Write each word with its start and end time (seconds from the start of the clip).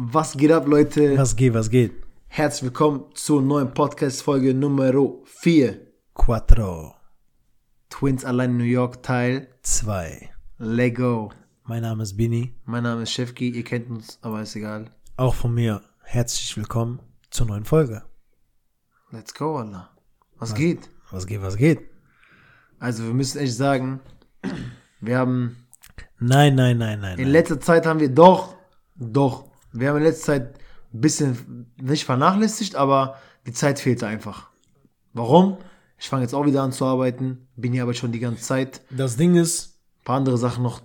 Was 0.00 0.36
geht 0.36 0.52
ab, 0.52 0.68
Leute? 0.68 1.18
Was 1.18 1.34
geht, 1.34 1.54
was 1.54 1.70
geht? 1.70 1.92
Herzlich 2.28 2.62
willkommen 2.62 3.06
zur 3.14 3.42
neuen 3.42 3.74
Podcast-Folge 3.74 4.54
Nummer 4.54 4.92
4. 5.24 5.80
Quattro, 6.14 6.94
Twins 7.90 8.24
allein 8.24 8.50
in 8.52 8.56
New 8.58 8.62
York 8.62 9.02
Teil. 9.02 9.48
zwei. 9.62 10.30
Lego. 10.58 11.32
Mein 11.64 11.82
Name 11.82 12.04
ist 12.04 12.16
Bini. 12.16 12.54
Mein 12.64 12.84
Name 12.84 13.02
ist 13.02 13.10
Chefki, 13.10 13.48
ihr 13.50 13.64
kennt 13.64 13.90
uns, 13.90 14.20
aber 14.22 14.40
ist 14.42 14.54
egal. 14.54 14.92
Auch 15.16 15.34
von 15.34 15.52
mir 15.54 15.82
herzlich 16.04 16.56
willkommen 16.56 17.00
zur 17.30 17.46
neuen 17.48 17.64
Folge. 17.64 18.04
Let's 19.10 19.34
go, 19.34 19.56
Allah. 19.56 19.90
Was 20.38 20.54
geht? 20.54 20.90
Was 21.10 21.26
geht, 21.26 21.42
was 21.42 21.56
geht? 21.56 21.80
Also, 22.78 23.02
wir 23.02 23.14
müssen 23.14 23.38
echt 23.38 23.54
sagen, 23.56 23.98
wir 25.00 25.18
haben 25.18 25.66
Nein, 26.20 26.54
nein, 26.54 26.78
nein, 26.78 27.00
nein. 27.00 27.18
in 27.18 27.24
nein. 27.24 27.32
letzter 27.32 27.58
Zeit 27.58 27.84
haben 27.84 27.98
wir 27.98 28.10
doch, 28.14 28.54
doch, 28.94 29.47
wir 29.80 29.88
haben 29.90 29.96
in 29.98 30.02
letzter 30.04 30.26
Zeit 30.26 30.58
ein 30.94 31.00
bisschen 31.00 31.66
nicht 31.80 32.04
vernachlässigt, 32.04 32.74
aber 32.76 33.16
die 33.46 33.52
Zeit 33.52 33.78
fehlte 33.78 34.06
einfach. 34.06 34.48
Warum? 35.12 35.58
Ich 35.98 36.08
fange 36.08 36.22
jetzt 36.22 36.34
auch 36.34 36.46
wieder 36.46 36.62
an 36.62 36.72
zu 36.72 36.84
arbeiten, 36.84 37.48
bin 37.56 37.72
hier 37.72 37.82
aber 37.82 37.94
schon 37.94 38.12
die 38.12 38.20
ganze 38.20 38.42
Zeit. 38.42 38.82
Das 38.90 39.16
Ding 39.16 39.34
ist, 39.34 39.78
Ein 40.00 40.04
paar 40.04 40.16
andere 40.16 40.38
Sachen 40.38 40.62
noch 40.62 40.80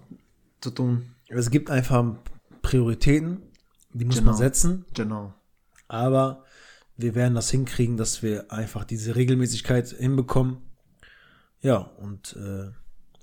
zu 0.62 0.72
tun. 0.72 1.12
es 1.28 1.50
gibt 1.52 1.70
einfach 1.70 2.04
Prioritäten, 2.62 3.42
die 3.94 4.06
muss 4.06 4.16
Genau. 4.18 4.32
man 4.32 4.38
setzen, 4.38 4.86
Genau. 4.94 5.34
aber 5.88 6.44
wir 6.98 7.16
werden 7.16 7.36
das 7.36 7.50
hinkriegen, 7.52 7.98
dass 7.98 8.24
wir 8.24 8.52
einfach 8.52 8.84
diese 8.86 9.16
Regelmäßigkeit 9.16 9.88
hinbekommen. 9.90 10.58
Ja, 11.62 11.78
und 11.78 12.36
äh, 12.36 12.72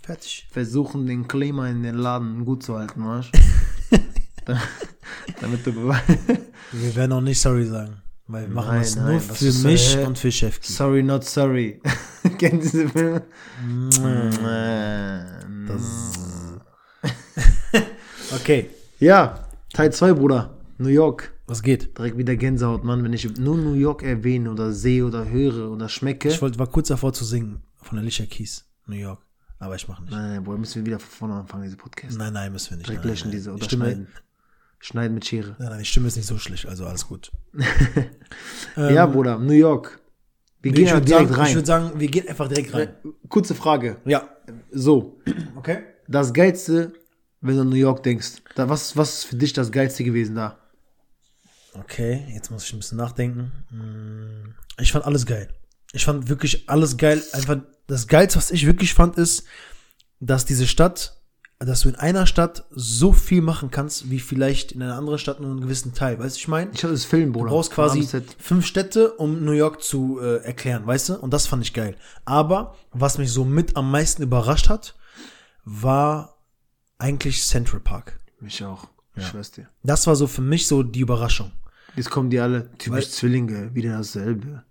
fertig. 0.02 0.48
Versuchen, 0.50 1.06
den 1.06 1.28
Klima 1.28 1.68
in 1.68 1.82
den 1.82 1.96
Laden 1.96 2.44
gut 2.44 2.62
zu 2.62 2.76
halten, 2.78 3.04
weißt 3.06 3.30
du? 3.34 3.98
Damit 5.40 5.66
du 5.66 5.72
Wir 6.72 6.94
werden 6.96 7.12
auch 7.12 7.20
nicht 7.20 7.40
sorry 7.40 7.64
sagen, 7.66 8.00
weil 8.26 8.46
wir 8.48 8.54
machen 8.54 8.68
Nein, 8.68 8.82
das 8.82 8.96
nein, 8.96 9.06
nur 9.12 9.20
für 9.20 9.52
mich 9.68 9.96
äh, 9.96 10.04
und 10.04 10.18
für 10.18 10.30
Chefki. 10.30 10.72
Sorry, 10.72 11.02
not 11.02 11.24
sorry. 11.24 11.80
Kennt 12.38 12.62
diese 12.62 12.88
Filme? 12.88 13.22
Okay, 18.34 18.70
Ja, 18.98 19.44
Teil 19.72 19.92
2, 19.92 20.12
Bruder. 20.14 20.56
New 20.78 20.88
York. 20.88 21.32
was 21.46 21.62
geht? 21.62 21.96
Direkt 21.98 22.16
wieder 22.16 22.36
Gänsehaut, 22.36 22.84
Mann. 22.84 23.02
Wenn 23.04 23.12
ich 23.12 23.36
nur 23.38 23.56
New 23.56 23.74
York 23.74 24.02
erwähne 24.02 24.50
oder 24.50 24.72
sehe 24.72 25.04
oder 25.04 25.28
höre 25.28 25.70
oder 25.70 25.88
schmecke. 25.88 26.28
Ich 26.28 26.40
wollte, 26.40 26.58
war 26.58 26.66
kurz 26.68 26.88
davor 26.88 27.12
zu 27.12 27.24
singen 27.24 27.62
von 27.82 27.98
Alicia 27.98 28.26
Keys, 28.26 28.64
New 28.86 28.96
York. 28.96 29.20
Aber 29.58 29.74
ich 29.76 29.86
mache 29.88 30.02
nicht. 30.02 30.12
nein, 30.12 30.30
nein, 30.30 30.44
Boah, 30.44 30.56
müssen 30.56 30.76
wir 30.76 30.86
wieder 30.86 30.98
von 30.98 31.10
vorne 31.10 31.34
anfangen, 31.34 31.64
diese 31.64 31.76
Podcast. 31.76 32.16
Nein, 32.16 32.32
nein, 32.32 32.50
müssen 32.52 32.70
wir 32.70 32.76
nicht. 32.78 32.88
Direkt 32.88 33.04
nein, 33.04 33.12
löschen 33.12 33.28
nein. 33.28 33.36
diese 33.36 33.50
Die 33.50 33.56
oder 33.56 33.64
Stimme, 33.64 33.84
schneiden. 33.84 34.08
Schneiden 34.80 35.14
mit 35.14 35.26
Schere. 35.26 35.56
nein, 35.58 35.68
nein, 35.68 35.78
die 35.78 35.84
Stimme 35.84 36.08
ist 36.08 36.16
nicht 36.16 36.26
so 36.26 36.38
schlecht, 36.38 36.66
also 36.66 36.86
alles 36.86 37.06
gut. 37.06 37.30
ja, 38.76 39.06
Bruder, 39.06 39.38
New 39.38 39.52
York. 39.52 40.00
Wir 40.62 40.72
gehen 40.72 40.84
ich 40.84 40.88
ja 40.90 40.96
würde 40.96 41.06
direkt 41.06 41.28
sagen, 41.30 41.40
ich 41.42 41.48
rein. 41.48 41.54
würd 41.54 41.66
sagen, 41.66 42.00
wir 42.00 42.08
gehen 42.08 42.28
einfach 42.28 42.48
direkt 42.48 42.74
rein. 42.74 42.94
Kurze 43.28 43.54
Frage. 43.54 43.96
Ja. 44.04 44.28
So, 44.70 45.20
Okay. 45.56 45.84
das 46.08 46.32
Geilste, 46.32 46.92
wenn 47.40 47.56
du 47.56 47.62
an 47.62 47.68
New 47.68 47.76
York 47.76 48.02
denkst, 48.02 48.42
da, 48.54 48.68
was, 48.68 48.96
was 48.96 49.18
ist 49.18 49.24
für 49.24 49.36
dich 49.36 49.52
das 49.52 49.70
Geilste 49.72 50.02
gewesen 50.04 50.34
da? 50.34 50.58
Okay, 51.74 52.26
jetzt 52.34 52.50
muss 52.50 52.64
ich 52.64 52.72
ein 52.72 52.78
bisschen 52.78 52.98
nachdenken. 52.98 53.52
Hm, 53.70 54.54
Ich 54.80 54.92
fand 54.92 55.04
alles 55.04 55.24
geil. 55.24 55.48
Ich 55.92 56.04
fand 56.04 56.28
wirklich 56.28 56.68
alles 56.68 56.96
geil. 56.96 57.22
Einfach 57.32 57.58
das 57.86 58.06
Geilste, 58.06 58.38
was 58.38 58.50
ich 58.50 58.66
wirklich 58.66 58.92
fand, 58.94 59.16
ist, 59.18 59.44
dass 60.20 60.44
diese 60.44 60.66
Stadt, 60.66 61.19
dass 61.60 61.82
du 61.82 61.90
in 61.90 61.94
einer 61.96 62.26
Stadt 62.26 62.64
so 62.70 63.12
viel 63.12 63.42
machen 63.42 63.70
kannst, 63.70 64.10
wie 64.10 64.18
vielleicht 64.18 64.72
in 64.72 64.82
einer 64.82 64.96
anderen 64.96 65.18
Stadt 65.18 65.40
nur 65.40 65.50
einen 65.50 65.60
gewissen 65.60 65.92
Teil. 65.92 66.18
Weißt 66.18 66.36
du, 66.36 66.38
ich 66.38 66.48
meine? 66.48 66.70
Ich 66.72 66.82
hatte 66.82 66.94
das 66.94 67.04
Film, 67.04 67.32
Bruder. 67.32 67.50
Du 67.50 67.54
brauchst 67.54 67.70
quasi 67.70 68.08
fünf 68.38 68.64
Städte, 68.64 69.12
um 69.12 69.44
New 69.44 69.52
York 69.52 69.82
zu 69.82 70.18
äh, 70.20 70.36
erklären, 70.42 70.86
weißt 70.86 71.10
du? 71.10 71.14
Und 71.18 71.32
das 71.34 71.46
fand 71.46 71.62
ich 71.62 71.74
geil. 71.74 71.96
Aber 72.24 72.76
was 72.92 73.18
mich 73.18 73.30
so 73.30 73.44
mit 73.44 73.76
am 73.76 73.90
meisten 73.90 74.22
überrascht 74.22 74.70
hat, 74.70 74.96
war 75.64 76.38
eigentlich 76.96 77.44
Central 77.44 77.80
Park. 77.80 78.18
Mich 78.40 78.64
auch. 78.64 78.88
Ich 79.14 79.26
schwör's 79.26 79.50
dir. 79.50 79.68
Das 79.82 80.06
war 80.06 80.16
so 80.16 80.26
für 80.26 80.40
mich 80.40 80.66
so 80.66 80.82
die 80.82 81.00
Überraschung. 81.00 81.52
Jetzt 81.94 82.08
kommen 82.10 82.30
die 82.30 82.40
alle, 82.40 82.70
typisch 82.78 83.04
Weil- 83.04 83.08
Zwillinge, 83.08 83.74
wieder 83.74 83.98
dasselbe. 83.98 84.64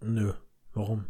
Nö, 0.00 0.32
warum? 0.72 1.04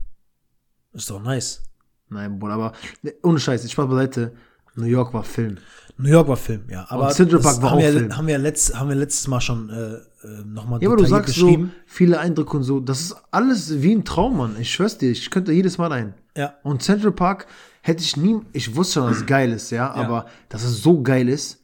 Ist 0.93 1.11
doch 1.11 1.23
nice. 1.23 1.63
Nein, 2.09 2.41
Bruder, 2.41 2.55
aber 2.55 2.73
ne, 3.03 3.15
ohne 3.23 3.39
Scheiß, 3.39 3.65
ich 3.65 3.73
Spaß 3.73 3.89
beiseite, 3.89 4.35
New 4.75 4.87
York 4.87 5.13
war 5.13 5.25
Film. 5.25 5.59
New 5.99 6.11
York 6.11 6.29
war 6.29 6.37
Film, 6.37 6.65
ja. 6.71 6.87
Aber 6.89 7.11
Central 7.11 7.41
das 7.41 7.47
Park 7.47 7.63
war 7.63 7.71
haben 7.71 7.79
auch 7.79 7.83
wir, 7.83 7.93
Film. 7.93 8.17
Haben 8.17 8.27
wir, 8.27 8.39
letzt, 8.39 8.79
haben 8.79 8.89
wir 8.89 8.97
letztes 8.97 9.29
Mal 9.29 9.41
schon 9.41 9.71
äh, 9.71 9.95
äh, 10.27 10.45
nochmal 10.45 10.83
Ja, 10.83 10.89
aber 10.89 10.97
du 10.97 11.05
sagst 11.07 11.35
so 11.35 11.67
viele 11.87 12.19
Eindrücke 12.19 12.57
und 12.57 12.63
so, 12.63 12.81
das 12.81 13.01
ist 13.01 13.17
alles 13.31 13.83
wie 13.83 13.95
ein 13.95 14.05
Traum, 14.05 14.39
Mann. 14.39 14.57
Ich 14.59 14.73
schwör's 14.73 14.99
dir, 14.99 15.11
ich 15.11 15.31
könnte 15.31 15.53
jedes 15.53 15.79
Mal 15.79 15.93
ein. 15.93 16.15
Ja. 16.37 16.55
Und 16.63 16.83
Central 16.83 17.13
Park 17.13 17.47
hätte 17.83 18.03
ich 18.03 18.17
nie, 18.17 18.41
ich 18.53 18.75
wusste 18.75 18.95
schon, 18.95 19.09
dass 19.09 19.19
es 19.19 19.27
geil 19.27 19.53
ist, 19.53 19.71
ja, 19.71 19.91
aber 19.91 20.27
dass 20.49 20.65
es 20.65 20.83
so 20.83 21.03
geil 21.03 21.29
ist, 21.29 21.63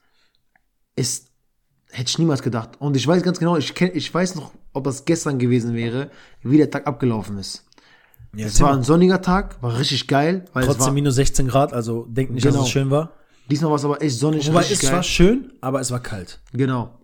ist, 0.94 1.28
hätte 1.90 2.08
ich 2.08 2.18
niemals 2.18 2.42
gedacht. 2.42 2.72
Und 2.80 2.96
ich 2.96 3.06
weiß 3.06 3.22
ganz 3.22 3.38
genau, 3.38 3.56
ich 3.56 3.74
kenn, 3.74 3.92
ich 3.94 4.12
weiß 4.12 4.34
noch, 4.34 4.52
ob 4.72 4.84
das 4.84 5.04
gestern 5.04 5.38
gewesen 5.38 5.74
wäre, 5.74 6.10
wie 6.42 6.58
der 6.58 6.70
Tag 6.70 6.86
abgelaufen 6.86 7.38
ist. 7.38 7.64
Ja 8.34 8.46
Es 8.46 8.60
war 8.60 8.72
ein 8.74 8.82
sonniger 8.82 9.20
Tag, 9.22 9.62
war 9.62 9.78
richtig 9.78 10.06
geil, 10.08 10.44
weil 10.52 10.64
trotzdem 10.64 10.86
war, 10.86 10.92
minus 10.92 11.14
16 11.16 11.48
Grad, 11.48 11.72
also 11.72 12.04
denk 12.06 12.30
nicht, 12.30 12.44
dass 12.44 12.52
Genau. 12.52 12.64
es 12.64 12.70
schön 12.70 12.90
war. 12.90 13.12
diesmal 13.50 13.70
war 13.70 13.76
es 13.76 13.84
aber 13.84 14.02
echt 14.02 14.16
sonnig, 14.18 14.48
Wobei 14.48 14.60
richtig 14.60 14.76
es 14.78 14.82
geil. 14.82 14.92
war 14.92 15.02
schön, 15.02 15.52
aber 15.60 15.80
es 15.80 15.90
war 15.90 16.00
kalt. 16.00 16.40
Genau. 16.52 16.98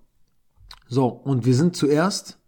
So, 0.88 1.06
und 1.06 1.44
wir 1.44 1.54
sind 1.54 1.76
zuerst 1.76 2.38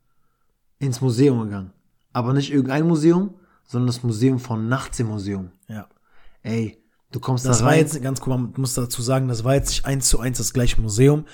ins 0.78 1.00
Museum 1.00 1.40
gegangen. 1.44 1.72
Aber 2.12 2.32
nicht 2.32 2.52
irgendein 2.52 2.86
Museum, 2.86 3.34
sondern 3.66 3.86
das 3.88 4.02
Museum 4.02 4.38
von 4.38 4.68
Nachts 4.68 5.00
im 5.00 5.08
Museum. 5.08 5.50
Ja. 5.68 5.88
Ey, 6.42 6.78
du 7.12 7.18
kommst 7.20 7.46
Das 7.46 7.58
da 7.58 7.64
war 7.64 7.72
rein. 7.72 7.80
jetzt, 7.80 8.00
ganz 8.02 8.20
cool, 8.26 8.36
man 8.36 8.52
muss 8.56 8.74
dazu 8.74 9.02
sagen, 9.02 9.28
das 9.28 9.42
war 9.44 9.54
jetzt 9.54 9.68
nicht 9.70 9.84
eins 9.86 10.08
zu 10.08 10.20
eins 10.20 10.38
das 10.38 10.52
gleiche 10.52 10.80
Museum, 10.80 11.24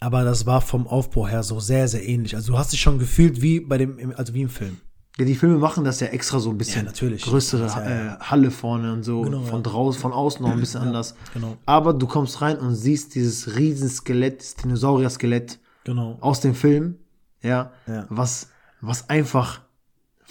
aber 0.00 0.22
das 0.24 0.46
war 0.46 0.60
vom 0.60 0.86
Aufbau 0.86 1.26
her 1.28 1.42
so 1.42 1.60
sehr, 1.60 1.88
sehr 1.88 2.06
ähnlich. 2.06 2.36
Also 2.36 2.52
du 2.52 2.58
hast 2.58 2.72
dich 2.72 2.80
schon 2.80 2.98
gefühlt 2.98 3.42
wie 3.42 3.60
bei 3.60 3.76
dem, 3.78 4.12
also 4.16 4.32
wie 4.34 4.42
im 4.42 4.48
Film. 4.48 4.80
Ja, 5.18 5.24
die 5.24 5.34
Filme 5.34 5.58
machen 5.58 5.84
das 5.84 6.00
ja 6.00 6.06
extra 6.08 6.38
so 6.38 6.50
ein 6.50 6.56
bisschen. 6.58 6.82
Ja, 6.84 6.90
natürlich. 6.90 7.22
Größere 7.22 7.62
Das 7.62 7.74
ja- 7.74 8.14
äh, 8.14 8.18
Halle 8.20 8.50
vorne 8.50 8.92
und 8.92 9.02
so. 9.02 9.22
Genau, 9.22 9.42
von 9.42 9.62
draußen, 9.62 10.00
von 10.00 10.12
außen 10.12 10.42
noch 10.42 10.52
ein 10.52 10.60
bisschen 10.60 10.80
anders. 10.80 11.14
genau. 11.34 11.56
Aber 11.66 11.92
du 11.92 12.06
kommst 12.06 12.40
rein 12.40 12.58
und 12.58 12.74
siehst 12.74 13.14
dieses 13.14 13.56
Riesenskelett, 13.56 14.40
dieses 14.40 14.54
Dinosaurier-Skelett 14.56 15.58
Genau. 15.84 16.16
aus 16.20 16.40
dem 16.40 16.54
Film. 16.54 16.96
Ja. 17.42 17.72
Ja. 17.86 18.06
Was, 18.08 18.48
was 18.80 19.08
einfach, 19.10 19.60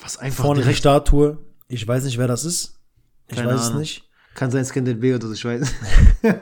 was 0.01 0.17
einfach 0.17 0.43
Vorne 0.43 0.59
die 0.59 0.63
direkt, 0.63 0.79
Statue, 0.79 1.37
ich 1.67 1.87
weiß 1.87 2.03
nicht, 2.05 2.17
wer 2.17 2.27
das 2.27 2.45
ist. 2.45 2.79
Ich 3.27 3.35
Keine 3.37 3.49
weiß 3.53 3.61
es 3.61 3.67
Ahnung. 3.67 3.79
nicht. 3.81 4.03
kann 4.35 4.49
sein 4.51 4.65
Scandal 4.65 4.95
B 4.95 5.13
oder 5.13 5.27
so, 5.27 5.33
ich 5.33 5.43
weiß. 5.45 5.71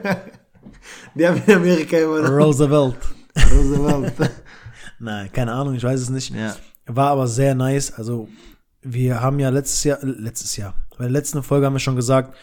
Die 1.14 1.26
haben 1.26 1.42
in 1.46 1.54
Amerika 1.54 1.98
immer 1.98 2.26
Roosevelt. 2.28 2.96
Roosevelt. 3.52 4.14
Nein, 4.98 5.30
keine 5.32 5.52
Ahnung, 5.52 5.74
ich 5.74 5.82
weiß 5.82 6.00
es 6.00 6.10
nicht. 6.10 6.34
ja. 6.34 6.54
War 6.88 7.10
aber 7.10 7.28
sehr 7.28 7.54
nice. 7.54 7.92
Also, 7.92 8.28
wir 8.82 9.20
haben 9.20 9.38
ja 9.38 9.50
letztes 9.50 9.84
Jahr, 9.84 9.98
letztes 10.02 10.56
Jahr, 10.56 10.74
bei 10.96 11.04
der 11.04 11.12
letzten 11.12 11.42
Folge 11.42 11.66
haben 11.66 11.74
wir 11.74 11.80
schon 11.80 11.96
gesagt, 11.96 12.34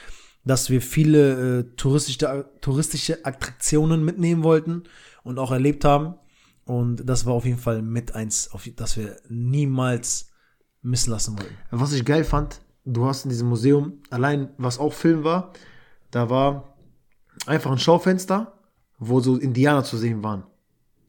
dass 0.46 0.70
wir 0.70 0.82
viele 0.82 1.60
äh, 1.60 1.64
touristische, 1.76 2.50
touristische 2.62 3.26
Attraktionen 3.26 4.06
mitnehmen 4.06 4.44
wollten 4.44 4.84
und 5.24 5.40
auch 5.40 5.52
erlebt 5.52 5.84
haben. 5.84 6.16
Und 6.66 7.08
das 7.08 7.26
war 7.26 7.34
auf 7.34 7.46
jeden 7.46 7.58
Fall 7.58 7.82
mit 7.82 8.16
eins, 8.16 8.52
auf, 8.52 8.68
das 8.76 8.96
wir 8.98 9.18
niemals 9.28 10.32
missen 10.82 11.12
lassen 11.12 11.38
wollten. 11.38 11.56
Was 11.72 11.94
ich 11.94 12.06
geil 12.06 12.24
fand, 12.24 12.62
du 12.86 13.06
hast 13.06 13.26
in 13.26 13.30
diesem 13.30 13.50
Museum, 13.50 14.02
allein 14.10 14.50
was 14.58 14.80
auch 14.80 14.94
Film 14.94 15.24
war, 15.24 15.52
da 16.12 16.30
war 16.30 16.76
einfach 17.46 17.72
ein 17.72 17.80
Schaufenster, 17.80 18.54
wo 18.98 19.20
so 19.20 19.38
Indianer 19.38 19.84
zu 19.84 19.98
sehen 19.98 20.24
waren. 20.24 20.44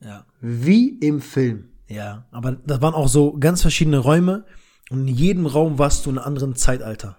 Ja. 0.00 0.26
Wie 0.40 0.98
im 0.98 1.20
Film. 1.20 1.68
Ja, 1.88 2.26
aber 2.32 2.52
das 2.52 2.80
waren 2.82 2.94
auch 2.94 3.08
so 3.08 3.36
ganz 3.38 3.62
verschiedene 3.62 3.98
Räume 3.98 4.44
und 4.90 5.06
in 5.08 5.14
jedem 5.14 5.46
Raum 5.46 5.78
warst 5.78 6.04
du 6.06 6.10
in 6.10 6.18
einem 6.18 6.26
anderen 6.26 6.54
Zeitalter. 6.56 7.16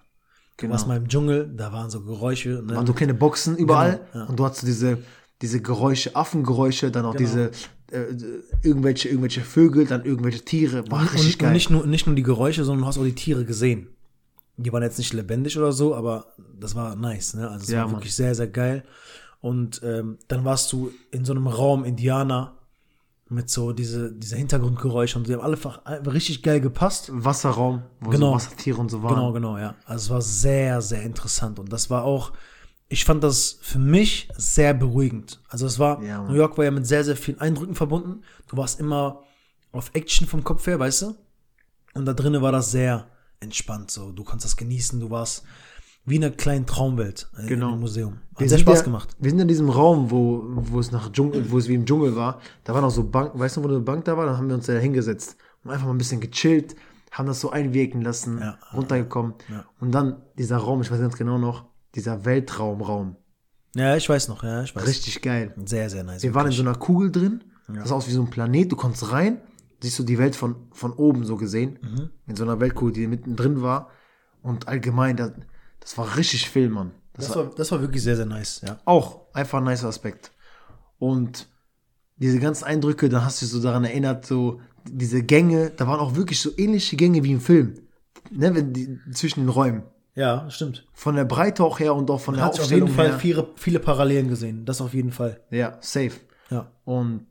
Du 0.58 0.68
warst 0.68 0.88
mal 0.88 0.96
im 0.96 1.06
Dschungel, 1.08 1.52
da 1.56 1.72
waren 1.72 1.88
so 1.88 2.00
Geräusche. 2.02 2.48
Ne? 2.66 2.74
Waren 2.74 2.86
so 2.86 2.92
kleine 2.92 3.14
Boxen 3.14 3.56
überall 3.56 4.00
Genau, 4.12 4.24
ja. 4.24 4.28
und 4.30 4.38
du 4.38 4.44
hattest 4.44 4.66
diese, 4.66 4.98
diese 5.40 5.62
Geräusche, 5.62 6.16
Affengeräusche, 6.16 6.90
dann 6.90 7.06
auch 7.06 7.14
diese 7.14 7.52
äh, 7.92 8.06
irgendwelche, 8.64 9.08
irgendwelche 9.08 9.42
Vögel, 9.42 9.86
dann 9.86 10.04
irgendwelche 10.04 10.44
Tiere. 10.44 10.90
War 10.90 11.02
richtig 11.12 11.34
und, 11.34 11.38
geil. 11.38 11.48
und 11.48 11.52
nicht 11.54 11.70
nur, 11.70 11.86
nicht 11.86 12.06
nur 12.06 12.16
die 12.16 12.24
Geräusche, 12.24 12.64
sondern 12.64 12.82
du 12.82 12.86
hast 12.88 12.98
auch 12.98 13.04
die 13.04 13.14
Tiere 13.14 13.44
gesehen. 13.44 13.88
Die 14.56 14.72
waren 14.72 14.82
jetzt 14.82 14.98
nicht 14.98 15.12
lebendig 15.14 15.56
oder 15.56 15.70
so, 15.70 15.94
aber 15.94 16.34
das 16.58 16.74
war 16.74 16.96
nice, 16.96 17.34
ne? 17.34 17.48
Also 17.48 17.62
es 17.62 17.70
Ja, 17.70 17.78
war 17.82 17.86
Mann. 17.86 17.96
wirklich 17.98 18.14
sehr, 18.16 18.34
sehr 18.34 18.48
geil. 18.48 18.82
Und 19.40 19.80
ähm, 19.84 20.18
dann 20.26 20.44
warst 20.44 20.72
du 20.72 20.90
in 21.12 21.24
so 21.24 21.32
einem 21.32 21.46
Raum 21.46 21.84
Indianer 21.84 22.57
mit 23.30 23.50
so 23.50 23.72
diese, 23.72 24.12
diese 24.12 24.36
Hintergrundgeräusche 24.36 25.18
und 25.18 25.26
die 25.28 25.34
haben 25.34 25.40
alle 25.42 25.54
einfach 25.56 25.80
richtig 26.12 26.42
geil 26.42 26.60
gepasst. 26.60 27.10
Wasserraum, 27.12 27.82
wo 28.00 28.10
Genau. 28.10 28.30
so 28.30 28.34
Wassertiere 28.36 28.78
und 28.80 28.90
so 28.90 29.02
waren. 29.02 29.14
Genau, 29.14 29.32
genau, 29.32 29.58
ja. 29.58 29.74
Also 29.84 30.04
es 30.06 30.10
war 30.10 30.22
sehr, 30.22 30.80
sehr 30.82 31.02
interessant. 31.02 31.58
Und 31.58 31.72
das 31.72 31.90
war 31.90 32.04
auch 32.04 32.32
ich 32.90 33.04
fand 33.04 33.22
das 33.22 33.58
für 33.60 33.78
mich 33.78 34.28
sehr 34.38 34.72
beruhigend. 34.72 35.40
Also 35.50 35.66
es 35.66 35.78
war, 35.78 36.02
Ja. 36.02 36.22
New 36.22 36.32
York 36.34 36.56
war 36.56 36.64
ja 36.64 36.70
mit 36.70 36.86
sehr, 36.86 37.04
sehr 37.04 37.16
vielen 37.16 37.38
Eindrücken 37.38 37.74
verbunden. 37.74 38.22
Du 38.46 38.56
warst 38.56 38.80
immer 38.80 39.24
auf 39.72 39.90
Action 39.92 40.26
vom 40.26 40.42
Kopf 40.42 40.66
her, 40.66 40.78
weißt 40.78 41.02
du? 41.02 41.14
Und 41.92 42.06
da 42.06 42.14
drinnen 42.14 42.40
war 42.40 42.50
das 42.50 42.70
sehr 42.70 43.06
entspannt 43.40 43.90
so. 43.90 44.10
Du 44.10 44.24
konntest 44.24 44.46
das 44.46 44.56
genießen, 44.56 45.00
du 45.00 45.10
warst 45.10 45.44
wie 46.08 46.16
in 46.16 46.24
einer 46.24 46.34
kleinen 46.34 46.66
Traumwelt 46.66 47.28
äh, 47.38 47.46
Genau. 47.46 47.74
im 47.74 47.80
Museum. 47.80 48.14
Hat 48.34 48.40
Wir 48.40 48.48
sehr 48.48 48.58
Spaß 48.58 48.78
ja, 48.80 48.84
gemacht. 48.84 49.16
Wir 49.18 49.30
sind 49.30 49.40
in 49.40 49.48
diesem 49.48 49.68
Raum, 49.68 50.10
wo, 50.10 50.42
wo 50.46 50.78
es 50.80 50.90
nach 50.92 51.10
Dschungel, 51.12 51.50
wo 51.50 51.58
es 51.58 51.68
wie 51.68 51.74
im 51.74 51.84
Dschungel 51.86 52.14
war. 52.16 52.40
Da 52.64 52.74
war 52.74 52.80
noch 52.80 52.90
so 52.90 53.04
Bank, 53.04 53.32
weißt 53.34 53.56
du, 53.56 53.64
wo 53.64 53.68
eine 53.68 53.80
Bank 53.80 54.04
da 54.04 54.16
war? 54.16 54.26
Da 54.26 54.36
haben 54.36 54.48
wir 54.48 54.54
uns 54.54 54.66
da 54.66 54.74
hingesetzt 54.74 55.36
und 55.64 55.70
einfach 55.70 55.86
mal 55.86 55.92
ein 55.94 55.98
bisschen 55.98 56.20
gechillt, 56.20 56.76
haben 57.10 57.26
das 57.26 57.40
so 57.40 57.50
einwirken 57.50 58.02
lassen, 58.02 58.38
Ja. 58.38 58.58
runtergekommen. 58.74 59.34
Ja. 59.48 59.64
Und 59.80 59.92
dann 59.92 60.22
dieser 60.38 60.58
Raum, 60.58 60.80
ich 60.82 60.90
weiß 60.90 61.00
ganz 61.00 61.16
genau 61.16 61.38
noch, 61.38 61.64
dieser 61.94 62.24
Weltraumraum. 62.24 63.16
Ja, 63.74 63.96
ich 63.96 64.08
weiß 64.08 64.28
noch, 64.28 64.42
ja, 64.44 64.62
ich 64.62 64.74
weiß. 64.74 64.86
Richtig 64.86 65.20
geil. 65.22 65.54
Sehr, 65.64 65.90
sehr 65.90 66.04
nice. 66.04 66.22
Wir 66.22 66.34
waren 66.34 66.46
in 66.46 66.52
so 66.52 66.62
einer 66.62 66.74
Kugel 66.74 67.10
drin. 67.12 67.44
Das 67.68 67.90
sah 67.90 67.96
aus 67.96 68.08
wie 68.08 68.12
so 68.12 68.22
ein 68.22 68.30
Planet. 68.30 68.72
Du 68.72 68.76
konntest 68.76 69.12
rein, 69.12 69.40
siehst 69.82 69.98
du 69.98 70.02
die 70.02 70.16
Welt 70.16 70.34
von, 70.36 70.56
von 70.72 70.92
oben 70.92 71.24
so 71.24 71.36
gesehen. 71.36 71.78
Mhm. 71.82 72.10
In 72.26 72.34
so 72.36 72.44
einer 72.44 72.60
Weltkugel, 72.60 72.94
die 72.94 73.06
mittendrin 73.06 73.60
war. 73.60 73.90
Und 74.42 74.68
allgemein, 74.68 75.16
das, 75.16 75.32
das 75.88 75.96
war 75.96 76.16
richtig 76.18 76.50
Film, 76.50 76.72
Mann. 76.72 76.90
Das, 77.14 77.28
das, 77.28 77.36
war 77.36 77.50
das 77.56 77.72
war 77.72 77.80
wirklich 77.80 78.02
sehr, 78.02 78.14
sehr 78.14 78.26
nice, 78.26 78.60
ja. 78.60 78.78
auch 78.84 79.22
einfach 79.32 79.58
ein 79.58 79.64
nice 79.64 79.84
Aspekt. 79.84 80.32
Und 80.98 81.48
diese 82.16 82.38
ganzen 82.40 82.64
Eindrücke, 82.64 83.08
dann 83.08 83.24
hast 83.24 83.40
du 83.40 83.46
dich 83.46 83.52
so 83.52 83.62
daran 83.62 83.84
erinnert, 83.84 84.26
so 84.26 84.60
diese 84.84 85.22
Gänge, 85.22 85.70
da 85.70 85.86
waren 85.86 85.98
auch 85.98 86.14
wirklich 86.14 86.40
so 86.42 86.50
ähnliche 86.58 86.96
Gänge 86.96 87.24
wie 87.24 87.32
im 87.32 87.40
Film. 87.40 87.74
Ne, 88.30 88.54
wenn 88.54 88.74
die, 88.74 88.98
zwischen 89.12 89.40
den 89.40 89.48
Räumen. 89.48 89.84
Ja, 90.14 90.50
stimmt. 90.50 90.86
Von 90.92 91.16
der 91.16 91.24
Breite 91.24 91.64
auch 91.64 91.80
her 91.80 91.94
und 91.94 92.10
auch 92.10 92.20
von 92.20 92.34
Man 92.34 92.40
der 92.40 92.46
hat 92.46 92.60
auf 92.60 92.70
jeden 92.70 92.82
Aufstellung 92.82 93.10
Fall 93.10 93.18
viele, 93.18 93.48
viele 93.56 93.78
Parallelen 93.78 94.28
gesehen. 94.28 94.66
Das 94.66 94.82
auf 94.82 94.92
jeden 94.92 95.12
Fall. 95.12 95.40
Ja, 95.50 95.78
safe. 95.80 96.12
Ja. 96.50 96.70
Und 96.84 97.26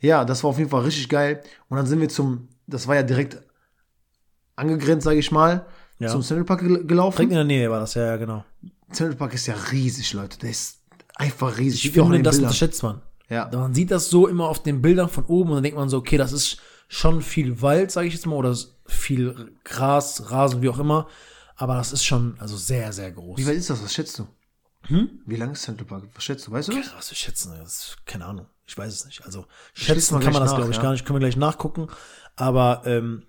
ja, 0.00 0.24
das 0.24 0.42
war 0.42 0.50
auf 0.50 0.58
jeden 0.58 0.70
Fall 0.70 0.82
richtig 0.82 1.10
geil. 1.10 1.42
Und 1.68 1.76
dann 1.76 1.86
sind 1.86 2.00
wir 2.00 2.08
zum, 2.08 2.48
das 2.66 2.88
war 2.88 2.94
ja 2.94 3.02
direkt 3.02 3.42
angegrenzt, 4.56 5.04
sage 5.04 5.18
ich 5.18 5.30
mal, 5.30 5.66
Ja. 6.02 6.08
zum 6.08 6.22
Central 6.22 6.44
Park 6.44 6.60
gel- 6.60 6.84
gelaufen. 6.86 7.16
Direkt 7.16 7.30
in 7.32 7.36
der 7.36 7.44
Nähe 7.44 7.70
war 7.70 7.80
das, 7.80 7.94
ja, 7.94 8.06
ja, 8.06 8.16
genau. 8.16 8.44
Central 8.92 9.16
Park 9.16 9.34
ist 9.34 9.46
ja 9.46 9.54
riesig, 9.70 10.12
Leute. 10.12 10.38
Der 10.38 10.50
ist 10.50 10.80
einfach 11.14 11.56
riesig. 11.58 11.86
Ich 11.86 11.92
finde, 11.92 12.22
das 12.22 12.36
Bildern. 12.36 12.48
unterschätzt 12.48 12.82
man. 12.82 13.02
Ja. 13.28 13.48
Man 13.52 13.74
sieht 13.74 13.90
das 13.90 14.10
so 14.10 14.26
immer 14.28 14.48
auf 14.48 14.62
den 14.62 14.82
Bildern 14.82 15.08
von 15.08 15.24
oben 15.26 15.50
und 15.50 15.56
dann 15.56 15.62
denkt 15.62 15.78
man 15.78 15.88
so, 15.88 15.98
okay, 15.98 16.18
das 16.18 16.32
ist 16.32 16.58
schon 16.88 17.22
viel 17.22 17.62
Wald, 17.62 17.90
sage 17.90 18.06
ich 18.08 18.14
jetzt 18.14 18.26
mal, 18.26 18.36
oder 18.36 18.54
viel 18.86 19.52
Gras, 19.64 20.30
Rasen, 20.30 20.60
wie 20.60 20.68
auch 20.68 20.78
immer. 20.78 21.08
Aber 21.56 21.74
das 21.76 21.92
ist 21.92 22.04
schon, 22.04 22.36
also 22.38 22.56
sehr, 22.56 22.92
sehr 22.92 23.10
groß. 23.12 23.38
Wie 23.38 23.46
weit 23.46 23.56
ist 23.56 23.70
das? 23.70 23.82
Was 23.82 23.94
schätzt 23.94 24.18
du? 24.18 24.26
Hm? 24.88 25.20
Wie 25.26 25.36
lang 25.36 25.52
ist 25.52 25.62
Central 25.62 25.86
Park? 25.86 26.04
Was 26.14 26.24
schätzt 26.24 26.46
du? 26.46 26.50
Weißt 26.52 26.68
du 26.68 26.72
das? 26.72 26.92
Was 26.96 27.10
wir 27.10 27.16
schätzen, 27.16 27.54
das 27.58 27.96
keine 28.04 28.26
Ahnung. 28.26 28.46
Ich 28.66 28.76
weiß 28.76 28.92
es 28.92 29.04
nicht. 29.06 29.24
Also 29.24 29.46
schätzen 29.74 30.18
kann 30.20 30.32
man 30.32 30.42
das, 30.42 30.54
glaube 30.54 30.70
ich, 30.70 30.76
ja. 30.76 30.82
gar 30.82 30.92
nicht. 30.92 31.04
Können 31.06 31.16
wir 31.16 31.20
gleich 31.20 31.36
nachgucken. 31.36 31.86
Aber 32.36 32.82
ähm, 32.84 33.22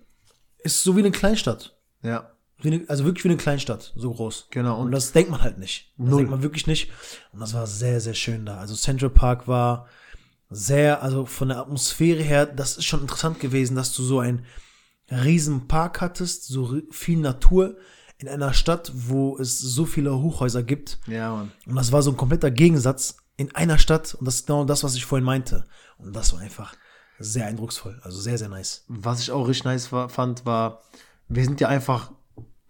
ist 0.58 0.82
so 0.82 0.96
wie 0.96 1.00
eine 1.00 1.10
Kleinstadt. 1.12 1.76
Ja. 2.02 2.30
Also 2.88 3.04
wirklich 3.04 3.24
wie 3.24 3.28
eine 3.28 3.36
Kleinstadt, 3.36 3.92
so 3.96 4.12
groß. 4.14 4.46
Genau, 4.50 4.78
und- 4.80 4.86
Und 4.86 4.92
das 4.92 5.12
denkt 5.12 5.30
man 5.30 5.42
halt 5.42 5.58
nicht. 5.58 5.92
Das 5.98 6.08
Null. 6.08 6.16
denkt 6.18 6.30
man 6.30 6.42
wirklich 6.42 6.66
nicht. 6.66 6.90
Und 7.32 7.40
das 7.40 7.52
war 7.52 7.66
sehr, 7.66 8.00
sehr 8.00 8.14
schön 8.14 8.46
da. 8.46 8.58
Also 8.58 8.74
Central 8.74 9.10
Park 9.10 9.46
war 9.48 9.86
sehr, 10.50 11.02
also 11.02 11.26
von 11.26 11.48
der 11.48 11.58
Atmosphäre 11.58 12.22
her, 12.22 12.46
das 12.46 12.76
ist 12.78 12.84
schon 12.84 13.00
interessant 13.02 13.40
gewesen, 13.40 13.74
dass 13.76 13.92
du 13.92 14.02
so 14.02 14.20
einen 14.20 14.46
riesen 15.10 15.68
Park 15.68 16.00
hattest, 16.00 16.46
so 16.46 16.80
viel 16.90 17.18
Natur 17.18 17.76
in 18.18 18.28
einer 18.28 18.54
Stadt, 18.54 18.92
wo 18.94 19.36
es 19.38 19.58
so 19.58 19.84
viele 19.84 20.16
Hochhäuser 20.18 20.62
gibt. 20.62 21.00
Ja, 21.06 21.34
Mann. 21.34 21.52
Und 21.66 21.74
das 21.74 21.92
war 21.92 22.02
so 22.02 22.10
ein 22.12 22.16
kompletter 22.16 22.50
Gegensatz 22.50 23.16
in 23.36 23.54
einer 23.54 23.78
Stadt. 23.78 24.14
Und 24.14 24.24
das 24.26 24.36
ist 24.36 24.46
genau 24.46 24.64
das, 24.64 24.84
was 24.84 24.94
ich 24.94 25.04
vorhin 25.04 25.24
meinte. 25.24 25.66
Und 25.98 26.14
das 26.14 26.32
war 26.32 26.40
einfach 26.40 26.74
sehr 27.18 27.46
eindrucksvoll. 27.46 28.00
Also 28.02 28.20
sehr, 28.20 28.38
sehr 28.38 28.48
nice. 28.48 28.84
Was 28.88 29.20
ich 29.20 29.30
auch 29.32 29.48
richtig 29.48 29.64
nice 29.64 29.92
war, 29.92 30.08
fand, 30.08 30.46
war, 30.46 30.82
wir 31.28 31.44
sind 31.44 31.60
ja 31.60 31.68
einfach 31.68 32.12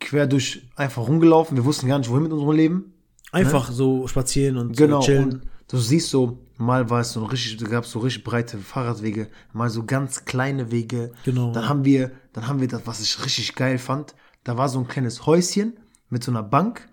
quer 0.04 0.26
durch, 0.26 0.62
einfach 0.76 1.06
rumgelaufen. 1.08 1.56
Wir 1.56 1.64
wussten 1.64 1.88
gar 1.88 1.98
nicht, 1.98 2.10
wohin 2.10 2.24
mit 2.24 2.32
unserem 2.32 2.54
Leben. 2.56 2.92
Einfach 3.32 3.70
so 3.72 4.06
spazieren 4.06 4.56
und 4.56 4.76
Genau. 4.76 5.00
so 5.00 5.06
chillen. 5.06 5.32
Und 5.32 5.42
du 5.68 5.78
siehst 5.78 6.10
so, 6.10 6.38
mal 6.56 6.88
war 6.90 7.00
es 7.00 7.12
so 7.12 7.20
ein 7.20 7.26
richtig, 7.26 7.56
da 7.56 7.66
gab 7.66 7.84
es 7.84 7.90
so 7.90 7.98
richtig 7.98 8.22
breite 8.22 8.58
Fahrradwege, 8.58 9.28
mal 9.52 9.70
so 9.70 9.84
ganz 9.84 10.24
kleine 10.24 10.70
Wege. 10.70 11.12
Genau. 11.24 11.52
Dann 11.52 11.68
haben 11.68 11.84
wir, 11.84 12.12
dann 12.32 12.46
haben 12.46 12.60
wir 12.60 12.68
das, 12.68 12.82
was 12.84 13.00
ich 13.00 13.24
richtig 13.24 13.54
geil 13.56 13.78
fand. 13.78 14.14
Da 14.44 14.56
war 14.56 14.68
so 14.68 14.78
ein 14.78 14.86
kleines 14.86 15.26
Häuschen 15.26 15.72
mit 16.10 16.22
so 16.22 16.30
einer 16.30 16.42
Bank 16.42 16.88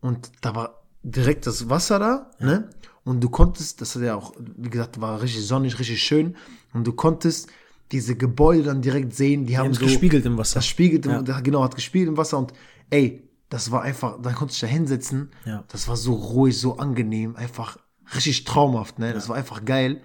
und 0.00 0.30
da 0.42 0.54
war 0.54 0.82
direkt 1.02 1.46
das 1.46 1.70
Wasser 1.70 1.98
da, 1.98 2.30
ne? 2.40 2.68
Und 3.04 3.20
du 3.22 3.30
konntest, 3.30 3.80
das 3.80 3.94
hat 3.94 4.02
ja 4.02 4.16
auch, 4.16 4.34
wie 4.56 4.68
gesagt, 4.68 5.00
war 5.00 5.22
richtig 5.22 5.46
sonnig, 5.46 5.78
richtig 5.78 6.02
schön. 6.02 6.34
Und 6.74 6.84
du 6.84 6.92
konntest 6.92 7.48
diese 7.92 8.16
Gebäude 8.16 8.64
dann 8.64 8.82
direkt 8.82 9.14
sehen, 9.14 9.46
die 9.46 9.56
haben 9.58 9.66
haben 9.66 9.74
so 9.74 9.84
gespiegelt 9.84 10.24
im 10.26 10.36
Wasser. 10.38 10.56
Das 10.56 10.66
spiegelt, 10.66 11.06
im- 11.06 11.24
Ja. 11.24 11.40
genau, 11.40 11.62
hat 11.62 11.74
gespielt 11.74 12.08
im 12.08 12.16
Wasser 12.16 12.38
und 12.38 12.52
ey, 12.90 13.28
das 13.48 13.70
war 13.70 13.82
einfach, 13.82 14.20
da 14.20 14.32
konntest 14.32 14.60
du 14.62 14.66
da 14.66 14.72
hinsetzen. 14.72 15.30
Ja. 15.44 15.64
Das 15.68 15.86
war 15.86 15.96
so 15.96 16.14
ruhig, 16.14 16.58
so 16.58 16.78
angenehm, 16.78 17.36
einfach 17.36 17.78
richtig 18.14 18.44
traumhaft, 18.44 18.98
ne? 18.98 19.12
Das 19.12 19.28
war 19.28 19.36
einfach 19.36 19.64
geil. 19.64 20.02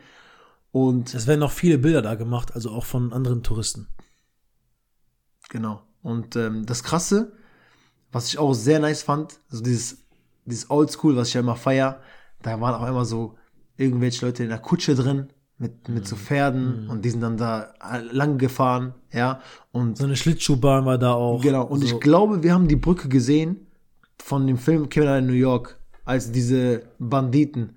Und 0.71 1.13
Es 1.13 1.25
werden 1.27 1.39
noch 1.39 1.51
viele 1.51 1.77
Bilder 1.79 2.01
da 2.01 2.15
gemacht, 2.15 2.53
also 2.53 2.69
auch 2.71 2.85
von 2.85 3.11
anderen 3.13 3.43
Touristen. 3.43 3.87
genau. 5.49 5.81
Und 6.03 6.35
ähm, 6.35 6.65
das 6.65 6.83
Krasse, 6.83 7.33
was 8.11 8.27
ich 8.27 8.37
auch 8.39 8.53
sehr 8.53 8.79
nice 8.79 9.03
fand, 9.03 9.39
also 9.51 9.63
dieses, 9.63 9.97
dieses 10.45 10.69
Oldschool, 10.69 11.15
was 11.15 11.27
ich 11.29 11.33
ja 11.35 11.41
immer 11.41 11.55
feier, 11.55 12.01
da 12.41 12.59
waren 12.59 12.73
auch 12.81 12.87
immer 12.87 13.05
so 13.05 13.37
irgendwelche 13.77 14.25
Leute 14.25 14.43
in 14.43 14.49
der 14.49 14.59
Kutsche 14.59 14.95
drin 14.95 15.27
mit, 15.61 15.87
mit 15.87 16.03
Mhm. 16.03 16.07
so 16.07 16.15
Pferden 16.15 16.89
und 16.89 17.05
die 17.05 17.09
sind 17.11 17.21
dann 17.21 17.37
da 17.37 17.73
lang 18.11 18.37
gefahren, 18.37 18.93
ja. 19.13 19.39
Und 19.71 19.97
So 19.97 20.05
eine 20.05 20.15
Schlittschuhbahn 20.15 20.85
war 20.85 20.97
da 20.97 21.13
auch. 21.13 21.41
Genau, 21.41 21.63
und 21.65 21.79
so, 21.81 21.85
ich 21.85 21.99
glaube, 22.01 22.43
wir 22.43 22.53
haben 22.53 22.67
die 22.67 22.75
Brücke 22.75 23.07
gesehen 23.07 23.67
von 24.21 24.47
dem 24.47 24.57
Film 24.57 24.89
Kevin 24.89 25.09
in 25.19 25.27
New 25.27 25.33
York, 25.33 25.77
als 26.03 26.31
diese 26.31 26.83
Banditen 26.99 27.75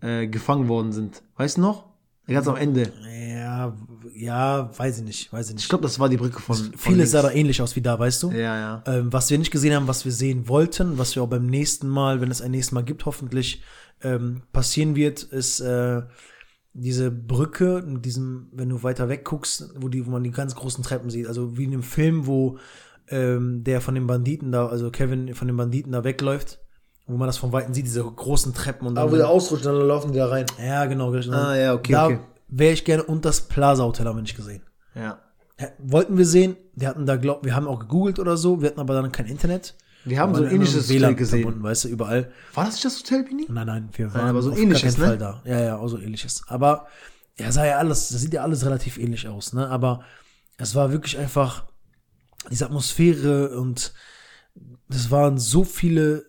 äh, 0.00 0.26
gefangen 0.26 0.68
worden 0.68 0.92
sind. 0.92 1.22
Weißt 1.36 1.56
du 1.56 1.62
noch? 1.62 1.86
Ganz 2.26 2.46
am 2.46 2.56
Ende. 2.56 2.92
Ja, 3.30 3.74
ja, 4.14 4.70
weiß 4.76 4.98
ich 4.98 5.04
nicht, 5.04 5.32
weiß 5.32 5.48
ich 5.48 5.54
nicht. 5.54 5.62
Ich 5.62 5.68
glaube, 5.70 5.82
das 5.82 5.98
war 5.98 6.10
die 6.10 6.18
Brücke 6.18 6.40
von. 6.42 6.56
von 6.56 6.72
Vieles 6.76 7.12
sah 7.12 7.22
da 7.22 7.30
ähnlich 7.30 7.62
aus 7.62 7.74
wie 7.74 7.80
da, 7.80 7.98
weißt 7.98 8.22
du? 8.24 8.30
Ja, 8.32 8.54
ja. 8.58 8.82
Ähm, 8.86 9.10
was 9.12 9.30
wir 9.30 9.38
nicht 9.38 9.50
gesehen 9.50 9.74
haben, 9.74 9.88
was 9.88 10.04
wir 10.04 10.12
sehen 10.12 10.46
wollten, 10.46 10.98
was 10.98 11.14
wir 11.16 11.22
auch 11.22 11.28
beim 11.28 11.46
nächsten 11.46 11.88
Mal, 11.88 12.20
wenn 12.20 12.30
es 12.30 12.42
ein 12.42 12.50
nächstes 12.50 12.72
Mal 12.72 12.84
gibt, 12.84 13.06
hoffentlich 13.06 13.62
ähm, 14.02 14.42
passieren 14.52 14.94
wird, 14.94 15.22
ist 15.22 15.60
äh, 15.60 16.02
diese 16.72 17.10
Brücke, 17.10 17.78
in 17.78 18.02
diesem, 18.02 18.48
wenn 18.52 18.68
du 18.68 18.82
weiter 18.82 19.08
weg 19.08 19.24
guckst, 19.24 19.72
wo, 19.76 19.88
die, 19.88 20.06
wo 20.06 20.10
man 20.10 20.22
die 20.22 20.30
ganz 20.30 20.54
großen 20.54 20.84
Treppen 20.84 21.10
sieht. 21.10 21.26
Also 21.26 21.56
wie 21.56 21.64
in 21.64 21.72
einem 21.72 21.82
Film, 21.82 22.26
wo 22.26 22.58
ähm, 23.08 23.64
der 23.64 23.80
von 23.80 23.94
den 23.94 24.06
Banditen 24.06 24.52
da, 24.52 24.66
also 24.66 24.90
Kevin 24.90 25.34
von 25.34 25.48
den 25.48 25.56
Banditen 25.56 25.92
da 25.92 26.04
wegläuft, 26.04 26.60
wo 27.06 27.16
man 27.16 27.26
das 27.26 27.38
von 27.38 27.52
Weitem 27.52 27.74
sieht, 27.74 27.86
diese 27.86 28.04
großen 28.04 28.54
Treppen 28.54 28.86
und 28.86 28.94
dann. 28.94 29.04
ausrutscht, 29.22 29.64
dann 29.64 29.76
laufen 29.76 30.12
die 30.12 30.18
da 30.18 30.26
rein. 30.26 30.46
ja, 30.62 30.84
genau. 30.86 31.12
Ah, 31.12 31.56
ja, 31.56 31.74
okay, 31.74 31.92
da 31.92 32.06
okay. 32.06 32.18
wäre 32.48 32.72
ich 32.72 32.84
gerne 32.84 33.02
und 33.02 33.24
das 33.24 33.42
Plaza 33.42 33.84
Hotel 33.84 34.06
haben 34.06 34.16
wir 34.16 34.22
nicht 34.22 34.36
gesehen. 34.36 34.62
Ja. 34.94 35.18
Ja, 35.60 35.68
Wollten 35.78 36.16
wir 36.16 36.26
sehen, 36.26 36.56
wir 36.74 36.88
hatten 36.88 37.06
da, 37.06 37.16
glaub, 37.16 37.44
wir 37.44 37.56
haben 37.56 37.66
auch 37.66 37.80
gegoogelt 37.80 38.20
oder 38.20 38.36
so, 38.36 38.60
wir 38.60 38.68
hatten 38.68 38.78
aber 38.80 38.94
dann 38.94 39.10
kein 39.10 39.26
Internet. 39.26 39.74
Wir 40.04 40.20
haben 40.20 40.34
so 40.34 40.42
ein 40.44 40.50
ähnliches 40.50 40.88
einem 40.88 40.98
WLAN 40.98 41.10
Hotel 41.10 41.14
gesehen. 41.16 41.42
verbunden, 41.42 41.62
weißt 41.62 41.84
du, 41.84 41.88
überall. 41.88 42.32
War 42.54 42.64
das 42.64 42.74
nicht 42.74 42.84
das 42.84 42.98
Hotel, 42.98 43.24
Bini? 43.24 43.46
Nein, 43.48 43.66
nein, 43.66 43.88
wir 43.92 44.14
waren 44.14 44.28
aber 44.28 44.42
so 44.42 44.52
auf 44.52 44.58
ähnliches, 44.58 44.96
ne? 44.96 45.04
Fall 45.06 45.18
da. 45.18 45.42
Ja, 45.44 45.60
ja, 45.60 45.76
auch 45.76 45.88
so 45.88 45.98
ähnliches. 45.98 46.42
Aber 46.46 46.86
ja, 47.38 47.52
sah 47.52 47.66
ja 47.66 47.78
alles, 47.78 48.08
das 48.08 48.20
sieht 48.20 48.32
ja 48.32 48.42
alles 48.42 48.64
relativ 48.64 48.98
ähnlich 48.98 49.28
aus, 49.28 49.52
ne? 49.52 49.68
Aber 49.68 50.00
es 50.56 50.74
war 50.74 50.90
wirklich 50.92 51.18
einfach 51.18 51.64
diese 52.50 52.64
Atmosphäre 52.66 53.58
und 53.58 53.92
es 54.88 55.10
waren 55.10 55.38
so 55.38 55.64
viele 55.64 56.24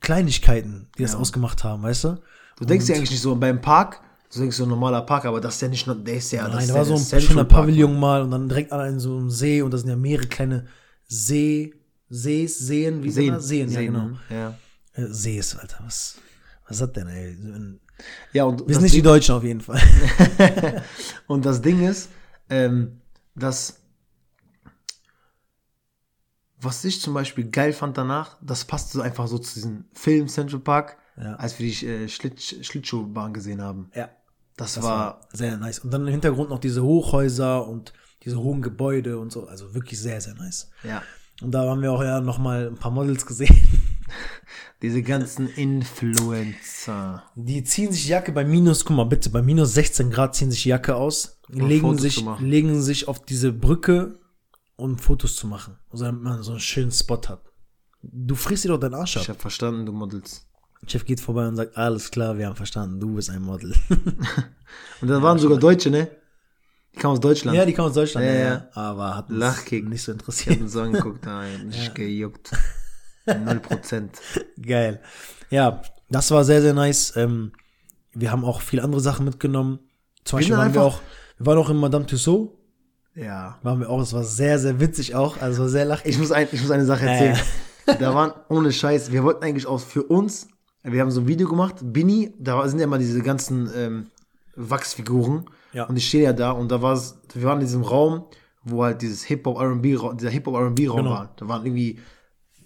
Kleinigkeiten, 0.00 0.88
die 0.96 1.02
das 1.02 1.12
Ja. 1.12 1.18
ausgemacht 1.18 1.62
haben, 1.64 1.82
weißt 1.82 2.04
du? 2.04 2.20
Du 2.58 2.64
denkst 2.64 2.88
ja 2.88 2.96
eigentlich 2.96 3.10
nicht 3.10 3.20
so 3.20 3.34
beim 3.36 3.60
Park, 3.60 4.00
du 4.32 4.40
denkst 4.40 4.56
so 4.56 4.64
ein 4.64 4.68
normaler 4.68 5.02
Park, 5.02 5.24
aber 5.26 5.40
das 5.40 5.56
ist 5.56 5.62
ja 5.62 5.68
nicht 5.68 5.86
nur, 5.86 5.96
der 5.96 6.14
ist 6.14 6.30
ja, 6.32 6.44
das 6.44 6.52
Nein, 6.52 6.62
ist 6.62 6.70
da 6.70 6.74
war 6.74 6.84
so 6.84 6.94
ein 7.16 7.20
schöner 7.20 7.44
Pavillon 7.44 7.98
mal 7.98 8.22
und 8.22 8.30
dann 8.30 8.48
direkt 8.48 8.72
an 8.72 8.98
so 8.98 9.16
einem 9.16 9.30
See 9.30 9.62
und 9.62 9.72
da 9.72 9.78
sind 9.78 9.88
ja 9.88 9.96
mehrere 9.96 10.26
kleine 10.26 10.66
See, 11.06 11.74
Sees, 12.10 12.58
Seen, 12.58 13.02
wie 13.02 13.10
Seen, 13.10 13.40
Seen, 13.40 13.68
Seen, 13.68 13.70
ja, 13.70 13.80
genau. 13.82 14.18
Ja. 14.28 14.58
Äh, 14.94 15.06
Sees, 15.08 15.56
Alter, 15.56 15.78
was, 15.84 16.16
was 16.68 16.80
hat 16.82 16.96
denn, 16.96 17.06
ey? 17.08 17.36
Ja, 18.32 18.44
und 18.44 18.66
Wir 18.66 18.74
sind 18.74 18.82
nicht 18.82 18.92
die 18.94 18.98
Ding- 18.98 19.04
Deutschen 19.04 19.34
auf 19.36 19.44
jeden 19.44 19.60
Fall. 19.60 19.80
Und 21.26 21.44
das 21.44 21.60
Ding 21.60 21.86
ist, 21.86 22.08
ähm, 22.48 23.00
dass 23.34 23.76
was 26.62 26.84
ich 26.84 27.00
zum 27.00 27.14
Beispiel 27.14 27.48
geil 27.50 27.72
fand 27.72 27.96
danach, 27.96 28.36
das 28.42 28.64
passte 28.64 28.98
so 28.98 29.02
einfach 29.02 29.26
so 29.28 29.38
zu 29.38 29.54
diesem 29.54 29.84
Film 29.94 30.28
Central 30.28 30.60
Park, 30.60 30.98
Ja. 31.16 31.34
als 31.36 31.58
wir 31.58 31.70
die 31.70 31.86
äh, 31.86 32.08
Schlitt, 32.08 32.40
Schlittschuhbahn 32.42 33.32
gesehen 33.32 33.62
haben. 33.62 33.90
Ja. 33.94 34.10
Das, 34.56 34.74
Das 34.74 34.84
war, 34.84 34.90
war 34.98 35.28
sehr 35.32 35.56
nice. 35.56 35.78
Und 35.78 35.90
dann 35.90 36.02
im 36.02 36.08
Hintergrund 36.08 36.50
noch 36.50 36.58
diese 36.58 36.82
Hochhäuser 36.82 37.66
und 37.66 37.94
diese 38.24 38.38
hohen 38.38 38.60
Gebäude 38.60 39.18
und 39.18 39.32
so. 39.32 39.46
Also 39.46 39.72
wirklich 39.74 39.98
sehr, 39.98 40.20
sehr 40.20 40.34
nice. 40.34 40.70
ja, 40.82 41.02
Und 41.40 41.52
da 41.52 41.68
haben 41.68 41.82
wir 41.82 41.92
auch 41.92 42.02
ja 42.02 42.20
noch 42.20 42.38
mal 42.38 42.68
ein 42.68 42.76
paar 42.76 42.90
Models 42.90 43.26
gesehen. 43.26 43.56
Diese 44.82 45.02
ganzen 45.02 45.48
Influencer. 45.48 47.22
Die 47.34 47.62
ziehen 47.64 47.92
sich 47.92 48.08
Jacke 48.08 48.32
bei 48.32 48.44
minus, 48.44 48.84
guck 48.84 48.96
mal 48.96 49.04
bitte, 49.04 49.28
bei 49.30 49.42
minus 49.42 49.74
16 49.74 50.10
Grad 50.10 50.34
ziehen 50.34 50.50
sich 50.50 50.64
Jacke 50.64 50.96
aus, 50.96 51.40
legen 51.48 51.82
Fotos 51.82 52.02
sich, 52.02 52.24
legen 52.40 52.80
sich 52.80 53.06
auf 53.06 53.24
diese 53.24 53.52
Brücke, 53.52 54.18
um 54.76 54.96
Fotos 54.96 55.36
zu 55.36 55.46
machen. 55.46 55.76
Also 55.90 56.06
damit 56.06 56.22
man 56.22 56.42
so 56.42 56.52
einen 56.52 56.60
schönen 56.60 56.92
Spot 56.92 57.20
hat. 57.28 57.42
Du 58.02 58.34
frisst 58.34 58.64
dir 58.64 58.68
doch 58.68 58.80
deinen 58.80 58.94
Arsch 58.94 59.18
ab. 59.18 59.22
Ich 59.22 59.28
habe 59.28 59.38
verstanden, 59.38 59.84
du 59.84 59.92
Models. 59.92 60.46
Chef 60.86 61.04
geht 61.04 61.20
vorbei 61.20 61.46
und 61.46 61.56
sagt, 61.56 61.76
alles 61.76 62.10
klar, 62.10 62.38
wir 62.38 62.46
haben 62.46 62.56
verstanden, 62.56 62.98
du 63.00 63.14
bist 63.14 63.28
ein 63.28 63.42
Model. 63.42 63.74
Und 65.00 65.08
da 65.08 65.20
waren 65.20 65.38
sogar 65.38 65.58
Deutsche, 65.58 65.90
ne? 65.90 66.10
Die 66.94 66.98
kamen 66.98 67.12
aus 67.12 67.20
Deutschland. 67.20 67.56
ja, 67.56 67.64
die 67.64 67.72
kommen 67.72 67.88
aus 67.88 67.94
Deutschland, 67.94 68.26
Ja, 68.26 68.32
ja, 68.32 68.38
ja. 68.40 68.48
ja. 68.48 68.68
aber 68.74 69.16
hat 69.16 69.30
uns 69.30 69.38
Lachkick. 69.38 69.88
nicht 69.88 70.02
so 70.02 70.12
Ich 70.12 70.18
interessiert. 70.18 70.56
hab 70.56 70.62
uns 70.62 70.72
so 70.72 70.80
angeguckt, 70.82 71.24
nein, 71.24 71.68
nicht 71.68 71.94
gejuckt. 71.94 72.50
Null 73.26 73.60
Prozent. 73.60 74.18
Geil. 74.60 75.00
Ja, 75.50 75.82
das 76.08 76.30
war 76.30 76.44
sehr, 76.44 76.62
sehr 76.62 76.74
nice. 76.74 77.12
Ähm, 77.16 77.52
wir 78.12 78.32
haben 78.32 78.44
auch 78.44 78.60
viele 78.60 78.82
andere 78.82 79.00
Sachen 79.00 79.24
mitgenommen. 79.24 79.78
Zum 80.24 80.38
Beispiel 80.38 80.56
waren 80.56 80.74
wir 80.74 80.82
auch, 80.82 81.00
wir 81.38 81.46
waren 81.46 81.58
auch 81.58 81.70
in 81.70 81.76
Madame 81.76 82.06
Tussauds, 82.06 82.52
Ja. 83.14 83.58
waren 83.62 83.80
wir 83.80 83.88
auch, 83.88 84.00
das 84.00 84.12
war 84.12 84.24
sehr, 84.24 84.58
sehr 84.58 84.80
witzig 84.80 85.14
auch, 85.14 85.40
also 85.40 85.68
sehr 85.68 85.84
lachig. 85.84 86.06
Ich 86.10 86.18
muss, 86.18 86.32
ein, 86.32 86.48
ich 86.50 86.60
muss 86.60 86.70
eine 86.70 86.84
Sache 86.84 87.06
erzählen. 87.06 87.38
Da 87.98 88.14
waren, 88.14 88.32
ohne 88.48 88.70
Scheiß, 88.72 89.10
wir 89.10 89.24
wollten 89.24 89.42
eigentlich 89.42 89.66
auch 89.66 89.80
für 89.80 90.04
uns, 90.04 90.46
wir 90.84 91.00
haben 91.00 91.10
so 91.10 91.22
ein 91.22 91.26
Video 91.26 91.48
gemacht, 91.48 91.76
Bini, 91.82 92.32
da 92.38 92.68
sind 92.68 92.78
ja 92.78 92.84
immer 92.84 92.98
diese 92.98 93.20
ganzen 93.20 93.68
ähm, 93.74 94.06
Wachsfiguren. 94.54 95.46
Ja. 95.72 95.84
Und 95.84 95.96
ich 95.96 96.06
stehe 96.08 96.24
ja 96.24 96.32
da 96.32 96.50
und 96.52 96.70
da 96.70 96.82
war 96.82 96.94
es, 96.94 97.18
wir 97.34 97.44
waren 97.44 97.60
in 97.60 97.66
diesem 97.66 97.82
Raum, 97.82 98.24
wo 98.64 98.84
halt 98.84 99.02
dieses 99.02 99.24
Hip-Hop 99.24 99.58
R&B, 99.58 99.96
dieser 100.18 100.30
Hip-Hop 100.30 100.54
R&B 100.54 100.88
Raum 100.88 100.98
Genau. 100.98 101.10
war. 101.10 101.32
Da 101.36 101.48
waren 101.48 101.64
irgendwie 101.64 101.98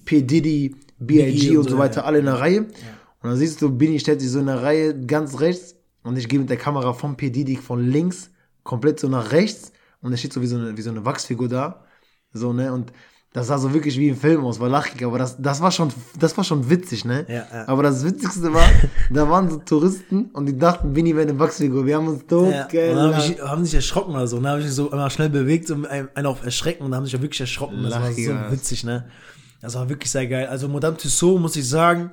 P. 0.05 0.23
Diddy, 0.23 0.75
B.I.G. 0.99 1.51
Und 1.51 1.59
und 1.65 1.71
so 1.71 1.79
weiter, 1.79 2.01
ja. 2.01 2.07
alle 2.07 2.19
in 2.19 2.25
der 2.27 2.41
Reihe. 2.41 2.61
Und 2.63 3.31
dann 3.31 3.37
siehst 3.37 3.63
du, 3.63 3.71
Bini 3.71 3.99
stellt 3.99 4.21
sich 4.21 4.31
so 4.31 4.39
in 4.41 4.47
der 4.47 4.63
Reihe 4.63 4.99
ganz 5.07 5.41
rechts 5.41 5.77
und 6.03 6.19
ich 6.19 6.29
gehe 6.29 6.39
mit 6.39 6.51
der 6.51 6.57
Kamera 6.57 6.93
vom 6.93 7.17
P. 7.17 7.31
Diddy 7.31 7.57
von 7.57 7.87
links 7.87 8.31
komplett 8.63 9.01
so 9.01 9.09
nach 9.09 9.33
rechts 9.33 9.73
und 10.03 10.13
er 10.13 10.19
steht 10.19 10.33
so 10.33 10.43
wie 10.43 10.47
so 10.47 10.57
eine, 10.57 10.77
wie 10.77 10.83
so 10.83 10.91
eine 10.91 11.05
Wachsfigur 11.05 11.49
da. 11.49 11.85
So, 12.33 12.53
ne, 12.53 12.73
und 12.73 12.93
das 13.35 13.49
sah 13.49 13.59
so 13.59 13.75
wirklich 13.75 13.99
wie 13.99 14.09
im 14.11 14.17
Film 14.17 14.45
aus, 14.45 14.61
war 14.61 14.69
lachig, 14.69 15.05
aber 15.05 15.19
das, 15.19 15.37
das 15.43 15.61
war 15.61 15.73
schon, 15.73 15.93
das 16.21 16.37
war 16.37 16.45
schon 16.45 16.71
witzig, 16.71 17.05
ne? 17.05 17.27
Ja, 17.29 17.45
ja. 17.53 17.67
Aber 17.67 17.83
das 17.83 18.05
Witzigste 18.05 18.55
war, 18.55 18.63
da 19.11 19.29
waren 19.29 19.51
so 19.51 19.57
Touristen 19.57 20.27
und 20.27 20.47
die 20.47 20.57
dachten, 20.57 20.93
Bini 20.93 21.17
wäre 21.17 21.29
eine 21.29 21.37
Wachsfigur. 21.37 21.85
Wir 21.85 21.97
haben 21.97 22.07
uns 22.07 22.25
tot 22.29 22.53
Ja, 22.53 22.67
und 22.67 22.97
dann 22.97 23.17
haben, 23.17 23.33
ich, 23.33 23.43
haben 23.43 23.65
sich 23.65 23.75
erschrocken 23.75 24.15
oder 24.15 24.29
so. 24.29 24.37
Und 24.37 24.45
dann 24.45 24.53
habe 24.53 24.61
ich 24.61 24.67
mich 24.67 24.77
so 24.77 24.89
einmal 24.89 25.11
schnell 25.11 25.31
bewegt, 25.31 25.69
um 25.73 25.85
einen 25.85 26.27
auf 26.27 26.45
erschrecken 26.45 26.85
und 26.85 26.93
dann 26.93 26.99
haben 26.99 27.07
sich 27.07 27.15
ja 27.15 27.21
wirklich 27.21 27.41
erschrocken. 27.41 27.83
Das 27.83 27.95
war 27.95 28.09
Lachiger. 28.09 28.47
so 28.47 28.53
witzig, 28.53 28.85
ne? 28.85 29.11
Das 29.61 29.75
war 29.75 29.89
wirklich 29.89 30.13
sehr 30.13 30.29
geil. 30.29 30.47
Also 30.47 30.69
Madame 30.69 30.97
Tussauds 30.97 31.43
muss 31.43 31.57
ich 31.57 31.69
sagen, 31.69 32.13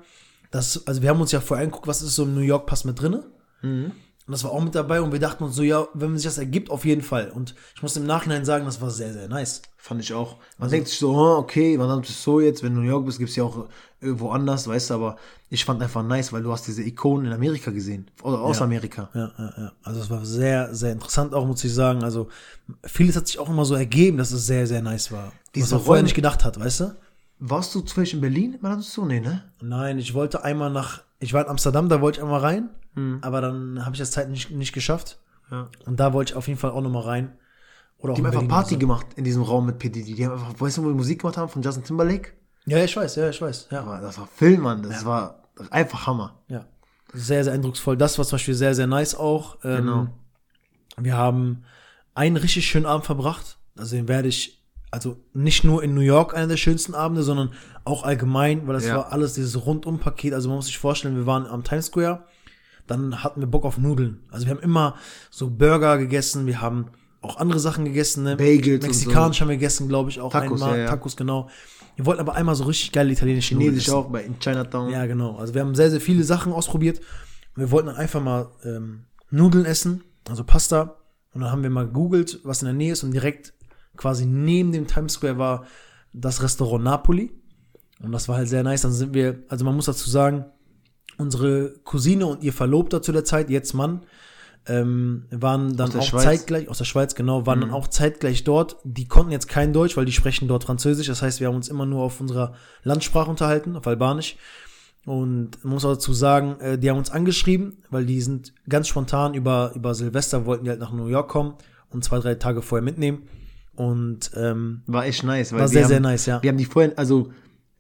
das, 0.50 0.88
also 0.88 1.04
wir 1.04 1.10
haben 1.10 1.22
uns 1.22 1.32
ja 1.32 1.40
vorher 1.40 1.66
angeguckt, 1.66 1.86
was 1.86 2.02
ist 2.02 2.16
so 2.16 2.24
im 2.24 2.34
New 2.34 2.42
York 2.42 2.66
Pass 2.66 2.84
mit 2.84 3.00
drinne. 3.00 3.26
Mhm. 3.62 3.92
Und 4.32 4.36
das 4.36 4.46
war 4.46 4.52
auch 4.52 4.64
mit 4.64 4.74
dabei 4.76 5.02
und 5.02 5.12
wir 5.12 5.20
dachten 5.20 5.44
uns 5.44 5.58
so, 5.58 5.62
ja, 5.62 5.90
wenn 5.94 6.16
sich 6.16 6.24
das 6.24 6.38
ergibt, 6.38 6.70
auf 6.70 6.86
jeden 6.86 7.02
Fall. 7.02 7.32
Und 7.32 7.54
ich 7.76 7.82
muss 7.82 7.98
im 7.98 8.06
Nachhinein 8.06 8.46
sagen, 8.46 8.64
das 8.64 8.80
war 8.80 8.90
sehr, 8.90 9.12
sehr 9.12 9.28
nice. 9.28 9.62
Fand 9.76 10.00
ich 10.00 10.14
auch. 10.14 10.38
Man 10.58 10.70
denkt 10.70 10.88
sich 10.88 11.00
so, 11.00 11.14
okay, 11.14 11.78
man 11.78 11.90
hat 11.90 12.08
es 12.08 12.24
so 12.24 12.40
jetzt, 12.40 12.64
wenn 12.64 12.74
du 12.74 12.80
in 12.80 12.86
New 12.86 12.92
York 12.94 13.06
bist, 13.06 13.20
gibt's 13.20 13.36
ja 13.36 13.44
auch 13.44 13.68
irgendwo 14.00 14.30
anders, 14.30 14.70
weißt 14.70 14.90
du, 14.90 14.94
aber 14.94 15.18
ich 15.50 15.66
fand 15.66 15.82
einfach 15.84 16.02
nice, 16.02 16.32
weil 16.32 16.44
du 16.44 16.50
hast 16.54 16.66
diese 16.66 16.82
Ikonen 16.82 17.26
in 17.26 17.34
Amerika 17.34 17.72
gesehen. 17.72 18.10
Oder 18.24 18.40
aus 18.40 18.60
Ja. 18.60 18.64
Amerika. 18.64 19.10
Ja, 19.14 19.34
ja, 19.38 19.54
ja. 19.58 19.72
Also 19.84 20.00
es 20.00 20.10
war 20.10 20.24
sehr, 20.24 20.74
sehr 20.74 20.94
interessant 20.94 21.34
auch, 21.34 21.46
muss 21.46 21.62
ich 21.66 21.74
sagen. 21.74 22.02
Also 22.02 22.30
vieles 22.86 23.18
hat 23.18 23.28
sich 23.28 23.38
auch 23.38 23.50
immer 23.50 23.66
so 23.66 23.76
ergeben, 23.76 24.18
dass 24.18 24.32
es 24.32 24.46
sehr, 24.48 24.66
sehr 24.66 24.82
nice 24.82 25.12
war. 25.12 25.34
Diese 25.56 25.66
was 25.66 25.72
man 25.72 25.80
vorher 25.82 26.00
Räume- 26.00 26.04
nicht 26.06 26.16
gedacht 26.16 26.46
hat, 26.46 26.58
weißt 26.58 26.80
du? 26.80 26.96
Warst 27.40 27.76
du 27.76 27.82
zufällig 27.82 28.14
in 28.14 28.22
Berlin? 28.22 28.58
Man 28.62 28.72
hat 28.72 28.80
es 28.80 28.94
so, 28.94 29.04
nee, 29.04 29.20
ne? 29.20 29.44
Nein, 29.62 30.00
ich 30.00 30.14
wollte 30.14 30.42
einmal 30.46 30.70
nach, 30.72 31.02
ich 31.20 31.34
war 31.34 31.44
in 31.44 31.50
Amsterdam, 31.50 31.90
da 31.90 32.00
wollte 32.00 32.20
ich 32.20 32.24
einmal 32.24 32.40
rein, 32.40 32.70
Mhm. 32.96 33.20
aber 33.22 33.42
dann 33.42 33.86
habe 33.86 33.96
ich 33.96 34.00
das 34.00 34.12
Zeit 34.12 34.30
nicht, 34.30 34.52
nicht 34.52 34.74
geschafft. 34.74 35.20
Ja. 35.50 35.70
Und 35.86 36.00
da 36.00 36.14
wollte 36.14 36.34
ich 36.34 36.38
auf 36.38 36.48
jeden 36.48 36.60
Fall 36.60 36.72
auch 36.72 36.82
nochmal 36.82 37.04
rein. 37.04 37.34
Oder 37.98 38.14
Die 38.16 38.22
haben 38.22 38.32
in 38.32 38.38
einfach 38.40 38.48
Party 38.50 38.78
gemacht 38.78 39.06
in 39.16 39.24
diesem 39.24 39.44
Raum 39.44 39.66
mit 39.68 39.78
PDD. 39.80 40.14
Die 40.16 40.26
haben 40.26 40.34
einfach, 40.34 40.60
weißt 40.60 40.78
du, 40.78 40.84
wo 40.84 40.88
die 40.90 40.96
Musik 40.96 41.22
gemacht 41.22 41.38
haben 41.38 41.50
von 41.50 41.62
Justin 41.62 41.84
Timberlake? 41.84 42.32
Ja, 42.66 42.84
ich 42.84 42.96
weiß, 42.96 43.16
ja, 43.16 43.30
ich 43.30 43.42
weiß. 43.42 43.68
Ja, 43.72 44.02
das 44.02 44.18
war 44.18 44.28
Film, 44.28 44.62
Mann. 44.62 44.84
Das 44.84 45.06
war 45.06 45.44
einfach 45.70 46.08
Hammer. 46.08 46.40
ja. 46.48 46.66
Sehr, 47.14 47.44
sehr 47.44 47.52
eindrucksvoll. 47.52 47.98
Das 47.98 48.18
war 48.18 48.24
zum 48.26 48.36
Beispiel 48.38 48.54
sehr, 48.54 48.74
sehr 48.74 48.88
nice 48.88 49.16
auch. 49.16 49.58
Ähm, 49.66 49.78
Genau. 49.78 50.08
Wir 50.98 51.18
haben 51.18 51.64
einen 52.16 52.38
richtig 52.38 52.66
schönen 52.66 52.86
Abend 52.86 53.06
verbracht. 53.06 53.58
Also 53.78 53.98
den 53.98 54.08
werde 54.08 54.30
ich, 54.30 54.64
also 54.92 55.18
nicht 55.34 55.64
nur 55.66 55.84
in 55.84 55.94
New 55.94 56.02
York 56.02 56.34
einer 56.34 56.48
der 56.48 56.58
schönsten 56.58 56.96
Abende, 56.96 57.24
sondern 57.24 57.52
auch 57.84 58.04
allgemein, 58.04 58.66
weil 58.68 58.76
das 58.76 58.86
Ja. 58.86 58.96
war 58.96 59.12
alles 59.12 59.34
dieses 59.34 59.66
Rundum-Paket. 59.66 60.34
Also 60.34 60.48
man 60.50 60.56
muss 60.58 60.68
sich 60.68 60.78
vorstellen, 60.78 61.16
wir 61.18 61.26
waren 61.26 61.46
am 61.48 61.64
Times 61.66 61.88
Square, 61.88 62.24
dann 62.88 63.24
hatten 63.24 63.40
wir 63.40 63.48
Bock 63.48 63.66
auf 63.66 63.78
Nudeln. 63.78 64.22
Also 64.30 64.46
wir 64.46 64.54
haben 64.54 64.62
immer 64.62 64.96
so 65.30 65.50
Burger 65.50 65.98
gegessen, 65.98 66.46
wir 66.46 66.62
haben 66.62 66.88
auch 67.22 67.38
andere 67.38 67.60
Sachen 67.60 67.86
gegessen, 67.86 68.24
ne? 68.24 68.36
Bagels 68.36 68.84
und 68.84 68.90
Mexikanisch 68.90 69.42
haben 69.42 69.50
wir 69.50 69.58
gegessen, 69.58 69.88
glaube 69.88 70.10
ich, 70.10 70.20
auch 70.20 70.32
Tacos, 70.32 70.62
einmal. 70.62 70.78
ja, 70.78 70.84
ja. 70.86 70.90
Tacos, 70.90 71.16
genau. 71.16 71.50
Wir 71.96 72.06
wollten 72.06 72.22
aber 72.22 72.36
einmal 72.36 72.56
so 72.56 72.64
richtig 72.64 72.92
geile 72.92 73.12
italienische 73.12 73.54
Nudeln 73.54 73.72
Chinesisch 73.74 73.94
auch 73.94 74.10
bei 74.10 74.24
in 74.24 74.40
Chinatown. 74.40 74.90
Ja, 74.90 75.06
genau. 75.06 75.36
Also 75.36 75.54
wir 75.54 75.62
haben 75.62 75.76
sehr, 75.76 75.92
sehr 75.92 76.02
viele 76.02 76.24
Sachen 76.24 76.52
ausprobiert. 76.52 77.00
Wir 77.56 77.70
wollten 77.70 77.88
dann 77.88 77.98
einfach 77.98 78.22
mal 78.22 78.50
ähm, 78.64 79.04
Nudeln 79.30 79.66
essen, 79.66 80.04
also 80.28 80.44
Pasta. 80.44 80.98
Und 81.34 81.42
dann 81.42 81.52
haben 81.52 81.64
wir 81.64 81.70
mal 81.70 81.86
gegoogelt, 81.86 82.40
was 82.44 82.62
in 82.62 82.66
der 82.66 82.74
Nähe 82.74 82.94
ist. 82.94 83.04
Und 83.04 83.12
direkt 83.12 83.54
quasi 83.98 84.26
neben 84.26 84.72
dem 84.72 84.88
Times 84.88 85.14
Square 85.14 85.38
war 85.38 85.66
das 86.14 86.42
Restaurant 86.42 86.84
Napoli. 86.84 87.32
Und 88.02 88.12
das 88.12 88.28
war 88.28 88.38
halt 88.38 88.50
sehr 88.50 88.64
nice. 88.64 88.82
Dann 88.82 88.94
sind 88.94 89.14
wir, 89.14 89.44
also 89.48 89.64
man 89.64 89.76
muss 89.76 89.86
dazu 89.86 90.10
sagen, 90.10 90.46
unsere 91.22 91.74
Cousine 91.84 92.26
und 92.26 92.44
ihr 92.44 92.54
Verlobter 92.54 93.02
zu 93.02 93.12
der 93.12 93.24
Zeit, 93.24 93.50
jetzt 93.50 93.74
Mann, 93.74 94.02
ähm, 94.68 95.26
waren 95.32 95.76
dann 95.76 95.96
auch 95.96 96.04
Schweiz? 96.04 96.24
zeitgleich, 96.24 96.70
aus 96.70 96.78
der 96.78 96.86
Schweiz, 96.86 97.16
genau, 97.16 97.46
waren 97.46 97.62
dann 97.62 97.72
auch 97.72 97.88
zeitgleich 97.88 98.44
dort. 98.44 98.78
Die 98.84 99.08
konnten 99.08 99.32
jetzt 99.32 99.48
kein 99.48 99.74
Deutsch, 99.74 99.98
weil 99.98 100.06
die 100.06 100.12
sprechen 100.12 100.48
dort 100.48 100.66
Französisch. 100.66 101.08
Das 101.08 101.22
heißt, 101.22 101.40
wir 101.40 101.48
haben 101.48 101.56
uns 101.56 101.70
immer 101.70 101.86
nur 101.86 102.04
auf 102.04 102.22
unserer 102.22 102.54
Landsprache 102.84 103.30
unterhalten, 103.30 103.76
auf 103.76 103.88
Albanisch. 103.88 104.36
Und 105.06 105.64
man 105.64 105.74
muss 105.74 105.86
auch 105.86 105.94
dazu 105.94 106.14
sagen, 106.14 106.60
äh, 106.60 106.78
die 106.78 106.90
haben 106.90 106.98
uns 106.98 107.10
angeschrieben, 107.10 107.78
weil 107.90 108.06
die 108.06 108.22
sind 108.22 108.54
ganz 108.70 108.88
spontan 108.88 109.34
über, 109.34 109.72
über 109.74 109.96
Silvester 109.96 110.46
wollten 110.46 110.66
die 110.66 110.70
halt 110.70 110.80
nach 110.80 110.92
New 110.92 111.08
York 111.08 111.28
kommen 111.28 111.56
und 111.90 112.04
zwei, 112.04 112.20
drei 112.20 112.36
Tage 112.36 112.62
vorher 112.62 112.84
mitnehmen. 112.84 113.24
Und 113.76 114.30
ähm, 114.36 114.84
War 114.86 115.06
echt 115.06 115.24
nice. 115.24 115.54
Weil 115.54 115.62
war 115.62 115.68
sehr, 115.68 115.84
haben, 115.84 115.90
sehr 115.90 116.00
nice, 116.02 116.26
ja. 116.28 116.44
Wir 116.44 116.50
haben 116.50 116.58
die 116.58 116.66
vorhin, 116.66 116.94
also 116.98 117.32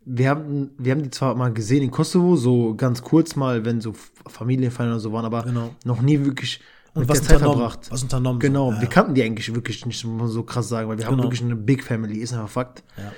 wir 0.05 0.29
haben, 0.29 0.71
wir 0.77 0.91
haben 0.93 1.03
die 1.03 1.11
zwar 1.11 1.35
mal 1.35 1.53
gesehen 1.53 1.83
in 1.83 1.91
Kosovo, 1.91 2.35
so 2.35 2.75
ganz 2.75 3.01
kurz 3.01 3.35
mal, 3.35 3.63
wenn 3.65 3.81
so 3.81 3.93
Familienfeiern 4.27 4.89
oder 4.91 4.99
so 4.99 5.11
waren, 5.13 5.25
aber 5.25 5.43
Genau. 5.43 5.75
noch 5.85 6.01
nie 6.01 6.19
wirklich 6.25 6.59
Und 6.93 7.07
was 7.07 7.21
Zeit 7.21 7.35
unternommen. 7.37 7.59
verbracht. 7.59 7.91
Was 7.91 8.03
unternommen. 8.03 8.39
Genau, 8.39 8.69
So. 8.69 8.75
Ja, 8.75 8.81
wir 8.81 8.89
kannten 8.89 9.13
die 9.13 9.23
eigentlich 9.23 9.53
wirklich 9.53 9.85
nicht, 9.85 10.03
muss 10.05 10.19
man 10.21 10.27
so 10.29 10.43
krass 10.43 10.69
sagen, 10.69 10.89
weil 10.89 10.97
wir 10.97 11.05
haben 11.05 11.13
Genau. 11.15 11.25
wirklich 11.25 11.43
eine 11.43 11.55
Big 11.55 11.83
Family, 11.83 12.17
ist 12.19 12.33
einfach 12.33 12.49
Fakt. 12.49 12.83
Ja. 12.97 13.11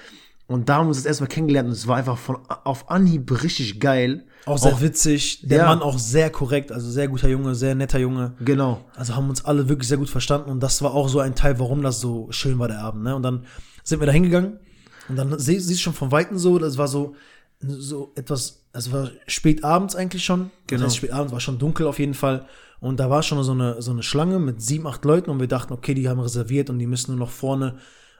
Und 0.46 0.68
da 0.68 0.76
haben 0.76 0.86
wir 0.86 0.90
uns 0.90 0.98
das 0.98 1.06
erstmal 1.06 1.30
kennengelernt 1.30 1.68
und 1.68 1.74
es 1.74 1.88
war 1.88 1.96
einfach 1.96 2.18
von 2.18 2.38
auf 2.66 2.92
Anhieb 2.92 3.32
richtig 3.44 3.80
geil. 3.80 4.26
Auch 4.46 4.58
sehr 4.58 4.82
witzig. 4.82 5.40
Der 5.48 5.60
Ja. 5.60 5.66
Mann 5.68 5.82
auch 5.82 5.98
sehr 5.98 6.30
korrekt, 6.30 6.74
also 6.74 6.92
sehr 6.92 7.08
guter 7.08 7.30
Junge, 7.30 7.56
sehr 7.56 7.76
netter 7.76 7.98
Junge. 7.98 8.34
Genau. 8.44 8.82
Also 8.94 9.16
haben 9.16 9.30
uns 9.30 9.46
alle 9.46 9.70
wirklich 9.70 9.88
sehr 9.88 9.98
gut 9.98 10.10
verstanden 10.10 10.50
und 10.52 10.60
das 10.62 10.82
war 10.82 10.94
auch 10.94 11.08
so 11.08 11.22
ein 11.22 11.34
Teil, 11.34 11.60
warum 11.60 11.82
das 11.82 12.02
so 12.02 12.28
schön 12.32 12.60
war, 12.60 12.68
der 12.68 12.80
Abend. 12.82 13.04
Ne? 13.04 13.16
Und 13.16 13.24
dann 13.24 13.46
sind 13.86 14.02
wir 14.02 14.06
da 14.06 14.12
hingegangen 14.12 14.60
und 15.10 15.16
dann 15.16 15.38
sie- 15.40 15.60
siehst 15.60 15.80
du 15.80 15.84
schon 15.84 15.94
von 15.94 16.12
Weitem 16.12 16.38
so, 16.38 16.58
das 16.60 16.78
war 16.78 16.88
so, 16.88 17.16
so 17.60 18.12
etwas, 18.16 18.64
es 18.74 18.92
war 18.92 19.10
spät 19.28 19.64
abends 19.64 19.96
eigentlich 19.96 20.24
schon. 20.26 20.50
Genau. 20.68 20.82
Das 20.84 20.92
heißt, 20.92 20.98
spät 20.98 21.12
abends 21.12 21.32
war 21.34 21.40
schon 21.40 21.60
dunkel 21.60 21.88
auf 21.88 22.00
jeden 22.00 22.14
Fall. 22.14 22.46
Und 22.80 23.00
da 23.00 23.10
war 23.10 23.24
schon 23.24 23.42
so 23.44 23.54
eine, 23.54 23.82
so 23.82 23.92
eine 23.92 24.04
Schlange 24.04 24.40
mit 24.40 24.62
sieben, 24.62 24.86
acht 24.88 25.06
Leuten 25.06 25.30
und 25.30 25.40
wir 25.40 25.48
dachten, 25.48 25.72
okay, 25.72 25.94
die 25.94 26.10
haben 26.10 26.20
reserviert 26.20 26.70
und 26.70 26.80
die 26.80 26.88
müssen 26.88 27.12
nur 27.12 27.20
noch 27.28 27.32
vorne 27.32 27.78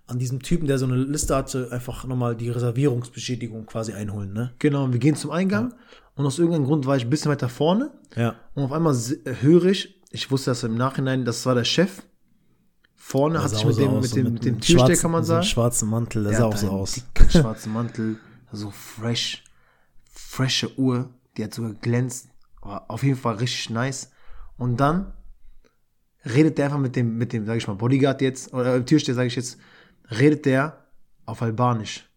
an 0.08 0.20
diesem 0.20 0.42
Typen, 0.42 0.68
der 0.68 0.78
so 0.78 0.86
eine 0.86 0.96
Liste 0.98 1.36
hatte, 1.36 1.70
einfach 1.72 2.06
nochmal 2.06 2.36
die 2.36 2.50
Reservierungsbestätigung 2.50 3.66
quasi 3.66 3.94
einholen, 3.94 4.34
ne? 4.34 4.52
Genau, 4.60 4.92
wir 4.92 5.00
gehen 5.00 5.16
zum 5.16 5.32
Eingang 5.32 5.74
und 6.16 6.26
aus 6.26 6.40
irgendeinem 6.40 6.66
Grund 6.66 6.86
war 6.86 6.96
ich 6.98 7.04
ein 7.06 7.10
bisschen 7.10 7.32
weiter 7.32 7.50
vorne 7.50 7.92
Ja. 8.16 8.36
und 8.54 8.64
auf 8.64 8.72
einmal 8.72 8.96
höre 9.42 9.66
ich, 9.66 10.02
ich 10.12 10.30
wusste 10.32 10.52
das 10.52 10.64
im 10.64 10.76
Nachhinein, 10.76 11.26
das 11.26 11.46
war 11.46 11.56
der 11.56 11.64
Chef. 11.64 12.04
Vorne 13.06 13.44
hat 13.44 13.50
sich 13.50 13.66
mit 13.66 13.78
dem, 13.78 14.00
mit 14.00 14.16
dem, 14.16 14.34
mit 14.34 14.46
dem 14.46 14.60
Türsteher, 14.62 14.96
kann 14.96 15.12
man 15.12 15.24
so 15.24 15.34
sagen. 15.34 15.44
schwarzen 15.46 15.90
Mantel, 15.90 16.24
der 16.24 16.34
sah 16.38 16.46
auch 16.46 16.56
so 16.56 16.70
aus. 16.70 17.02
schwarzen 17.30 17.74
Mantel, 17.74 18.16
so 18.52 18.72
fresh, 18.72 19.44
frische 20.10 20.80
Uhr, 20.80 21.10
die 21.36 21.44
hat 21.44 21.54
sogar 21.54 21.74
glänzt. 21.74 22.30
War 22.62 22.86
auf 22.90 23.04
jeden 23.04 23.18
Fall 23.18 23.36
richtig 23.36 23.70
nice. 23.72 24.10
Und 24.58 24.78
dann 24.78 25.12
redet 26.26 26.58
der 26.58 26.66
einfach 26.66 26.80
mit 26.80 26.96
dem, 26.96 27.18
mit 27.18 27.34
dem, 27.34 27.46
sag 27.46 27.58
ich 27.58 27.68
mal, 27.68 27.76
Bodyguard 27.76 28.22
jetzt, 28.22 28.54
oder 28.54 28.76
äh, 28.76 28.86
Türsteher, 28.86 29.16
sage 29.16 29.28
ich 29.28 29.36
jetzt, 29.36 29.58
redet 30.10 30.46
der 30.46 30.78
auf 31.26 31.42
Albanisch. 31.42 32.10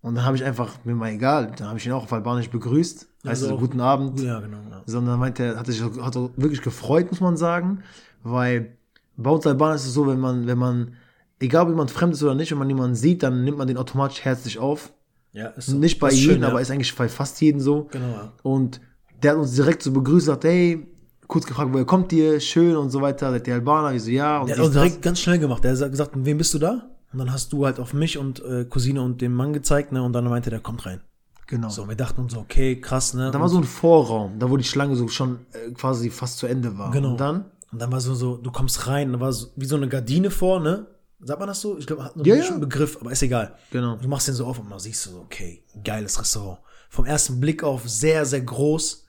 Und 0.00 0.16
dann 0.16 0.24
habe 0.24 0.36
ich 0.36 0.44
einfach, 0.44 0.84
mir 0.84 0.94
mal 0.96 1.12
egal, 1.12 1.52
dann 1.56 1.68
habe 1.68 1.78
ich 1.78 1.86
ihn 1.86 1.92
auch 1.92 2.02
auf 2.02 2.12
Albanisch 2.12 2.50
begrüßt. 2.50 2.98
Heißt 2.98 3.08
Also 3.26 3.46
so, 3.46 3.54
auch- 3.54 3.60
guten 3.60 3.80
Abend. 3.80 4.20
Ja, 4.20 4.40
genau. 4.40 4.58
Ja. 4.70 4.82
Sondern 4.86 5.20
meinte 5.20 5.44
er, 5.44 5.56
hat 5.56 5.66
sich 5.66 5.80
hat 5.82 6.16
wirklich 6.36 6.62
gefreut, 6.62 7.10
muss 7.10 7.20
man 7.20 7.36
sagen, 7.36 7.84
weil 8.24 8.75
bei 9.16 9.30
uns 9.30 9.46
Albanern 9.46 9.76
ist 9.76 9.86
es 9.86 9.94
so, 9.94 10.06
wenn 10.06 10.20
man, 10.20 10.46
wenn 10.46 10.58
man, 10.58 10.94
egal 11.40 11.64
ob 11.64 11.68
jemand 11.70 11.90
fremd 11.90 12.14
ist 12.14 12.22
oder 12.22 12.34
nicht, 12.34 12.50
wenn 12.50 12.58
man 12.58 12.68
jemanden 12.68 12.94
sieht, 12.94 13.22
dann 13.22 13.44
nimmt 13.44 13.58
man 13.58 13.66
den 13.66 13.76
automatisch 13.76 14.22
herzlich 14.22 14.58
auf. 14.58 14.92
Ja, 15.32 15.48
ist 15.48 15.66
so. 15.66 15.76
Nicht 15.76 15.98
bei 15.98 16.10
jedem, 16.10 16.34
schön, 16.34 16.42
ja. 16.42 16.48
aber 16.48 16.60
ist 16.60 16.70
eigentlich 16.70 16.94
bei 16.94 17.08
fast 17.08 17.40
jedem 17.40 17.60
so. 17.60 17.88
Genau, 17.90 18.08
ja. 18.08 18.32
Und 18.42 18.80
der 19.22 19.32
hat 19.32 19.38
uns 19.38 19.54
direkt 19.54 19.82
so 19.82 19.92
begrüßt, 19.92 20.26
sagt, 20.26 20.44
hey, 20.44 20.86
kurz 21.26 21.46
gefragt, 21.46 21.70
woher 21.72 21.84
kommt 21.84 22.12
ihr? 22.12 22.40
Schön 22.40 22.76
und 22.76 22.90
so 22.90 23.00
weiter. 23.00 23.30
Seid 23.30 23.46
ihr 23.48 23.54
Albaner? 23.54 23.94
Ich 23.94 24.02
so, 24.02 24.10
ja. 24.10 24.40
Und 24.40 24.48
Der 24.48 24.56
hat 24.56 24.62
dies, 24.62 24.70
auch 24.70 24.72
das. 24.72 24.82
direkt 24.82 25.02
ganz 25.02 25.20
schnell 25.20 25.38
gemacht. 25.38 25.64
Der 25.64 25.76
hat 25.76 25.90
gesagt, 25.90 26.12
wem 26.14 26.38
bist 26.38 26.54
du 26.54 26.58
da? 26.58 26.88
Und 27.12 27.18
dann 27.18 27.32
hast 27.32 27.52
du 27.52 27.64
halt 27.64 27.80
auf 27.80 27.94
mich 27.94 28.18
und 28.18 28.44
äh, 28.44 28.64
Cousine 28.64 29.02
und 29.02 29.20
den 29.20 29.32
Mann 29.32 29.52
gezeigt, 29.52 29.92
ne? 29.92 30.02
Und 30.02 30.12
dann 30.12 30.24
meinte 30.24 30.50
der, 30.50 30.60
kommt 30.60 30.86
rein. 30.86 31.00
Genau. 31.46 31.68
So, 31.68 31.88
wir 31.88 31.94
dachten 31.94 32.22
uns 32.22 32.32
so, 32.32 32.40
okay, 32.40 32.80
krass, 32.80 33.14
ne? 33.14 33.30
Da 33.30 33.40
war 33.40 33.48
so 33.48 33.58
ein 33.58 33.64
Vorraum, 33.64 34.38
da 34.38 34.50
wo 34.50 34.56
die 34.56 34.64
Schlange 34.64 34.96
so 34.96 35.06
schon 35.08 35.38
äh, 35.52 35.70
quasi 35.72 36.10
fast 36.10 36.38
zu 36.38 36.46
Ende 36.46 36.76
war. 36.76 36.90
Genau. 36.90 37.12
Und 37.12 37.20
dann? 37.20 37.44
Und 37.72 37.80
dann 37.80 37.90
war 37.92 38.00
so, 38.00 38.14
so, 38.14 38.36
du 38.36 38.50
kommst 38.50 38.86
rein, 38.86 39.12
da 39.12 39.20
war 39.20 39.32
so, 39.32 39.48
wie 39.56 39.66
so 39.66 39.76
eine 39.76 39.88
Gardine 39.88 40.30
vor, 40.30 40.60
ne? 40.60 40.86
Sagt 41.20 41.40
man 41.40 41.48
das 41.48 41.60
so? 41.60 41.78
Ich 41.78 41.86
glaube, 41.86 42.04
hat 42.04 42.14
einen 42.14 42.24
Ja, 42.24 42.36
ja. 42.36 42.58
Begriff, 42.58 42.98
aber 43.00 43.10
ist 43.10 43.22
egal. 43.22 43.54
Genau. 43.70 43.96
Du 43.96 44.06
machst 44.08 44.28
den 44.28 44.34
so 44.34 44.46
auf 44.46 44.58
und 44.58 44.68
man 44.68 44.78
siehst 44.78 45.06
du 45.06 45.10
so, 45.10 45.18
okay, 45.20 45.62
geiles 45.82 46.18
Restaurant. 46.20 46.58
Vom 46.90 47.06
ersten 47.06 47.40
Blick 47.40 47.64
auf 47.64 47.88
sehr, 47.88 48.24
sehr 48.26 48.42
groß. 48.42 49.04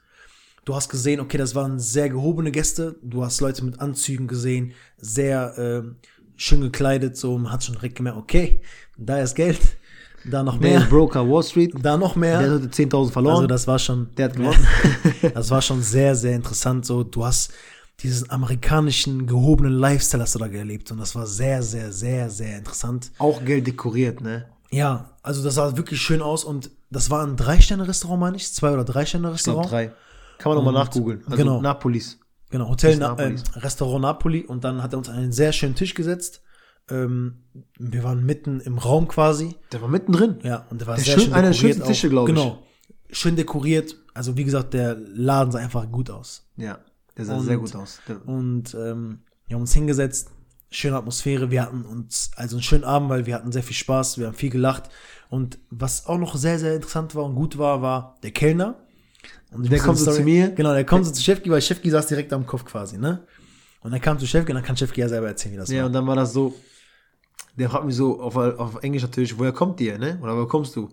Du 0.66 0.76
hast 0.76 0.90
gesehen, 0.90 1.20
okay, 1.20 1.38
das 1.38 1.54
waren 1.56 1.80
sehr 1.80 2.10
gehobene 2.10 2.52
Gäste. 2.52 2.96
Du 3.04 3.24
hast 3.24 3.40
Leute 3.42 3.64
mit 3.64 3.80
Anzügen 3.80 4.28
gesehen, 4.28 4.74
sehr 4.98 5.54
ähm, 5.58 5.98
schön 6.36 6.62
gekleidet, 6.62 7.16
so 7.18 7.38
man 7.38 7.52
hat 7.52 7.64
schon 7.64 7.76
direkt 7.76 7.96
gemerkt, 7.96 8.18
okay, 8.18 8.62
da 8.98 9.20
ist 9.20 9.36
Geld, 9.36 9.60
da 10.26 10.44
noch 10.44 10.60
Der 10.60 10.80
mehr, 10.80 10.88
Broker 10.90 11.28
Wall 11.30 11.44
Street, 11.44 11.74
da 11.82 11.96
noch 11.98 12.16
mehr. 12.16 12.40
der 12.42 12.52
hatte 12.52 12.66
10.000 12.68 13.12
verloren. 13.12 13.36
Also 13.36 13.48
das 13.48 13.68
war 13.68 13.80
schon, 13.80 14.10
Der 14.18 14.26
hat 14.26 14.36
gewonnen. 14.36 14.68
das 15.34 15.50
war 15.52 15.62
schon 15.62 15.82
sehr, 15.82 16.16
sehr 16.16 16.36
interessant. 16.36 16.86
So, 16.86 17.04
du 17.04 17.26
hast 17.26 17.52
diesen 18.02 18.30
amerikanischen 18.30 19.26
gehobenen 19.26 19.74
Lifestyle 19.74 20.22
hast 20.24 20.36
du 20.36 20.40
da 20.40 20.48
erlebt 20.48 20.92
und 20.92 21.00
das 21.00 21.16
war 21.16 21.26
sehr, 21.26 21.64
sehr, 21.64 21.92
sehr, 21.92 22.30
sehr 22.30 22.58
interessant. 22.60 23.12
Auch 23.18 23.44
Geld 23.44 23.66
dekoriert, 23.66 24.22
ne? 24.22 24.46
Ja, 24.70 25.18
also 25.24 25.44
das 25.44 25.56
sah 25.56 25.76
wirklich 25.78 26.02
schön 26.02 26.22
aus 26.22 26.44
und 26.44 26.70
das 26.92 27.10
war 27.10 27.26
ein 27.26 27.36
Drei-Sterne-Restaurant, 27.38 28.20
meine 28.20 28.38
ich, 28.38 28.54
zwei 28.54 28.68
oder 28.70 28.82
Ich 28.82 28.86
glaube 28.86 28.94
Drei-Sterne-Restaurant. 28.94 29.72
drei. 29.72 29.92
Kann 30.38 30.52
man 30.52 30.58
nochmal 30.64 30.74
nachgoogeln. 30.74 31.24
Also 31.26 31.38
genau. 31.38 31.62
Napolis. 31.62 32.20
Genau, 32.50 32.70
Hotel 32.70 32.98
Na 32.98 33.08
äh, 33.18 33.30
Napolis. 33.30 33.44
Restaurant 33.56 34.02
Napoli 34.04 34.46
und 34.46 34.64
dann 34.64 34.84
hat 34.84 34.94
er 34.94 35.00
uns 35.00 35.10
an 35.10 35.16
einen 35.18 35.32
sehr 35.32 35.52
schönen 35.52 35.74
Tisch 35.76 35.96
gesetzt. 35.96 36.42
Ähm, 36.90 37.40
wir 37.80 38.04
waren 38.04 38.26
mitten 38.26 38.60
im 38.62 38.78
Raum 38.78 39.08
quasi. 39.08 39.56
Der 39.72 39.82
war 39.82 39.90
mittendrin. 39.90 40.38
Ja, 40.44 40.66
und 40.70 40.80
der 40.82 40.88
war 40.88 40.96
Der 40.96 41.04
sehr 41.04 41.16
schön- 41.16 41.24
schön 41.26 41.34
einer 41.34 41.42
der 41.44 41.52
dekoriert. 41.52 41.76
schönsten 41.78 41.92
Tische, 41.92 42.08
auch. 42.08 42.12
glaub 42.12 42.30
ich. 42.30 42.36
Genau. 42.36 42.64
Schön 43.12 43.36
dekoriert. 43.36 43.96
Also 44.14 44.38
wie 44.38 44.44
gesagt, 44.44 44.74
der 44.74 44.96
Laden 44.96 45.52
sah 45.52 45.60
einfach 45.60 45.90
gut 45.92 46.10
aus. 46.10 46.46
Ja, 46.56 46.80
der 47.18 47.26
sah 47.26 47.36
Und- 47.38 47.46
sehr 47.46 47.58
gut 47.58 47.76
aus. 47.76 48.00
Der, 48.08 48.26
Und 48.28 48.74
ähm, 48.76 49.20
wir 49.48 49.56
haben 49.56 49.62
uns 49.62 49.74
hingesetzt, 49.74 50.30
schöne 50.70 50.98
Atmosphäre, 50.98 51.50
wir 51.52 51.62
hatten 51.62 51.86
uns 51.86 52.32
also 52.36 52.58
einen 52.58 52.64
schönen 52.64 52.84
Abend, 52.84 53.10
weil 53.10 53.26
wir 53.26 53.36
hatten 53.36 53.52
sehr 53.52 53.64
viel 53.64 53.76
Spaß, 53.76 54.18
wir 54.18 54.28
haben 54.28 54.36
viel 54.36 54.50
gelacht. 54.50 54.90
Und 55.30 55.60
was 55.70 56.06
auch 56.06 56.18
noch 56.18 56.36
sehr, 56.36 56.60
sehr 56.60 56.76
interessant 56.76 57.16
war 57.16 57.24
und 57.26 57.36
gut 57.36 57.58
war, 57.58 57.82
war 57.82 58.18
der 58.24 58.32
Kellner. 58.32 58.76
Und 59.52 59.72
Der 59.72 59.80
kommt 59.80 59.98
so 59.98 60.12
zu 60.12 60.22
mir? 60.24 60.50
Genau, 60.52 60.74
der 60.74 60.86
kommt 60.86 61.06
so 61.06 61.12
zu 61.12 61.22
Chefki, 61.22 61.50
weil 61.50 61.62
Chefki 61.62 61.90
saß 61.90 62.08
direkt 62.08 62.34
am 62.34 62.46
Kopf 62.46 62.66
quasi, 62.66 62.98
ne? 62.98 63.26
Und 63.82 63.94
er 63.94 64.00
kam 64.00 64.20
zu 64.20 64.26
Chefki 64.28 64.52
und 64.52 64.56
dann 64.56 64.64
kann 64.66 64.76
Chefki 64.76 65.00
ja 65.02 65.08
selber 65.08 65.28
erzählen, 65.28 65.54
wie 65.54 65.58
das 65.58 65.70
ja, 65.70 65.80
war. 65.80 65.86
und 65.88 65.94
dann 65.94 66.06
war 66.06 66.16
das 66.16 66.34
so, 66.34 66.54
der 67.56 67.70
fragt 67.70 67.86
mich 67.86 67.96
so 67.96 68.20
auf, 68.20 68.36
auf 68.36 68.84
Englisch 68.84 69.04
natürlich, 69.04 69.38
woher 69.40 69.54
kommt 69.54 69.80
ihr, 69.80 69.98
ne? 69.98 70.20
Oder 70.22 70.36
woher 70.36 70.48
kommst 70.48 70.76
du? 70.76 70.90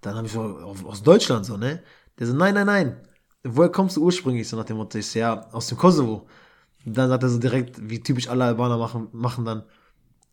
Dann 0.00 0.14
habe 0.16 0.26
ich 0.26 0.32
so, 0.32 0.40
auf, 0.42 0.84
aus 0.84 1.02
Deutschland 1.02 1.44
so, 1.44 1.56
ne? 1.56 1.82
Der 2.18 2.26
so, 2.26 2.32
nein, 2.34 2.54
nein, 2.54 2.66
nein. 2.66 2.96
Woher 3.44 3.70
kommst 3.70 3.96
du 3.96 4.02
ursprünglich? 4.04 4.48
So 4.48 4.56
nach 4.56 4.64
dem 4.64 4.76
Motto, 4.76 4.98
ich 4.98 5.06
so, 5.06 5.18
ja, 5.18 5.46
aus 5.52 5.66
dem 5.68 5.78
Kosovo. 5.78 6.26
Und 6.84 6.96
dann 6.96 7.08
sagt 7.08 7.22
er 7.22 7.28
so 7.28 7.38
direkt, 7.38 7.76
wie 7.88 8.02
typisch 8.02 8.28
alle 8.28 8.44
Albaner 8.44 8.76
machen, 8.78 9.08
machen 9.12 9.44
dann, 9.44 9.62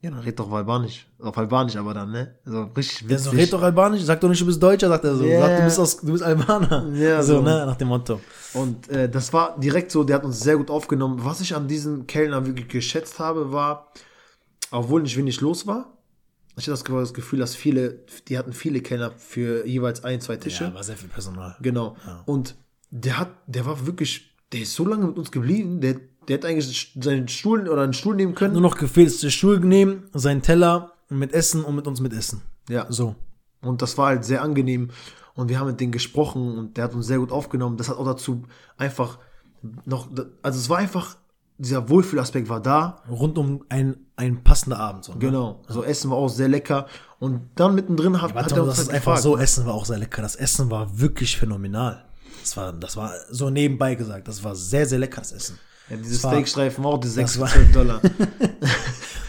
ja, 0.02 0.12
dann 0.12 0.20
red 0.20 0.38
doch 0.40 0.48
auf 0.48 0.54
Albanisch. 0.54 1.08
Auf 1.20 1.38
Albanisch 1.38 1.76
aber 1.76 1.94
dann, 1.94 2.12
ne? 2.12 2.36
Also 2.46 2.64
richtig 2.76 3.08
Der 3.08 3.18
so, 3.20 3.32
witzig. 3.32 3.46
red 3.46 3.54
doch 3.54 3.62
Albanisch, 3.64 4.02
sag 4.04 4.20
doch 4.22 4.30
nicht, 4.30 4.42
du 4.42 4.46
bist 4.46 4.62
Deutscher, 4.62 4.90
sagt 4.90 5.06
er 5.06 5.16
so. 5.16 5.24
Ja. 5.26 5.40
Sag, 5.42 5.58
du 5.58 5.64
bist, 5.64 5.80
aus, 5.80 5.98
du 5.98 6.12
bist 6.12 6.24
Albaner. 6.24 6.88
Ja, 6.94 7.24
so, 7.24 7.36
so. 7.38 7.42
ne, 7.42 7.66
nach 7.66 7.76
dem 7.76 7.88
Motto. 7.88 8.20
Und 8.54 8.90
äh, 8.90 9.10
das 9.10 9.32
war 9.34 9.60
direkt 9.60 9.92
so, 9.92 10.04
der 10.04 10.18
hat 10.18 10.24
uns 10.26 10.40
sehr 10.40 10.58
gut 10.58 10.70
aufgenommen. 10.70 11.24
Was 11.24 11.42
ich 11.42 11.56
an 11.56 11.68
diesem 11.68 12.08
Kellner 12.08 12.46
wirklich 12.46 12.68
geschätzt 12.68 13.20
habe, 13.20 13.52
war, 13.52 13.92
obwohl 14.72 15.02
nicht 15.02 15.18
wenig 15.18 15.42
los 15.42 15.66
war, 15.66 15.94
ich 16.58 16.64
hatte 16.64 16.72
das 16.72 16.86
Ge- 16.86 16.96
das 17.00 17.14
Gefühl, 17.14 17.40
dass 17.40 17.56
viele, 17.56 18.00
die 18.28 18.38
hatten 18.38 18.52
viele 18.54 18.82
Kellner 18.82 19.12
für 19.18 19.66
jeweils 19.66 20.04
ein, 20.04 20.22
zwei 20.22 20.38
Tische. 20.38 20.66
Ja, 20.66 20.74
war 20.74 20.84
sehr 20.84 20.98
viel 20.98 21.10
Personal. 21.10 21.56
Genau. 21.62 21.96
Und 22.26 22.56
der 22.90 23.20
hat, 23.20 23.32
der 23.48 23.66
war 23.66 23.86
wirklich, 23.86 24.36
der 24.52 24.62
ist 24.62 24.74
so 24.74 24.86
lange 24.86 25.08
mit 25.08 25.18
uns 25.18 25.32
geblieben, 25.32 25.82
der, 25.82 25.96
der 26.28 26.38
hätte 26.38 26.48
eigentlich 26.48 26.94
seinen 27.00 27.28
Stuhl 27.28 27.68
oder 27.68 27.82
einen 27.82 27.94
Stuhl 27.94 28.16
nehmen 28.16 28.36
können. 28.36 28.54
Nur 28.54 28.62
noch 28.62 28.78
gefehlt, 28.78 29.08
ist 29.08 29.24
der 29.24 29.30
Stuhl 29.30 29.60
nehmen, 29.60 30.04
seinen 30.14 30.42
Teller 30.42 30.94
mit 31.10 31.34
Essen 31.34 31.64
und 31.64 31.76
mit 31.76 31.88
uns 31.88 32.00
mit 32.00 32.14
Essen. 32.14 32.42
Ja. 32.70 32.86
So. 32.90 33.16
Und 33.62 33.82
das 33.82 33.98
war 33.98 34.08
halt 34.08 34.26
sehr 34.26 34.42
angenehm. 34.42 34.90
Und 35.36 35.50
wir 35.50 35.60
haben 35.60 35.68
mit 35.68 35.80
denen 35.80 35.92
gesprochen 35.92 36.58
und 36.58 36.78
der 36.78 36.86
hat 36.86 36.96
uns 36.96 37.08
sehr 37.08 37.20
gut 37.20 37.32
aufgenommen. 37.32 37.78
Das 37.78 37.90
hat 37.90 37.98
auch 37.98 38.06
dazu 38.06 38.44
einfach 38.78 39.20
noch, 39.86 40.10
also 40.42 40.60
es 40.60 40.70
war 40.70 40.78
einfach, 40.78 41.18
dieser 41.60 41.90
Wohlfühlaspekt 41.90 42.50
war 42.50 42.62
da. 42.62 43.04
Rundum 43.10 43.64
ein, 43.70 43.98
ein 44.16 44.44
passender 44.44 44.80
Abend. 44.80 45.06
So, 45.06 45.14
ne? 45.14 45.20
Genau. 45.20 45.62
So 45.68 45.84
Essen 45.84 46.10
war 46.10 46.18
auch 46.18 46.30
sehr 46.30 46.48
lecker. 46.48 46.88
Und 47.20 47.50
dann 47.56 47.76
mittendrin 47.76 48.22
hat, 48.22 48.30
hat 48.30 48.36
Warte, 48.36 48.56
er 48.56 48.58
das 48.58 48.68
uns 48.68 48.80
ist 48.80 48.86
halt 48.88 48.96
einfach 48.96 49.18
so, 49.18 49.38
Essen 49.38 49.66
war 49.66 49.74
auch 49.74 49.86
sehr 49.86 49.98
lecker. 49.98 50.22
Das 50.22 50.36
Essen 50.36 50.70
war 50.70 51.00
wirklich 51.00 51.38
phänomenal. 51.38 52.07
Das 52.48 52.58
war, 52.58 52.74
das 52.74 52.98
war 52.98 53.14
so 53.30 53.50
nebenbei 53.50 53.96
gesagt. 53.96 54.28
Das 54.28 54.44
war 54.44 54.56
sehr, 54.56 54.86
sehr 54.86 55.00
lecker, 55.00 55.22
das 55.22 55.32
Essen. 55.32 55.60
Ja, 55.90 55.98
diese 55.98 56.20
Steakstreifen 56.20 56.86
auch 56.86 56.98
die 57.00 57.08
6 57.08 57.40
war- 57.40 57.48
12 57.50 57.72
Dollar. 57.72 58.02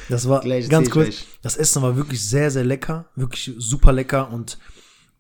Das 0.09 0.29
war 0.29 0.41
Gleich 0.43 0.69
ganz 0.69 0.91
kurz. 0.91 1.09
euch. 1.09 1.27
Das 1.43 1.57
Essen 1.57 1.83
war 1.83 1.97
wirklich 1.97 2.25
sehr, 2.25 2.51
sehr 2.51 2.65
lecker. 2.65 3.07
Wirklich 3.17 3.53
super 3.59 3.93
lecker. 3.93 4.31
Und 4.33 4.59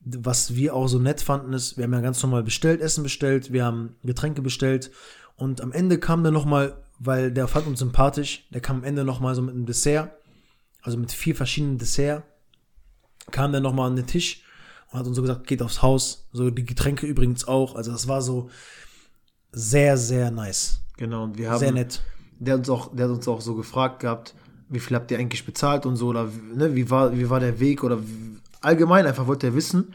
was 0.05 0.55
wir 0.55 0.75
auch 0.75 0.89
so 0.89 0.99
nett 0.99 1.21
fanden, 1.21 1.53
ist, 1.53 1.77
wir 1.77 1.85
haben 1.85 1.93
ja 1.93 2.01
ganz 2.01 2.23
normal 2.23 2.43
bestellt, 2.43 2.81
Essen 2.81 3.03
bestellt, 3.03 3.53
wir 3.53 3.65
haben 3.65 3.97
Getränke 4.05 4.43
bestellt. 4.43 4.91
Und 5.37 5.61
am 5.61 5.73
Ende 5.73 5.99
kam 5.99 6.23
der 6.23 6.33
nochmal, 6.33 6.83
weil 6.99 7.31
der 7.31 7.47
fand 7.47 7.67
uns 7.67 7.79
sympathisch, 7.81 8.47
der 8.51 8.61
kam 8.61 8.79
am 8.79 8.85
Ende 8.85 9.05
nochmal 9.05 9.35
so 9.35 9.43
mit 9.43 9.55
einem 9.55 9.67
Dessert, 9.67 10.11
also 10.83 10.97
mit 10.99 11.13
vier 11.13 11.37
verschiedenen 11.37 11.79
Dessert, 11.79 12.23
kam 13.31 13.53
der 13.53 13.61
nochmal 13.61 13.89
an 13.91 13.97
den 13.97 14.07
Tisch 14.07 14.43
und 14.91 14.99
hat 14.99 15.07
uns 15.07 15.17
so 15.17 15.23
gesagt, 15.23 15.47
geht 15.47 15.63
aufs 15.63 15.83
Haus. 15.83 16.29
So 16.33 16.51
die 16.51 16.65
Getränke 16.65 17.07
übrigens 17.07 17.47
auch. 17.47 17.75
Also 17.75 17.93
das 17.93 18.09
war 18.09 18.23
so 18.23 18.51
sehr, 19.53 19.97
sehr 19.97 20.31
nice. 20.31 20.81
genau. 20.97 21.25
Und 21.25 21.39
wir 21.39 21.51
haben, 21.51 21.59
Sehr 21.59 21.73
nett. 21.73 22.03
Der 22.39 22.55
hat 22.55 22.61
uns 22.61 22.71
auch, 22.71 22.95
der 22.95 23.07
hat 23.07 23.15
uns 23.15 23.27
auch 23.29 23.41
so 23.41 23.55
gefragt 23.55 24.01
gehabt, 24.01 24.35
wie 24.69 24.81
viel 24.81 24.97
habt 24.97 25.11
ihr 25.11 25.19
eigentlich 25.19 25.45
bezahlt 25.45 25.87
und 25.87 25.97
so, 25.97 26.09
oder 26.09 26.29
ne, 26.55 26.75
wie 26.75 26.91
war, 26.91 27.17
wie 27.17 27.29
war 27.31 27.41
der 27.41 27.59
Weg 27.59 27.83
oder 27.83 28.01
wie, 28.01 28.39
allgemein 28.61 29.07
einfach 29.07 29.27
wollte 29.27 29.49
er 29.49 29.55
wissen. 29.55 29.95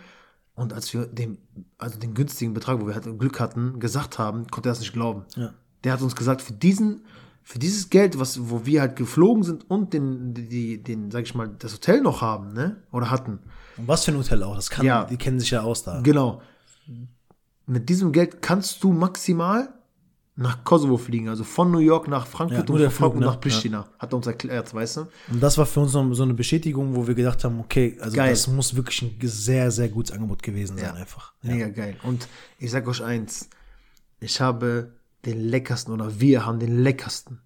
Und 0.55 0.73
als 0.73 0.93
wir 0.93 1.05
den, 1.05 1.37
also 1.77 1.97
den 1.97 2.13
günstigen 2.13 2.53
Betrag, 2.53 2.79
wo 2.79 2.87
wir 2.87 2.93
halt 2.93 3.05
Glück 3.17 3.39
hatten, 3.39 3.79
gesagt 3.79 4.19
haben, 4.19 4.47
konnte 4.47 4.69
er 4.69 4.73
das 4.73 4.81
nicht 4.81 4.93
glauben. 4.93 5.23
Ja. 5.35 5.53
Der 5.83 5.93
hat 5.93 6.01
uns 6.01 6.15
gesagt, 6.15 6.41
für 6.41 6.53
diesen, 6.53 7.05
für 7.41 7.59
dieses 7.59 7.89
Geld, 7.89 8.19
was, 8.19 8.49
wo 8.49 8.65
wir 8.65 8.81
halt 8.81 8.95
geflogen 8.95 9.43
sind 9.43 9.69
und 9.69 9.93
den, 9.93 10.33
die, 10.33 10.81
den, 10.81 11.09
sag 11.11 11.23
ich 11.23 11.33
mal, 11.33 11.49
das 11.59 11.73
Hotel 11.73 12.01
noch 12.01 12.21
haben, 12.21 12.53
ne, 12.53 12.77
oder 12.91 13.09
hatten. 13.09 13.39
Und 13.77 13.87
was 13.87 14.05
für 14.05 14.11
ein 14.11 14.17
Hotel 14.17 14.43
auch. 14.43 14.55
Das 14.55 14.69
kann, 14.69 14.85
Ja. 14.85 15.05
die 15.05 15.17
kennen 15.17 15.39
sich 15.39 15.51
ja 15.51 15.61
aus 15.61 15.83
da. 15.83 16.01
Genau. 16.01 16.41
Mit 17.65 17.87
diesem 17.89 18.11
Geld 18.11 18.41
kannst 18.41 18.83
du 18.83 18.91
maximal 18.91 19.69
nach 20.35 20.63
Kosovo 20.63 20.97
fliegen, 20.97 21.29
also 21.29 21.43
von 21.43 21.69
New 21.71 21.77
York 21.79 22.07
nach 22.07 22.25
Ja, 22.25 22.31
Frankfurt 22.31 22.67
nur 22.67 22.77
und 22.79 22.83
von 22.85 22.91
Frankfurt 22.91 23.19
ne? 23.19 23.25
nach 23.27 23.39
Pristina. 23.39 23.87
Hat 23.99 24.11
er 24.13 24.17
uns 24.17 24.25
erklärt, 24.27 24.73
weißt 24.73 24.97
du? 24.97 25.01
Und 25.31 25.41
das 25.43 25.57
war 25.59 25.65
für 25.67 25.79
uns 25.81 25.91
so 25.91 26.23
eine 26.23 26.33
Bestätigung, 26.33 26.95
wo 26.95 27.05
wir 27.07 27.13
gedacht 27.13 27.43
haben, 27.43 27.59
okay, 27.59 27.97
also 28.01 28.15
Geil. 28.17 28.31
das 28.31 28.47
muss 28.47 28.75
wirklich 28.75 29.01
ein 29.03 29.15
sehr, 29.21 29.69
sehr 29.69 29.89
gutes 29.89 30.11
Angebot 30.11 30.41
gewesen 30.41 30.77
sein, 30.77 30.87
Ja. 30.87 30.93
einfach. 30.93 31.33
Mega 31.43 31.69
geil. 31.69 31.95
Und 32.03 32.27
ich 32.57 32.71
sag 32.71 32.87
euch 32.87 33.03
eins, 33.03 33.47
ich 34.19 34.41
habe 34.41 34.93
den 35.25 35.39
leckersten 35.39 35.93
oder 35.93 36.19
wir 36.19 36.45
haben 36.45 36.59
den 36.59 36.79
leckersten 36.79 37.39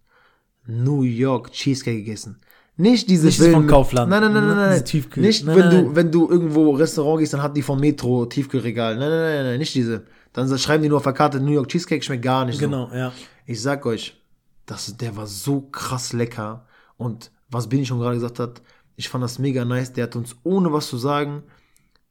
New 0.66 1.02
York 1.04 1.52
Cheesecake 1.52 1.98
gegessen. 1.98 2.40
Nicht 2.80 3.10
diese 3.10 3.26
Nicht 3.26 3.40
das 3.40 3.48
von 3.48 3.66
Kaufland. 3.66 4.10
Nein, 4.10 4.22
nein, 4.22 4.34
nein, 4.34 4.48
nein, 4.48 4.56
nein. 4.70 4.84
Tiefkühl- 4.84 5.20
Nicht, 5.22 5.46
Nein, 5.46 5.56
wenn 5.56 5.66
nein, 5.68 5.76
du, 5.78 5.82
nein. 5.88 5.96
wenn 5.96 6.12
du 6.12 6.30
irgendwo 6.30 6.72
Restaurant 6.72 7.20
gehst, 7.20 7.34
dann 7.34 7.42
hat 7.42 7.58
die 7.58 7.63
vom 7.63 7.80
Metro 7.80 8.26
Tiefkühlregal. 8.28 8.96
Nein, 8.98 9.10
nein, 9.10 9.20
nein, 9.20 9.46
nein, 9.46 9.60
nicht 9.60 9.74
diese. 9.74 10.06
Dann 10.34 10.56
schreiben 10.60 10.84
die 10.84 10.90
nur 10.90 10.98
auf 10.98 11.04
der 11.04 11.13
Karte 11.13 11.40
New 11.40 11.52
York 11.52 11.68
Cheesecake 11.70 12.04
schmeckt 12.04 12.24
gar 12.24 12.46
nicht 12.46 12.60
so. 12.60 12.66
Genau, 12.66 12.92
ja. 12.94 13.12
Ich 13.48 13.60
sag 13.62 13.86
euch, 13.88 14.22
das, 14.68 14.96
der 14.96 15.16
war 15.18 15.26
so 15.26 15.62
krass 15.62 16.13
lecker. 16.13 16.66
Und 16.98 17.32
was 17.50 17.68
Bini 17.68 17.86
schon 17.86 18.00
gerade 18.00 18.16
gesagt 18.16 18.38
hat, 18.40 18.62
ich 18.96 19.10
fand 19.10 19.24
das 19.24 19.40
mega 19.40 19.66
nice. 19.66 19.94
Der 19.94 20.04
hat 20.04 20.16
uns 20.16 20.36
ohne 20.44 20.72
was 20.72 20.88
zu 20.88 20.98
sagen 20.98 21.44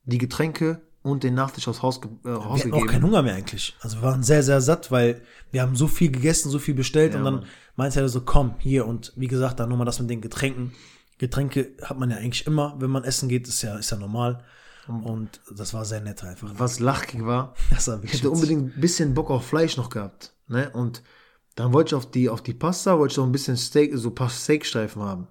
die 0.05 0.19
Getränke 0.19 0.81
und 1.07 1.23
den 1.23 1.35
Nachtisch 1.35 1.69
aufs 1.69 1.83
Haus, 1.83 1.99
äh, 1.99 2.09
Wir 2.25 2.43
hatten 2.43 2.73
auch 2.73 2.87
keinen 2.87 3.05
Hunger 3.05 3.23
mehr 3.23 3.35
eigentlich. 3.35 3.77
Also 3.81 3.99
wir 3.99 4.03
waren 4.03 4.23
sehr, 4.23 4.43
sehr 4.43 4.61
satt, 4.61 4.91
weil 4.91 5.23
wir 5.51 5.63
haben 5.63 5.77
so 5.77 5.89
viel 5.89 6.11
gegessen, 6.11 6.51
so 6.51 6.59
viel 6.59 6.75
bestellt 6.75 7.13
Ja, 7.15 7.19
und 7.19 7.25
dann 7.25 7.45
meinte 7.77 8.01
er 8.01 8.09
so, 8.09 8.21
komm, 8.21 8.55
hier 8.59 8.87
und 8.87 9.13
wie 9.17 9.29
gesagt, 9.29 9.61
dann 9.61 9.69
nochmal 9.69 9.87
das 9.87 10.01
mit 10.01 10.11
den 10.11 10.21
Getränken. 10.21 10.73
Getränke 11.19 11.73
hat 11.83 11.99
man 11.99 12.11
ja 12.11 12.17
eigentlich 12.17 12.47
immer, 12.47 12.77
wenn 12.79 12.91
man 12.91 13.05
essen 13.05 13.29
geht, 13.29 13.49
ist 13.49 13.63
ja, 13.63 13.77
ist 13.77 13.91
ja 13.91 13.97
normal. 13.97 14.45
Und 14.89 15.41
das 15.51 15.75
war 15.75 15.85
sehr 15.85 16.01
nett 16.01 16.23
einfach. 16.23 16.49
Was 16.59 16.79
lachig 16.79 17.25
war, 17.25 17.55
Das 17.71 17.89
war 17.89 18.03
ich 18.05 18.13
hätte 18.13 18.31
unbedingt 18.31 18.77
ein 18.77 18.81
bisschen 18.81 19.15
Bock 19.15 19.31
auf 19.31 19.47
Fleisch 19.47 19.77
noch 19.77 19.91
gehabt. 19.91 20.33
Ne? 20.47 20.71
Und 20.71 21.03
dann 21.57 21.73
wollte 21.73 21.89
ich 21.89 21.95
auf 21.95 22.11
die, 22.11 22.29
auf 22.29 22.43
die 22.43 22.55
Pasta, 22.55 22.99
wollte 22.99 23.13
ich 23.13 23.17
noch 23.17 23.25
ein 23.27 23.33
bisschen 23.33 23.57
Steak, 23.57 23.93
so 23.97 24.11
ein 24.11 24.15
paar 24.15 24.31
Steakstreifen 24.31 25.03
haben. 25.03 25.27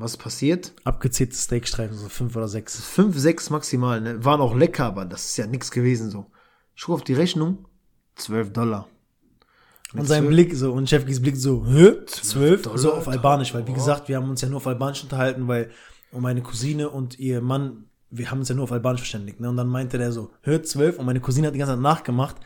Was 0.00 0.16
passiert? 0.16 0.72
Abgezählte 0.84 1.36
Steakstreifen, 1.36 1.94
so 1.94 2.08
fünf 2.08 2.34
oder 2.34 2.48
sechs. 2.48 2.80
Fünf, 2.80 3.18
sechs 3.18 3.50
maximal, 3.50 4.00
ne? 4.00 4.24
Waren 4.24 4.40
auch 4.40 4.56
lecker, 4.56 4.86
aber 4.86 5.04
das 5.04 5.26
ist 5.26 5.36
ja 5.36 5.46
nichts 5.46 5.70
gewesen 5.70 6.10
so. 6.10 6.30
Ich 6.74 6.84
gucke 6.84 6.96
auf 6.96 7.04
die 7.04 7.12
Rechnung, 7.12 7.66
12 8.16 8.52
Dollar. 8.54 8.88
Und 9.92 10.06
sein 10.06 10.26
Blick 10.26 10.54
so, 10.54 10.72
und 10.72 10.88
Chefkis 10.88 11.20
Blick 11.20 11.36
so, 11.36 11.66
hä? 11.66 11.96
Zwölf? 12.06 12.62
Dollar, 12.62 12.78
So 12.78 12.94
auf 12.94 13.08
Albanisch, 13.08 13.52
weil 13.52 13.66
wie 13.66 13.74
gesagt, 13.74 14.08
wir 14.08 14.16
haben 14.16 14.30
uns 14.30 14.40
ja 14.40 14.48
nur 14.48 14.56
auf 14.56 14.66
Albanisch 14.66 15.02
unterhalten, 15.02 15.46
weil 15.48 15.70
und 16.12 16.22
meine 16.22 16.40
Cousine 16.42 16.88
und 16.88 17.18
ihr 17.18 17.42
Mann, 17.42 17.84
wir 18.08 18.30
haben 18.30 18.38
uns 18.38 18.48
ja 18.48 18.54
nur 18.54 18.64
auf 18.64 18.72
Albanisch 18.72 19.00
verständigt, 19.00 19.38
ne? 19.40 19.50
Und 19.50 19.58
dann 19.58 19.68
meinte 19.68 19.98
der 19.98 20.12
so, 20.12 20.30
hör 20.40 20.62
zwölf, 20.62 20.98
und 20.98 21.04
meine 21.04 21.20
Cousine 21.20 21.48
hat 21.48 21.54
die 21.54 21.58
ganze 21.58 21.74
Zeit 21.74 21.82
nachgemacht. 21.82 22.36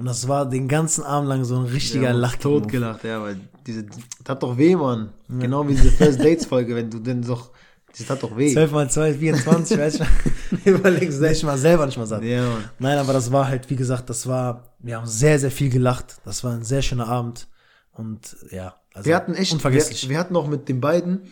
Und 0.00 0.06
das 0.06 0.26
war 0.28 0.48
den 0.48 0.66
ganzen 0.66 1.04
Abend 1.04 1.28
lang 1.28 1.44
so 1.44 1.56
ein 1.56 1.64
richtiger 1.66 2.04
Ja, 2.04 2.12
Lach. 2.12 2.36
tot 2.36 2.68
gelacht, 2.68 3.04
ja, 3.04 3.20
weil 3.20 3.38
diese, 3.66 3.84
das 3.84 3.98
hat 4.26 4.42
doch 4.42 4.56
weh, 4.56 4.74
Mann. 4.74 5.10
Genau 5.28 5.68
wie 5.68 5.74
diese 5.74 5.90
First 5.90 6.20
Dates 6.20 6.46
Folge, 6.46 6.74
wenn 6.74 6.90
du 6.90 6.98
denn 7.00 7.20
doch, 7.20 7.50
das 7.96 8.08
hat 8.08 8.22
doch 8.22 8.34
weh. 8.36 8.50
12 8.52 8.72
mal 8.72 8.88
2, 8.90 9.14
24, 9.14 9.78
weiß 9.78 10.00
ich 10.00 10.66
Überlegst 10.66 11.20
du. 11.20 11.30
Ich 11.30 11.42
mal 11.44 11.58
selber 11.58 11.84
nicht 11.84 11.98
mal 11.98 12.06
satt. 12.06 12.22
Ja, 12.22 12.42
Mann. 12.48 12.64
Nein, 12.78 12.98
aber 12.98 13.12
das 13.12 13.30
war 13.30 13.46
halt, 13.48 13.68
wie 13.68 13.76
gesagt, 13.76 14.08
das 14.08 14.26
war, 14.26 14.72
wir 14.78 14.96
haben 14.96 15.06
sehr, 15.06 15.38
sehr 15.38 15.50
viel 15.50 15.68
gelacht. 15.68 16.16
Das 16.24 16.42
war 16.44 16.52
ein 16.54 16.64
sehr 16.64 16.80
schöner 16.82 17.06
Abend. 17.08 17.46
Und 17.92 18.36
ja, 18.50 18.76
also 18.94 19.06
Wir 19.06 19.16
hatten 19.16 19.34
echt, 19.34 19.50
wir, 19.50 19.56
unvergesslich. 19.56 20.08
wir 20.08 20.18
hatten 20.18 20.34
auch 20.34 20.48
mit 20.48 20.68
den 20.70 20.80
beiden, 20.80 21.24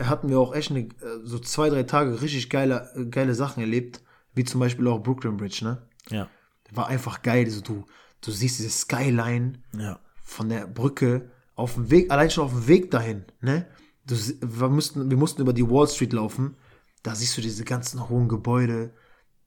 hatten 0.00 0.28
wir 0.28 0.38
auch 0.38 0.54
echt 0.54 0.70
eine, 0.70 0.80
äh, 0.80 0.88
so 1.24 1.40
zwei, 1.40 1.68
drei 1.70 1.82
Tage 1.82 2.22
richtig 2.22 2.48
geile, 2.50 2.88
geile 3.10 3.34
Sachen 3.34 3.60
erlebt, 3.60 4.00
wie 4.34 4.44
zum 4.44 4.60
Beispiel 4.60 4.86
auch 4.86 5.00
Brooklyn 5.02 5.36
Bridge, 5.36 5.64
ne? 5.64 5.78
ja, 6.08 6.28
War 6.72 6.86
einfach 6.86 7.22
geil, 7.22 7.50
so 7.50 7.60
du, 7.60 7.84
du 8.22 8.30
siehst 8.30 8.58
diese 8.58 8.70
Skyline 8.70 9.54
ja. 9.78 9.98
von 10.22 10.48
der 10.48 10.66
Brücke 10.66 11.30
auf 11.54 11.74
dem 11.74 11.90
Weg, 11.90 12.10
allein 12.10 12.30
schon 12.30 12.44
auf 12.44 12.52
dem 12.52 12.66
Weg 12.66 12.90
dahin, 12.90 13.24
ne? 13.40 13.66
Du, 14.04 14.16
wir, 14.40 14.68
mussten, 14.68 15.10
wir 15.10 15.16
mussten 15.16 15.42
über 15.42 15.52
die 15.52 15.68
Wall 15.68 15.86
Street 15.86 16.12
laufen, 16.12 16.56
da 17.04 17.14
siehst 17.14 17.36
du 17.36 17.40
diese 17.40 17.64
ganzen 17.64 18.08
hohen 18.08 18.26
Gebäude, 18.28 18.92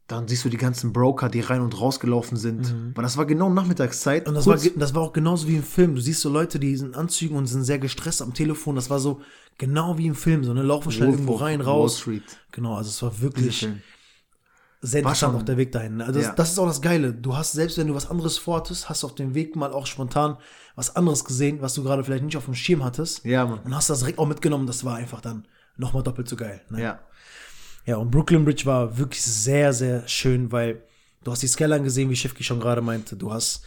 dann 0.07 0.27
siehst 0.27 0.45
du 0.45 0.49
die 0.49 0.57
ganzen 0.57 0.93
Broker, 0.93 1.29
die 1.29 1.39
rein 1.39 1.61
und 1.61 1.79
rausgelaufen 1.79 2.37
sind, 2.37 2.73
weil 2.95 3.03
das 3.03 3.17
war 3.17 3.25
genau 3.25 3.49
Nachmittagszeit. 3.49 4.23
Mhm. 4.25 4.29
Und 4.29 4.35
das 4.35 4.43
kurz- 4.45 4.65
war, 4.65 4.71
das 4.77 4.93
war 4.93 5.01
auch 5.01 5.13
genauso 5.13 5.47
wie 5.47 5.55
im 5.55 5.63
Film. 5.63 5.95
Du 5.95 6.01
siehst 6.01 6.21
so 6.21 6.29
Leute, 6.29 6.59
die 6.59 6.75
sind 6.77 6.89
in 6.89 6.95
Anzügen 6.95 7.35
und 7.35 7.47
sind 7.47 7.63
sehr 7.63 7.79
gestresst 7.79 8.21
am 8.21 8.33
Telefon. 8.33 8.75
Das 8.75 8.89
war 8.89 8.99
so 8.99 9.21
genau 9.57 9.97
wie 9.97 10.05
im 10.05 10.15
Film. 10.15 10.43
So, 10.43 10.53
ne, 10.53 10.61
laufen 10.61 10.91
schnell 10.91 11.09
irgendwo 11.09 11.35
rein, 11.35 11.59
Wall 11.59 11.65
raus. 11.65 11.99
Street. 11.99 12.23
Genau, 12.51 12.75
also 12.75 12.89
es 12.89 13.01
war 13.01 13.19
wirklich. 13.19 13.67
Sehr 14.81 15.03
War 15.03 15.11
interessant 15.11 15.33
schon- 15.33 15.41
auch 15.41 15.45
der 15.45 15.57
Weg 15.57 15.71
dahin. 15.71 16.01
Also 16.01 16.13
das, 16.19 16.27
Ja. 16.29 16.33
das 16.33 16.51
ist 16.51 16.59
auch 16.59 16.67
das 16.67 16.81
Geile. 16.81 17.13
Du 17.13 17.35
hast, 17.35 17.53
selbst 17.53 17.77
wenn 17.77 17.87
du 17.87 17.95
was 17.95 18.09
anderes 18.09 18.37
vorhattest, 18.37 18.87
hast 18.89 19.03
du 19.03 19.07
auf 19.07 19.15
dem 19.15 19.33
Weg 19.33 19.55
mal 19.55 19.71
auch 19.73 19.87
spontan 19.87 20.37
was 20.75 20.95
anderes 20.95 21.23
gesehen, 21.25 21.61
was 21.61 21.73
du 21.73 21.83
gerade 21.83 22.03
vielleicht 22.03 22.23
nicht 22.23 22.37
auf 22.37 22.45
dem 22.45 22.53
Schirm 22.55 22.83
hattest. 22.83 23.23
Ja, 23.25 23.45
Mann. 23.45 23.59
Und 23.59 23.75
hast 23.75 23.89
das 23.89 23.99
direkt 23.99 24.19
auch 24.19 24.27
mitgenommen. 24.27 24.67
Das 24.67 24.83
war 24.83 24.95
einfach 24.95 25.21
dann 25.21 25.47
nochmal 25.77 26.03
doppelt 26.03 26.27
so 26.27 26.35
geil. 26.35 26.61
Ne? 26.69 26.81
Ja. 26.81 26.99
Ja, 27.85 27.97
und 27.97 28.11
Brooklyn 28.11 28.43
Bridge 28.45 28.65
war 28.65 28.97
wirklich 28.97 29.21
sehr, 29.23 29.71
sehr 29.73 30.07
schön, 30.07 30.51
weil 30.51 30.83
du 31.23 31.31
hast 31.31 31.41
die 31.43 31.47
Skyline 31.47 31.83
gesehen, 31.83 32.09
wie 32.09 32.15
Schiffki 32.15 32.43
schon 32.43 32.59
gerade 32.59 32.81
meinte. 32.81 33.15
Du 33.15 33.31
hast, 33.31 33.63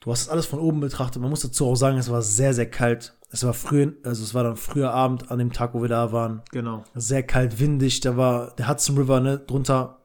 du 0.00 0.10
hast 0.12 0.28
alles 0.28 0.46
von 0.46 0.58
oben 0.60 0.80
betrachtet. 0.80 1.20
Man 1.20 1.30
muss 1.30 1.40
dazu 1.42 1.66
auch 1.66 1.74
sagen, 1.76 1.98
es 1.98 2.10
war 2.10 2.22
sehr, 2.22 2.54
sehr 2.54 2.70
kalt. 2.70 3.14
Es 3.30 3.44
war 3.44 3.52
früh, 3.52 3.92
also 4.04 4.22
es 4.24 4.32
war 4.34 4.44
dann 4.44 4.56
früher 4.56 4.90
Abend 4.92 5.30
an 5.30 5.38
dem 5.38 5.52
Tag, 5.52 5.74
wo 5.74 5.82
wir 5.82 5.88
da 5.88 6.12
waren. 6.12 6.42
Genau. 6.50 6.84
Sehr 6.94 7.22
kalt, 7.22 7.58
windig. 7.60 8.00
Da 8.00 8.16
war 8.16 8.54
der 8.56 8.68
Hudson 8.68 8.96
River, 8.96 9.20
ne, 9.20 9.38
drunter. 9.38 9.97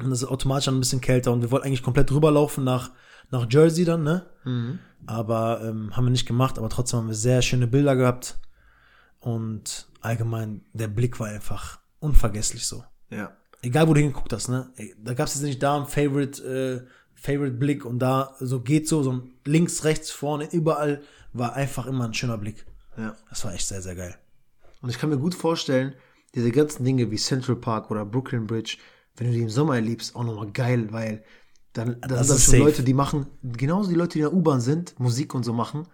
Und 0.00 0.10
das 0.10 0.22
ist 0.22 0.28
automatisch 0.28 0.66
dann 0.66 0.76
ein 0.76 0.80
bisschen 0.80 1.00
kälter. 1.00 1.32
Und 1.32 1.42
wir 1.42 1.50
wollten 1.50 1.66
eigentlich 1.66 1.82
komplett 1.82 2.12
rüberlaufen 2.12 2.64
nach, 2.64 2.90
nach 3.30 3.46
Jersey 3.50 3.84
dann, 3.84 4.04
ne? 4.04 4.26
Aber 5.06 5.60
ähm, 5.64 5.96
haben 5.96 6.04
wir 6.04 6.10
nicht 6.10 6.26
gemacht. 6.26 6.58
Aber 6.58 6.68
trotzdem 6.68 7.00
haben 7.00 7.08
wir 7.08 7.14
sehr 7.14 7.42
schöne 7.42 7.66
Bilder 7.66 7.96
gehabt. 7.96 8.38
Und 9.20 9.88
allgemein, 10.00 10.64
der 10.72 10.88
Blick 10.88 11.18
war 11.18 11.28
einfach 11.28 11.80
unvergesslich 12.00 12.66
so. 12.66 12.84
Ja. 13.10 13.36
Egal, 13.62 13.88
wo 13.88 13.94
du 13.94 14.00
hingeguckt 14.00 14.32
hast, 14.32 14.48
ne? 14.48 14.70
Da 15.02 15.14
gab 15.14 15.26
es 15.26 15.34
jetzt 15.34 15.42
nicht 15.42 15.62
da 15.62 15.76
einen 15.76 15.86
Favorite, 15.86 16.42
äh, 16.44 16.86
Favorite 17.14 17.56
Blick 17.56 17.84
und 17.84 17.98
da 17.98 18.36
so 18.38 18.60
geht 18.60 18.86
so, 18.86 19.02
so 19.02 19.12
ein 19.12 19.32
links, 19.44 19.82
rechts, 19.82 20.12
vorne, 20.12 20.48
überall 20.52 21.02
war 21.32 21.54
einfach 21.54 21.86
immer 21.86 22.04
ein 22.04 22.14
schöner 22.14 22.38
Blick. 22.38 22.64
Ja. 22.96 23.16
Das 23.28 23.44
war 23.44 23.52
echt 23.52 23.66
sehr, 23.66 23.82
sehr 23.82 23.96
geil. 23.96 24.14
Und 24.80 24.90
ich 24.90 24.98
kann 24.98 25.10
mir 25.10 25.18
gut 25.18 25.34
vorstellen, 25.34 25.94
diese 26.34 26.52
ganzen 26.52 26.84
Dinge 26.84 27.10
wie 27.10 27.16
Central 27.16 27.56
Park 27.56 27.90
oder 27.90 28.04
Brooklyn 28.04 28.46
Bridge, 28.46 28.76
wenn 29.18 29.26
du 29.28 29.32
die 29.34 29.42
im 29.42 29.50
Sommer 29.50 29.74
erlebst, 29.74 30.16
auch 30.16 30.24
nochmal 30.24 30.50
geil, 30.52 30.88
weil 30.92 31.22
dann, 31.72 32.00
dann 32.00 32.10
Das 32.10 32.28
sind 32.28 32.40
schon 32.40 32.52
safe. 32.52 32.62
Leute, 32.62 32.82
die 32.82 32.94
machen, 32.94 33.26
genauso 33.42 33.90
die 33.90 33.96
Leute, 33.96 34.14
die 34.14 34.18
in 34.20 34.24
der 34.24 34.32
U-Bahn 34.32 34.60
sind, 34.60 34.98
Musik 34.98 35.34
und 35.34 35.44
so 35.44 35.52
machen, 35.52 35.86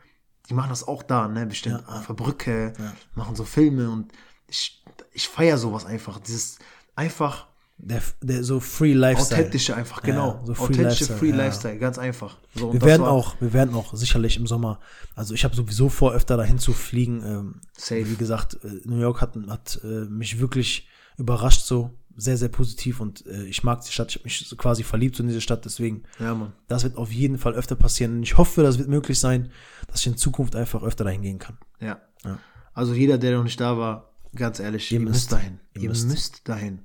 die 0.48 0.54
machen 0.54 0.68
das 0.70 0.86
auch 0.86 1.02
da, 1.02 1.26
ne, 1.26 1.46
bestimmt 1.46 1.88
auf 1.88 2.06
der 2.06 2.14
Brücke, 2.14 2.72
machen 3.14 3.34
so 3.34 3.44
Filme 3.44 3.90
und 3.90 4.12
ich, 4.48 4.84
ich 5.12 5.28
feiere 5.28 5.58
sowas 5.58 5.84
einfach, 5.86 6.20
dieses 6.20 6.58
einfach 6.94 7.48
Der, 7.78 8.02
der 8.22 8.44
so 8.44 8.60
Free 8.60 8.92
Lifestyle. 8.92 9.40
authentische 9.40 9.74
einfach, 9.74 10.02
genau, 10.02 10.40
so 10.44 10.54
Free 10.54 10.64
authentische 10.64 10.82
Lifestyle, 10.84 11.18
Free 11.18 11.30
ja. 11.30 11.36
Lifestyle, 11.36 11.78
ganz 11.78 11.98
einfach. 11.98 12.38
So, 12.54 12.72
Wir 12.72 12.82
werden 12.82 13.04
auch, 13.04 13.34
wir 13.40 13.52
werden 13.52 13.74
auch 13.74 13.94
sicherlich 13.94 14.36
im 14.36 14.46
Sommer, 14.46 14.80
also 15.16 15.34
ich 15.34 15.44
habe 15.44 15.56
sowieso 15.56 15.88
vor, 15.88 16.12
öfter 16.12 16.36
dahin 16.36 16.58
zu 16.58 16.72
fliegen. 16.72 17.22
Ähm, 17.24 17.60
Safe. 17.76 18.08
Wie 18.08 18.16
gesagt, 18.16 18.58
äh, 18.62 18.80
New 18.84 19.00
York 19.00 19.20
hat, 19.22 19.34
hat 19.48 19.80
äh, 19.82 19.86
mich 20.04 20.38
wirklich 20.38 20.88
überrascht 21.16 21.62
so, 21.64 21.90
sehr, 22.16 22.36
sehr 22.36 22.48
positiv 22.48 23.00
und 23.00 23.26
äh, 23.26 23.44
ich 23.44 23.64
mag 23.64 23.82
die 23.84 23.92
Stadt, 23.92 24.08
ich 24.10 24.16
habe 24.16 24.24
mich 24.24 24.46
so 24.48 24.56
quasi 24.56 24.82
verliebt 24.82 25.18
in 25.20 25.26
diese 25.28 25.40
Stadt, 25.40 25.64
deswegen 25.64 26.04
Ja, 26.18 26.34
Mann. 26.34 26.52
Das 26.68 26.84
wird 26.84 26.96
auf 26.96 27.12
jeden 27.12 27.38
Fall 27.38 27.54
öfter 27.54 27.76
passieren. 27.76 28.16
Und 28.18 28.22
ich 28.22 28.36
hoffe, 28.36 28.62
das 28.62 28.78
wird 28.78 28.88
möglich 28.88 29.18
sein, 29.18 29.50
dass 29.88 30.00
ich 30.00 30.06
in 30.06 30.16
Zukunft 30.16 30.54
einfach 30.56 30.82
öfter 30.82 31.04
dahin 31.04 31.22
gehen 31.22 31.38
kann. 31.38 31.58
Ja. 31.80 32.00
Ja. 32.24 32.38
Also 32.72 32.94
jeder, 32.94 33.18
der 33.18 33.36
noch 33.36 33.44
nicht 33.44 33.60
da 33.60 33.76
war, 33.78 34.10
ganz 34.34 34.58
ehrlich, 34.60 34.90
ihr, 34.92 34.98
Ihr 34.98 35.04
müsst 35.04 35.14
müsst. 35.14 35.32
dahin. 35.32 35.60
Ihr 35.74 35.82
Ihr 35.82 35.88
müsst. 35.90 36.08
müsst 36.08 36.48
dahin. 36.48 36.80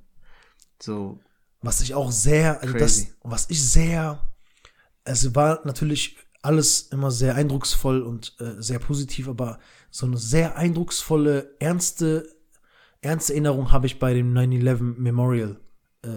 So, 0.82 1.20
Was 1.62 1.80
ich 1.80 1.94
auch 1.94 2.10
sehr, 2.12 2.60
also 2.62 2.74
das, 2.78 3.06
was 3.22 3.50
ich 3.50 3.62
sehr, 3.62 4.22
es 5.04 5.34
war 5.34 5.60
natürlich 5.64 6.16
alles 6.42 6.82
immer 6.90 7.10
sehr 7.10 7.34
eindrucksvoll 7.34 8.00
und 8.02 8.34
äh, 8.40 8.60
sehr 8.62 8.78
positiv, 8.78 9.28
aber 9.28 9.58
so 9.90 10.06
eine 10.06 10.16
sehr 10.16 10.56
eindrucksvolle, 10.56 11.54
ernste, 11.58 12.26
ernste 13.02 13.32
Erinnerung 13.32 13.72
habe 13.72 13.86
ich 13.86 13.98
bei 13.98 14.14
dem 14.14 14.34
9-11 14.34 14.80
Memorial. 14.98 15.58
Äh, 16.02 16.08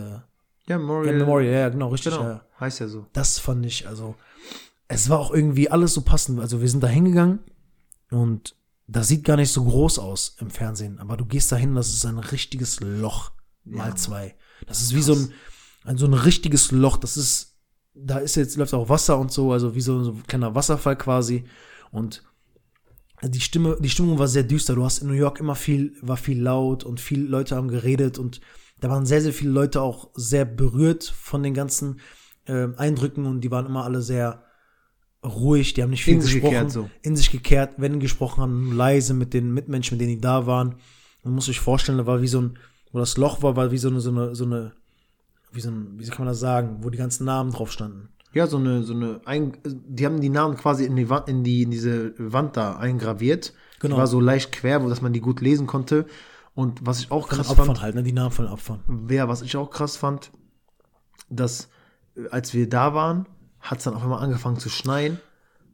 ja, 0.67 0.78
Memorial. 0.78 1.13
ja, 1.13 1.19
Memorial, 1.19 1.54
ja, 1.54 1.69
genau, 1.69 1.89
richtig. 1.89 2.13
Genau, 2.13 2.28
Ja. 2.28 2.46
heißt 2.60 2.80
ja 2.80 2.88
so. 2.88 3.06
Das 3.13 3.39
fand 3.39 3.65
ich, 3.65 3.88
also, 3.88 4.15
es 4.88 5.10
war 5.10 5.19
auch 5.19 5.32
irgendwie 5.32 5.69
alles 5.69 5.93
so 5.93 6.02
passend. 6.02 6.39
Also, 6.39 6.62
wir 6.62 6.69
sind 6.69 6.82
da 6.84 6.88
hingegangen 6.88 7.39
und 8.12 8.56
das 8.88 9.08
sieht 9.08 9.24
gar 9.24 9.38
nicht 9.38 9.52
so 9.52 9.63
groß 9.63 10.00
aus 10.00 10.36
im 10.39 10.50
Fernsehen, 10.50 11.00
aber 11.00 11.17
du 11.17 11.26
gehst 11.26 11.52
da 11.52 11.56
hin, 11.56 11.74
das 11.76 11.89
ist 11.93 12.06
ein 12.06 12.19
richtiges 12.19 12.80
Loch, 12.82 13.32
mal 13.63 13.96
zwei. 13.96 14.36
Das 14.67 14.82
ist 14.82 14.93
wie 14.93 15.02
so 15.02 15.13
ein, 15.13 15.34
ein, 15.86 15.98
so 15.98 16.06
ein 16.06 16.13
richtiges 16.13 16.72
Loch, 16.72 16.98
das 16.98 17.15
ist, 17.17 17.56
da 17.93 18.17
ist 18.17 18.36
jetzt, 18.36 18.58
läuft 18.58 18.74
auch 18.74 18.89
Wasser 18.89 19.17
und 19.17 19.32
so, 19.32 19.52
also 19.54 19.74
wie 19.76 19.82
so, 19.82 20.04
so 20.04 20.12
ein 20.12 20.24
kleiner 20.28 20.54
Wasserfall 20.54 20.98
quasi 20.98 21.46
und 21.91 22.24
die 23.29 23.39
Stimme, 23.39 23.77
die 23.79 23.89
Stimmung 23.89 24.19
war 24.19 24.27
sehr 24.27 24.43
düster. 24.43 24.75
Du 24.75 24.83
hast 24.83 24.99
in 24.99 25.07
New 25.07 25.13
York 25.13 25.39
immer 25.39 25.55
viel, 25.55 25.93
war 26.01 26.17
viel 26.17 26.41
laut 26.41 26.83
und 26.83 26.99
viele 26.99 27.27
Leute 27.27 27.55
haben 27.55 27.67
geredet 27.67 28.19
und 28.19 28.41
da 28.79 28.89
waren 28.89 29.05
sehr, 29.05 29.21
sehr 29.21 29.33
viele 29.33 29.51
Leute 29.51 29.81
auch 29.81 30.09
sehr 30.13 30.45
berührt 30.45 31.03
von 31.03 31.41
den 31.41 31.53
ganzen 31.53 32.01
äh, 32.45 32.67
Eindrücken 32.75 33.25
und 33.25 33.41
die 33.41 33.51
waren 33.51 33.65
immer 33.65 33.86
alle 33.86 34.01
sehr 34.01 34.43
ruhig, 35.23 35.73
die 35.73 35.81
haben 35.81 35.89
nicht 35.89 36.03
viel 36.03 36.15
In 36.15 36.19
gesprochen, 36.19 36.41
gekehrt 36.41 36.71
so. 36.71 36.89
in 37.01 37.15
sich 37.15 37.31
gekehrt, 37.31 37.75
wenn 37.77 37.99
gesprochen 37.99 38.41
haben, 38.41 38.75
leise 38.75 39.13
mit 39.13 39.33
den 39.33 39.53
Mitmenschen, 39.53 39.97
mit 39.97 40.01
denen 40.01 40.15
die 40.15 40.21
da 40.21 40.45
waren. 40.45 40.75
Man 41.23 41.36
muss 41.36 41.45
sich 41.45 41.59
vorstellen, 41.59 41.97
da 41.97 42.05
war 42.05 42.21
wie 42.21 42.27
so 42.27 42.41
ein, 42.41 42.59
wo 42.91 42.99
das 42.99 43.15
Loch 43.15 43.41
war, 43.41 43.55
war 43.55 43.71
wie 43.71 43.77
so 43.77 43.88
eine, 43.88 44.01
so 44.01 44.09
eine, 44.09 44.36
so 44.36 44.43
eine, 44.43 44.73
wie 45.53 45.62
so 45.62 45.69
ein, 45.69 45.97
wie 45.97 46.05
kann 46.07 46.25
man 46.25 46.27
das 46.27 46.39
sagen, 46.39 46.79
wo 46.81 46.89
die 46.89 46.97
ganzen 46.97 47.25
Namen 47.25 47.51
drauf 47.51 47.71
standen. 47.71 48.09
Ja, 48.34 48.48
so 48.48 48.58
eine, 48.58 48.84
so 48.84 48.93
eine, 48.93 49.22
ein, 49.26 49.54
die 49.63 50.06
haben 50.06 50.19
die 50.19 50.30
Namen 50.30 50.58
quasi 50.58 50.86
in 50.86 50.96
die 50.96 51.10
Wand, 51.10 51.30
in 51.30 51.43
die, 51.43 51.62
in 51.63 51.72
diese 51.72 52.13
Wand 52.17 52.58
da 52.58 52.78
eingraviert. 52.78 53.54
Genau. 53.80 53.96
Die 53.96 54.00
war 54.00 54.08
so 54.08 54.19
leicht 54.19 54.52
quer, 54.52 54.84
wo 54.84 54.89
dass 54.89 55.02
man 55.02 55.13
die 55.13 55.22
gut 55.22 55.39
lesen 55.41 55.67
konnte. 55.67 56.06
Und 56.56 56.86
was 56.86 57.00
ich 57.00 57.12
auch 57.12 57.28
Von 57.28 57.38
krass 57.38 57.50
Opfern 57.50 57.65
fand, 57.67 57.82
halt, 57.82 57.96
ne, 57.96 58.04
die 58.04 58.12
Namen 58.13 58.32
von 58.32 58.48
Opfern. 58.48 58.80
ja, 59.10 59.28
was 59.28 59.41
ich 59.41 59.56
auch 59.58 59.69
krass 59.72 59.98
fand, 59.98 60.32
dass 61.30 61.69
äh, 62.15 62.28
als 62.30 62.54
wir 62.54 62.69
da 62.69 62.93
waren, 62.93 63.28
hat 63.60 63.80
es 63.80 63.84
dann 63.86 63.93
auf 63.93 64.04
einmal 64.04 64.24
angefangen 64.24 64.58
zu 64.58 64.69
schneien 64.69 65.19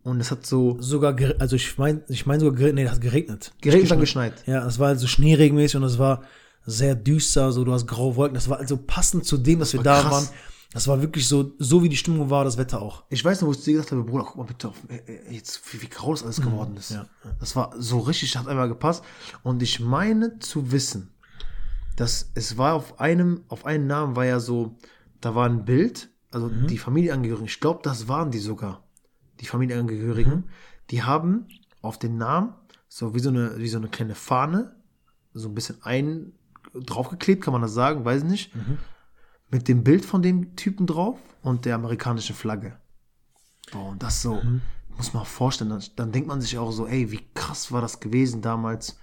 und 0.04 0.19
es 0.22 0.32
hat 0.32 0.45
so 0.45 0.78
Sogar, 0.80 1.15
also 1.39 1.56
ich 1.56 1.78
meine, 1.78 2.04
ich 2.08 2.26
meine 2.26 2.39
sogar, 2.39 2.60
gere- 2.60 2.74
nee, 2.74 2.84
das 2.84 2.93
hat 2.93 3.02
geregnet. 3.02 3.52
geregnet 3.62 3.91
dann 3.91 4.00
geschneit. 4.00 4.34
Ja, 4.45 4.65
es 4.65 4.80
war 4.80 4.88
also 4.89 5.08
schneeregenmäßig 5.08 5.78
und 5.78 5.84
es 5.84 5.98
war 6.00 6.24
sehr 6.65 6.95
düster, 6.95 7.52
so 7.52 7.63
du 7.65 7.74
hast 7.74 7.88
graue 7.88 8.15
Wolken. 8.15 8.36
Das 8.36 8.48
war 8.50 8.60
also 8.60 8.78
passend 8.78 9.26
zu 9.26 9.38
dem, 9.38 9.60
dass 9.60 9.74
wir 9.74 9.80
war 9.80 9.84
da 9.84 10.02
krass. 10.02 10.12
waren. 10.12 10.28
Das 10.71 10.88
war 10.88 11.01
wirklich 11.01 11.27
so, 11.27 11.51
so 11.58 11.82
wie 11.82 11.89
die 11.89 11.97
Stimmung 11.97 12.29
war, 12.29 12.43
das 12.43 12.58
Wetter 12.58 12.79
auch. 12.82 13.03
Ich 13.10 13.25
weiß 13.25 13.41
noch, 13.41 13.47
wo 13.47 13.51
ich 13.53 13.63
dir 13.63 13.73
gesagt 13.73 13.91
habe, 13.91 14.03
Bruder, 14.03 14.23
guck 14.25 14.38
mal 14.38 14.43
bitte 14.43 14.67
auf, 14.69 14.75
äh, 14.88 14.97
äh, 14.97 15.34
jetzt, 15.34 15.62
wie, 15.73 15.82
wie 15.82 15.88
grau 15.89 16.12
das 16.12 16.23
alles 16.23 16.41
geworden 16.41 16.77
ist. 16.77 16.91
Mhm. 16.91 16.97
ja, 16.97 17.05
Das 17.39 17.55
war 17.55 17.73
so 17.79 17.99
richtig, 17.99 18.38
hat 18.38 18.47
einmal 18.47 18.67
gepasst. 18.67 19.03
Und 19.41 19.63
ich 19.63 19.79
meine 19.79 20.38
zu 20.39 20.71
wissen, 20.71 21.10
dass 21.95 22.29
es 22.36 22.58
war 22.58 22.75
auf 22.75 22.99
einem, 22.99 23.41
auf 23.47 23.65
einen 23.65 23.88
Namen 23.88 24.15
war 24.15 24.25
ja 24.25 24.39
so, 24.39 24.77
da 25.21 25.34
war 25.34 25.47
ein 25.49 25.65
Bild, 25.65 26.10
also 26.32 26.47
Mhm. 26.49 26.67
die 26.67 26.77
Familienangehörigen, 26.77 27.47
ich 27.47 27.60
glaube, 27.60 27.79
das 27.84 28.08
waren 28.08 28.29
die 28.29 28.38
sogar, 28.39 28.84
die 29.39 29.47
Familienangehörigen, 29.47 30.34
Mhm. 30.36 30.43
die 30.91 31.01
haben 31.03 31.47
auf 31.82 31.97
den 31.97 32.17
Namen 32.17 32.53
so 32.88 33.15
wie 33.15 33.19
so 33.19 33.29
eine, 33.29 33.58
wie 33.58 33.67
so 33.69 33.77
eine 33.79 33.88
kleine 33.89 34.13
Fahne, 34.15 34.75
so 35.34 35.47
ein 35.49 35.55
bisschen 35.55 35.77
ein 35.82 36.34
draufgeklebt, 36.73 37.43
kann 37.43 37.53
man 37.53 37.62
das 37.63 37.73
sagen, 37.73 38.05
weiß 38.05 38.21
ich 38.23 38.29
nicht. 38.29 38.51
Mit 39.51 39.67
dem 39.67 39.83
Bild 39.83 40.05
von 40.05 40.21
dem 40.21 40.55
Typen 40.55 40.85
drauf 40.85 41.19
und 41.41 41.65
der 41.65 41.75
amerikanischen 41.75 42.35
Flagge. 42.35 42.77
Boah, 43.71 43.89
und 43.89 44.03
das 44.03 44.21
so, 44.21 44.41
muss 44.95 45.13
man 45.13 45.25
vorstellen, 45.25 45.69
dann, 45.69 45.83
dann 45.95 46.12
denkt 46.12 46.27
man 46.27 46.41
sich 46.41 46.57
auch 46.57 46.71
so, 46.71 46.88
ey, 46.88 47.12
wie 47.12 47.25
krass 47.33 47.71
war 47.71 47.81
das 47.81 47.99
gewesen 47.99 48.41
damals, 48.41 48.97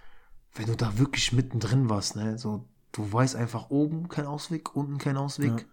wenn 0.54 0.66
du 0.66 0.76
da 0.76 0.98
wirklich 0.98 1.32
mittendrin 1.32 1.88
warst, 1.88 2.16
ne? 2.16 2.38
So, 2.38 2.68
du 2.92 3.12
weißt 3.12 3.36
einfach 3.36 3.70
oben 3.70 4.08
kein 4.08 4.26
Ausweg, 4.26 4.74
unten 4.74 4.98
kein 4.98 5.16
Ausweg. 5.16 5.66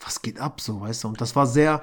Was 0.00 0.22
geht 0.22 0.38
ab, 0.38 0.60
so, 0.60 0.80
weißt 0.80 1.04
du? 1.04 1.08
Und 1.08 1.20
das 1.20 1.36
war 1.36 1.46
sehr, 1.46 1.82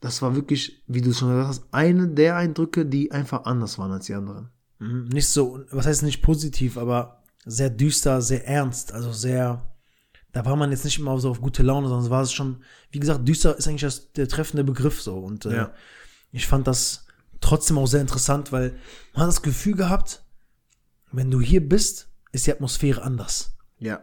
das 0.00 0.22
war 0.22 0.34
wirklich, 0.34 0.82
wie 0.86 1.00
du 1.00 1.12
schon 1.12 1.28
gesagt 1.28 1.48
hast, 1.48 1.64
eine 1.72 2.08
der 2.08 2.36
Eindrücke, 2.36 2.86
die 2.86 3.12
einfach 3.12 3.44
anders 3.44 3.78
waren 3.78 3.92
als 3.92 4.06
die 4.06 4.14
anderen. 4.14 4.50
Mhm. 4.78 5.08
Nicht 5.08 5.28
so, 5.28 5.60
was 5.70 5.86
heißt 5.86 6.02
nicht 6.02 6.22
positiv, 6.22 6.76
aber 6.76 7.22
sehr 7.44 7.70
düster, 7.70 8.20
sehr 8.20 8.46
ernst, 8.46 8.92
also 8.92 9.12
sehr, 9.12 9.76
da 10.32 10.44
war 10.44 10.56
man 10.56 10.70
jetzt 10.70 10.84
nicht 10.84 10.98
immer 10.98 11.18
so 11.18 11.30
auf 11.30 11.40
gute 11.40 11.62
Laune, 11.62 11.88
sondern 11.88 12.04
es 12.04 12.10
war 12.10 12.22
es 12.22 12.32
schon, 12.32 12.62
wie 12.90 13.00
gesagt, 13.00 13.26
düster 13.26 13.56
ist 13.56 13.66
eigentlich 13.66 13.82
das, 13.82 14.12
der 14.12 14.28
treffende 14.28 14.64
Begriff 14.64 15.00
so 15.02 15.18
und 15.18 15.46
äh, 15.46 15.56
Ja. 15.56 15.72
ich 16.32 16.46
fand 16.46 16.66
das 16.66 17.06
trotzdem 17.40 17.78
auch 17.78 17.86
sehr 17.86 18.00
interessant, 18.00 18.52
weil 18.52 18.74
man 19.12 19.22
hat 19.22 19.28
das 19.28 19.42
Gefühl 19.42 19.74
gehabt, 19.74 20.22
wenn 21.12 21.30
du 21.30 21.40
hier 21.40 21.66
bist, 21.66 22.08
ist 22.32 22.46
die 22.46 22.52
Atmosphäre 22.52 23.02
anders. 23.02 23.56
Ja. 23.78 24.00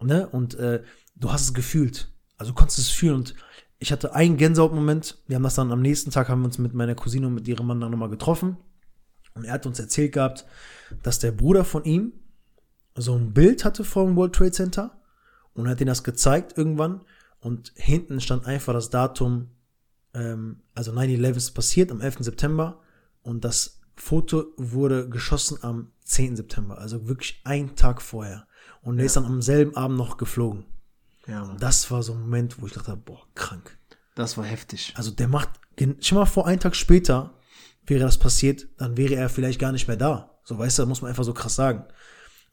ne? 0.00 0.28
Und 0.28 0.54
äh, 0.54 0.82
du 1.16 1.32
hast 1.32 1.42
es 1.42 1.54
gefühlt. 1.54 2.12
Also 2.36 2.52
du 2.52 2.56
konntest 2.56 2.78
es 2.78 2.88
fühlen. 2.88 3.14
Und 3.16 3.34
ich 3.78 3.92
hatte 3.92 4.14
einen 4.14 4.36
Gänsehautmoment. 4.36 5.22
Wir 5.26 5.36
haben 5.36 5.42
das 5.42 5.54
dann 5.54 5.72
am 5.72 5.80
nächsten 5.80 6.10
Tag 6.10 6.28
haben 6.28 6.42
wir 6.42 6.46
uns 6.46 6.58
mit 6.58 6.74
meiner 6.74 6.94
Cousine 6.94 7.26
und 7.28 7.34
mit 7.34 7.48
ihrem 7.48 7.66
Mann 7.66 7.80
dann 7.80 7.90
nochmal 7.90 8.10
getroffen. 8.10 8.58
Und 9.34 9.44
er 9.44 9.52
hat 9.54 9.64
uns 9.64 9.78
erzählt 9.78 10.12
gehabt, 10.12 10.44
dass 11.02 11.18
der 11.18 11.32
Bruder 11.32 11.64
von 11.64 11.84
ihm 11.84 12.12
so 12.96 13.14
ein 13.14 13.32
Bild 13.32 13.64
hatte 13.64 13.84
vom 13.84 14.16
World 14.16 14.34
Trade 14.34 14.50
Center 14.52 14.99
und 15.60 15.68
hat 15.68 15.80
ihnen 15.80 15.88
das 15.88 16.04
gezeigt 16.04 16.56
irgendwann. 16.56 17.02
Und 17.40 17.72
hinten 17.76 18.20
stand 18.20 18.46
einfach 18.46 18.72
das 18.72 18.90
Datum, 18.90 19.48
ähm, 20.14 20.60
also 20.74 20.92
9-11 20.92 21.36
ist 21.36 21.50
passiert 21.52 21.90
am 21.90 22.00
11. 22.00 22.18
September 22.20 22.80
und 23.22 23.44
das 23.44 23.80
Foto 23.96 24.46
wurde 24.56 25.08
geschossen 25.08 25.58
am 25.62 25.92
10. 26.04 26.36
September, 26.36 26.78
also 26.78 27.08
wirklich 27.08 27.40
einen 27.44 27.76
Tag 27.76 28.02
vorher. 28.02 28.46
Und 28.82 28.98
er 28.98 29.04
ist 29.04 29.16
dann 29.16 29.26
am 29.26 29.42
selben 29.42 29.76
Abend 29.76 29.98
noch 29.98 30.16
geflogen. 30.16 30.64
Ja, 31.26 31.44
Mann. 31.44 31.58
Das 31.58 31.90
war 31.90 32.02
so 32.02 32.12
ein 32.12 32.20
Moment, 32.20 32.60
wo 32.60 32.66
ich 32.66 32.72
dachte, 32.72 32.96
boah, 32.96 33.22
krank. 33.34 33.76
Das 34.14 34.36
war 34.36 34.44
heftig. 34.44 34.94
Also 34.96 35.10
der 35.10 35.28
macht, 35.28 35.50
stell 36.00 36.18
mal 36.18 36.26
vor, 36.26 36.46
einen 36.46 36.60
Tag 36.60 36.74
später 36.74 37.34
wäre 37.86 38.00
das 38.00 38.18
passiert, 38.18 38.68
dann 38.78 38.96
wäre 38.96 39.14
er 39.14 39.28
vielleicht 39.28 39.58
gar 39.58 39.72
nicht 39.72 39.88
mehr 39.88 39.96
da. 39.96 40.38
So, 40.44 40.58
weißt 40.58 40.78
du, 40.78 40.86
muss 40.86 41.02
man 41.02 41.10
einfach 41.10 41.24
so 41.24 41.34
krass 41.34 41.54
sagen. 41.54 41.84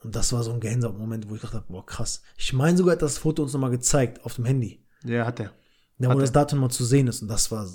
Und 0.04 0.16
das 0.16 0.32
war 0.32 0.44
so 0.44 0.52
ein 0.52 0.60
Gänsehaut-Moment, 0.60 1.30
wo 1.30 1.36
ich 1.36 1.42
dachte, 1.42 1.64
boah, 1.68 1.86
krass. 1.86 2.22
Ich 2.38 2.54
meine 2.54 2.78
sogar, 2.78 2.94
er 2.94 2.98
hat 2.98 3.02
das 3.02 3.18
Foto 3.18 3.44
uns 3.44 3.54
nochmal 3.54 3.72
gezeigt 3.72 4.24
auf 4.26 4.36
dem 4.36 4.46
Handy. 4.46 4.80
Ja, 5.04 5.26
hat 5.26 5.40
er. 5.40 5.48
Hat 5.48 5.54
wo 6.00 6.10
er. 6.10 6.16
das 6.20 6.32
Datum 6.32 6.60
mal 6.60 6.70
zu 6.70 6.86
sehen 6.86 7.08
ist. 7.08 7.22
Und 7.24 7.28
das 7.30 7.52
war, 7.52 7.68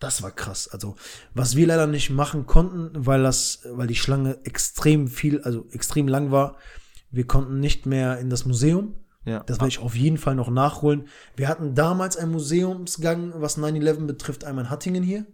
das 0.00 0.22
war 0.22 0.32
krass. 0.32 0.68
Also, 0.68 0.96
was 1.32 1.54
wir 1.54 1.66
leider 1.68 1.86
nicht 1.86 2.10
machen 2.10 2.46
konnten, 2.46 2.90
weil 3.06 3.22
das, 3.22 3.60
weil 3.70 3.86
die 3.86 3.94
Schlange 3.94 4.38
extrem 4.44 5.06
viel, 5.08 5.40
also 5.42 5.66
extrem 5.70 6.08
lang 6.08 6.30
war. 6.32 6.56
Wir 7.10 7.26
konnten 7.26 7.60
nicht 7.60 7.86
mehr 7.86 8.18
in 8.18 8.30
das 8.30 8.44
Museum. 8.44 8.96
Ja. 9.24 9.44
Das 9.44 9.58
werde 9.58 9.68
ich 9.68 9.78
auf 9.78 9.94
jeden 9.94 10.18
Fall 10.18 10.34
noch 10.34 10.50
nachholen. 10.50 11.06
Wir 11.36 11.48
hatten 11.48 11.74
damals 11.74 12.16
einen 12.16 12.32
Museumsgang, 12.32 13.32
was 13.36 13.56
9-11 13.56 14.06
betrifft, 14.06 14.44
einmal 14.44 14.64
in 14.64 14.70
Hattingen 14.70 15.02
hier. 15.04 15.24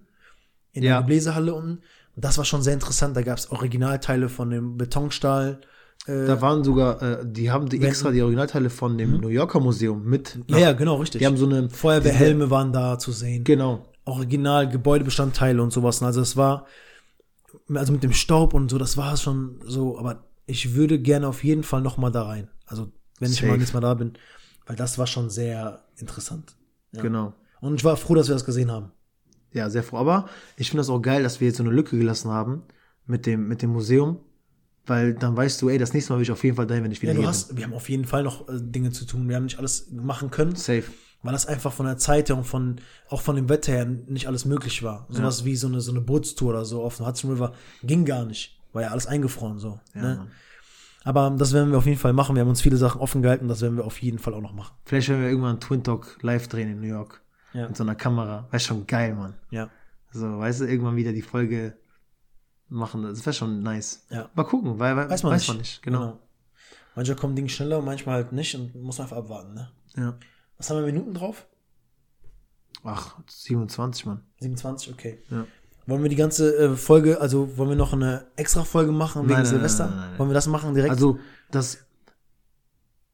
In 0.72 0.82
Ja. 0.82 0.90
der 0.96 1.00
Gebläsehalle 1.00 1.54
unten. 1.54 1.80
Und 2.14 2.24
das 2.24 2.36
war 2.38 2.44
schon 2.44 2.62
sehr 2.62 2.74
interessant. 2.74 3.16
Da 3.16 3.22
gab 3.22 3.38
es 3.38 3.50
Originalteile 3.50 4.28
von 4.28 4.50
dem 4.50 4.76
Betonstahl. 4.76 5.62
Äh, 6.06 6.26
Da 6.26 6.40
waren 6.40 6.64
sogar, 6.64 7.02
äh, 7.02 7.18
die 7.24 7.50
haben 7.50 7.68
die 7.68 7.80
extra 7.82 8.10
die 8.10 8.22
Originalteile 8.22 8.70
von 8.70 8.96
dem 8.98 9.20
New 9.20 9.28
Yorker 9.28 9.60
Museum 9.60 10.04
mit. 10.04 10.38
ja, 10.48 10.58
ja, 10.58 10.72
genau, 10.72 10.96
richtig. 10.96 11.20
Die 11.20 11.26
haben 11.26 11.36
so 11.36 11.46
eine. 11.46 11.68
Feuerwehrhelme 11.70 12.50
waren 12.50 12.72
da 12.72 12.98
zu 12.98 13.12
sehen. 13.12 13.44
Genau. 13.44 13.86
Original 14.04 14.68
Gebäudebestandteile 14.68 15.62
und 15.62 15.72
sowas. 15.72 16.02
Also 16.02 16.20
es 16.20 16.36
war, 16.36 16.66
also 17.74 17.92
mit 17.92 18.02
dem 18.02 18.12
Staub 18.12 18.54
und 18.54 18.70
so, 18.70 18.78
das 18.78 18.96
war 18.96 19.16
schon 19.16 19.60
so, 19.64 19.98
aber 19.98 20.24
ich 20.46 20.74
würde 20.74 20.98
gerne 20.98 21.28
auf 21.28 21.44
jeden 21.44 21.62
Fall 21.62 21.80
noch 21.82 21.96
mal 21.96 22.10
da 22.10 22.24
rein. 22.24 22.48
Also 22.66 22.88
wenn 23.18 23.30
ich 23.30 23.36
Safe. 23.36 23.48
mal 23.48 23.58
nächstes 23.58 23.74
Mal 23.74 23.80
da 23.80 23.94
bin, 23.94 24.14
weil 24.66 24.76
das 24.76 24.98
war 24.98 25.06
schon 25.06 25.30
sehr 25.30 25.84
interessant. 25.96 26.56
Ja. 26.92 27.02
Genau. 27.02 27.34
Und 27.60 27.74
ich 27.74 27.84
war 27.84 27.96
froh, 27.96 28.14
dass 28.14 28.28
wir 28.28 28.34
das 28.34 28.44
gesehen 28.46 28.72
haben. 28.72 28.90
Ja, 29.52 29.68
sehr 29.68 29.82
froh. 29.82 29.98
Aber 29.98 30.28
ich 30.56 30.70
finde 30.70 30.80
das 30.80 30.88
auch 30.90 31.00
geil, 31.00 31.22
dass 31.22 31.40
wir 31.40 31.48
jetzt 31.48 31.58
so 31.58 31.62
eine 31.62 31.72
Lücke 31.72 31.98
gelassen 31.98 32.30
haben 32.30 32.62
mit 33.06 33.26
dem, 33.26 33.46
mit 33.48 33.62
dem 33.62 33.70
Museum. 33.70 34.18
Weil 34.90 35.14
dann 35.14 35.36
weißt 35.36 35.62
du, 35.62 35.68
ey, 35.68 35.78
das 35.78 35.94
nächste 35.94 36.12
Mal 36.12 36.18
will 36.18 36.24
ich 36.24 36.32
auf 36.32 36.42
jeden 36.42 36.56
Fall 36.56 36.66
dahin, 36.66 36.82
wenn 36.82 36.90
ich 36.90 37.00
wieder 37.00 37.12
Ja, 37.12 37.20
du 37.20 37.26
hast, 37.28 37.56
wir 37.56 37.62
haben 37.62 37.74
auf 37.74 37.88
jeden 37.88 38.06
Fall 38.06 38.24
noch 38.24 38.48
äh, 38.48 38.58
Dinge 38.60 38.90
zu 38.90 39.04
tun. 39.04 39.28
Wir 39.28 39.36
haben 39.36 39.44
nicht 39.44 39.60
alles 39.60 39.88
machen 39.92 40.32
können. 40.32 40.56
Safe. 40.56 40.82
weil 41.22 41.32
das 41.32 41.46
einfach 41.46 41.72
von 41.72 41.86
der 41.86 41.96
Zeit 41.96 42.28
her 42.28 42.36
und 42.36 42.44
von, 42.44 42.80
auch 43.08 43.20
von 43.22 43.36
dem 43.36 43.48
Wetter 43.48 43.70
her 43.70 43.84
nicht 43.84 44.26
alles 44.26 44.46
möglich 44.46 44.82
war. 44.82 45.06
Sowas 45.08 45.44
wie 45.44 45.54
so 45.54 45.68
eine, 45.68 45.80
so 45.80 45.92
eine 45.92 46.00
Bootstour 46.00 46.50
oder 46.50 46.64
so 46.64 46.82
auf 46.82 46.96
dem 46.96 47.06
Hudson 47.06 47.30
River 47.30 47.52
ging 47.84 48.04
gar 48.04 48.24
nicht. 48.24 48.58
War 48.72 48.82
ja 48.82 48.88
alles 48.88 49.06
eingefroren 49.06 49.60
so. 49.60 49.78
Ja, 49.94 50.00
ne? 50.00 50.26
Aber 51.04 51.34
das 51.38 51.52
werden 51.52 51.70
wir 51.70 51.78
auf 51.78 51.86
jeden 51.86 51.98
Fall 51.98 52.12
machen. 52.12 52.34
Wir 52.34 52.40
haben 52.40 52.48
uns 52.48 52.60
viele 52.60 52.76
Sachen 52.76 53.00
offen 53.00 53.22
gehalten. 53.22 53.46
Das 53.46 53.60
werden 53.60 53.76
wir 53.76 53.84
auf 53.84 54.02
jeden 54.02 54.18
Fall 54.18 54.34
auch 54.34 54.42
noch 54.42 54.54
machen. 54.54 54.74
Vielleicht 54.86 55.08
werden 55.08 55.22
wir 55.22 55.28
irgendwann 55.28 55.52
einen 55.52 55.60
Twin 55.60 55.84
Talk 55.84 56.18
live 56.22 56.48
drehen 56.48 56.68
in 56.68 56.80
New 56.80 56.88
York. 56.88 57.22
Ja. 57.52 57.68
Mit 57.68 57.76
so 57.76 57.84
einer 57.84 57.94
Kamera. 57.94 58.48
Wäre 58.50 58.60
schon 58.60 58.86
geil, 58.88 59.14
Mann. 59.14 59.34
Ja. 59.50 59.70
So, 60.12 60.38
weißt 60.38 60.62
du, 60.62 60.64
irgendwann 60.64 60.96
wieder 60.96 61.12
die 61.12 61.22
Folge 61.22 61.74
machen. 62.70 63.02
Das 63.02 63.24
wäre 63.26 63.34
schon 63.34 63.62
nice. 63.62 64.06
Ja. 64.10 64.30
Mal 64.34 64.44
gucken, 64.44 64.78
weil, 64.78 64.96
weil 64.96 65.10
Weiß 65.10 65.22
man 65.22 65.32
weiß 65.32 65.40
nicht. 65.42 65.48
man 65.48 65.56
nicht. 65.58 65.82
Genau. 65.82 66.18
Manchmal 66.96 67.16
kommen 67.16 67.36
Dinge 67.36 67.48
schneller, 67.48 67.80
manchmal 67.82 68.16
halt 68.16 68.32
nicht 68.32 68.54
und 68.54 68.74
muss 68.82 68.98
man 68.98 69.04
einfach 69.06 69.16
abwarten. 69.18 69.54
Ne? 69.54 69.70
Ja. 69.96 70.18
Was 70.56 70.70
haben 70.70 70.78
wir 70.78 70.86
Minuten 70.86 71.14
drauf? 71.14 71.46
Ach, 72.84 73.16
27, 73.28 74.06
Mann. 74.06 74.22
27, 74.40 74.92
okay. 74.92 75.18
Ja. 75.30 75.46
Wollen 75.86 76.02
wir 76.02 76.08
die 76.10 76.16
ganze 76.16 76.56
äh, 76.56 76.76
Folge, 76.76 77.20
also 77.20 77.56
wollen 77.56 77.70
wir 77.70 77.76
noch 77.76 77.92
eine 77.92 78.26
extra 78.36 78.64
Folge 78.64 78.92
machen 78.92 79.22
wegen 79.22 79.32
Nein, 79.32 79.42
nein, 79.42 79.50
Silvester? 79.50 79.88
nein. 79.90 80.18
Wollen 80.18 80.30
wir 80.30 80.34
das 80.34 80.46
machen 80.46 80.74
direkt? 80.74 80.90
Also, 80.92 81.18
das, 81.50 81.78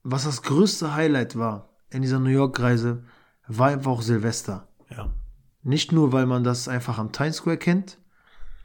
was 0.02 0.24
das 0.24 0.42
größte 0.42 0.94
Highlight 0.94 1.36
war 1.36 1.70
in 1.90 2.02
dieser 2.02 2.18
New 2.18 2.30
York-Reise, 2.30 3.02
war 3.48 3.68
einfach 3.68 3.90
auch 3.92 4.02
Silvester. 4.02 4.68
ja. 4.90 5.12
Nicht 5.62 5.90
nur, 5.90 6.12
weil 6.12 6.26
man 6.26 6.44
das 6.44 6.68
einfach 6.68 6.98
am 6.98 7.10
Times 7.10 7.36
Square 7.38 7.56
kennt, 7.58 7.98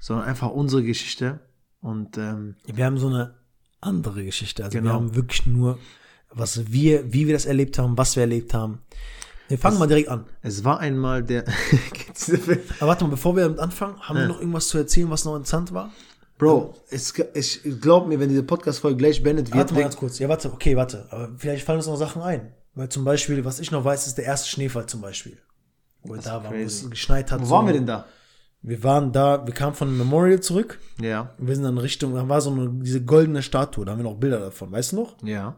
sondern 0.01 0.25
einfach 0.27 0.49
unsere 0.49 0.83
Geschichte. 0.83 1.39
Und 1.79 2.17
ähm, 2.17 2.55
Wir 2.65 2.85
haben 2.85 2.97
so 2.97 3.07
eine 3.07 3.35
andere 3.79 4.25
Geschichte. 4.25 4.65
Also 4.65 4.73
wir 4.73 4.81
Genau. 4.81 4.93
haben 4.93 5.15
wirklich 5.15 5.45
nur, 5.45 5.79
was 6.31 6.71
wir, 6.71 7.13
wie 7.13 7.27
wir 7.27 7.33
das 7.33 7.45
erlebt 7.45 7.79
haben, 7.79 7.97
was 7.97 8.15
wir 8.17 8.21
erlebt 8.21 8.53
haben. 8.53 8.79
Wir 9.47 9.57
fangen 9.57 9.79
mal 9.79 9.87
direkt 9.87 10.09
an. 10.09 10.25
es 10.41 10.63
war 10.63 10.79
einmal 10.79 11.23
der. 11.23 11.43
Aber 12.79 12.87
warte 12.87 13.03
mal, 13.03 13.09
bevor 13.11 13.35
wir 13.35 13.43
damit 13.43 13.59
anfangen, 13.59 13.99
haben 14.01 14.17
wir 14.17 14.27
noch 14.27 14.39
irgendwas 14.39 14.67
zu 14.69 14.77
erzählen, 14.77 15.09
was 15.09 15.25
noch 15.25 15.35
interessant 15.35 15.73
war? 15.73 15.91
Bro, 16.37 16.73
es, 16.89 17.13
ich 17.33 17.61
glaub 17.81 18.07
mir, 18.07 18.19
wenn 18.19 18.29
diese 18.29 18.43
Podcast-Folge 18.43 18.97
gleich 18.97 19.21
beendet 19.21 19.47
wird, 19.47 19.57
Warte 19.57 19.73
mal 19.75 19.81
ganz 19.81 19.95
kurz. 19.97 20.17
Ja, 20.19 20.27
warte, 20.29 20.51
okay, 20.51 20.75
warte. 20.75 21.05
Aber 21.11 21.29
vielleicht 21.37 21.65
fallen 21.65 21.77
uns 21.77 21.85
noch 21.87 21.97
Sachen 21.97 22.21
ein. 22.21 22.53
Weil 22.73 22.89
zum 22.89 23.03
Beispiel, 23.03 23.43
was 23.45 23.59
ich 23.59 23.69
noch 23.71 23.83
weiß, 23.83 24.07
ist 24.07 24.17
der 24.17 24.25
erste 24.25 24.49
Schneefall 24.49 24.85
zum 24.87 25.01
Beispiel. 25.01 25.37
Wo 26.01 26.13
wir 26.15 26.21
da 26.21 26.43
waren, 26.43 26.53
wo 26.53 26.63
es 26.63 26.89
geschneit 26.89 27.31
hat. 27.31 27.41
wo 27.41 27.45
so. 27.45 27.51
waren 27.51 27.65
wir 27.67 27.73
denn 27.73 27.85
da? 27.85 28.05
Wir 28.63 28.83
waren 28.83 29.11
da, 29.11 29.45
wir 29.45 29.53
kamen 29.53 29.75
von 29.75 29.97
Memorial 29.97 30.39
zurück. 30.39 30.79
Ja, 31.01 31.33
Und 31.39 31.47
wir 31.47 31.55
sind 31.55 31.63
dann 31.63 31.77
Richtung, 31.79 32.13
da 32.13 32.27
war 32.29 32.41
so 32.41 32.51
eine, 32.51 32.69
diese 32.69 33.01
goldene 33.03 33.41
Statue, 33.41 33.85
da 33.85 33.91
haben 33.93 33.99
wir 33.99 34.03
noch 34.03 34.17
Bilder 34.17 34.39
davon, 34.39 34.71
weißt 34.71 34.91
du 34.91 34.97
noch? 34.97 35.15
ja. 35.23 35.55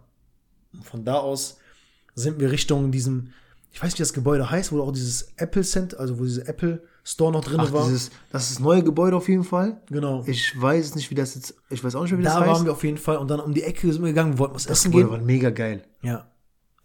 Und 0.74 0.86
von 0.86 1.06
da 1.06 1.16
aus 1.16 1.58
sind 2.16 2.40
wir 2.40 2.50
Richtung 2.50 2.92
diesem, 2.92 3.32
ich 3.72 3.78
weiß 3.80 3.90
nicht, 3.92 4.00
wie 4.00 4.02
das 4.04 4.14
Gebäude 4.14 4.50
heißt, 4.50 4.72
wo 4.72 4.82
auch 4.82 4.92
dieses 4.92 5.34
Apple 5.38 5.62
Center, 5.64 6.00
also 6.00 6.18
wo 6.18 6.24
diese 6.24 6.48
Apple 6.48 6.82
Store 7.04 7.32
noch 7.32 7.44
drin 7.44 7.60
Ach, 7.60 7.72
war. 7.72 7.84
dieses, 7.86 8.10
das 8.32 8.44
ist 8.44 8.52
das 8.56 8.60
neue 8.60 8.84
Gebäude 8.84 9.16
auf 9.18 9.28
jeden 9.30 9.44
Fall. 9.44 9.82
genau. 9.92 10.24
Ich 10.26 10.60
weiß 10.60 10.96
nicht, 10.96 11.12
wie 11.12 11.16
das 11.16 11.36
jetzt, 11.36 11.54
ich 11.70 11.84
weiß 11.84 11.94
auch 11.94 12.02
nicht 12.04 12.12
mehr, 12.12 12.20
wie 12.22 12.24
da 12.24 12.30
das 12.32 12.40
heißt. 12.40 12.50
waren 12.52 12.66
wir 12.66 12.72
auf 12.72 12.84
jeden 12.84 12.98
Fall 12.98 13.18
und 13.18 13.28
dann 13.30 13.40
um 13.40 13.54
die 13.54 13.62
Ecke 13.64 13.92
sind 13.94 14.02
wir 14.02 14.10
gegangen, 14.10 14.34
wir 14.34 14.40
wollten 14.40 14.56
was 14.56 14.64
das 14.64 14.80
essen 14.80 14.92
Gebäude 14.92 15.10
gehen. 15.10 15.20
war 15.20 15.26
mega 15.26 15.50
geil. 15.52 15.84
Ja. 16.02 16.28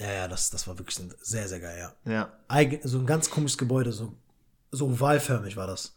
Ja, 0.00 0.12
ja, 0.12 0.28
das, 0.28 0.50
das 0.50 0.66
war 0.68 0.78
wirklich 0.78 0.98
sehr, 1.22 1.48
sehr 1.48 1.60
geil, 1.60 1.78
ja. 2.04 2.12
Ja. 2.12 2.32
Eigen, 2.48 2.80
so 2.86 2.98
ein 2.98 3.06
ganz 3.06 3.30
komisches 3.30 3.56
Gebäude, 3.56 3.90
so, 3.92 4.12
so 4.70 4.86
ovalförmig 4.88 5.56
war 5.56 5.66
das. 5.66 5.94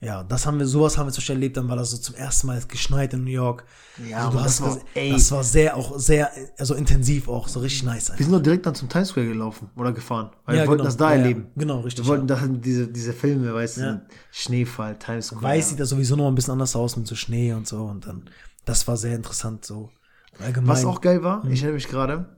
Ja, 0.00 0.22
das 0.22 0.46
haben 0.46 0.60
wir, 0.60 0.66
sowas 0.66 0.96
haben 0.96 1.06
wir 1.08 1.12
zum 1.12 1.22
Beispiel 1.22 1.34
erlebt, 1.34 1.56
dann 1.56 1.68
war 1.68 1.74
das 1.74 1.90
so 1.90 1.96
zum 1.96 2.14
ersten 2.14 2.46
Mal 2.46 2.62
geschneit 2.68 3.12
in 3.14 3.24
New 3.24 3.30
York. 3.32 3.64
Ja, 4.08 4.26
also, 4.28 4.38
das 4.38 4.60
war- 4.62 4.78
ey. 4.94 5.10
das 5.10 5.32
war 5.32 5.42
sehr, 5.42 5.76
auch 5.76 5.98
sehr, 5.98 6.30
also 6.56 6.74
intensiv 6.76 7.26
auch, 7.28 7.48
so 7.48 7.58
richtig 7.58 7.82
nice 7.82 8.06
Wir 8.06 8.12
einfach. 8.12 8.24
sind 8.24 8.32
doch 8.32 8.42
direkt 8.42 8.64
dann 8.64 8.76
zum 8.76 8.88
Times 8.88 9.08
Square 9.08 9.26
gelaufen 9.26 9.70
oder 9.76 9.90
gefahren. 9.92 10.30
Weil 10.44 10.54
Ja, 10.56 10.62
wir 10.62 10.68
wollten 10.68 10.78
genau. 10.82 10.84
das 10.88 10.96
da 10.96 11.10
Ja, 11.10 11.16
ja. 11.16 11.22
erleben. 11.22 11.46
Genau, 11.56 11.80
richtig, 11.80 12.04
Wir 12.04 12.08
wollten 12.10 12.26
da 12.28 12.40
diese, 12.46 12.86
diese 12.86 13.12
Filme, 13.12 13.52
weißt 13.52 13.76
du, 13.78 13.80
Ja. 13.80 14.02
Schneefall, 14.30 14.96
Times 15.00 15.26
Square. 15.28 15.42
Weiß 15.42 15.70
sieht 15.70 15.80
das 15.80 15.88
sowieso 15.88 16.14
noch 16.14 16.28
ein 16.28 16.34
bisschen 16.36 16.52
anders 16.52 16.76
aus 16.76 16.96
mit 16.96 17.08
so 17.08 17.16
Schnee 17.16 17.52
und 17.52 17.66
so 17.66 17.82
und 17.86 18.06
dann, 18.06 18.30
das 18.64 18.86
war 18.86 18.96
sehr 18.96 19.16
interessant 19.16 19.64
so. 19.64 19.90
Allgemein. 20.38 20.68
Was 20.68 20.84
auch 20.84 21.00
geil 21.00 21.24
war, 21.24 21.44
Mhm. 21.44 21.50
ich 21.50 21.58
erinnere 21.62 21.74
mich 21.74 21.88
gerade, 21.88 22.36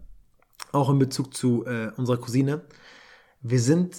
auch 0.72 0.88
in 0.88 0.98
Bezug 0.98 1.34
zu 1.34 1.66
äh, 1.66 1.90
unserer 1.98 2.16
Cousine, 2.16 2.62
wir 3.42 3.60
sind 3.60 3.96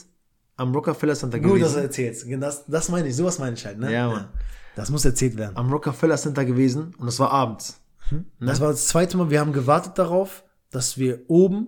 am 0.62 0.74
Rockefeller 0.74 1.16
Center 1.16 1.40
Gut, 1.40 1.62
dass 1.62 1.74
du 1.74 1.82
gewesen. 1.82 1.82
erzählst. 1.84 2.26
Das, 2.40 2.66
das 2.66 2.90
meine 2.90 3.08
ich, 3.08 3.16
sowas 3.16 3.40
meine 3.40 3.56
ich 3.56 3.66
halt, 3.66 3.80
ne? 3.80 3.92
Ja, 3.92 4.08
Mann. 4.08 4.28
Das 4.76 4.90
muss 4.90 5.04
erzählt 5.04 5.38
werden. 5.38 5.58
Am 5.58 5.72
Rockefeller 5.72 6.16
Center 6.16 6.46
gewesen 6.46 6.96
und 6.98 7.08
es 7.08 7.20
war 7.20 7.32
abends. 7.32 7.82
Ne? 8.10 8.26
Das 8.40 8.62
war 8.62 8.70
das 8.70 8.88
zweite 8.88 9.18
Mal, 9.18 9.30
wir 9.30 9.40
haben 9.40 9.54
gewartet 9.54 9.98
darauf, 9.98 10.44
dass 10.70 10.98
wir 10.98 11.22
oben, 11.28 11.68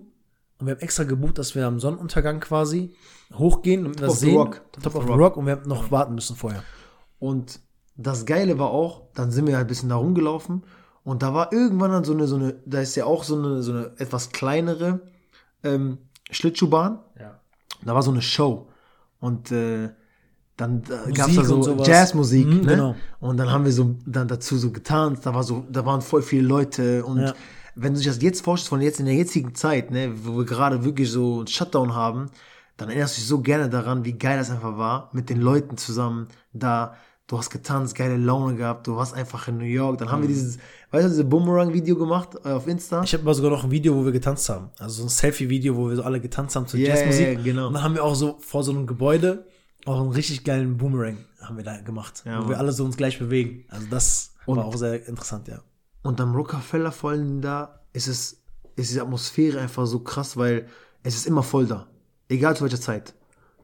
und 0.58 0.66
wir 0.66 0.74
haben 0.74 0.80
extra 0.80 1.04
gebucht, 1.04 1.38
dass 1.38 1.54
wir 1.54 1.66
am 1.66 1.80
Sonnenuntergang 1.80 2.40
quasi 2.40 2.94
hochgehen 3.34 3.84
und 3.86 4.00
das 4.00 4.12
of 4.12 4.18
sehen. 4.18 4.36
Rock. 4.36 4.62
Top, 4.80 4.94
of 4.94 5.04
the 5.04 5.12
Rock. 5.12 5.36
Und 5.36 5.46
wir 5.46 5.52
haben 5.52 5.68
noch 5.68 5.90
warten 5.90 6.14
müssen 6.14 6.36
vorher. 6.36 6.62
Und 7.18 7.60
das 7.96 8.24
Geile 8.26 8.58
war 8.58 8.70
auch, 8.70 9.02
dann 9.14 9.30
sind 9.30 9.46
wir 9.46 9.56
halt 9.56 9.66
ein 9.66 9.68
bisschen 9.68 9.88
da 9.88 9.96
rumgelaufen 9.96 10.64
und 11.02 11.22
da 11.22 11.34
war 11.34 11.52
irgendwann 11.52 11.90
dann 11.90 12.04
so 12.04 12.12
eine, 12.12 12.26
so 12.26 12.36
eine, 12.36 12.54
da 12.64 12.80
ist 12.80 12.94
ja 12.96 13.04
auch 13.04 13.24
so 13.24 13.36
eine, 13.36 13.62
so 13.62 13.72
eine 13.72 13.92
etwas 13.98 14.30
kleinere 14.30 15.00
ähm, 15.62 15.98
Schlittschuhbahn. 16.30 17.00
Ja. 17.18 17.40
Da 17.84 17.94
war 17.94 18.02
so 18.02 18.10
eine 18.10 18.22
Show. 18.22 18.68
Und 19.26 19.50
äh, 19.50 19.88
dann 20.56 20.82
äh, 21.08 21.12
gab 21.12 21.28
es 21.30 21.36
da 21.36 21.44
so. 21.44 21.82
Jazzmusik, 21.84 22.46
Mhm, 22.46 22.60
ne? 22.60 22.66
genau. 22.74 22.94
Und 23.20 23.36
dann 23.38 23.50
haben 23.50 23.64
wir 23.64 23.72
so 23.72 23.96
dann 24.06 24.28
dazu 24.28 24.56
so 24.56 24.70
getanzt, 24.70 25.24
da 25.26 25.34
war 25.34 25.42
so, 25.42 25.64
da 25.70 25.84
waren 25.84 26.00
voll 26.00 26.22
viele 26.22 26.46
Leute 26.46 27.04
und 27.04 27.20
Ja. 27.20 27.34
wenn 27.74 27.92
du 27.94 27.98
dich 27.98 28.06
das 28.06 28.22
jetzt 28.22 28.42
vorstellst, 28.44 28.68
von 28.68 28.80
jetzt 28.80 29.00
in 29.00 29.06
der 29.06 29.14
jetzigen 29.16 29.54
Zeit, 29.54 29.90
ne, 29.90 30.12
wo 30.24 30.36
wir 30.38 30.44
gerade 30.44 30.84
wirklich 30.84 31.10
so 31.10 31.38
einen 31.38 31.46
Shutdown 31.48 31.94
haben, 31.94 32.30
dann 32.76 32.88
erinnerst 32.88 33.16
du 33.16 33.20
dich 33.20 33.28
so 33.28 33.40
gerne 33.40 33.68
daran, 33.68 34.04
wie 34.04 34.12
geil 34.12 34.36
das 34.38 34.50
einfach 34.50 34.76
war, 34.78 35.08
mit 35.12 35.28
den 35.30 35.40
Leuten 35.40 35.76
zusammen 35.76 36.28
da. 36.52 36.94
Du 37.26 37.38
hast 37.38 37.48
getanzt, 37.48 37.94
geile 37.94 38.18
Laune 38.18 38.54
gehabt, 38.54 38.86
du 38.86 38.96
warst 38.96 39.14
einfach 39.14 39.48
in 39.48 39.56
New 39.56 39.64
York. 39.64 39.96
Dann 39.96 40.10
haben 40.12 40.20
wir 40.20 40.28
dieses, 40.28 40.58
weißt 40.90 41.06
du, 41.06 41.08
dieses 41.08 41.26
Boomerang-Video 41.28 41.96
gemacht 41.96 42.36
äh, 42.44 42.50
auf 42.50 42.66
Insta. 42.66 43.02
Ich 43.02 43.14
habe 43.14 43.24
mal 43.24 43.32
sogar 43.32 43.50
noch 43.50 43.64
ein 43.64 43.70
Video, 43.70 43.96
wo 43.96 44.04
wir 44.04 44.12
getanzt 44.12 44.46
haben. 44.50 44.68
Also 44.78 44.96
so 44.96 45.02
ein 45.04 45.08
Selfie-Video, 45.08 45.74
wo 45.74 45.88
wir 45.88 45.96
so 45.96 46.02
alle 46.02 46.20
getanzt 46.20 46.54
haben 46.54 46.66
zur 46.66 46.78
Ja, 46.80 46.88
Jazzmusik. 46.88 47.26
ja, 47.38 47.42
genau. 47.42 47.68
Und 47.68 47.72
dann 47.74 47.82
haben 47.82 47.94
wir 47.94 48.04
auch 48.04 48.14
so 48.14 48.36
vor 48.40 48.62
so 48.62 48.72
einem 48.72 48.86
Gebäude 48.86 49.46
auch 49.86 50.00
einen 50.00 50.10
richtig 50.10 50.44
geilen 50.44 50.76
Boomerang 50.76 51.18
haben 51.40 51.56
wir 51.56 51.64
da 51.64 51.78
gemacht. 51.80 52.22
Ja, 52.26 52.36
wo 52.36 52.40
Mann. 52.42 52.48
wir 52.50 52.58
alle 52.58 52.72
so 52.72 52.84
uns 52.84 52.96
gleich 52.96 53.18
bewegen. 53.18 53.64
Also 53.68 53.86
das 53.90 54.34
Und- 54.44 54.58
war 54.58 54.66
auch 54.66 54.76
sehr 54.76 55.06
interessant, 55.08 55.48
ja. 55.48 55.60
Und 56.02 56.20
am 56.20 56.34
Rockefeller 56.34 56.92
vor 56.92 57.10
allem 57.10 57.40
da 57.40 57.80
ist 57.94 58.06
es, 58.06 58.42
ist 58.76 58.94
die 58.94 59.00
Atmosphäre 59.00 59.60
einfach 59.60 59.86
so 59.86 60.00
krass, 60.00 60.36
weil 60.36 60.66
es 61.02 61.14
ist 61.16 61.26
immer 61.26 61.42
voll 61.42 61.64
da. 61.66 61.86
Egal 62.28 62.54
zu 62.54 62.64
welcher 62.64 62.80
Zeit. 62.80 63.14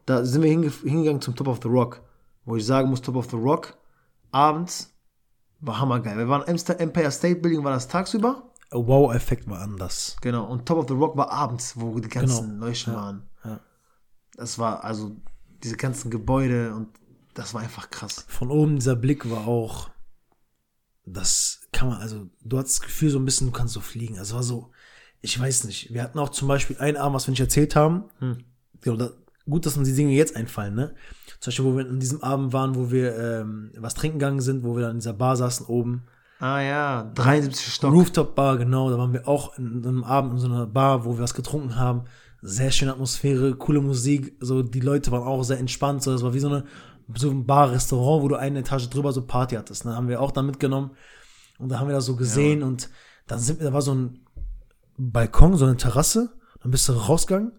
Da 0.07 0.25
sind 0.25 0.41
wir 0.41 0.49
hinge 0.49 0.71
hingegangen 0.83 1.21
zum 1.21 1.35
Top 1.35 1.47
of 1.47 1.59
the 1.61 1.69
Rock. 1.69 2.01
Wo 2.45 2.55
ich 2.55 2.65
sagen 2.65 2.89
muss, 2.89 3.01
Top 3.01 3.15
of 3.15 3.29
the 3.29 3.35
Rock, 3.37 3.77
abends 4.31 4.93
war 5.59 5.79
hammergeil. 5.79 6.17
Wir 6.17 6.27
waren 6.27 6.43
im 6.43 6.55
Empire 6.79 7.11
State 7.11 7.35
Building, 7.41 7.63
war 7.63 7.71
das 7.71 7.87
tagsüber. 7.87 8.51
Wow-Effekt 8.71 9.49
war 9.49 9.59
anders. 9.59 10.15
Genau. 10.21 10.45
Und 10.45 10.65
Top 10.65 10.77
of 10.79 10.85
the 10.87 10.93
Rock 10.95 11.17
war 11.17 11.29
abends, 11.31 11.73
wo 11.79 11.99
die 11.99 12.07
ganzen 12.09 12.51
Genau. 12.51 12.65
Leuchten 12.65 12.93
Ja, 12.93 12.99
waren. 12.99 13.29
ja. 13.43 13.59
Das 14.35 14.57
war 14.57 14.83
also 14.83 15.15
diese 15.63 15.75
ganzen 15.77 16.09
Gebäude 16.09 16.73
und 16.73 16.87
das 17.33 17.53
war 17.53 17.61
einfach 17.61 17.89
krass. 17.91 18.25
Von 18.27 18.49
oben 18.49 18.75
dieser 18.77 18.95
Blick 18.95 19.29
war 19.29 19.45
auch, 19.47 19.89
das 21.05 21.61
kann 21.71 21.89
man, 21.89 21.97
also 22.01 22.27
du 22.43 22.57
hattest 22.57 22.79
das 22.79 22.87
Gefühl 22.87 23.09
so 23.09 23.19
ein 23.19 23.25
bisschen, 23.25 23.47
du 23.47 23.53
kannst 23.53 23.73
so 23.73 23.81
fliegen. 23.81 24.17
Also 24.17 24.35
war 24.35 24.43
so, 24.43 24.71
ich 25.21 25.39
weiß 25.39 25.65
nicht. 25.65 25.93
Wir 25.93 26.01
hatten 26.03 26.17
auch 26.19 26.29
zum 26.29 26.47
Beispiel 26.47 26.77
einen 26.77 26.97
Abend, 26.97 27.15
was 27.15 27.27
wir 27.27 27.31
nicht 27.31 27.39
erzählt 27.41 27.75
haben. 27.75 28.05
Ja, 28.85 28.95
da, 28.95 29.11
gut, 29.51 29.65
dass 29.65 29.77
uns 29.77 29.87
die 29.87 29.95
Dinge 29.95 30.13
jetzt 30.13 30.35
einfallen, 30.35 30.73
ne? 30.73 30.95
Zum 31.39 31.51
Beispiel, 31.51 31.65
wo 31.65 31.77
wir 31.77 31.85
an 31.87 31.99
diesem 31.99 32.23
Abend 32.23 32.53
waren, 32.53 32.75
wo 32.75 32.91
wir 32.91 33.17
ähm, 33.17 33.71
was 33.77 33.93
trinken 33.93 34.19
gegangen 34.19 34.41
sind, 34.41 34.63
wo 34.63 34.75
wir 34.75 34.81
dann 34.81 34.91
in 34.91 34.99
dieser 34.99 35.13
Bar 35.13 35.35
saßen 35.35 35.65
oben. 35.65 36.03
Ah 36.39 36.59
ja, 36.61 37.11
73 37.15 37.73
Stock. 37.73 37.93
Rooftop 37.93 38.35
Bar, 38.35 38.57
genau. 38.57 38.89
Da 38.89 38.97
waren 38.97 39.13
wir 39.13 39.27
auch 39.27 39.57
in 39.57 39.85
einem 39.85 40.03
Abend 40.03 40.33
in 40.33 40.39
so 40.39 40.47
einer 40.47 40.65
Bar, 40.67 41.05
wo 41.05 41.15
wir 41.15 41.23
was 41.23 41.33
getrunken 41.33 41.75
haben. 41.77 42.03
Sehr 42.41 42.71
schöne 42.71 42.91
Atmosphäre, 42.91 43.55
coole 43.55 43.81
Musik. 43.81 44.35
So, 44.39 44.63
die 44.63 44.79
Leute 44.79 45.11
waren 45.11 45.23
auch 45.23 45.43
sehr 45.43 45.59
entspannt. 45.59 46.01
So, 46.01 46.11
das 46.11 46.23
war 46.23 46.33
wie 46.33 46.39
so 46.39 46.47
eine, 46.47 46.63
so 47.15 47.29
ein 47.29 47.45
Bar-Restaurant, 47.45 48.23
wo 48.23 48.27
du 48.27 48.35
eine 48.35 48.59
Etage 48.59 48.89
drüber 48.89 49.11
so 49.11 49.23
Party 49.23 49.55
hattest. 49.55 49.85
Ne? 49.85 49.95
Haben 49.95 50.07
wir 50.07 50.21
auch 50.21 50.31
da 50.31 50.41
mitgenommen. 50.41 50.91
Und 51.59 51.69
da 51.69 51.79
haben 51.79 51.87
wir 51.87 51.95
das 51.95 52.05
so 52.05 52.15
gesehen 52.15 52.63
und 52.63 52.89
dann 53.27 53.37
sind 53.37 53.59
wir, 53.59 53.67
da 53.67 53.73
war 53.73 53.83
so 53.83 53.93
ein 53.93 54.25
Balkon, 54.97 55.55
so 55.55 55.65
eine 55.65 55.77
Terrasse. 55.77 56.31
Dann 56.61 56.71
bist 56.71 56.89
du 56.89 56.93
rausgegangen 56.93 57.51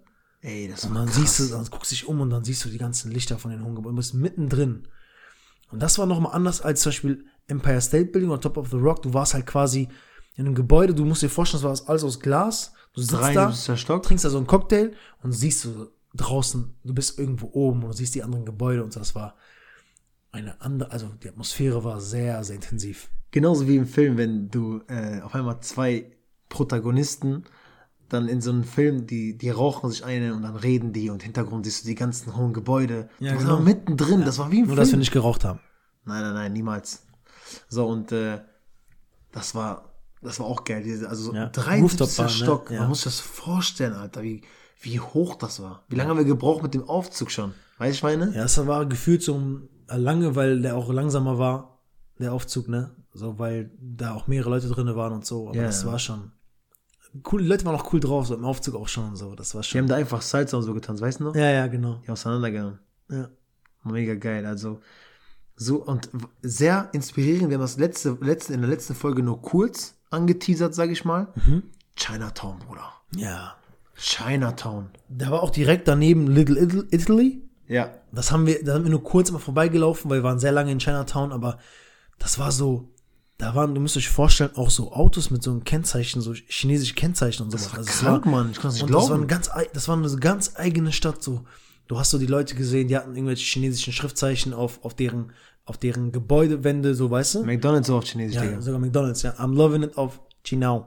Ey, 0.42 0.68
das 0.68 0.84
und 0.84 0.94
dann 0.94 1.06
krass. 1.06 1.16
siehst 1.16 1.40
du, 1.40 1.46
dann 1.46 1.64
guckst 1.66 1.92
du 1.92 1.94
dich 1.94 2.06
um 2.06 2.20
und 2.20 2.30
dann 2.30 2.44
siehst 2.44 2.64
du 2.64 2.68
die 2.68 2.78
ganzen 2.78 3.10
Lichter 3.10 3.38
von 3.38 3.52
den 3.52 3.64
hohen 3.64 3.76
Gebäuden. 3.76 3.96
Du 3.96 4.00
bist 4.00 4.14
mittendrin. 4.14 4.88
Und 5.70 5.80
das 5.80 5.98
war 5.98 6.06
nochmal 6.06 6.34
anders 6.34 6.60
als 6.60 6.82
zum 6.82 6.90
Beispiel 6.90 7.24
Empire 7.46 7.80
State 7.80 8.06
Building 8.06 8.30
oder 8.30 8.40
Top 8.40 8.56
of 8.56 8.70
the 8.70 8.76
Rock. 8.76 9.02
Du 9.02 9.14
warst 9.14 9.34
halt 9.34 9.46
quasi 9.46 9.88
in 10.36 10.46
einem 10.46 10.54
Gebäude, 10.54 10.94
du 10.94 11.04
musst 11.04 11.22
dir 11.22 11.28
vorstellen, 11.28 11.62
das 11.62 11.80
war 11.82 11.88
alles 11.88 12.04
aus 12.04 12.20
Glas. 12.20 12.72
Du 12.92 13.00
sitzt 13.00 13.12
da, 13.12 13.18
73. 13.32 13.80
Stock. 13.80 14.02
trinkst 14.02 14.24
da 14.24 14.30
so 14.30 14.36
einen 14.36 14.46
Cocktail 14.46 14.92
und 15.22 15.32
siehst 15.32 15.64
du 15.64 15.90
draußen, 16.14 16.74
du 16.84 16.94
bist 16.94 17.18
irgendwo 17.18 17.48
oben 17.52 17.84
und 17.84 17.90
du 17.90 17.96
siehst 17.96 18.14
die 18.14 18.22
anderen 18.22 18.44
Gebäude 18.44 18.84
und 18.84 18.94
das 18.96 19.14
war 19.14 19.36
eine 20.30 20.60
andere, 20.60 20.90
also 20.90 21.08
die 21.22 21.28
Atmosphäre 21.28 21.84
war 21.84 22.00
sehr, 22.00 22.42
sehr 22.44 22.56
intensiv. 22.56 23.10
Genauso 23.30 23.68
wie 23.68 23.76
im 23.76 23.86
Film, 23.86 24.16
wenn 24.16 24.50
du 24.50 24.82
äh, 24.88 25.20
auf 25.20 25.34
einmal 25.34 25.60
zwei 25.60 26.10
Protagonisten 26.48 27.44
dann 28.12 28.28
in 28.28 28.40
so 28.40 28.50
einem 28.50 28.64
Film, 28.64 29.06
die, 29.06 29.36
die 29.38 29.50
rauchen 29.50 29.90
sich 29.90 30.04
eine 30.04 30.34
und 30.34 30.42
dann 30.42 30.56
reden 30.56 30.92
die 30.92 31.10
und 31.10 31.16
im 31.22 31.26
Hintergrund 31.26 31.64
siehst 31.64 31.84
du 31.84 31.88
die 31.88 31.94
ganzen 31.94 32.36
hohen 32.36 32.52
Gebäude. 32.52 33.08
Ja, 33.20 33.34
genau. 33.34 33.60
mittendrin, 33.60 34.24
das 34.24 34.38
war 34.38 34.50
wie 34.50 34.56
im 34.60 34.66
Nur, 34.66 34.68
Film. 34.68 34.76
dass 34.78 34.90
wir 34.90 34.98
nicht 34.98 35.12
geraucht 35.12 35.44
haben. 35.44 35.60
nein, 36.04 36.22
nein, 36.22 36.34
nein, 36.34 36.52
niemals. 36.52 37.04
So, 37.68 37.86
und 37.86 38.12
äh, 38.12 38.40
das 39.32 39.54
war, 39.54 39.92
das 40.22 40.38
war 40.40 40.46
auch 40.46 40.64
geil. 40.64 40.84
Also 41.08 41.24
so 41.30 41.34
Ja. 41.34 41.46
73. 41.48 41.82
Rooftop-Bar, 42.00 42.26
ne? 42.26 42.30
Stock, 42.32 42.70
Ja. 42.70 42.80
man 42.80 42.88
muss 42.88 42.98
sich 43.02 43.04
das 43.12 43.20
vorstellen, 43.20 43.94
Alter, 43.94 44.22
wie, 44.22 44.42
wie 44.80 45.00
hoch 45.00 45.34
das 45.36 45.62
war. 45.62 45.84
Wie 45.88 45.96
lange 45.96 46.10
haben 46.10 46.18
wir 46.18 46.24
gebraucht 46.24 46.62
mit 46.62 46.74
dem 46.74 46.88
Aufzug 46.88 47.30
schon? 47.30 47.54
Weißt 47.78 47.92
du, 47.92 47.96
ich 47.96 48.02
meine? 48.18 48.34
Ja, 48.34 48.44
es 48.44 48.66
war 48.66 48.86
gefühlt 48.86 49.22
so 49.22 49.40
lange, 49.88 50.36
weil 50.36 50.60
der 50.62 50.76
auch 50.76 50.90
langsamer 50.92 51.38
war, 51.38 51.78
der 52.18 52.32
Aufzug, 52.32 52.68
ne? 52.68 52.94
So, 53.14 53.38
weil 53.38 53.70
da 53.80 54.14
auch 54.14 54.26
mehrere 54.26 54.50
Leute 54.50 54.68
drin 54.68 54.94
waren 54.96 55.12
und 55.12 55.26
so. 55.26 55.48
Aber 55.48 55.56
Ja, 55.56 55.64
das 55.64 55.82
ja. 55.82 55.90
war 55.92 55.98
schon. 55.98 56.32
Cool, 57.30 57.42
die 57.42 57.48
Leute 57.48 57.64
waren 57.66 57.74
auch 57.74 57.92
cool 57.92 58.00
drauf, 58.00 58.26
so 58.26 58.34
im 58.34 58.44
Aufzug 58.44 58.74
auch 58.74 58.88
schon 58.88 59.08
und 59.10 59.16
so. 59.16 59.34
Das 59.34 59.54
war 59.54 59.60
Wir 59.60 59.64
schon. 59.64 59.80
haben 59.82 59.88
da 59.88 59.96
einfach 59.96 60.22
Salsa 60.22 60.56
und 60.56 60.62
so 60.62 60.72
getanzt, 60.72 61.02
weißt 61.02 61.20
du 61.20 61.24
noch? 61.24 61.34
Ja, 61.34 61.50
ja, 61.50 61.66
genau. 61.66 62.00
Die 62.06 62.10
auseinandergegangen. 62.10 62.78
Ja. 63.10 63.28
Mega 63.84 64.14
geil. 64.14 64.46
Also 64.46 64.80
so 65.56 65.76
und 65.84 66.08
sehr 66.40 66.88
inspirierend. 66.92 67.48
Wir 67.50 67.56
haben 67.56 67.62
das 67.62 67.76
letzte, 67.76 68.16
letzte, 68.20 68.54
in 68.54 68.60
der 68.62 68.70
letzten 68.70 68.94
Folge 68.94 69.22
nur 69.22 69.42
kurz 69.42 69.94
angeteasert, 70.10 70.74
sage 70.74 70.92
ich 70.92 71.04
mal. 71.04 71.28
Mhm. 71.46 71.64
Chinatown, 71.96 72.58
Bruder. 72.60 72.92
Ja. 73.14 73.56
Chinatown. 73.94 74.88
Da 75.08 75.30
war 75.30 75.42
auch 75.42 75.50
direkt 75.50 75.88
daneben 75.88 76.26
Little 76.28 76.58
Ital- 76.60 76.86
Italy. 76.90 77.42
Ja. 77.68 77.90
Das 78.12 78.32
haben 78.32 78.46
wir, 78.46 78.64
da 78.64 78.74
sind 78.74 78.84
wir 78.84 78.90
nur 78.90 79.02
kurz 79.04 79.30
mal 79.30 79.38
vorbeigelaufen, 79.38 80.10
weil 80.10 80.20
wir 80.20 80.24
waren 80.24 80.38
sehr 80.38 80.52
lange 80.52 80.72
in 80.72 80.78
Chinatown, 80.78 81.32
aber 81.32 81.58
das 82.18 82.38
war 82.38 82.52
so, 82.52 82.88
da 83.42 83.56
waren, 83.56 83.74
du 83.74 83.80
müsst 83.80 83.96
euch 83.96 84.08
vorstellen, 84.08 84.50
auch 84.54 84.70
so 84.70 84.92
Autos 84.92 85.30
mit 85.32 85.42
so 85.42 85.50
einem 85.50 85.64
Kennzeichen, 85.64 86.20
so 86.20 86.32
chinesische 86.32 86.94
Kennzeichen 86.94 87.42
und 87.42 87.50
so. 87.50 87.56
Das 87.56 87.72
war 87.72 87.78
Also 87.80 87.90
krank, 87.90 88.24
Mann. 88.24 88.50
Ich 88.52 88.60
kann 88.60 88.68
es 88.68 88.74
nicht 88.74 88.84
Und 88.84 88.90
das 88.92 89.02
war, 89.02 89.06
glauben. 89.08 89.22
eine 89.22 89.26
ganz, 89.26 89.50
das 89.74 89.88
war 89.88 89.96
eine 89.96 90.08
so 90.08 90.16
ganz 90.18 90.52
eigene 90.54 90.92
Stadt. 90.92 91.24
So, 91.24 91.42
du 91.88 91.98
hast 91.98 92.10
so 92.10 92.18
die 92.18 92.26
Leute 92.26 92.54
gesehen, 92.54 92.86
die 92.86 92.96
hatten 92.96 93.16
irgendwelche 93.16 93.44
chinesischen 93.44 93.92
Schriftzeichen 93.92 94.54
auf, 94.54 94.84
auf 94.84 94.94
deren, 94.94 95.32
auf 95.64 95.76
deren 95.76 96.12
Gebäudewände, 96.12 96.94
so 96.94 97.10
weißt 97.10 97.34
du? 97.34 97.44
McDonalds 97.44 97.90
auf 97.90 98.04
Chinesisch, 98.04 98.36
Ja, 98.36 98.42
Digga. 98.42 98.60
sogar 98.62 98.78
McDonalds, 98.78 99.22
ja. 99.22 99.32
I'm 99.32 99.54
loving 99.56 99.82
it 99.82 99.98
auf 99.98 100.20
Chinao. 100.44 100.86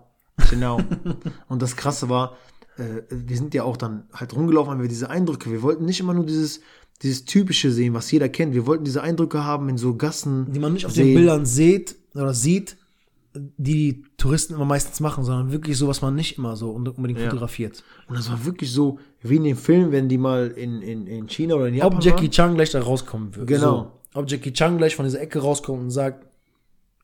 Genau. 0.50 0.80
und 1.50 1.62
das 1.62 1.76
Krasse 1.76 2.08
war, 2.08 2.38
äh, 2.78 3.02
wir 3.10 3.36
sind 3.36 3.54
ja 3.54 3.63
auch 3.63 3.76
dann 3.76 4.04
halt 4.13 4.34
rumgelaufen, 4.34 4.72
haben 4.72 4.82
wir 4.82 4.88
diese 4.88 5.10
Eindrücke. 5.10 5.52
Wir 5.52 5.62
wollten 5.62 5.84
nicht 5.84 6.00
immer 6.00 6.13
nur 6.13 6.26
dieses, 6.26 6.62
dieses 7.02 7.26
Typische 7.26 7.70
sehen, 7.70 7.94
was 7.94 8.10
jeder 8.12 8.30
kennt. 8.30 8.54
Wir 8.54 8.65
wollten 8.65 8.86
diese 8.86 9.04
Eindrücke 9.04 9.44
haben 9.44 9.68
in 9.68 9.78
so 9.78 9.96
Gassen. 9.96 10.54
Die 10.54 10.60
man 10.60 10.72
nicht 10.72 10.86
auf 10.86 10.94
sehen. 10.94 11.08
den 11.08 11.15
Bildern 11.15 11.46
sieht 11.46 11.98
oder 12.15 12.34
sieht, 12.34 12.78
die 13.36 13.45
die 13.58 14.04
Touristen 14.17 14.54
immer 14.54 14.63
meistens 14.65 15.01
machen, 15.01 15.25
sondern 15.25 15.51
wirklich 15.51 15.78
so, 15.78 15.88
was 15.89 16.01
man 16.01 16.15
nicht 16.15 16.38
immer 16.38 16.56
so 16.56 16.71
unbedingt 16.71 17.19
Ja. 17.19 17.25
fotografiert. 17.25 17.84
Und 18.08 18.17
das 18.17 18.30
war 18.30 18.45
wirklich 18.45 18.71
so, 18.71 18.97
wie 19.21 19.36
in 19.36 19.43
dem 19.43 19.58
Film, 19.58 19.91
wenn 19.91 20.08
die 20.08 20.17
mal 20.17 20.47
in, 20.51 20.82
in, 20.82 21.06
in 21.06 21.28
China 21.28 21.56
oder 21.56 21.67
in 21.67 21.73
Japan 21.75 21.97
Ob 21.97 22.04
Jackie. 22.04 22.30
Chan 22.30 22.56
gleich 22.56 22.71
da 22.71 22.82
rauskommen 22.82 23.36
würde. 23.36 23.54
Genau. 23.54 23.91
So. 24.13 24.19
Ob 24.21 24.32
Jackie 24.32 24.54
Chan 24.54 24.78
gleich 24.78 24.95
von 24.95 25.04
dieser 25.04 25.19
Ecke 25.19 25.39
rauskommt 25.39 25.82
und 25.82 25.91
sagt, 25.91 26.25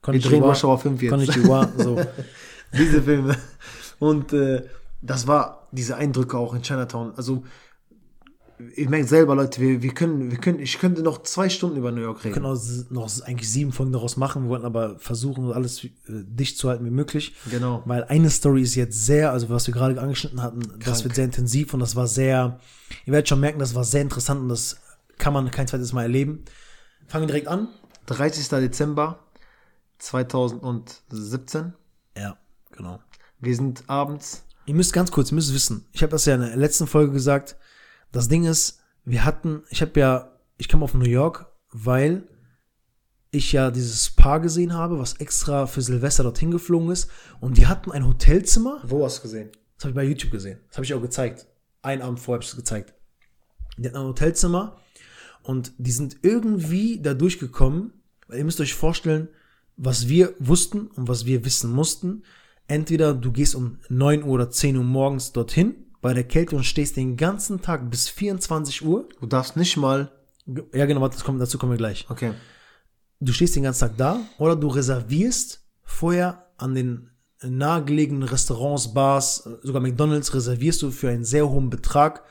Wir 0.08 0.20
drehen 0.22 0.42
Hour 0.44 0.78
5 0.78 1.02
jetzt. 1.02 1.12
Konnichiwa, 1.12 1.70
so. 1.78 2.00
diese 2.78 3.02
Filme. 3.02 3.36
Und 4.00 4.32
äh, 4.32 4.64
das 5.02 5.28
war 5.28 5.68
diese 5.74 5.98
Eindrücke 5.98 6.38
auch 6.38 6.54
in 6.54 6.62
Chinatown. 6.62 7.12
Also, 7.18 7.44
ich 8.76 8.90
merke 8.90 9.08
selber, 9.08 9.36
Leute, 9.36 9.62
wir, 9.62 9.82
wir 9.82 9.94
können, 9.94 10.32
wir 10.32 10.38
können, 10.38 10.60
ich 10.60 10.80
könnte 10.80 11.02
noch 11.02 11.24
zwei 11.24 11.50
Stunden 11.50 11.78
über 11.78 11.92
New 11.92 12.02
York 12.02 12.20
Wir 12.20 12.26
reden. 12.26 12.34
können 12.34 12.46
auch 12.46 12.60
noch 12.90 13.10
eigentlich 13.24 13.50
sieben 13.50 13.72
Folgen 13.72 13.92
daraus 13.92 14.18
machen. 14.18 14.44
Wir 14.44 14.50
wollten 14.50 14.66
aber 14.66 15.00
versuchen, 15.00 15.52
alles 15.52 15.84
äh, 15.84 15.90
dicht 16.08 16.58
zu 16.58 16.70
halten 16.70 16.86
wie 16.86 16.90
möglich. 16.92 17.36
Genau. 17.50 17.82
Weil 17.86 18.04
eine 18.06 18.30
Story 18.30 18.62
ist 18.62 18.76
jetzt 18.76 19.06
sehr, 19.06 19.32
also 19.32 19.50
was 19.50 19.68
wir 19.68 19.74
gerade 19.74 20.00
angeschnitten 20.02 20.42
hatten, 20.42 20.62
das 20.80 20.80
Krank. 20.80 21.04
wird 21.04 21.16
sehr 21.16 21.26
intensiv 21.26 21.74
und 21.74 21.80
das 21.80 21.96
war 21.96 22.08
sehr, 22.08 22.60
ihr 23.06 23.14
werdet 23.14 23.30
schon 23.30 23.40
merken, 23.40 23.60
das 23.60 23.76
war 23.76 23.84
sehr 23.84 24.02
interessant 24.02 24.42
und 24.42 24.50
das 24.50 24.78
kann 25.18 25.34
man 25.34 25.50
kein 25.52 25.68
zweites 25.68 25.94
Mal 25.94 26.04
erleben. 26.04 26.44
Fangen 27.08 27.24
wir 27.24 27.28
direkt 27.28 27.48
an. 27.48 27.68
30. 28.08 28.48
Dezember 28.50 29.20
2017. 30.00 31.74
Ja, 32.18 32.38
genau. 32.72 33.00
Wir 33.40 33.56
sind 33.56 33.84
abends. 33.88 34.44
Ihr 34.66 34.76
müsst 34.76 34.94
ganz 34.94 35.12
kurz, 35.12 35.32
ihr 35.32 35.36
müsst 35.36 35.54
wissen, 35.54 35.86
ich 35.92 36.04
habe 36.04 36.12
das 36.12 36.26
ja 36.26 36.36
in 36.36 36.42
der 36.42 36.56
letzten 36.56 36.88
Folge 36.88 37.12
gesagt, 37.12 37.56
das 38.12 38.28
Ding 38.28 38.46
ist, 38.46 38.80
wir 39.06 39.26
hatten, 39.26 39.64
ich 39.70 39.82
habe 39.82 40.00
ja, 40.00 40.38
ich 40.58 40.68
kam 40.68 40.84
auf 40.84 40.94
New 40.94 41.06
York, 41.06 41.52
weil 41.72 42.28
ich 43.32 43.54
ja 43.54 43.72
dieses 43.72 44.10
Paar 44.10 44.40
gesehen 44.42 44.74
habe, 44.74 45.00
was 45.00 45.14
extra 45.14 45.66
für 45.66 45.82
Silvester 45.82 46.24
dorthin 46.24 46.52
geflogen 46.52 46.92
ist. 46.92 47.10
Und 47.40 47.58
die 47.58 47.68
hatten 47.68 47.92
ein 47.92 48.06
Hotelzimmer. 48.06 48.82
Wo 48.84 49.06
hast 49.06 49.20
du 49.20 49.22
gesehen? 49.24 49.50
Das 49.78 49.86
habe 49.86 49.92
ich 49.92 49.96
bei 49.96 50.04
YouTube 50.04 50.32
gesehen. 50.32 50.60
Das 50.68 50.78
habe 50.78 50.86
ich 50.86 50.94
auch 50.94 51.02
gezeigt. 51.02 51.48
Einen 51.82 52.02
Abend 52.02 52.20
vorher 52.20 52.38
habe 52.38 52.44
ich 52.44 52.50
es 52.50 52.56
gezeigt. 52.56 52.94
Die 53.78 53.88
hatten 53.88 53.98
ein 53.98 54.04
Hotelzimmer 54.04 54.78
und 55.44 55.72
die 55.78 55.92
sind 55.92 56.18
irgendwie 56.22 57.02
da 57.02 57.14
durchgekommen. 57.14 57.94
Weil 58.28 58.40
ihr 58.40 58.46
müsst 58.46 58.62
euch 58.62 58.74
vorstellen, 58.74 59.30
was 59.78 60.08
wir 60.08 60.36
wussten 60.40 60.88
und 60.88 61.08
was 61.08 61.26
wir 61.26 61.46
wissen 61.46 61.72
mussten. 61.72 62.24
Entweder 62.68 63.14
du 63.14 63.32
gehst 63.32 63.56
um 63.56 63.80
9 63.90 64.24
Uhr 64.24 64.30
oder 64.30 64.50
10 64.50 64.78
Uhr 64.78 64.84
morgens 64.84 65.32
dorthin 65.32 65.76
bei 66.02 66.14
der 66.14 66.24
Kälte 66.24 66.56
und 66.56 66.64
stehst 66.64 66.98
den 66.98 67.16
ganzen 67.16 67.62
Tag 67.62 67.90
bis 67.90 68.10
24 68.10 68.84
Uhr. 68.86 69.08
Du 69.20 69.28
darfst 69.28 69.56
nicht 69.56 69.78
mal. 69.78 70.12
Ja, 70.74 70.86
genau, 70.86 71.08
das 71.08 71.24
kommt, 71.24 71.40
dazu 71.40 71.58
kommen 71.58 71.74
wir 71.74 71.78
gleich. 71.78 72.08
Okay. 72.10 72.34
Du 73.20 73.32
stehst 73.34 73.56
den 73.56 73.64
ganzen 73.64 73.82
Tag 73.82 73.98
da 73.98 74.20
oder 74.40 74.56
du 74.56 74.68
reservierst 74.68 75.64
vorher 75.84 76.48
an 76.58 76.74
den 76.74 77.12
nahegelegenen 77.44 78.24
Restaurants, 78.24 78.94
Bars, 78.94 79.50
sogar 79.64 79.82
McDonalds 79.82 80.34
reservierst 80.34 80.82
du 80.82 80.92
für 80.92 81.10
einen 81.10 81.24
sehr 81.24 81.50
hohen 81.50 81.70
Betrag, 81.70 82.24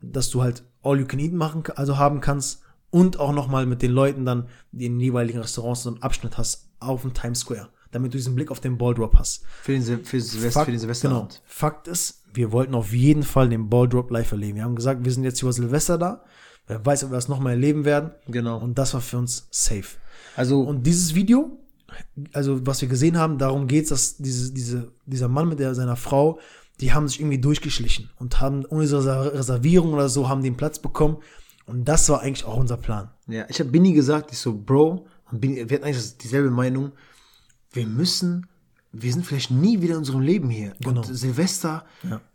dass 0.00 0.30
du 0.30 0.42
halt 0.42 0.64
all 0.82 0.98
you 0.98 1.06
can 1.06 1.18
eat 1.18 1.32
machen, 1.32 1.64
also 1.74 1.98
haben 1.98 2.20
kannst 2.20 2.62
und 2.90 3.18
auch 3.18 3.32
nochmal 3.32 3.66
mit 3.66 3.82
den 3.82 3.92
Leuten 3.92 4.24
dann, 4.24 4.48
die 4.70 4.86
in 4.86 4.94
den 4.94 5.00
jeweiligen 5.00 5.40
Restaurants 5.40 5.84
so 5.84 5.90
einen 5.90 6.02
Abschnitt 6.02 6.38
hast 6.38 6.68
auf 6.78 7.02
dem 7.02 7.14
Times 7.14 7.40
Square, 7.40 7.70
damit 7.90 8.12
du 8.12 8.18
diesen 8.18 8.34
Blick 8.34 8.50
auf 8.50 8.60
den 8.60 8.78
Balldrop 8.78 9.14
hast. 9.18 9.44
Für 9.62 9.72
den, 9.72 9.82
Silvester, 9.82 10.50
Fakt, 10.50 10.66
für 10.66 10.72
den 10.72 10.80
Silvesterabend. 10.80 11.30
Genau. 11.30 11.42
Fakt 11.44 11.88
ist, 11.88 12.21
wir 12.34 12.52
wollten 12.52 12.74
auf 12.74 12.92
jeden 12.92 13.22
Fall 13.22 13.48
den 13.48 13.68
Balldrop 13.68 14.10
live 14.10 14.32
erleben. 14.32 14.56
Wir 14.56 14.64
haben 14.64 14.76
gesagt, 14.76 15.04
wir 15.04 15.12
sind 15.12 15.24
jetzt 15.24 15.42
über 15.42 15.52
Silvester 15.52 15.98
da. 15.98 16.24
Wer 16.66 16.84
weiß, 16.84 17.04
ob 17.04 17.10
wir 17.10 17.16
das 17.16 17.28
nochmal 17.28 17.54
erleben 17.54 17.84
werden. 17.84 18.12
Genau. 18.28 18.58
Und 18.58 18.78
das 18.78 18.94
war 18.94 19.00
für 19.00 19.18
uns 19.18 19.48
safe. 19.50 19.98
Also, 20.36 20.62
Und 20.62 20.86
dieses 20.86 21.14
Video, 21.14 21.58
also 22.32 22.64
was 22.66 22.80
wir 22.80 22.88
gesehen 22.88 23.18
haben, 23.18 23.38
darum 23.38 23.66
geht's, 23.66 23.90
dass 23.90 24.16
diese, 24.16 24.52
diese, 24.52 24.92
dieser 25.06 25.28
Mann 25.28 25.48
mit 25.48 25.58
der, 25.58 25.74
seiner 25.74 25.96
Frau, 25.96 26.38
die 26.80 26.92
haben 26.92 27.08
sich 27.08 27.20
irgendwie 27.20 27.38
durchgeschlichen 27.38 28.10
und 28.18 28.40
haben 28.40 28.64
ohne 28.66 28.84
Reservierung 28.84 29.92
oder 29.92 30.08
so, 30.08 30.28
haben 30.28 30.42
den 30.42 30.56
Platz 30.56 30.78
bekommen. 30.78 31.18
Und 31.66 31.86
das 31.86 32.08
war 32.08 32.20
eigentlich 32.20 32.44
auch 32.44 32.56
unser 32.56 32.76
Plan. 32.76 33.10
ja, 33.26 33.44
ich 33.48 33.60
habe 33.60 33.70
Bini 33.70 33.92
gesagt, 33.92 34.32
ich 34.32 34.38
so, 34.38 34.56
Bro, 34.56 35.06
und 35.30 35.40
Bini, 35.40 35.68
wir 35.68 35.76
hatten 35.76 35.86
eigentlich 35.86 36.16
dieselbe 36.18 36.50
Meinung. 36.50 36.92
Wir 37.72 37.86
müssen, 37.86 38.46
wir 38.92 39.12
sind 39.12 39.24
vielleicht 39.26 39.50
nie 39.50 39.80
wieder 39.80 39.94
in 39.94 39.98
unserem 40.00 40.20
Leben 40.20 40.50
hier. 40.50 40.74
Genau. 40.80 41.00
Und 41.00 41.06
Silvester, 41.06 41.84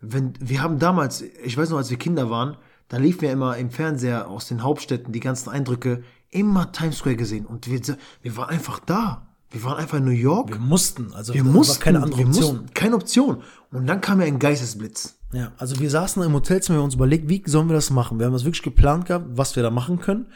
wenn, 0.01 0.33
wir 0.39 0.61
haben 0.61 0.79
damals, 0.79 1.21
ich 1.21 1.55
weiß 1.57 1.69
noch, 1.69 1.77
als 1.77 1.89
wir 1.89 1.97
Kinder 1.97 2.29
waren, 2.29 2.57
da 2.89 2.97
liefen 2.97 3.25
ja 3.25 3.31
immer 3.31 3.57
im 3.57 3.69
Fernseher 3.69 4.27
aus 4.27 4.47
den 4.47 4.63
Hauptstädten 4.63 5.11
die 5.13 5.19
ganzen 5.19 5.49
Eindrücke, 5.49 6.03
immer 6.29 6.71
Times 6.71 6.97
Square 6.97 7.15
gesehen. 7.15 7.45
Und 7.45 7.67
wir, 7.69 7.79
wir 8.21 8.37
waren 8.37 8.49
einfach 8.49 8.79
da. 8.79 9.27
Wir 9.49 9.63
waren 9.63 9.77
einfach 9.77 9.99
in 9.99 10.05
New 10.05 10.11
York. 10.11 10.49
Wir 10.49 10.59
mussten, 10.59 11.13
also 11.13 11.33
Wir 11.33 11.43
mussten, 11.43 11.75
war 11.75 11.79
keine 11.81 12.01
andere 12.03 12.19
wir 12.19 12.27
Option. 12.27 12.55
mussten, 12.57 12.73
keine 12.73 12.95
Option. 12.95 13.43
Und 13.71 13.87
dann 13.87 14.01
kam 14.01 14.19
ja 14.19 14.27
ein 14.27 14.39
Geistesblitz. 14.39 15.19
Ja, 15.33 15.51
also 15.57 15.79
wir 15.79 15.89
saßen 15.89 16.21
im 16.23 16.33
Hotelzimmer, 16.33 16.77
wir 16.77 16.79
haben 16.79 16.85
uns 16.85 16.95
überlegt, 16.95 17.29
wie 17.29 17.43
sollen 17.45 17.67
wir 17.67 17.73
das 17.73 17.89
machen? 17.89 18.19
Wir 18.19 18.25
haben 18.25 18.33
das 18.33 18.45
wirklich 18.45 18.63
geplant 18.63 19.05
gehabt, 19.05 19.25
was 19.29 19.55
wir 19.55 19.63
da 19.63 19.69
machen 19.69 19.99
können. 19.99 20.27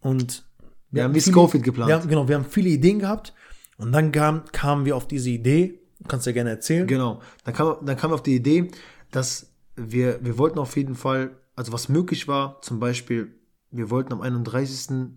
Und 0.00 0.44
Wir 0.90 1.04
haben 1.04 1.14
wie 1.14 1.20
Schofield 1.20 1.64
geplant. 1.64 1.88
Wir 1.88 1.94
haben, 1.96 2.08
genau, 2.08 2.28
wir 2.28 2.34
haben 2.34 2.44
viele 2.44 2.68
Ideen 2.70 2.98
gehabt. 2.98 3.34
Und 3.76 3.92
dann 3.92 4.12
kam, 4.12 4.44
kamen 4.52 4.84
wir 4.84 4.96
auf 4.96 5.06
diese 5.06 5.30
Idee, 5.30 5.80
du 6.00 6.08
kannst 6.08 6.26
ja 6.26 6.32
gerne 6.32 6.50
erzählen. 6.50 6.86
Genau. 6.86 7.20
Dann 7.44 7.54
kam, 7.54 7.76
dann 7.84 7.96
kam 7.96 8.12
auf 8.12 8.22
die 8.22 8.36
Idee, 8.36 8.70
dass 9.10 9.52
wir, 9.76 10.24
wir 10.24 10.38
wollten 10.38 10.58
auf 10.58 10.76
jeden 10.76 10.94
Fall, 10.94 11.36
also 11.56 11.72
was 11.72 11.88
möglich 11.88 12.28
war, 12.28 12.60
zum 12.62 12.78
Beispiel, 12.78 13.34
wir 13.70 13.90
wollten 13.90 14.12
am 14.12 14.20
31. 14.20 15.16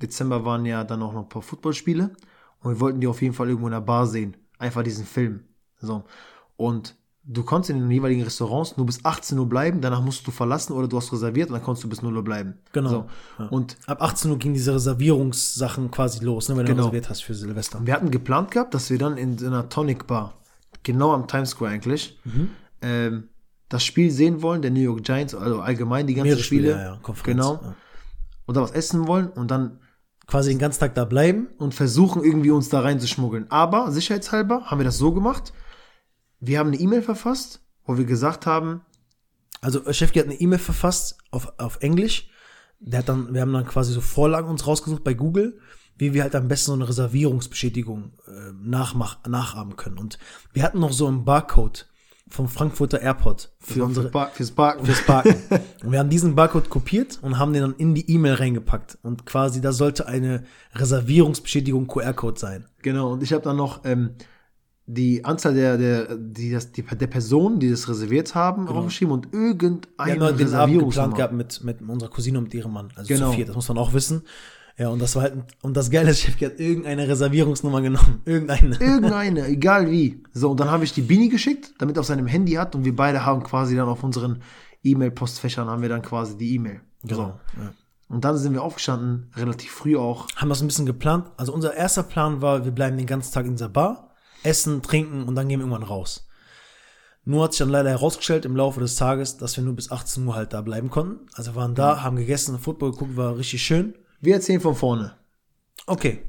Dezember 0.00 0.44
waren 0.44 0.64
ja 0.64 0.84
dann 0.84 1.02
auch 1.02 1.12
noch 1.12 1.22
ein 1.22 1.28
paar 1.28 1.42
Footballspiele 1.42 2.12
und 2.60 2.70
wir 2.70 2.80
wollten 2.80 3.00
die 3.00 3.06
auf 3.06 3.20
jeden 3.20 3.34
Fall 3.34 3.48
irgendwo 3.48 3.66
in 3.66 3.72
der 3.72 3.80
Bar 3.80 4.06
sehen. 4.06 4.36
Einfach 4.58 4.82
diesen 4.82 5.04
Film. 5.04 5.44
So. 5.80 6.04
Und 6.56 6.96
du 7.30 7.42
konntest 7.42 7.70
in 7.70 7.78
den 7.78 7.90
jeweiligen 7.90 8.22
Restaurants 8.22 8.76
nur 8.78 8.86
bis 8.86 9.04
18 9.04 9.38
Uhr 9.38 9.46
bleiben, 9.46 9.80
danach 9.82 10.00
musst 10.00 10.26
du 10.26 10.30
verlassen 10.30 10.72
oder 10.72 10.88
du 10.88 10.96
hast 10.96 11.12
reserviert 11.12 11.50
und 11.50 11.54
dann 11.54 11.62
konntest 11.62 11.84
du 11.84 11.88
bis 11.88 12.00
0 12.00 12.16
Uhr 12.16 12.24
bleiben. 12.24 12.54
Genau. 12.72 12.88
So. 12.88 13.06
Und 13.50 13.76
Ab 13.86 14.00
18 14.02 14.30
Uhr 14.30 14.38
ging 14.38 14.54
diese 14.54 14.74
Reservierungssachen 14.74 15.90
quasi 15.90 16.24
los, 16.24 16.48
ne, 16.48 16.56
wenn 16.56 16.64
du 16.66 16.72
Genau. 16.72 16.84
reserviert 16.84 17.10
hast 17.10 17.22
für 17.22 17.34
Silvester. 17.34 17.80
Wir 17.84 17.92
hatten 17.94 18.10
geplant 18.10 18.50
gehabt, 18.50 18.72
dass 18.74 18.88
wir 18.90 18.98
dann 18.98 19.16
in 19.18 19.38
einer 19.44 19.68
Tonic 19.68 20.06
Bar, 20.06 20.34
genau 20.82 21.12
am 21.12 21.26
Times 21.28 21.50
Square 21.50 21.70
eigentlich, 21.72 22.18
Mhm. 22.24 22.48
ähm, 22.82 23.28
das 23.68 23.84
Spiel 23.84 24.10
sehen 24.10 24.40
wollen, 24.40 24.62
der 24.62 24.70
New 24.70 24.80
York 24.80 25.02
Giants, 25.04 25.34
also 25.34 25.60
allgemein 25.60 26.06
die 26.06 26.14
ganzen 26.14 26.28
Mehrere 26.28 26.42
Spiele, 26.42 26.70
Spiele, 26.72 26.82
ja, 26.84 26.94
ja, 26.94 27.14
genau, 27.22 27.60
ja. 27.62 27.74
oder 28.46 28.62
was 28.62 28.70
essen 28.70 29.06
wollen 29.06 29.28
und 29.28 29.50
dann 29.50 29.80
Quasi 30.26 30.50
den 30.50 30.58
ganzen 30.58 30.80
Tag 30.80 30.94
da 30.94 31.06
bleiben. 31.06 31.48
und 31.58 31.74
versuchen 31.74 32.22
irgendwie 32.22 32.50
uns 32.50 32.68
da 32.68 32.80
reinzuschmuggeln. 32.80 33.46
Aber 33.50 33.90
sicherheitshalber 33.92 34.62
haben 34.66 34.78
wir 34.78 34.84
das 34.84 34.98
so 34.98 35.12
gemacht. 35.12 35.54
Wir 36.40 36.58
haben 36.58 36.68
eine 36.68 36.78
E-Mail 36.78 37.02
verfasst, 37.02 37.60
wo 37.84 37.96
wir 37.96 38.04
gesagt 38.04 38.46
haben, 38.46 38.82
Also 39.60 39.92
Chefki 39.92 40.18
hat 40.20 40.26
eine 40.26 40.40
E-Mail 40.40 40.58
verfasst 40.58 41.18
auf, 41.30 41.52
auf 41.58 41.78
Englisch. 41.80 42.28
Der 42.80 43.00
hat 43.00 43.08
dann, 43.08 43.34
wir 43.34 43.40
haben 43.40 43.52
dann 43.52 43.66
quasi 43.66 43.92
so 43.92 44.00
Vorlagen 44.00 44.48
uns 44.48 44.66
rausgesucht 44.66 45.02
bei 45.02 45.14
Google, 45.14 45.58
wie 45.96 46.14
wir 46.14 46.22
halt 46.22 46.36
am 46.36 46.46
besten 46.46 46.66
so 46.66 46.72
eine 46.74 46.88
Reservierungsbestätigung 46.88 48.12
äh, 48.28 48.52
nachmach, 48.62 49.18
nachahmen 49.26 49.76
können. 49.76 49.98
Und 49.98 50.18
wir 50.52 50.62
hatten 50.62 50.78
noch 50.78 50.92
so 50.92 51.08
einen 51.08 51.24
Barcode 51.24 51.88
vom 52.30 52.48
Frankfurter 52.48 53.00
Airport 53.00 53.50
für 53.58 53.84
unsere, 53.84 54.10
Bar, 54.10 54.30
fürs 54.30 54.50
Parken. 54.50 54.84
fürs 54.84 55.04
Parken. 55.04 55.34
und 55.82 55.90
wir 55.90 55.98
haben 55.98 56.10
diesen 56.10 56.34
Barcode 56.34 56.68
kopiert 56.68 57.18
und 57.22 57.38
haben 57.38 57.52
den 57.52 57.62
dann 57.62 57.74
in 57.76 57.94
die 57.94 58.08
E-Mail 58.10 58.34
reingepackt. 58.34 58.98
Und 59.02 59.26
quasi, 59.26 59.60
da 59.60 59.72
sollte 59.72 60.06
eine 60.06 60.44
Reservierungsbestätigung 60.74 61.88
QR-Code 61.88 62.38
sein. 62.38 62.66
Genau, 62.82 63.12
und 63.12 63.22
ich 63.22 63.32
habe 63.32 63.42
dann 63.42 63.56
noch 63.56 63.84
ähm, 63.84 64.10
die 64.90 65.22
Anzahl 65.22 65.52
der, 65.54 65.76
der, 65.76 66.16
die 66.16 66.50
das, 66.50 66.72
die, 66.72 66.82
der 66.82 67.06
Personen, 67.06 67.60
die 67.60 67.70
das 67.70 67.88
reserviert 67.88 68.34
haben, 68.34 68.66
aufgeschrieben 68.68 69.12
und 69.12 69.30
Genau. 69.30 69.42
Wir 69.42 69.48
irgendeine 69.50 70.08
haben 70.08 70.18
den 70.18 70.24
Abend 70.24 70.38
geplant 70.38 70.40
Reservierungsnummer. 70.40 71.14
gehabt 71.16 71.32
mit, 71.34 71.62
mit 71.62 71.82
unserer 71.82 72.08
Cousine 72.10 72.38
und 72.38 72.54
ihrem 72.54 72.72
Mann. 72.72 72.88
Also 72.96 73.06
Genau. 73.14 73.30
zu 73.30 73.36
viert, 73.36 73.48
das 73.50 73.54
muss 73.56 73.68
man 73.68 73.76
auch 73.78 73.92
wissen. 73.92 74.22
Ja, 74.78 74.88
und 74.88 75.02
das 75.02 75.14
war 75.16 75.24
halt, 75.24 75.34
und 75.60 75.76
das 75.76 75.90
Geile 75.90 76.10
ist, 76.10 76.20
Chef 76.20 76.40
hat 76.40 76.58
irgendeine 76.58 77.06
Reservierungsnummer 77.06 77.82
genommen. 77.82 78.22
Irgendeine. 78.24 78.76
Irgendeine, 78.80 79.46
egal 79.46 79.90
wie. 79.90 80.22
So, 80.32 80.50
und 80.52 80.60
dann 80.60 80.70
habe 80.70 80.84
ich 80.84 80.92
die 80.94 81.02
Bini 81.02 81.28
geschickt, 81.28 81.74
damit 81.78 81.96
er 81.96 82.00
auf 82.00 82.06
seinem 82.06 82.26
Handy 82.26 82.52
hat 82.52 82.74
und 82.74 82.84
wir 82.84 82.96
beide 82.96 83.26
haben 83.26 83.42
quasi 83.42 83.76
dann 83.76 83.88
auf 83.88 84.02
unseren 84.02 84.40
E-Mail-Postfächern 84.84 85.68
haben 85.68 85.82
wir 85.82 85.88
dann 85.88 86.02
quasi 86.02 86.36
die 86.38 86.54
E-Mail. 86.54 86.80
Genau. 87.02 87.38
Ja. 87.56 87.72
Und 88.08 88.24
dann 88.24 88.38
sind 88.38 88.54
wir 88.54 88.62
aufgestanden, 88.62 89.30
relativ 89.36 89.70
früh 89.70 89.96
auch. 89.96 90.26
Haben 90.36 90.48
das 90.48 90.62
ein 90.62 90.66
bisschen 90.68 90.86
geplant. 90.86 91.26
Also 91.36 91.52
unser 91.52 91.74
erster 91.74 92.04
Plan 92.04 92.40
war, 92.40 92.64
wir 92.64 92.72
bleiben 92.72 92.96
den 92.96 93.06
ganzen 93.06 93.34
Tag 93.34 93.44
in 93.44 93.52
dieser 93.52 93.68
Bar, 93.68 94.07
essen, 94.42 94.82
trinken 94.82 95.24
und 95.24 95.34
dann 95.34 95.48
gehen 95.48 95.58
wir 95.60 95.66
irgendwann 95.66 95.88
raus. 95.88 96.26
Nur 97.24 97.44
hat 97.44 97.52
sich 97.52 97.58
dann 97.58 97.68
leider 97.68 97.90
herausgestellt 97.90 98.44
im 98.46 98.56
Laufe 98.56 98.80
des 98.80 98.96
Tages, 98.96 99.36
dass 99.36 99.56
wir 99.56 99.64
nur 99.64 99.74
bis 99.76 99.90
18 99.90 100.26
Uhr 100.26 100.34
halt 100.34 100.52
da 100.54 100.62
bleiben 100.62 100.88
konnten. 100.88 101.26
Also 101.34 101.52
wir 101.52 101.56
waren 101.56 101.74
da, 101.74 102.02
haben 102.02 102.16
gegessen, 102.16 102.58
Football 102.58 102.92
geguckt, 102.92 103.16
war 103.16 103.36
richtig 103.36 103.62
schön. 103.62 103.94
Wir 104.20 104.34
erzählen 104.34 104.60
von 104.60 104.74
vorne. 104.74 105.14
Okay. 105.86 106.22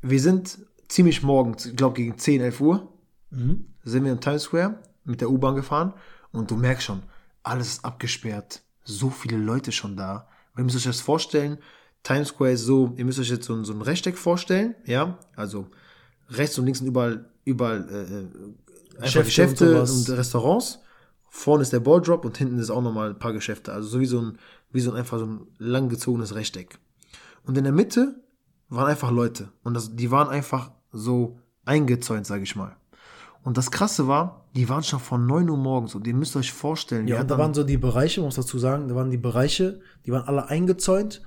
Wir 0.00 0.20
sind 0.20 0.58
ziemlich 0.88 1.22
morgens, 1.22 1.66
ich 1.66 1.76
glaube 1.76 1.96
gegen 1.96 2.16
10, 2.16 2.40
11 2.40 2.60
Uhr, 2.60 2.92
Mhm. 3.30 3.66
sind 3.84 4.04
wir 4.04 4.12
in 4.12 4.20
Times 4.20 4.42
Square 4.44 4.78
mit 5.04 5.20
der 5.20 5.28
U-Bahn 5.30 5.54
gefahren 5.54 5.92
und 6.32 6.50
du 6.50 6.56
merkst 6.56 6.84
schon, 6.86 7.02
alles 7.42 7.68
ist 7.72 7.84
abgesperrt, 7.84 8.62
so 8.84 9.10
viele 9.10 9.36
Leute 9.36 9.70
schon 9.70 9.96
da. 9.98 10.28
Und 10.54 10.60
ihr 10.60 10.64
müsst 10.64 10.76
euch 10.76 10.84
das 10.84 11.00
vorstellen, 11.02 11.58
Times 12.04 12.28
Square 12.28 12.52
ist 12.52 12.62
so, 12.64 12.94
ihr 12.96 13.04
müsst 13.04 13.18
euch 13.18 13.28
jetzt 13.28 13.44
so, 13.46 13.54
ein- 13.54 13.64
so 13.66 13.74
ein 13.74 13.82
Rechteck 13.82 14.16
vorstellen, 14.16 14.76
ja, 14.86 15.18
also 15.36 15.66
rechts 16.30 16.58
und 16.58 16.64
links 16.64 16.78
sind 16.78 16.88
überall, 16.88 17.28
überall 17.48 17.88
äh, 17.88 19.02
einfach 19.02 19.24
Geschäfte 19.24 19.24
Geschäfte, 19.24 19.80
und 19.80 20.08
und. 20.08 20.18
Restaurants. 20.18 20.80
Vorne 21.30 21.62
ist 21.62 21.72
der 21.72 21.80
Balldrop 21.80 22.24
und 22.24 22.36
hinten 22.38 22.58
ist 22.58 22.70
auch 22.70 22.82
nochmal 22.82 23.10
ein 23.10 23.18
paar 23.18 23.32
Geschäfte. 23.32 23.72
Also 23.72 23.88
so 23.88 24.00
wie 24.00 24.06
so 24.06 24.20
ein, 24.20 24.38
wie 24.72 24.80
so 24.80 24.90
ein 24.90 24.96
einfach 24.96 25.18
so 25.18 25.26
ein 25.26 25.46
langgezogenes 25.58 26.34
Rechteck. 26.34 26.78
Und 27.44 27.56
in 27.56 27.64
der 27.64 27.72
Mitte 27.72 28.16
waren 28.68 28.86
einfach 28.86 29.10
Leute. 29.10 29.50
Und 29.62 29.74
das, 29.74 29.94
die 29.94 30.10
waren 30.10 30.28
einfach 30.28 30.70
so 30.92 31.38
eingezäunt, 31.64 32.26
sage 32.26 32.42
ich 32.42 32.56
mal. 32.56 32.76
Und 33.42 33.56
das 33.56 33.70
Krasse 33.70 34.08
war, 34.08 34.48
die 34.56 34.68
waren 34.68 34.82
schon 34.82 35.00
von 35.00 35.26
9 35.26 35.48
Uhr 35.48 35.56
morgens. 35.56 35.94
Und 35.94 36.06
ihr 36.06 36.14
müsst 36.14 36.36
euch 36.36 36.52
vorstellen, 36.52 37.06
Ja, 37.06 37.22
da 37.24 37.38
waren 37.38 37.54
so 37.54 37.62
die 37.62 37.78
Bereiche, 37.78 38.20
muss 38.20 38.34
dazu 38.34 38.58
sagen, 38.58 38.88
da 38.88 38.94
waren 38.94 39.10
die 39.10 39.16
Bereiche, 39.16 39.80
die 40.04 40.12
waren 40.12 40.26
alle 40.26 40.48
eingezäunt. 40.48 41.22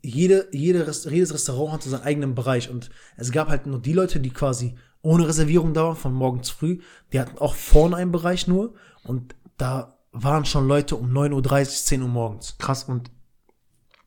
Jede, 0.00 0.48
jede 0.52 0.80
jedes 1.10 1.34
Restaurant 1.34 1.72
hatte 1.72 1.88
seinen 1.88 2.04
eigenen 2.04 2.34
Bereich 2.34 2.70
und 2.70 2.88
es 3.16 3.32
gab 3.32 3.48
halt 3.48 3.66
nur 3.66 3.80
die 3.80 3.92
Leute, 3.92 4.20
die 4.20 4.30
quasi 4.30 4.76
ohne 5.02 5.28
Reservierung 5.28 5.74
da 5.74 5.94
von 5.94 6.12
morgens 6.12 6.50
früh, 6.50 6.80
die 7.12 7.20
hatten 7.20 7.38
auch 7.38 7.54
vorne 7.54 7.96
einen 7.96 8.12
Bereich 8.12 8.46
nur 8.46 8.74
und 9.04 9.34
da 9.56 9.98
waren 10.12 10.44
schon 10.44 10.66
Leute 10.66 10.96
um 10.96 11.10
9.30 11.10 11.32
Uhr, 11.32 11.66
10 11.66 12.02
Uhr 12.02 12.08
morgens. 12.08 12.56
krass. 12.58 12.84
Und 12.84 13.10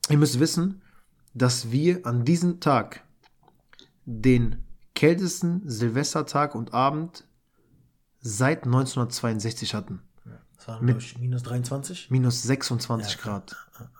ihr 0.08 0.18
müsst 0.18 0.40
wissen, 0.40 0.82
dass 1.34 1.70
wir 1.70 2.06
an 2.06 2.24
diesem 2.24 2.60
Tag 2.60 3.04
den 4.04 4.64
kältesten 4.94 5.62
Silvestertag 5.64 6.54
und 6.54 6.74
Abend 6.74 7.24
seit 8.20 8.64
1962 8.64 9.74
hatten. 9.74 10.02
Das 10.56 10.68
waren, 10.68 10.88
ich, 10.96 11.18
minus 11.18 11.42
23. 11.42 12.10
Minus 12.10 12.42
26 12.42 13.18
Grad. 13.18 13.56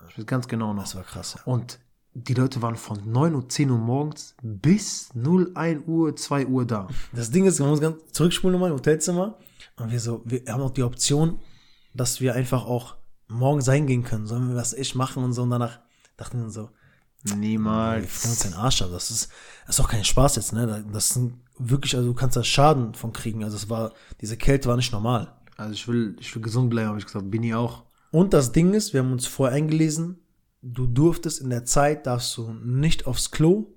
Ich 0.09 0.19
weiß 0.19 0.27
ganz 0.27 0.47
genau 0.47 0.73
noch. 0.73 0.83
Das 0.83 0.95
war 0.95 1.03
krass, 1.03 1.35
ja. 1.35 1.43
Und 1.45 1.81
die 2.15 2.35
Leute 2.35 2.61
waren 2.61 2.77
von 2.77 3.11
9 3.11 3.35
Uhr, 3.35 3.49
10 3.49 3.71
Uhr 3.71 3.79
morgens 3.79 4.35
bis 4.43 5.15
0, 5.15 5.53
1 5.55 5.83
Uhr, 5.87 6.15
2 6.15 6.47
Uhr 6.47 6.67
da. 6.67 6.89
Das 7.13 7.31
Ding 7.31 7.47
ist, 7.47 7.59
wir 7.59 7.67
muss 7.67 7.81
ganz 7.81 7.97
zurückspulen 8.13 8.53
nochmal 8.53 8.71
im 8.71 8.77
Hotelzimmer. 8.77 9.39
Und 9.77 9.91
wir 9.91 10.01
so, 10.01 10.23
wir 10.25 10.43
haben 10.49 10.61
auch 10.63 10.71
die 10.71 10.83
Option, 10.83 11.39
dass 11.95 12.21
wir 12.21 12.35
einfach 12.35 12.67
auch 12.67 12.97
morgens 13.29 13.69
reingehen 13.69 14.05
können. 14.05 14.27
Sollen 14.27 14.49
wir 14.49 14.57
was 14.57 14.75
echt 14.75 14.95
machen 14.95 15.25
und 15.25 15.33
so. 15.33 15.43
Und 15.43 15.51
danach 15.51 15.81
dachten 16.17 16.43
wir 16.43 16.51
so, 16.51 16.69
wir 17.23 17.37
Niemals. 17.37 18.07
frieren 18.11 18.31
uns 18.33 18.41
den 18.41 18.55
Arsch 18.55 18.83
ab. 18.83 18.91
Das 18.93 19.11
ist, 19.11 19.31
das 19.67 19.79
ist 19.79 19.85
auch 19.85 19.89
kein 19.89 20.05
Spaß 20.05 20.37
jetzt, 20.37 20.53
ne? 20.53 20.85
Das 20.93 21.11
sind 21.11 21.41
wirklich, 21.59 21.97
also 21.97 22.09
du 22.09 22.15
kannst 22.15 22.37
da 22.37 22.45
Schaden 22.45 22.95
von 22.95 23.13
kriegen. 23.13 23.45
Also 23.45 23.57
es 23.57 23.71
war, 23.71 23.93
diese 24.21 24.37
Kälte 24.37 24.69
war 24.69 24.77
nicht 24.77 24.93
normal. 24.93 25.33
Also 25.57 25.73
ich 25.73 25.87
will, 25.89 26.17
ich 26.19 26.35
will 26.35 26.43
gesund 26.43 26.71
bleiben, 26.71 26.89
habe 26.89 26.99
ich 26.99 27.07
gesagt. 27.07 27.31
Bin 27.31 27.43
ich 27.43 27.55
auch. 27.55 27.85
Und 28.11 28.35
das 28.35 28.53
Ding 28.53 28.75
ist, 28.75 28.93
wir 28.93 29.01
haben 29.01 29.13
uns 29.13 29.27
vorher 29.27 29.57
eingelesen, 29.57 30.19
du 30.63 30.87
durftest 30.87 31.41
in 31.41 31.51
der 31.51 31.65
Zeit, 31.65 32.07
darfst 32.07 32.37
du 32.37 32.53
nicht 32.53 33.07
aufs 33.07 33.31
Klo, 33.31 33.75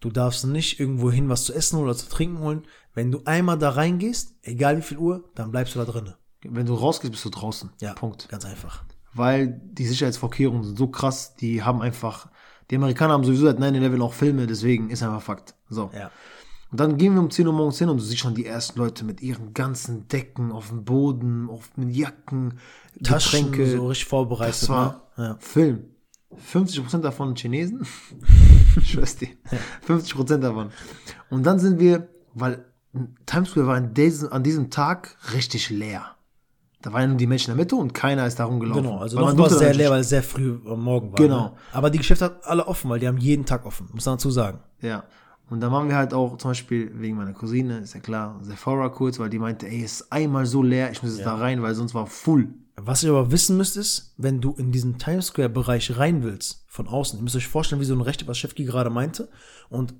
du 0.00 0.10
darfst 0.10 0.44
nicht 0.46 0.80
irgendwo 0.80 1.10
hin 1.10 1.28
was 1.28 1.44
zu 1.44 1.54
essen 1.54 1.78
oder 1.78 1.96
zu 1.96 2.08
trinken 2.08 2.40
holen. 2.40 2.66
Wenn 2.94 3.10
du 3.10 3.22
einmal 3.24 3.58
da 3.58 3.70
reingehst, 3.70 4.34
egal 4.42 4.78
wie 4.78 4.82
viel 4.82 4.98
Uhr, 4.98 5.30
dann 5.34 5.50
bleibst 5.50 5.74
du 5.74 5.78
da 5.78 5.84
drinnen. 5.84 6.14
Wenn 6.42 6.66
du 6.66 6.74
rausgehst, 6.74 7.12
bist 7.12 7.24
du 7.24 7.30
draußen. 7.30 7.70
Ja, 7.80 7.94
Punkt. 7.94 8.28
Ganz 8.28 8.44
einfach. 8.44 8.84
Weil 9.14 9.60
die 9.64 9.86
Sicherheitsvorkehrungen 9.86 10.64
sind 10.64 10.78
so 10.78 10.88
krass, 10.88 11.34
die 11.36 11.62
haben 11.62 11.80
einfach, 11.80 12.28
die 12.70 12.76
Amerikaner 12.76 13.14
haben 13.14 13.24
sowieso 13.24 13.46
seit 13.46 13.58
9-11 13.58 14.02
auch 14.02 14.12
Filme, 14.12 14.46
deswegen 14.46 14.90
ist 14.90 15.02
einfach 15.02 15.22
Fakt. 15.22 15.54
So. 15.68 15.90
Ja. 15.94 16.10
Und 16.70 16.80
dann 16.80 16.96
gehen 16.96 17.14
wir 17.14 17.20
um 17.20 17.30
10 17.30 17.46
Uhr 17.46 17.52
morgens 17.52 17.78
hin 17.78 17.88
und 17.88 17.98
du 17.98 18.02
siehst 18.02 18.20
schon 18.20 18.34
die 18.34 18.44
ersten 18.44 18.78
Leute 18.78 19.04
mit 19.04 19.22
ihren 19.22 19.54
ganzen 19.54 20.08
Decken 20.08 20.52
auf 20.52 20.68
dem 20.68 20.84
Boden, 20.84 21.48
auf 21.48 21.70
mit 21.76 21.94
Jacken, 21.94 22.58
Taschen 23.02 23.52
Getränke. 23.52 23.76
so 23.76 23.86
richtig 23.86 24.08
vorbereitet. 24.08 24.62
Das 24.62 24.68
war 24.68 25.08
ne? 25.16 25.24
ja. 25.24 25.36
Film. 25.38 25.95
50% 26.52 27.00
davon 27.00 27.34
Chinesen. 27.34 27.86
ich 28.76 28.90
schwör's 28.90 29.16
dir. 29.16 29.28
50% 29.86 30.38
davon. 30.38 30.70
Und 31.30 31.44
dann 31.44 31.58
sind 31.58 31.78
wir, 31.78 32.08
weil 32.34 32.64
Times 33.26 33.50
Square 33.50 33.66
war 33.66 33.76
an 33.76 33.94
diesem, 33.94 34.32
an 34.32 34.42
diesem 34.42 34.70
Tag 34.70 35.16
richtig 35.32 35.70
leer. 35.70 36.16
Da 36.82 36.92
waren 36.92 37.10
nur 37.10 37.18
die 37.18 37.26
Menschen 37.26 37.50
in 37.50 37.56
der 37.56 37.64
Mitte 37.64 37.76
und 37.76 37.94
keiner 37.94 38.26
ist 38.26 38.38
da 38.38 38.44
rumgelaufen. 38.44 38.84
Genau, 38.84 38.98
also 38.98 39.18
noch 39.18 39.36
war 39.36 39.46
es 39.46 39.58
sehr 39.58 39.74
leer, 39.74 39.90
weil 39.90 40.00
es 40.00 40.08
sehr 40.08 40.22
früh 40.22 40.58
am 40.66 40.82
Morgen 40.82 41.10
war. 41.10 41.16
Genau. 41.16 41.44
Ne? 41.46 41.52
Aber 41.72 41.90
die 41.90 41.98
Geschäfte 41.98 42.26
hat 42.26 42.46
alle 42.46 42.66
offen, 42.66 42.90
weil 42.90 43.00
die 43.00 43.08
haben 43.08 43.18
jeden 43.18 43.44
Tag 43.44 43.66
offen, 43.66 43.88
muss 43.92 44.06
man 44.06 44.14
dazu 44.14 44.30
sagen. 44.30 44.60
Ja. 44.80 45.04
Und 45.48 45.60
dann 45.60 45.72
waren 45.72 45.88
wir 45.88 45.96
halt 45.96 46.12
auch 46.12 46.36
zum 46.38 46.50
Beispiel 46.50 46.90
wegen 46.94 47.16
meiner 47.16 47.32
Cousine, 47.32 47.78
ist 47.78 47.94
ja 47.94 48.00
klar, 48.00 48.38
Sephora 48.42 48.88
kurz, 48.88 49.18
weil 49.18 49.30
die 49.30 49.38
meinte, 49.38 49.68
ey, 49.68 49.82
es 49.82 50.00
ist 50.00 50.12
einmal 50.12 50.44
so 50.44 50.62
leer, 50.62 50.90
ich 50.90 51.02
muss 51.02 51.16
jetzt 51.16 51.26
da 51.26 51.36
rein, 51.36 51.62
weil 51.62 51.74
sonst 51.74 51.94
war 51.94 52.06
full. 52.06 52.48
Was 52.86 53.02
ihr 53.02 53.10
aber 53.10 53.32
wissen 53.32 53.56
müsst, 53.56 53.76
ist, 53.76 54.14
wenn 54.16 54.40
du 54.40 54.52
in 54.52 54.70
diesen 54.70 54.96
Times 54.96 55.26
Square-Bereich 55.26 55.98
rein 55.98 56.22
willst, 56.22 56.64
von 56.68 56.86
außen, 56.86 57.18
ihr 57.18 57.22
müsst 57.24 57.34
euch 57.34 57.48
vorstellen, 57.48 57.80
wie 57.80 57.84
so 57.84 57.94
ein 57.94 58.00
Rechte, 58.00 58.28
was 58.28 58.38
Schäfki 58.38 58.64
gerade 58.64 58.90
meinte, 58.90 59.28
und 59.68 59.94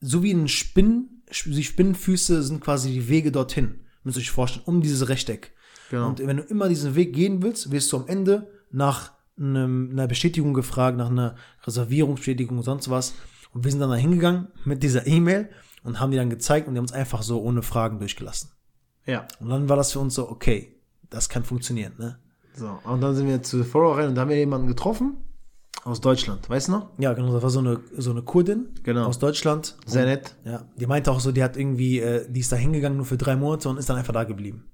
so 0.00 0.22
wie 0.22 0.30
ein 0.30 0.46
Spinnen, 0.46 1.24
die 1.46 1.64
Spinnenfüße 1.64 2.44
sind 2.44 2.60
quasi 2.60 2.92
die 2.92 3.08
Wege 3.08 3.32
dorthin, 3.32 3.80
müsst 4.04 4.18
ihr 4.18 4.20
euch 4.20 4.30
vorstellen, 4.30 4.64
um 4.66 4.80
dieses 4.80 5.08
Rechteck. 5.08 5.52
Genau. 5.90 6.10
Und 6.10 6.20
wenn 6.24 6.36
du 6.36 6.44
immer 6.44 6.68
diesen 6.68 6.94
Weg 6.94 7.12
gehen 7.12 7.42
willst, 7.42 7.72
wirst 7.72 7.92
du 7.92 7.96
am 7.96 8.06
Ende 8.06 8.48
nach 8.70 9.12
einem, 9.36 9.90
einer 9.90 10.06
Bestätigung 10.06 10.54
gefragt, 10.54 10.96
nach 10.96 11.10
einer 11.10 11.34
Reservierungsbestätigung 11.64 12.58
und 12.58 12.64
sonst 12.64 12.88
was. 12.88 13.14
Und 13.52 13.64
wir 13.64 13.72
sind 13.72 13.80
dann 13.80 13.90
da 13.90 13.96
hingegangen 13.96 14.46
mit 14.64 14.84
dieser 14.84 15.08
E-Mail 15.08 15.50
und 15.82 15.98
haben 15.98 16.12
die 16.12 16.18
dann 16.18 16.30
gezeigt 16.30 16.68
und 16.68 16.74
die 16.74 16.78
haben 16.78 16.84
uns 16.84 16.92
einfach 16.92 17.22
so 17.22 17.42
ohne 17.42 17.62
Fragen 17.62 17.98
durchgelassen. 17.98 18.50
Ja. 19.06 19.26
Und 19.40 19.48
dann 19.48 19.68
war 19.68 19.76
das 19.76 19.90
für 19.90 19.98
uns 19.98 20.14
so, 20.14 20.30
okay, 20.30 20.76
das 21.10 21.28
kann 21.28 21.42
funktionieren, 21.42 21.94
ne? 21.98 22.20
So. 22.58 22.78
Und 22.84 23.00
dann 23.00 23.14
sind 23.14 23.26
wir 23.28 23.42
zu 23.42 23.58
Sephora 23.58 23.96
rein 23.96 24.08
und 24.08 24.14
da 24.14 24.22
haben 24.22 24.28
wir 24.30 24.36
jemanden 24.36 24.66
getroffen 24.66 25.16
aus 25.84 26.00
Deutschland, 26.00 26.48
weißt 26.50 26.68
du 26.68 26.72
noch? 26.72 26.90
Ja, 26.98 27.12
genau, 27.14 27.32
das 27.32 27.42
war 27.42 27.50
so 27.50 27.60
eine, 27.60 27.80
so 27.96 28.10
eine 28.10 28.22
Kurdin 28.22 28.68
Genau. 28.82 29.06
aus 29.06 29.18
Deutschland. 29.18 29.76
Sehr 29.86 30.04
nett. 30.06 30.34
Ja, 30.44 30.64
die 30.76 30.86
meinte 30.86 31.10
auch 31.12 31.20
so, 31.20 31.32
die 31.32 31.42
hat 31.42 31.56
irgendwie, 31.56 32.00
äh, 32.00 32.26
die 32.28 32.40
ist 32.40 32.50
da 32.52 32.56
hingegangen 32.56 32.96
nur 32.96 33.06
für 33.06 33.16
drei 33.16 33.36
Monate 33.36 33.68
und 33.68 33.78
ist 33.78 33.88
dann 33.88 33.96
einfach 33.96 34.12
da 34.12 34.24
geblieben. 34.24 34.64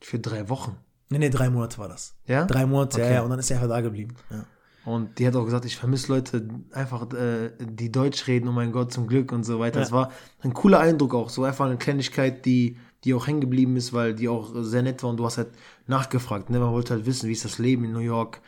Für 0.00 0.18
drei 0.18 0.48
Wochen. 0.48 0.76
Nee, 1.10 1.18
nee, 1.18 1.30
drei 1.30 1.50
Monate 1.50 1.78
war 1.78 1.88
das. 1.88 2.16
Ja? 2.26 2.46
Drei 2.46 2.66
Monate, 2.66 2.98
ja, 3.00 3.04
Okay. 3.06 3.14
ja, 3.16 3.22
und 3.22 3.30
dann 3.30 3.38
ist 3.38 3.46
sie 3.48 3.54
einfach 3.54 3.68
da 3.68 3.80
geblieben. 3.80 4.16
Ja. 4.30 4.44
Und 4.86 5.18
die 5.18 5.26
hat 5.26 5.34
auch 5.36 5.44
gesagt, 5.44 5.64
ich 5.64 5.76
vermisse 5.76 6.12
Leute 6.12 6.48
einfach, 6.72 7.12
äh, 7.12 7.50
die 7.60 7.90
Deutsch 7.92 8.26
reden, 8.28 8.48
oh 8.48 8.52
mein 8.52 8.72
Gott, 8.72 8.92
zum 8.92 9.06
Glück 9.08 9.32
und 9.32 9.44
so 9.44 9.58
weiter. 9.58 9.76
Ja. 9.78 9.82
Das 9.82 9.92
war 9.92 10.10
ein 10.42 10.54
cooler 10.54 10.78
Eindruck 10.80 11.14
auch. 11.14 11.28
So 11.28 11.44
einfach 11.44 11.66
eine 11.66 11.76
Kleinigkeit, 11.76 12.44
die, 12.46 12.76
die 13.06 13.14
auch 13.14 13.26
hängen 13.26 13.40
geblieben 13.40 13.76
ist, 13.76 13.92
weil 13.92 14.14
die 14.14 14.28
auch 14.28 14.50
sehr 14.62 14.82
nett 14.82 15.02
war 15.02 15.10
und 15.10 15.16
du 15.16 15.24
hast 15.24 15.38
halt 15.38 15.48
nachgefragt. 15.86 16.50
Ne? 16.50 16.58
Man 16.58 16.72
wollte 16.72 16.92
halt 16.94 17.06
wissen, 17.06 17.28
wie 17.28 17.32
ist 17.32 17.44
das 17.44 17.58
Leben 17.58 17.84
in 17.84 17.92
New 17.92 18.00
York. 18.00 18.42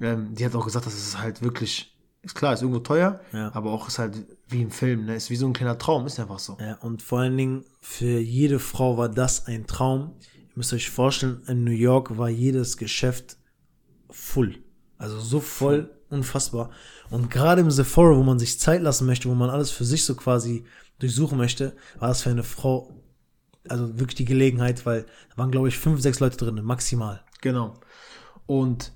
Ähm, 0.00 0.34
die 0.34 0.44
hat 0.44 0.54
auch 0.54 0.64
gesagt, 0.64 0.86
das 0.86 0.94
ist 0.94 1.18
halt 1.18 1.40
wirklich, 1.42 1.96
ist 2.22 2.34
klar, 2.34 2.52
ist 2.52 2.62
irgendwo 2.62 2.80
teuer, 2.80 3.20
Ja. 3.32 3.50
aber 3.54 3.70
auch 3.70 3.88
ist 3.88 3.98
halt 3.98 4.26
wie 4.48 4.62
im 4.62 4.70
Film, 4.70 5.06
ne? 5.06 5.14
ist 5.14 5.30
wie 5.30 5.36
so 5.36 5.46
ein 5.46 5.52
kleiner 5.52 5.78
Traum, 5.78 6.04
ist 6.06 6.18
einfach 6.20 6.40
so. 6.40 6.58
Ja, 6.60 6.74
und 6.82 7.00
vor 7.00 7.20
allen 7.20 7.36
Dingen 7.36 7.64
für 7.80 8.18
jede 8.18 8.58
Frau 8.58 8.98
war 8.98 9.08
das 9.08 9.46
ein 9.46 9.66
Traum. 9.66 10.12
Ihr 10.34 10.56
müsst 10.56 10.72
euch 10.72 10.90
vorstellen, 10.90 11.42
in 11.46 11.64
New 11.64 11.70
York 11.70 12.18
war 12.18 12.28
jedes 12.28 12.76
Geschäft 12.76 13.36
full. 14.10 14.56
Also 14.98 15.18
so 15.20 15.40
voll, 15.40 15.90
unfassbar. 16.10 16.70
Und 17.10 17.30
gerade 17.30 17.60
im 17.62 17.70
Sephora, 17.70 18.16
wo 18.16 18.22
man 18.22 18.38
sich 18.38 18.58
Zeit 18.58 18.82
lassen 18.82 19.06
möchte, 19.06 19.28
wo 19.28 19.34
man 19.34 19.48
alles 19.50 19.70
für 19.70 19.84
sich 19.84 20.04
so 20.04 20.14
quasi 20.14 20.64
durchsuchen 20.98 21.38
möchte, 21.38 21.74
war 21.98 22.08
das 22.08 22.22
für 22.22 22.30
eine 22.30 22.42
Frau 22.44 22.91
also 23.68 23.98
wirklich 23.98 24.16
die 24.16 24.24
Gelegenheit, 24.24 24.84
weil 24.86 25.06
da 25.30 25.38
waren, 25.38 25.50
glaube 25.50 25.68
ich, 25.68 25.78
fünf, 25.78 26.00
sechs 26.00 26.20
Leute 26.20 26.36
drin, 26.36 26.62
maximal. 26.64 27.22
Genau. 27.40 27.74
Und 28.46 28.92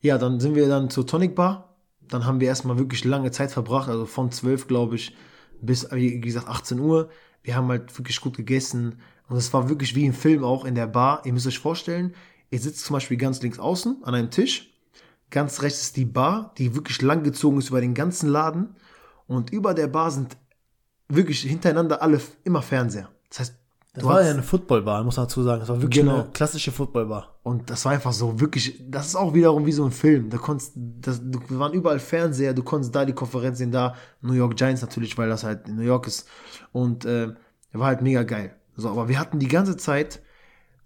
ja, 0.00 0.18
dann 0.18 0.40
sind 0.40 0.54
wir 0.54 0.68
dann 0.68 0.90
zur 0.90 1.06
Tonic 1.06 1.34
Bar. 1.34 1.76
Dann 2.00 2.24
haben 2.24 2.40
wir 2.40 2.48
erstmal 2.48 2.78
wirklich 2.78 3.04
lange 3.04 3.32
Zeit 3.32 3.50
verbracht, 3.50 3.88
also 3.88 4.06
von 4.06 4.30
12, 4.30 4.68
glaube 4.68 4.94
ich, 4.94 5.16
bis, 5.60 5.90
wie 5.90 6.20
gesagt, 6.20 6.48
18 6.48 6.78
Uhr. 6.78 7.10
Wir 7.42 7.56
haben 7.56 7.68
halt 7.68 7.96
wirklich 7.98 8.20
gut 8.20 8.36
gegessen. 8.36 9.00
Und 9.28 9.36
es 9.36 9.52
war 9.52 9.68
wirklich 9.68 9.94
wie 9.96 10.06
im 10.06 10.12
Film 10.12 10.44
auch 10.44 10.64
in 10.64 10.76
der 10.76 10.86
Bar. 10.86 11.22
Ihr 11.24 11.32
müsst 11.32 11.46
euch 11.46 11.58
vorstellen, 11.58 12.14
ihr 12.50 12.60
sitzt 12.60 12.84
zum 12.84 12.94
Beispiel 12.94 13.16
ganz 13.16 13.42
links 13.42 13.58
außen 13.58 14.04
an 14.04 14.14
einem 14.14 14.30
Tisch. 14.30 14.72
Ganz 15.30 15.62
rechts 15.62 15.82
ist 15.82 15.96
die 15.96 16.04
Bar, 16.04 16.54
die 16.58 16.76
wirklich 16.76 17.02
lang 17.02 17.24
gezogen 17.24 17.58
ist 17.58 17.70
über 17.70 17.80
den 17.80 17.94
ganzen 17.94 18.28
Laden. 18.28 18.76
Und 19.26 19.50
über 19.50 19.74
der 19.74 19.88
Bar 19.88 20.12
sind 20.12 20.36
wirklich 21.08 21.40
hintereinander 21.40 22.02
alle 22.02 22.20
immer 22.44 22.62
Fernseher. 22.62 23.10
Das 23.36 23.48
heißt, 23.48 23.54
Das 23.94 24.04
war 24.04 24.22
ja 24.22 24.30
eine 24.30 24.42
Footballbar, 24.42 25.02
muss 25.04 25.16
man 25.16 25.26
dazu 25.26 25.42
sagen. 25.42 25.60
Das 25.60 25.68
war 25.68 25.80
wirklich 25.80 26.02
Genau. 26.02 26.20
eine 26.22 26.30
klassische 26.30 26.70
Footballbar. 26.70 27.38
Und 27.42 27.70
das 27.70 27.84
war 27.84 27.92
einfach 27.92 28.12
so 28.12 28.38
wirklich, 28.40 28.82
das 28.88 29.06
ist 29.08 29.16
auch 29.16 29.32
wiederum 29.34 29.64
wie 29.64 29.72
so 29.72 29.84
ein 29.84 29.90
Film. 29.90 30.28
Da 30.28 30.36
konntest, 30.38 30.72
das, 30.76 31.20
du 31.22 31.40
wir 31.48 31.58
waren 31.58 31.72
überall 31.72 31.98
Fernseher, 31.98 32.52
du 32.52 32.62
konntest 32.62 32.94
da 32.94 33.04
die 33.04 33.14
Konferenz 33.14 33.58
sehen, 33.58 33.72
da 33.72 33.94
New 34.20 34.34
York 34.34 34.56
Giants 34.56 34.82
natürlich, 34.82 35.16
weil 35.16 35.28
das 35.28 35.44
halt 35.44 35.68
in 35.68 35.76
New 35.76 35.82
York 35.82 36.06
ist. 36.06 36.28
Und 36.72 37.04
äh, 37.06 37.32
war 37.72 37.86
halt 37.86 38.02
mega 38.02 38.22
geil. 38.22 38.54
So, 38.76 38.90
aber 38.90 39.08
wir 39.08 39.18
hatten 39.18 39.38
die 39.38 39.48
ganze 39.48 39.76
Zeit 39.76 40.20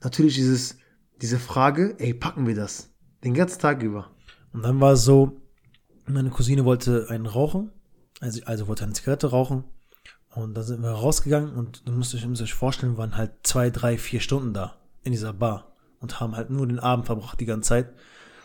natürlich 0.02 0.34
dieses, 0.34 0.78
diese 1.20 1.38
Frage, 1.38 1.96
ey, 1.98 2.14
packen 2.14 2.46
wir 2.46 2.54
das? 2.54 2.90
Den 3.24 3.34
ganzen 3.34 3.60
Tag 3.60 3.82
über. 3.82 4.10
Und 4.52 4.62
dann 4.62 4.80
war 4.80 4.92
es 4.92 5.04
so, 5.04 5.40
meine 6.06 6.30
Cousine 6.30 6.64
wollte 6.64 7.06
einen 7.10 7.26
rauchen, 7.26 7.70
also, 8.20 8.40
also 8.44 8.68
wollte 8.68 8.84
eine 8.84 8.92
Zigarette 8.92 9.30
rauchen. 9.30 9.64
Und 10.30 10.54
dann 10.54 10.64
sind 10.64 10.82
wir 10.82 10.90
rausgegangen 10.90 11.54
und 11.54 11.86
du 11.86 11.92
musst 11.92 12.14
euch, 12.14 12.24
müsst 12.26 12.42
euch 12.42 12.54
vorstellen, 12.54 12.92
wir 12.92 12.98
waren 12.98 13.16
halt 13.16 13.32
zwei, 13.42 13.70
drei, 13.70 13.98
vier 13.98 14.20
Stunden 14.20 14.54
da 14.54 14.76
in 15.02 15.12
dieser 15.12 15.32
Bar 15.32 15.72
und 15.98 16.20
haben 16.20 16.36
halt 16.36 16.50
nur 16.50 16.66
den 16.66 16.78
Abend 16.78 17.06
verbracht 17.06 17.40
die 17.40 17.46
ganze 17.46 17.68
Zeit. 17.68 17.92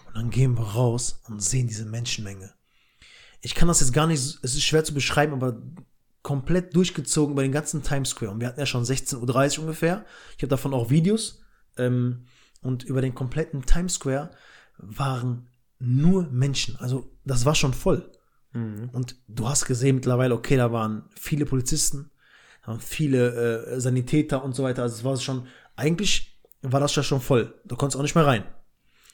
Und 0.07 0.15
dann 0.15 0.29
gehen 0.29 0.57
wir 0.57 0.63
raus 0.63 1.21
und 1.27 1.43
sehen 1.43 1.67
diese 1.67 1.85
Menschenmenge. 1.85 2.53
Ich 3.41 3.53
kann 3.53 3.67
das 3.67 3.81
jetzt 3.81 3.93
gar 3.93 4.07
nicht, 4.07 4.19
es 4.19 4.55
ist 4.55 4.63
schwer 4.63 4.83
zu 4.83 4.93
beschreiben, 4.93 5.33
aber 5.33 5.61
komplett 6.23 6.75
durchgezogen 6.75 7.33
über 7.33 7.43
den 7.43 7.51
ganzen 7.51 7.83
Times 7.83 8.09
Square. 8.09 8.31
Und 8.31 8.39
wir 8.39 8.47
hatten 8.47 8.59
ja 8.59 8.65
schon 8.65 8.83
16.30 8.83 9.57
Uhr 9.57 9.63
ungefähr. 9.65 10.05
Ich 10.35 10.41
habe 10.41 10.47
davon 10.47 10.73
auch 10.73 10.89
Videos. 10.89 11.43
Ähm, 11.77 12.25
und 12.61 12.83
über 12.83 13.01
den 13.01 13.13
kompletten 13.13 13.63
Times 13.63 13.95
Square 13.95 14.31
waren 14.77 15.47
nur 15.77 16.23
Menschen. 16.31 16.77
Also 16.77 17.11
das 17.25 17.45
war 17.45 17.53
schon 17.53 17.75
voll. 17.75 18.11
Und 18.93 19.17
du 19.27 19.47
hast 19.47 19.65
gesehen 19.65 19.95
mittlerweile, 19.95 20.33
okay, 20.33 20.55
da 20.57 20.71
waren 20.71 21.03
viele 21.15 21.45
Polizisten, 21.45 22.09
da 22.61 22.69
waren 22.69 22.79
viele 22.79 23.65
äh, 23.65 23.79
Sanitäter 23.79 24.43
und 24.43 24.55
so 24.55 24.63
weiter. 24.63 24.83
Also 24.83 24.95
es 24.95 25.03
war 25.03 25.17
schon, 25.17 25.47
eigentlich 25.75 26.39
war 26.61 26.79
das 26.79 26.95
ja 26.95 27.03
schon 27.03 27.21
voll. 27.21 27.53
Du 27.65 27.75
konntest 27.75 27.97
auch 27.97 28.03
nicht 28.03 28.15
mehr 28.15 28.25
rein. 28.25 28.43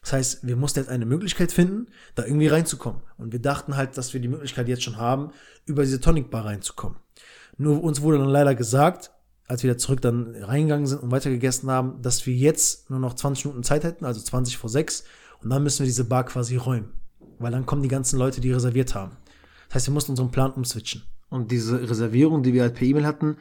Das 0.01 0.13
heißt, 0.13 0.47
wir 0.47 0.55
mussten 0.55 0.79
jetzt 0.79 0.89
eine 0.89 1.05
Möglichkeit 1.05 1.51
finden, 1.51 1.87
da 2.15 2.25
irgendwie 2.25 2.47
reinzukommen. 2.47 3.01
Und 3.17 3.33
wir 3.33 3.41
dachten 3.41 3.75
halt, 3.75 3.97
dass 3.97 4.13
wir 4.13 4.21
die 4.21 4.27
Möglichkeit 4.27 4.67
jetzt 4.67 4.83
schon 4.83 4.97
haben, 4.97 5.31
über 5.65 5.83
diese 5.83 6.01
Tonic 6.01 6.31
Bar 6.31 6.45
reinzukommen. 6.45 6.97
Nur 7.57 7.83
uns 7.83 8.01
wurde 8.01 8.17
dann 8.17 8.29
leider 8.29 8.55
gesagt, 8.55 9.11
als 9.47 9.63
wir 9.63 9.71
da 9.71 9.77
zurück 9.77 10.01
dann 10.01 10.35
reingegangen 10.35 10.87
sind 10.87 11.03
und 11.03 11.11
weitergegessen 11.11 11.69
haben, 11.69 12.01
dass 12.01 12.25
wir 12.25 12.33
jetzt 12.33 12.89
nur 12.89 12.99
noch 12.99 13.13
20 13.13 13.45
Minuten 13.45 13.63
Zeit 13.63 13.83
hätten, 13.83 14.05
also 14.05 14.21
20 14.21 14.57
vor 14.57 14.69
6. 14.69 15.03
Und 15.43 15.49
dann 15.49 15.61
müssen 15.61 15.79
wir 15.79 15.87
diese 15.87 16.05
Bar 16.05 16.25
quasi 16.25 16.55
räumen. 16.55 16.93
Weil 17.37 17.51
dann 17.51 17.65
kommen 17.65 17.83
die 17.83 17.89
ganzen 17.89 18.17
Leute, 18.17 18.41
die 18.41 18.51
reserviert 18.51 18.95
haben. 18.95 19.17
Das 19.71 19.75
heißt, 19.75 19.87
wir 19.87 19.93
mussten 19.93 20.11
unseren 20.11 20.31
Plan 20.31 20.51
umswitchen. 20.51 21.03
Und 21.29 21.49
diese 21.49 21.89
Reservierung, 21.89 22.43
die 22.43 22.53
wir 22.53 22.63
halt 22.63 22.75
per 22.75 22.85
E-Mail 22.85 23.05
hatten, 23.05 23.37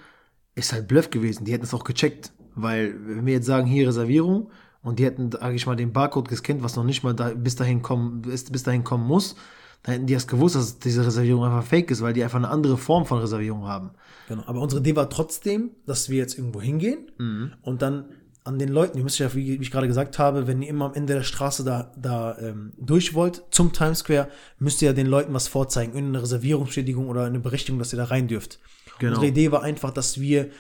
ist 0.55 0.73
halt 0.73 0.87
Bluff 0.87 1.11
gewesen. 1.11 1.45
Die 1.45 1.53
hätten 1.53 1.65
es 1.65 1.75
auch 1.75 1.83
gecheckt. 1.83 2.33
Weil, 2.55 2.95
wenn 3.05 3.27
wir 3.27 3.33
jetzt 3.35 3.47
sagen, 3.47 3.67
hier 3.67 3.89
Reservierung, 3.89 4.51
und 4.83 4.99
die 5.01 5.05
hätten, 5.05 5.33
sag 5.33 5.53
ich 5.55 5.67
mal, 5.67 5.75
den 5.77 5.93
Barcode 5.93 6.29
gescannt, 6.29 6.63
was 6.63 6.77
noch 6.77 6.85
nicht 6.85 7.03
mal 7.03 7.15
da, 7.15 7.31
bis 7.31 7.57
dahin 7.57 7.83
kommen, 7.83 8.23
bis, 8.23 8.45
bis 8.45 8.63
dahin 8.63 8.85
kommen 8.85 9.07
muss, 9.07 9.35
dann 9.83 9.95
hätten 9.95 10.07
die 10.07 10.13
erst 10.13 10.29
gewusst, 10.29 10.55
dass 10.55 10.79
diese 10.79 11.05
Reservierung 11.05 11.45
einfach 11.45 11.65
fake 11.65 11.91
ist, 11.91 12.01
weil 12.01 12.13
die 12.13 12.23
einfach 12.23 12.39
eine 12.39 12.49
andere 12.49 12.77
Form 12.77 13.07
von 13.07 13.19
Reservierung 13.19 13.67
haben. 13.67 13.91
Genau. 14.29 14.45
Aber 14.47 14.61
unsere 14.61 14.81
Idee 14.81 14.95
war 14.95 15.11
trotzdem, 15.11 15.71
dass 15.87 16.09
wir 16.11 16.19
jetzt 16.19 16.39
irgendwo 16.39 16.61
hingehen 16.63 17.11
Mhm. 17.19 17.53
und 17.63 17.83
dann 17.83 18.05
an 18.45 18.59
den 18.59 18.71
Leuten, 18.71 18.97
ihr 18.99 19.05
müsst 19.05 19.19
ja, 19.19 19.35
wie 19.35 19.57
ich 19.57 19.71
gerade 19.71 19.87
gesagt 19.87 20.19
habe, 20.19 20.47
wenn 20.47 20.63
ihr 20.63 20.69
immer 20.69 20.87
am 20.87 20.95
Ende 20.95 21.15
der 21.15 21.23
Straße 21.23 21.63
da, 21.65 21.93
da 21.97 22.39
ähm, 22.39 22.73
durch 22.79 23.13
wollt, 23.15 23.43
zum 23.51 23.73
Times 23.73 23.99
Square, 24.01 24.29
müsst 24.59 24.81
ihr 24.83 24.87
ja 24.89 24.93
den 24.95 25.07
Leuten 25.07 25.35
was 25.35 25.47
vorzeigen, 25.47 25.93
irgendeine 25.95 26.23
Reservierungsbestätigung 26.23 27.09
oder 27.09 27.25
eine 27.25 27.41
Berechtigung, 27.41 27.79
dass 27.79 27.93
ihr 27.93 27.99
da 27.99 28.05
rein 28.05 28.29
dürft. 28.29 28.59
Genau. 28.99 29.13
Unsere 29.13 29.27
Idee 29.29 29.53
war 29.53 29.63
einfach, 29.63 29.91
dass 29.91 30.21
wir 30.21 30.51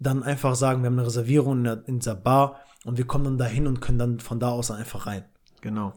dann 0.00 0.22
einfach 0.22 0.54
sagen, 0.56 0.82
wir 0.82 0.86
haben 0.86 0.98
eine 0.98 1.06
Reservierung 1.06 1.58
in, 1.58 1.64
der, 1.64 1.82
in 1.86 1.98
dieser 2.00 2.14
Bar 2.16 2.60
und 2.84 2.98
wir 2.98 3.06
kommen 3.06 3.24
dann 3.24 3.38
dahin 3.38 3.66
und 3.66 3.80
können 3.80 3.98
dann 3.98 4.20
von 4.20 4.40
da 4.40 4.50
aus 4.50 4.68
dann 4.68 4.78
einfach 4.78 5.06
rein. 5.06 5.24
Genau. 5.60 5.94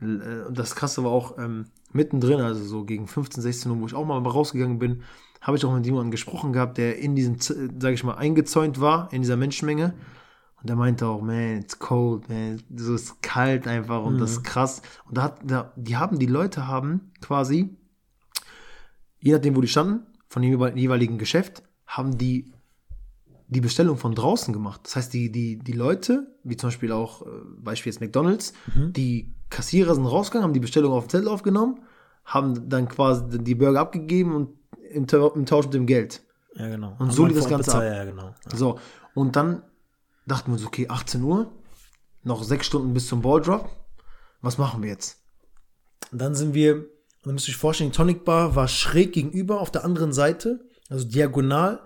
Äh, 0.00 0.04
Und 0.46 0.58
das 0.58 0.74
Krasse 0.76 1.02
war 1.04 1.10
auch 1.10 1.38
ähm, 1.38 1.66
mittendrin, 1.92 2.40
also 2.40 2.64
so 2.64 2.84
gegen 2.84 3.06
15, 3.08 3.42
16 3.42 3.70
Uhr, 3.72 3.80
wo 3.80 3.86
ich 3.86 3.94
auch 3.94 4.04
mal 4.04 4.18
rausgegangen 4.18 4.78
bin, 4.78 5.02
habe 5.40 5.56
ich 5.56 5.64
auch 5.64 5.74
mit 5.74 5.84
jemandem 5.86 6.10
gesprochen 6.10 6.52
gehabt, 6.52 6.78
der 6.78 6.98
in 6.98 7.14
diesem, 7.14 7.38
Z- 7.38 7.56
sag 7.80 7.92
ich 7.92 8.02
mal, 8.04 8.14
eingezäunt 8.14 8.80
war, 8.80 9.12
in 9.12 9.22
dieser 9.22 9.36
Menschenmenge. 9.36 9.92
Und 10.64 10.70
der 10.70 10.76
meinte 10.76 11.06
auch, 11.06 11.20
man, 11.20 11.58
it's 11.58 11.78
cold, 11.78 12.26
man, 12.30 12.58
so 12.74 12.94
ist 12.94 13.20
kalt 13.20 13.68
einfach 13.68 14.02
und 14.02 14.18
das 14.18 14.30
ist 14.32 14.44
krass. 14.44 14.80
Und 15.04 15.18
da 15.18 15.24
hat, 15.24 15.38
da, 15.44 15.74
die 15.76 15.98
haben, 15.98 16.18
die 16.18 16.24
Leute 16.24 16.66
haben 16.66 17.12
quasi, 17.20 17.76
je 19.20 19.34
nachdem, 19.34 19.54
wo 19.56 19.60
die 19.60 19.68
standen, 19.68 20.06
von 20.26 20.40
dem 20.40 20.52
jeweil- 20.52 20.74
jeweiligen 20.78 21.18
Geschäft, 21.18 21.62
haben 21.86 22.16
die 22.16 22.50
die 23.46 23.60
Bestellung 23.60 23.98
von 23.98 24.14
draußen 24.14 24.54
gemacht. 24.54 24.80
Das 24.84 24.96
heißt, 24.96 25.12
die, 25.12 25.30
die, 25.30 25.58
die 25.58 25.72
Leute, 25.72 26.34
wie 26.44 26.56
zum 26.56 26.68
Beispiel 26.68 26.92
auch, 26.92 27.26
äh, 27.26 27.28
Beispiel 27.58 27.92
jetzt 27.92 28.00
McDonalds, 28.00 28.54
die 28.74 29.34
Kassierer 29.50 29.94
sind 29.94 30.06
rausgegangen, 30.06 30.44
haben 30.44 30.54
die 30.54 30.60
Bestellung 30.60 30.94
auf 30.94 31.04
den 31.04 31.10
Zettel 31.10 31.28
aufgenommen, 31.28 31.80
haben 32.24 32.70
dann 32.70 32.88
quasi 32.88 33.38
die 33.38 33.54
Burger 33.54 33.80
abgegeben 33.80 34.34
und 34.34 34.48
im, 34.90 35.06
im 35.34 35.44
Tausch 35.44 35.66
mit 35.66 35.74
dem 35.74 35.84
Geld. 35.84 36.22
Ja, 36.54 36.68
genau. 36.68 36.92
Und 36.92 37.00
Haben 37.00 37.10
so 37.10 37.26
lief 37.26 37.36
das 37.36 37.48
Ganze 37.50 37.74
ab. 37.74 37.82
Ja, 37.82 38.04
genau. 38.06 38.34
So, 38.54 38.78
und 39.12 39.36
dann 39.36 39.62
dachten 40.26 40.50
wir 40.50 40.54
uns, 40.54 40.66
okay, 40.66 40.88
18 40.88 41.22
Uhr, 41.22 41.52
noch 42.22 42.42
sechs 42.42 42.66
Stunden 42.66 42.94
bis 42.94 43.06
zum 43.06 43.22
Balldrop. 43.22 43.68
Was 44.40 44.58
machen 44.58 44.82
wir 44.82 44.90
jetzt? 44.90 45.18
Und 46.12 46.20
dann 46.20 46.34
sind 46.34 46.54
wir, 46.54 46.76
und 46.76 46.86
dann 47.24 47.34
müsst 47.34 47.48
ihr 47.48 47.52
euch 47.52 47.58
vorstellen, 47.58 47.90
die 47.90 47.96
Tonic 47.96 48.24
Bar 48.24 48.56
war 48.56 48.68
schräg 48.68 49.12
gegenüber 49.12 49.60
auf 49.60 49.70
der 49.70 49.84
anderen 49.84 50.12
Seite, 50.12 50.68
also 50.88 51.06
diagonal, 51.06 51.82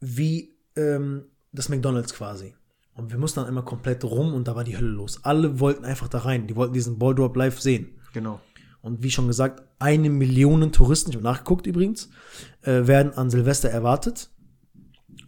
wie 0.00 0.56
ähm, 0.76 1.26
das 1.52 1.68
McDonalds 1.68 2.14
quasi. 2.14 2.54
Und 2.94 3.10
wir 3.10 3.18
mussten 3.18 3.40
dann 3.40 3.48
einmal 3.48 3.64
komplett 3.64 4.04
rum 4.04 4.34
und 4.34 4.46
da 4.46 4.54
war 4.54 4.64
die 4.64 4.76
Hölle 4.76 4.88
los. 4.88 5.24
Alle 5.24 5.58
wollten 5.58 5.84
einfach 5.84 6.08
da 6.08 6.18
rein. 6.18 6.46
Die 6.46 6.54
wollten 6.54 6.74
diesen 6.74 6.98
Ball 6.98 7.14
Drop 7.14 7.34
live 7.36 7.60
sehen. 7.60 8.00
Genau. 8.12 8.40
Und 8.82 9.02
wie 9.02 9.10
schon 9.10 9.26
gesagt, 9.26 9.62
eine 9.78 10.10
Million 10.10 10.70
Touristen, 10.70 11.10
ich 11.10 11.16
habe 11.16 11.24
nachgeguckt 11.24 11.66
übrigens, 11.66 12.10
äh, 12.62 12.86
werden 12.86 13.12
an 13.14 13.30
Silvester 13.30 13.70
erwartet. 13.70 14.30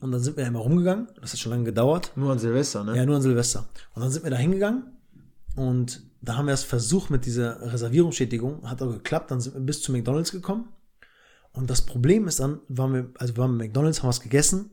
Und 0.00 0.12
dann 0.12 0.20
sind 0.20 0.36
wir 0.36 0.46
einmal 0.46 0.62
rumgegangen. 0.62 1.08
Das 1.20 1.32
hat 1.32 1.38
schon 1.38 1.52
lange 1.52 1.64
gedauert. 1.64 2.12
Nur 2.16 2.32
an 2.32 2.38
Silvester, 2.38 2.84
ne? 2.84 2.96
Ja, 2.96 3.06
nur 3.06 3.16
an 3.16 3.22
Silvester. 3.22 3.66
Und 3.94 4.02
dann 4.02 4.10
sind 4.10 4.24
wir 4.24 4.30
da 4.30 4.36
hingegangen 4.36 4.84
und 5.54 6.02
da 6.20 6.36
haben 6.36 6.46
wir 6.46 6.54
es 6.54 6.64
versucht 6.64 7.10
mit 7.10 7.24
dieser 7.24 7.72
Reservierungsschädigung, 7.72 8.68
hat 8.68 8.82
auch 8.82 8.90
geklappt, 8.90 9.30
dann 9.30 9.40
sind 9.40 9.54
wir 9.54 9.60
bis 9.60 9.80
zu 9.80 9.92
McDonalds 9.92 10.32
gekommen. 10.32 10.68
Und 11.52 11.70
das 11.70 11.82
Problem 11.82 12.28
ist 12.28 12.40
dann, 12.40 12.60
waren 12.68 12.92
wir, 12.92 13.10
also 13.18 13.34
wir 13.34 13.38
waren 13.42 13.56
bei 13.56 13.64
McDonalds, 13.64 14.02
haben 14.02 14.08
was 14.08 14.20
gegessen 14.20 14.70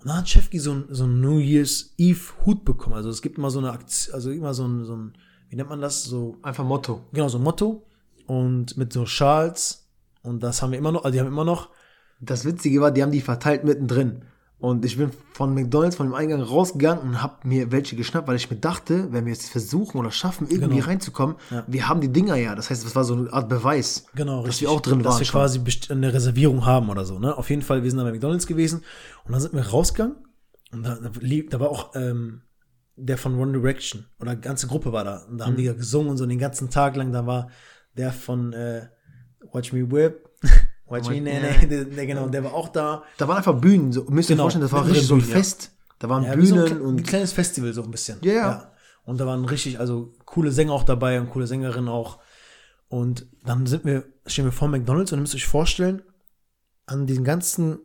und 0.00 0.08
dann 0.08 0.18
hat 0.18 0.28
Chefki 0.28 0.58
so 0.58 0.72
ein, 0.72 0.84
so 0.88 1.04
ein 1.04 1.20
New 1.20 1.38
Year's 1.38 1.92
Eve 1.98 2.20
Hut 2.46 2.64
bekommen. 2.64 2.96
Also 2.96 3.10
es 3.10 3.20
gibt 3.20 3.36
immer 3.36 3.50
so 3.50 3.58
eine 3.58 3.72
Aktion, 3.72 4.14
also 4.14 4.30
immer 4.30 4.54
so 4.54 4.66
ein, 4.66 4.84
so 4.84 4.96
ein, 4.96 5.12
wie 5.50 5.56
nennt 5.56 5.68
man 5.68 5.80
das? 5.80 6.04
So, 6.04 6.38
Einfach 6.42 6.64
Motto. 6.64 7.02
genau, 7.12 7.28
so 7.28 7.38
ein 7.38 7.44
Motto 7.44 7.84
und 8.26 8.76
mit 8.78 8.92
so 8.92 9.04
Schals 9.04 9.88
und 10.22 10.42
das 10.42 10.62
haben 10.62 10.70
wir 10.72 10.78
immer 10.78 10.92
noch, 10.92 11.04
also 11.04 11.12
die 11.12 11.20
haben 11.20 11.28
immer 11.28 11.44
noch, 11.44 11.68
Das 12.20 12.44
Witzige 12.44 12.80
war, 12.80 12.92
die 12.92 13.02
haben 13.02 13.10
die 13.10 13.20
verteilt 13.20 13.64
mittendrin. 13.64 14.22
Und 14.62 14.84
ich 14.84 14.96
bin 14.96 15.10
von 15.32 15.54
McDonalds, 15.54 15.96
von 15.96 16.06
dem 16.06 16.14
Eingang 16.14 16.40
rausgegangen 16.40 17.02
und 17.02 17.22
habe 17.22 17.46
mir 17.48 17.72
welche 17.72 17.96
geschnappt, 17.96 18.28
weil 18.28 18.36
ich 18.36 18.48
mir 18.48 18.56
dachte, 18.58 19.08
wenn 19.12 19.24
wir 19.26 19.32
jetzt 19.32 19.50
versuchen 19.50 19.98
oder 19.98 20.12
schaffen, 20.12 20.46
irgendwie 20.48 20.76
Genau. 20.76 20.86
reinzukommen, 20.86 21.34
wir 21.66 21.88
haben 21.88 22.00
die 22.00 22.12
Dinger 22.12 22.36
ja. 22.36 22.54
Das 22.54 22.70
heißt, 22.70 22.84
das 22.84 22.94
war 22.94 23.02
so 23.02 23.14
eine 23.14 23.32
Art 23.32 23.48
Beweis, 23.48 24.06
Genau, 24.14 24.38
dass 24.38 24.50
richtig. 24.50 24.68
wir 24.68 24.70
auch 24.70 24.80
drin 24.80 25.02
dass 25.02 25.14
waren. 25.14 25.20
wir 25.20 25.26
schon. 25.26 25.40
quasi 25.40 25.60
eine 25.90 26.14
Reservierung 26.14 26.64
haben 26.64 26.90
oder 26.90 27.04
so. 27.04 27.18
Ne? 27.18 27.36
Auf 27.36 27.50
jeden 27.50 27.62
Fall, 27.62 27.82
wir 27.82 27.90
sind 27.90 27.98
dann 27.98 28.06
bei 28.06 28.12
McDonalds 28.12 28.46
gewesen 28.46 28.84
und 29.24 29.32
dann 29.32 29.40
sind 29.40 29.52
wir 29.52 29.66
rausgegangen 29.66 30.14
und 30.70 30.84
da, 30.84 30.94
da, 30.94 31.10
da 31.10 31.60
war 31.60 31.68
auch 31.68 31.90
ähm, 31.96 32.42
der 32.94 33.18
von 33.18 33.36
One 33.40 33.52
Direction 33.52 34.06
oder 34.20 34.30
eine 34.30 34.40
ganze 34.40 34.68
Gruppe 34.68 34.92
war 34.92 35.02
da 35.02 35.24
und 35.28 35.38
da 35.38 35.46
haben 35.46 35.54
Mhm. 35.54 35.56
die 35.56 35.64
ja 35.64 35.72
gesungen 35.72 36.08
und 36.10 36.18
so 36.18 36.24
den 36.26 36.38
ganzen 36.38 36.70
Tag 36.70 36.94
lang. 36.94 37.10
Da 37.12 37.26
war 37.26 37.48
der 37.96 38.12
von 38.12 38.52
äh, 38.52 38.86
Watch 39.52 39.72
Me 39.72 39.90
Whip, 39.90 40.28
Watch 40.92 41.08
Me 41.08 41.16
Ja. 41.16 41.22
Nene, 41.22 41.66
der, 41.68 41.84
der, 41.86 42.06
genau, 42.06 42.28
der 42.28 42.44
war 42.44 42.54
auch 42.54 42.68
da. 42.68 43.02
Da 43.18 43.26
waren 43.26 43.38
einfach 43.38 43.58
Bühnen. 43.60 43.92
So, 43.92 44.04
müsst 44.04 44.30
ihr 44.30 44.36
Genau, 44.36 44.44
euch 44.46 44.52
vorstellen, 44.54 44.62
das 44.62 44.72
war 44.72 44.86
richtig 44.86 45.06
so 45.06 45.14
ein 45.14 45.20
Bühnen. 45.20 45.32
Fest. 45.32 45.72
Da 45.98 46.08
waren 46.08 46.24
Ja, 46.24 46.36
wie 46.38 46.46
so 46.46 46.54
ein, 46.54 46.60
Bühnen 46.64 46.72
kle- 46.78 46.80
ein 46.82 46.86
und 46.86 47.02
kleines 47.04 47.32
Festival 47.32 47.72
so 47.72 47.82
ein 47.82 47.90
bisschen. 47.90 48.18
Ja, 48.22 48.32
ja. 48.32 48.72
Und 49.04 49.18
da 49.20 49.26
waren 49.26 49.44
richtig, 49.44 49.80
also 49.80 50.12
coole 50.24 50.52
Sänger 50.52 50.72
auch 50.72 50.84
dabei 50.84 51.20
und 51.20 51.30
coole 51.30 51.46
Sängerinnen 51.48 51.88
auch. 51.88 52.20
Und 52.88 53.26
dann 53.44 53.66
sind 53.66 53.84
wir, 53.84 54.04
stehen 54.26 54.44
wir 54.44 54.52
vor 54.52 54.68
McDonalds 54.68 55.10
und 55.12 55.18
ihr 55.18 55.22
müsst 55.22 55.34
euch 55.34 55.46
vorstellen, 55.46 56.02
an 56.86 57.06
den 57.06 57.24
ganzen 57.24 57.78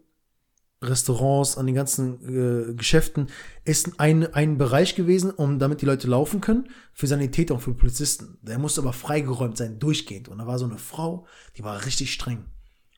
Restaurants, 0.83 1.57
an 1.57 1.65
den 1.65 1.73
ganzen 1.73 2.69
äh, 2.69 2.73
Geschäften 2.75 3.27
ist 3.65 3.99
ein, 3.99 4.31
ein 4.33 4.57
Bereich 4.59 4.93
gewesen, 4.95 5.31
um 5.31 5.57
damit 5.57 5.81
die 5.81 5.87
Leute 5.87 6.07
laufen 6.07 6.39
können, 6.39 6.69
für 6.93 7.07
Sanitäter 7.07 7.55
und 7.55 7.61
für 7.61 7.73
Polizisten. 7.73 8.37
Der 8.43 8.59
musste 8.59 8.81
aber 8.81 8.93
freigeräumt 8.93 9.57
sein, 9.57 9.79
durchgehend. 9.79 10.27
Und 10.29 10.37
da 10.37 10.45
war 10.45 10.59
so 10.59 10.65
eine 10.65 10.77
Frau, 10.77 11.25
die 11.57 11.63
war 11.63 11.83
richtig 11.85 12.13
streng. 12.13 12.45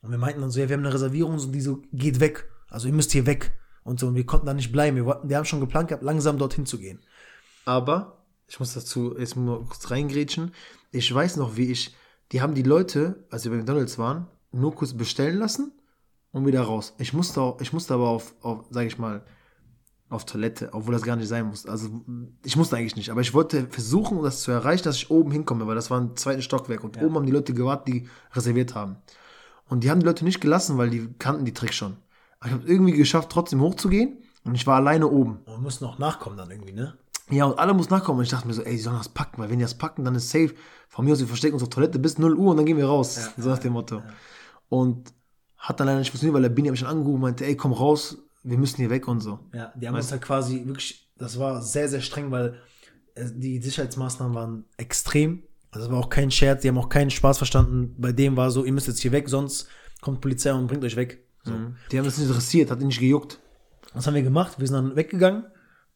Und 0.02 0.12
wir 0.12 0.18
meinten 0.18 0.41
dann 0.41 0.52
so, 0.52 0.60
ja, 0.60 0.70
wir 0.70 0.76
haben 0.76 0.86
eine 0.86 0.93
Reservierung 0.93 1.34
und 1.34 1.52
die 1.52 1.62
so, 1.62 1.82
geht 1.91 2.20
weg. 2.20 2.50
Also 2.70 2.88
ihr 2.88 2.93
müsst 2.93 3.12
hier 3.12 3.26
weg. 3.26 3.58
Und 3.84 4.00
so, 4.00 4.08
und 4.08 4.16
wir 4.16 4.26
konnten 4.26 4.45
da 4.45 4.54
nicht 4.54 4.72
bleiben. 4.72 4.95
Wir, 4.95 5.06
wollten, 5.06 5.30
wir 5.30 5.38
haben 5.38 5.45
schon 5.45 5.60
geplant 5.60 5.89
gehabt, 5.89 6.04
langsam 6.04 6.38
dorthin 6.38 6.66
zu 6.66 6.78
gehen. 6.78 7.00
Aber, 7.66 8.24
ich 8.47 8.60
muss 8.60 8.74
dazu 8.74 9.18
jetzt 9.18 9.36
mal 9.36 9.60
kurz 9.66 9.89
reingrätschen. 9.91 10.54
Ich 10.91 11.14
weiß 11.14 11.38
noch, 11.38 11.58
wie 11.58 11.72
ich, 11.72 11.95
die 12.32 12.41
haben 12.41 12.56
die 12.56 12.64
Leute, 12.64 13.26
als 13.30 13.43
wir 13.43 13.52
bei 13.52 13.58
McDonalds 13.58 13.97
waren, 13.97 14.28
nur 14.52 14.74
kurz 14.74 14.93
bestellen 14.93 15.38
lassen 15.38 15.72
und 16.32 16.45
wieder 16.45 16.62
raus. 16.62 16.93
Ich 16.97 17.14
musste, 17.14 17.41
auch, 17.41 17.62
ich 17.62 17.74
musste 17.74 17.93
aber 17.93 18.10
auf, 18.10 18.34
auf 18.41 18.66
sag 18.70 18.86
ich 18.86 18.97
mal, 18.97 19.24
auf 20.10 20.26
Toilette, 20.26 20.70
obwohl 20.74 20.93
das 20.93 21.04
gar 21.04 21.16
nicht 21.16 21.28
sein 21.28 21.45
muss. 21.45 21.68
Also, 21.68 21.89
ich 22.43 22.56
musste 22.56 22.76
eigentlich 22.76 22.95
nicht, 22.95 23.12
aber 23.12 23.22
ich 23.22 23.34
wollte 23.34 23.68
versuchen, 23.70 24.22
das 24.24 24.41
zu 24.41 24.52
erreichen, 24.52 24.84
dass 24.84 24.95
ich 24.95 25.12
oben 25.12 25.32
hinkomme, 25.32 25.68
weil 25.68 25.76
das 25.76 25.91
war 25.91 26.02
ein 26.02 26.16
zweites 26.16 26.45
Stockwerk 26.45 26.84
und 26.84 27.00
oben 27.02 27.16
haben 27.16 27.26
die 27.28 27.32
Leute 27.32 27.54
gewartet, 27.54 27.88
die 27.88 28.10
reserviert 28.34 28.74
haben. 28.74 28.97
Und 29.70 29.84
die 29.84 29.91
haben 29.91 29.99
die 29.99 30.05
Leute 30.05 30.26
nicht 30.26 30.41
gelassen, 30.41 30.78
weil 30.78 30.89
die 30.89 31.13
kannten 31.20 31.45
die 31.45 31.53
Tricks 31.53 31.76
schon. 31.76 31.97
Aber 32.39 32.49
ich 32.49 32.53
habe 32.53 32.67
irgendwie 32.67 32.93
geschafft, 32.93 33.30
trotzdem 33.32 33.61
hochzugehen 33.61 34.17
und 34.43 34.55
ich 34.55 34.65
war 34.67 34.78
alleine 34.78 35.07
oben. 35.07 35.39
Und 35.45 35.61
mussten 35.61 35.86
auch 35.86 35.99
nachkommen 35.99 36.38
dann 36.38 36.51
irgendwie, 36.51 36.74
ne? 36.74 36.97
Ja, 37.30 37.45
und 37.45 37.59
alle 37.59 37.74
mussten 37.74 37.93
nachkommen. 37.93 38.20
Und 38.20 38.24
ich 38.26 38.32
dachte 38.32 38.47
mir 38.47 38.53
so, 38.53 38.63
ey, 38.63 38.72
die 38.72 38.82
sollen 38.82 38.97
das 38.97 39.09
packen, 39.09 39.39
weil 39.41 39.49
wenn 39.49 39.59
die 39.59 39.63
das 39.63 39.78
packen, 39.78 40.03
dann 40.03 40.15
ist 40.15 40.30
safe. 40.30 40.53
Von 40.88 41.05
mir 41.05 41.13
aus, 41.13 41.20
wir 41.20 41.28
verstecken 41.28 41.53
uns 41.53 41.63
auf 41.63 41.70
Toilette 41.70 41.99
bis 41.99 42.17
0 42.17 42.34
Uhr 42.36 42.51
und 42.51 42.57
dann 42.57 42.65
gehen 42.65 42.78
wir 42.78 42.88
raus. 42.88 43.30
so 43.38 43.49
nach 43.49 43.59
dem 43.59 43.74
Motto. 43.74 44.01
Und 44.67 45.13
hat 45.57 45.80
dann 45.80 45.88
leider 45.88 45.99
nicht 45.99 46.09
funktioniert, 46.09 46.34
weil 46.34 46.41
der 46.41 46.49
Bini 46.49 46.70
hat 46.70 46.72
mich 46.72 46.80
schon 46.80 46.89
angerufen 46.89 47.15
und 47.15 47.22
meinte, 47.22 47.45
ey, 47.45 47.55
komm 47.55 47.74
raus, 47.74 48.17
wir 48.43 48.57
müssen 48.57 48.78
hier 48.78 48.89
weg 48.89 49.07
und 49.07 49.20
so. 49.20 49.39
Ja, 49.53 49.72
die 49.76 49.88
haben 49.88 49.95
uns 49.95 50.11
halt 50.11 50.22
quasi 50.22 50.65
wirklich, 50.65 51.11
das 51.17 51.38
war 51.38 51.61
sehr, 51.61 51.89
sehr 51.89 52.01
streng, 52.01 52.32
weil 52.32 52.59
äh, 53.15 53.26
die 53.36 53.61
Sicherheitsmaßnahmen 53.61 54.34
waren 54.34 54.65
extrem. 54.78 55.43
Also 55.72 55.86
es 55.86 55.91
war 55.91 55.99
auch 55.99 56.09
kein 56.09 56.32
Scherz, 56.32 56.61
die 56.61 56.67
haben 56.70 56.78
auch 56.78 56.89
keinen 56.89 57.11
Spaß 57.11 57.38
verstanden. 57.38 57.95
Bei 57.97 58.11
dem 58.11 58.36
war 58.38 58.49
so, 58.51 58.65
ihr 58.65 58.72
müsst 58.74 58.88
jetzt 58.88 58.99
hier 58.99 59.11
weg, 59.11 59.30
sonst 59.30 59.67
kommt 60.01 60.22
Polizei 60.22 60.53
und 60.53 60.67
bringt 60.67 60.84
euch 60.84 60.95
weg. 60.95 61.24
So. 61.43 61.53
Die 61.91 61.97
haben 61.97 62.05
das 62.05 62.17
nicht 62.17 62.28
interessiert, 62.28 62.72
hat 62.72 62.82
ihn 62.82 62.88
nicht 62.88 62.99
gejuckt. 62.99 63.39
Was 63.93 64.07
haben 64.07 64.15
wir 64.15 64.24
gemacht? 64.24 64.59
Wir 64.59 64.67
sind 64.67 64.76
dann 64.76 64.95
weggegangen 64.95 65.45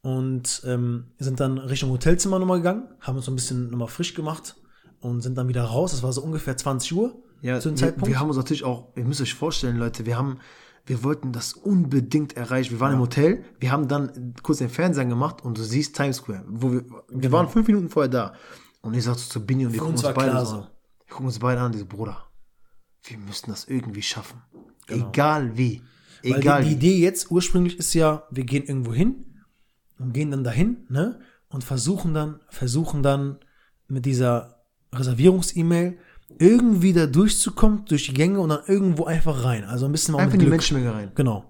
und 0.02 0.62
ähm, 0.66 1.04
sind 1.18 1.40
dann 1.40 1.58
Richtung 1.58 1.90
Hotelzimmer 1.90 2.38
nochmal 2.38 2.58
gegangen, 2.58 2.88
haben 3.00 3.16
uns 3.16 3.24
so 3.26 3.32
ein 3.32 3.36
bisschen 3.36 3.70
nochmal 3.70 3.88
frisch 3.88 4.14
gemacht 4.14 4.56
und 5.00 5.20
sind 5.22 5.36
dann 5.36 5.48
wieder 5.48 5.64
raus. 5.64 5.90
Das 5.92 6.02
war 6.02 6.12
so 6.12 6.22
ungefähr 6.22 6.56
20 6.56 6.92
Uhr 6.94 7.22
Ja, 7.42 7.60
zu 7.60 7.68
dem 7.68 7.76
wir, 7.76 7.80
Zeitpunkt. 7.86 8.08
wir 8.08 8.20
haben 8.20 8.28
uns 8.28 8.36
natürlich 8.36 8.64
auch, 8.64 8.88
ihr 8.96 9.04
müsst 9.04 9.20
euch 9.20 9.34
vorstellen, 9.34 9.76
Leute, 9.76 10.06
wir 10.06 10.16
haben, 10.16 10.38
wir 10.86 11.02
wollten 11.02 11.32
das 11.32 11.52
unbedingt 11.52 12.36
erreichen. 12.36 12.72
Wir 12.72 12.80
waren 12.80 12.94
im 12.94 13.00
Hotel, 13.00 13.44
wir 13.60 13.70
haben 13.72 13.88
dann 13.88 14.34
kurz 14.42 14.58
den 14.58 14.70
Fernseher 14.70 15.04
gemacht 15.06 15.42
und 15.42 15.58
du 15.58 15.62
siehst 15.62 15.96
Times 15.96 16.16
Square, 16.16 16.44
wo 16.48 16.72
wir, 16.72 16.84
wir 17.08 17.32
waren 17.32 17.48
fünf 17.48 17.66
Minuten 17.66 17.88
vorher 17.88 18.10
da. 18.10 18.34
Und 18.84 18.94
ich 18.94 19.04
sagte 19.04 19.22
zu 19.22 19.44
Bini 19.44 19.66
und 19.66 19.72
wir 19.72 19.80
gucken 19.80 19.94
uns 19.94 20.02
beide 20.02 20.38
so. 20.40 20.44
so. 20.44 20.56
an. 20.56 20.68
Wir 21.06 21.10
gucken 21.10 21.26
uns 21.26 21.38
beide 21.38 21.60
an, 21.60 21.72
diese 21.72 21.86
Bruder. 21.86 22.28
Wir 23.04 23.18
müssen 23.18 23.50
das 23.50 23.64
irgendwie 23.66 24.02
schaffen. 24.02 24.42
Genau. 24.86 25.08
Egal 25.08 25.56
wie. 25.56 25.82
Weil 26.22 26.40
Egal 26.40 26.62
die, 26.62 26.68
die 26.68 26.70
wie. 26.70 26.76
Idee 26.76 27.02
jetzt 27.02 27.30
ursprünglich 27.30 27.78
ist 27.78 27.94
ja, 27.94 28.24
wir 28.30 28.44
gehen 28.44 28.64
irgendwo 28.64 28.92
hin 28.92 29.24
und 29.98 30.12
gehen 30.12 30.30
dann 30.30 30.44
dahin, 30.44 30.86
ne? 30.88 31.20
Und 31.48 31.64
versuchen 31.64 32.14
dann, 32.14 32.40
versuchen 32.50 33.02
dann 33.02 33.38
mit 33.88 34.04
dieser 34.04 34.64
Reservierungs-E-Mail 34.92 35.98
irgendwie 36.38 36.92
da 36.92 37.06
durchzukommen, 37.06 37.84
durch 37.86 38.06
die 38.06 38.14
Gänge 38.14 38.40
und 38.40 38.50
dann 38.50 38.64
irgendwo 38.66 39.04
einfach 39.04 39.44
rein. 39.44 39.64
Also 39.64 39.86
ein 39.86 39.92
bisschen 39.92 40.14
auch 40.14 40.18
Einfach 40.18 40.34
in 40.34 40.40
die. 40.40 40.46
Menschenmenge 40.46 40.92
rein. 40.92 41.12
Genau. 41.14 41.44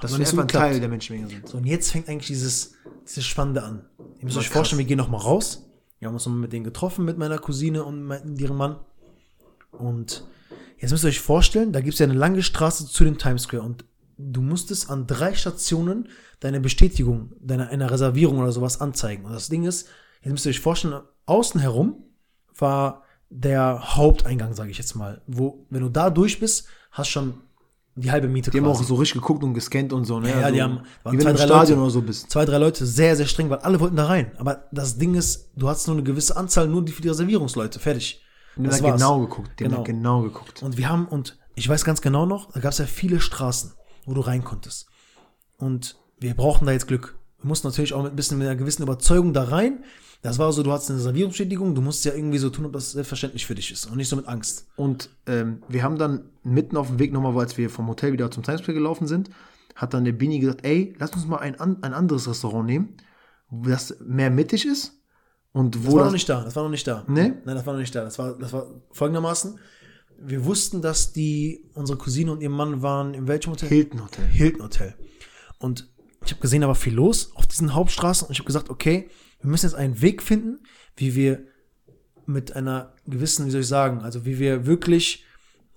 Dass 0.00 0.18
wir 0.18 0.24
so 0.24 0.40
einfach 0.40 0.42
ein. 0.42 0.48
Teil 0.48 0.80
der 0.80 0.88
Menschenmenge 0.88 1.28
sind. 1.28 1.48
So, 1.48 1.58
und 1.58 1.66
jetzt 1.66 1.92
fängt 1.92 2.08
eigentlich 2.08 2.28
dieses, 2.28 2.72
dieses 3.06 3.26
Spannende 3.26 3.62
an. 3.62 3.84
Ihr 4.18 4.24
müsst 4.24 4.38
euch 4.38 4.46
krass. 4.46 4.54
vorstellen, 4.54 4.78
wir 4.78 4.86
gehen 4.86 4.98
nochmal 4.98 5.20
raus. 5.20 5.69
Wir 6.00 6.08
haben 6.08 6.14
uns 6.14 6.26
nochmal 6.26 6.40
mit 6.42 6.52
denen 6.52 6.64
getroffen, 6.64 7.04
mit 7.04 7.18
meiner 7.18 7.38
Cousine 7.38 7.84
und 7.84 8.04
mit 8.04 8.40
ihrem 8.40 8.56
Mann. 8.56 8.76
Und 9.70 10.24
Jetzt 10.80 10.92
müsst 10.92 11.04
ihr 11.04 11.08
euch 11.08 11.20
vorstellen, 11.20 11.72
da 11.72 11.80
gibt 11.80 11.92
es 11.92 11.98
ja 11.98 12.04
eine 12.04 12.14
lange 12.14 12.42
Straße 12.42 12.86
zu 12.86 13.04
dem 13.04 13.18
Times 13.18 13.42
Square 13.42 13.62
und 13.62 13.84
du 14.16 14.40
musstest 14.40 14.90
an 14.90 15.06
drei 15.06 15.34
Stationen 15.34 16.08
deine 16.40 16.58
Bestätigung 16.58 17.32
deiner 17.38 17.68
einer 17.68 17.90
Reservierung 17.90 18.38
oder 18.38 18.50
sowas 18.50 18.80
anzeigen. 18.80 19.26
Und 19.26 19.32
das 19.32 19.50
Ding 19.50 19.64
ist, 19.64 19.88
jetzt 20.22 20.32
müsst 20.32 20.46
ihr 20.46 20.50
euch 20.50 20.60
vorstellen, 20.60 21.02
außen 21.26 21.60
herum 21.60 22.02
war 22.56 23.02
der 23.28 23.94
Haupteingang, 23.96 24.54
sage 24.54 24.70
ich 24.70 24.78
jetzt 24.78 24.94
mal, 24.94 25.20
wo, 25.26 25.66
wenn 25.68 25.82
du 25.82 25.90
da 25.90 26.08
durch 26.08 26.40
bist, 26.40 26.66
hast 26.90 27.08
schon 27.08 27.34
die 27.96 28.10
halbe 28.10 28.28
Miete 28.28 28.50
Die 28.50 28.58
haben 28.58 28.66
auch 28.66 28.82
so 28.82 28.94
richtig 28.94 29.20
geguckt 29.20 29.42
und 29.42 29.52
gescannt 29.54 29.92
und 29.92 30.04
so, 30.04 30.20
ne? 30.20 30.30
Ja, 30.30 30.36
also, 30.38 30.54
die 30.54 30.62
haben- 30.62 30.80
waren 31.02 31.12
wie 31.12 31.18
wenn 31.18 31.20
zwei, 31.20 31.24
du 31.24 31.30
im 31.30 31.36
drei 31.36 31.44
Stadion 31.46 31.78
Leute. 31.78 31.82
oder 31.82 31.90
so 31.90 32.02
bist. 32.02 32.30
zwei, 32.30 32.44
drei 32.44 32.58
Leute 32.58 32.86
sehr, 32.86 33.16
sehr 33.16 33.26
streng, 33.26 33.50
weil 33.50 33.58
alle 33.58 33.80
wollten 33.80 33.96
da 33.96 34.06
rein. 34.06 34.32
Aber 34.38 34.64
das 34.72 34.96
Ding 34.98 35.14
ist, 35.14 35.50
du 35.56 35.68
hast 35.68 35.86
nur 35.86 35.96
eine 35.96 36.04
gewisse 36.04 36.36
Anzahl, 36.36 36.68
nur 36.68 36.84
die 36.84 36.92
für 36.92 37.02
die 37.02 37.08
Reservierungsleute. 37.08 37.78
Fertig. 37.78 38.22
Die 38.56 38.60
haben 38.60 38.64
Das 38.70 38.78
da 38.78 38.84
war's. 38.84 39.00
genau 39.00 39.18
geguckt. 39.20 39.50
Die 39.58 39.64
haben 39.64 39.70
Genau. 39.70 39.82
da 39.82 39.86
genau 39.92 40.22
geguckt. 40.22 40.62
Und 40.62 40.76
wir 40.76 40.88
haben, 40.88 41.06
und 41.08 41.38
ich 41.54 41.68
weiß 41.68 41.84
ganz 41.84 42.00
genau 42.00 42.26
noch, 42.26 42.52
da 42.52 42.60
gab 42.60 42.72
es 42.72 42.78
ja 42.78 42.86
viele 42.86 43.20
Straßen, 43.20 43.72
wo 44.06 44.14
du 44.14 44.20
rein 44.20 44.44
konntest. 44.44 44.86
Und 45.58 45.96
wir 46.18 46.34
brauchten 46.34 46.66
da 46.66 46.72
jetzt 46.72 46.86
Glück. 46.88 47.16
Wir 47.40 47.48
mussten 47.48 47.66
natürlich 47.68 47.92
auch 47.94 48.02
mit 48.02 48.12
ein 48.12 48.16
bisschen 48.16 48.38
mit 48.38 48.46
einer 48.46 48.56
gewissen 48.56 48.82
Überzeugung 48.82 49.32
da 49.32 49.44
rein. 49.44 49.84
Das 50.22 50.38
war 50.38 50.52
so, 50.52 50.62
du 50.62 50.70
hattest 50.70 50.90
eine 50.90 50.98
Reservierungsbestätigung, 50.98 51.74
du 51.74 51.80
musst 51.80 52.04
ja 52.04 52.12
irgendwie 52.12 52.38
so 52.38 52.50
tun, 52.50 52.66
ob 52.66 52.74
das 52.74 52.92
selbstverständlich 52.92 53.46
für 53.46 53.54
dich 53.54 53.70
ist 53.72 53.86
und 53.86 53.96
nicht 53.96 54.08
so 54.08 54.16
mit 54.16 54.28
Angst. 54.28 54.66
Und 54.76 55.08
ähm, 55.26 55.62
wir 55.68 55.82
haben 55.82 55.96
dann 55.96 56.24
mitten 56.42 56.76
auf 56.76 56.88
dem 56.88 56.98
Weg 56.98 57.12
nochmal, 57.12 57.36
als 57.38 57.56
wir 57.56 57.70
vom 57.70 57.88
Hotel 57.88 58.12
wieder 58.12 58.30
zum 58.30 58.42
Times 58.42 58.60
Square 58.60 58.74
gelaufen 58.74 59.06
sind, 59.06 59.30
hat 59.74 59.94
dann 59.94 60.04
der 60.04 60.12
Bini 60.12 60.38
gesagt, 60.38 60.64
ey, 60.64 60.94
lass 60.98 61.12
uns 61.12 61.26
mal 61.26 61.38
ein, 61.38 61.58
ein 61.58 61.94
anderes 61.94 62.28
Restaurant 62.28 62.66
nehmen, 62.66 62.96
das 63.50 63.96
mehr 64.04 64.30
mittig 64.30 64.66
ist 64.66 65.00
und 65.52 65.74
Das 65.74 65.86
wo 65.86 65.92
war 65.92 65.98
das, 66.00 66.06
noch 66.06 66.12
nicht 66.12 66.28
da, 66.28 66.44
das 66.44 66.54
war 66.54 66.62
noch 66.62 66.70
nicht 66.70 66.86
da. 66.86 67.04
Nee? 67.08 67.32
Nein, 67.44 67.56
das 67.56 67.66
war 67.66 67.72
noch 67.72 67.80
nicht 67.80 67.94
da. 67.94 68.04
Das 68.04 68.18
war, 68.18 68.34
das 68.38 68.52
war 68.52 68.66
folgendermaßen. 68.92 69.58
Wir 70.18 70.44
wussten, 70.44 70.82
dass 70.82 71.12
die, 71.12 71.64
unsere 71.74 71.98
Cousine 71.98 72.30
und 72.30 72.42
ihr 72.42 72.50
Mann 72.50 72.82
waren 72.82 73.14
in 73.14 73.26
welchem 73.26 73.52
Hotel? 73.52 73.68
Hilton 73.68 74.04
Hotel. 74.04 74.26
Hilton 74.26 74.62
Hotel. 74.62 74.94
Und 75.58 75.88
ich 76.24 76.32
habe 76.32 76.42
gesehen, 76.42 76.60
da 76.60 76.68
war 76.68 76.74
viel 76.74 76.94
los 76.94 77.32
auf 77.34 77.46
diesen 77.46 77.74
Hauptstraßen 77.74 78.28
und 78.28 78.32
ich 78.32 78.38
habe 78.38 78.46
gesagt, 78.46 78.68
okay, 78.68 79.08
wir 79.40 79.50
müssen 79.50 79.66
jetzt 79.66 79.74
einen 79.74 80.00
Weg 80.00 80.22
finden, 80.22 80.60
wie 80.96 81.14
wir 81.14 81.44
mit 82.26 82.54
einer 82.56 82.94
gewissen, 83.06 83.46
wie 83.46 83.50
soll 83.50 83.62
ich 83.62 83.66
sagen, 83.68 84.00
also 84.02 84.24
wie 84.24 84.38
wir 84.38 84.66
wirklich 84.66 85.24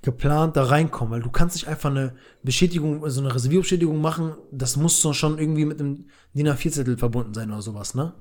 geplant 0.01 0.57
da 0.57 0.65
reinkommen, 0.65 1.11
weil 1.13 1.21
du 1.21 1.31
kannst 1.31 1.55
nicht 1.55 1.67
einfach 1.67 1.89
eine 1.89 2.15
Bestätigung, 2.43 3.09
so 3.09 3.21
eine 3.21 3.33
Reservierungsbestätigung 3.33 4.01
machen, 4.01 4.35
das 4.51 4.75
muss 4.75 5.01
so 5.01 5.13
schon 5.13 5.39
irgendwie 5.39 5.65
mit 5.65 5.79
einem 5.79 6.07
DIN 6.33 6.49
A4-Zettel 6.49 6.97
verbunden 6.97 7.33
sein 7.33 7.49
oder 7.51 7.61
sowas, 7.61 7.95
ne? 7.95 8.13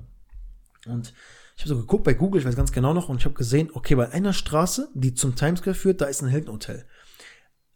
Und 0.87 1.13
ich 1.55 1.63
habe 1.63 1.69
so 1.69 1.77
geguckt 1.81 2.05
bei 2.05 2.13
Google, 2.13 2.39
ich 2.41 2.47
weiß 2.47 2.55
ganz 2.55 2.71
genau 2.71 2.93
noch, 2.93 3.09
und 3.09 3.17
ich 3.17 3.25
habe 3.25 3.35
gesehen, 3.35 3.69
okay, 3.73 3.95
bei 3.95 4.09
einer 4.11 4.33
Straße, 4.33 4.89
die 4.93 5.13
zum 5.13 5.35
Times 5.35 5.59
Square 5.59 5.75
führt, 5.75 6.01
da 6.01 6.05
ist 6.05 6.21
ein 6.21 6.29
Hilton 6.29 6.53
Hotel. 6.53 6.85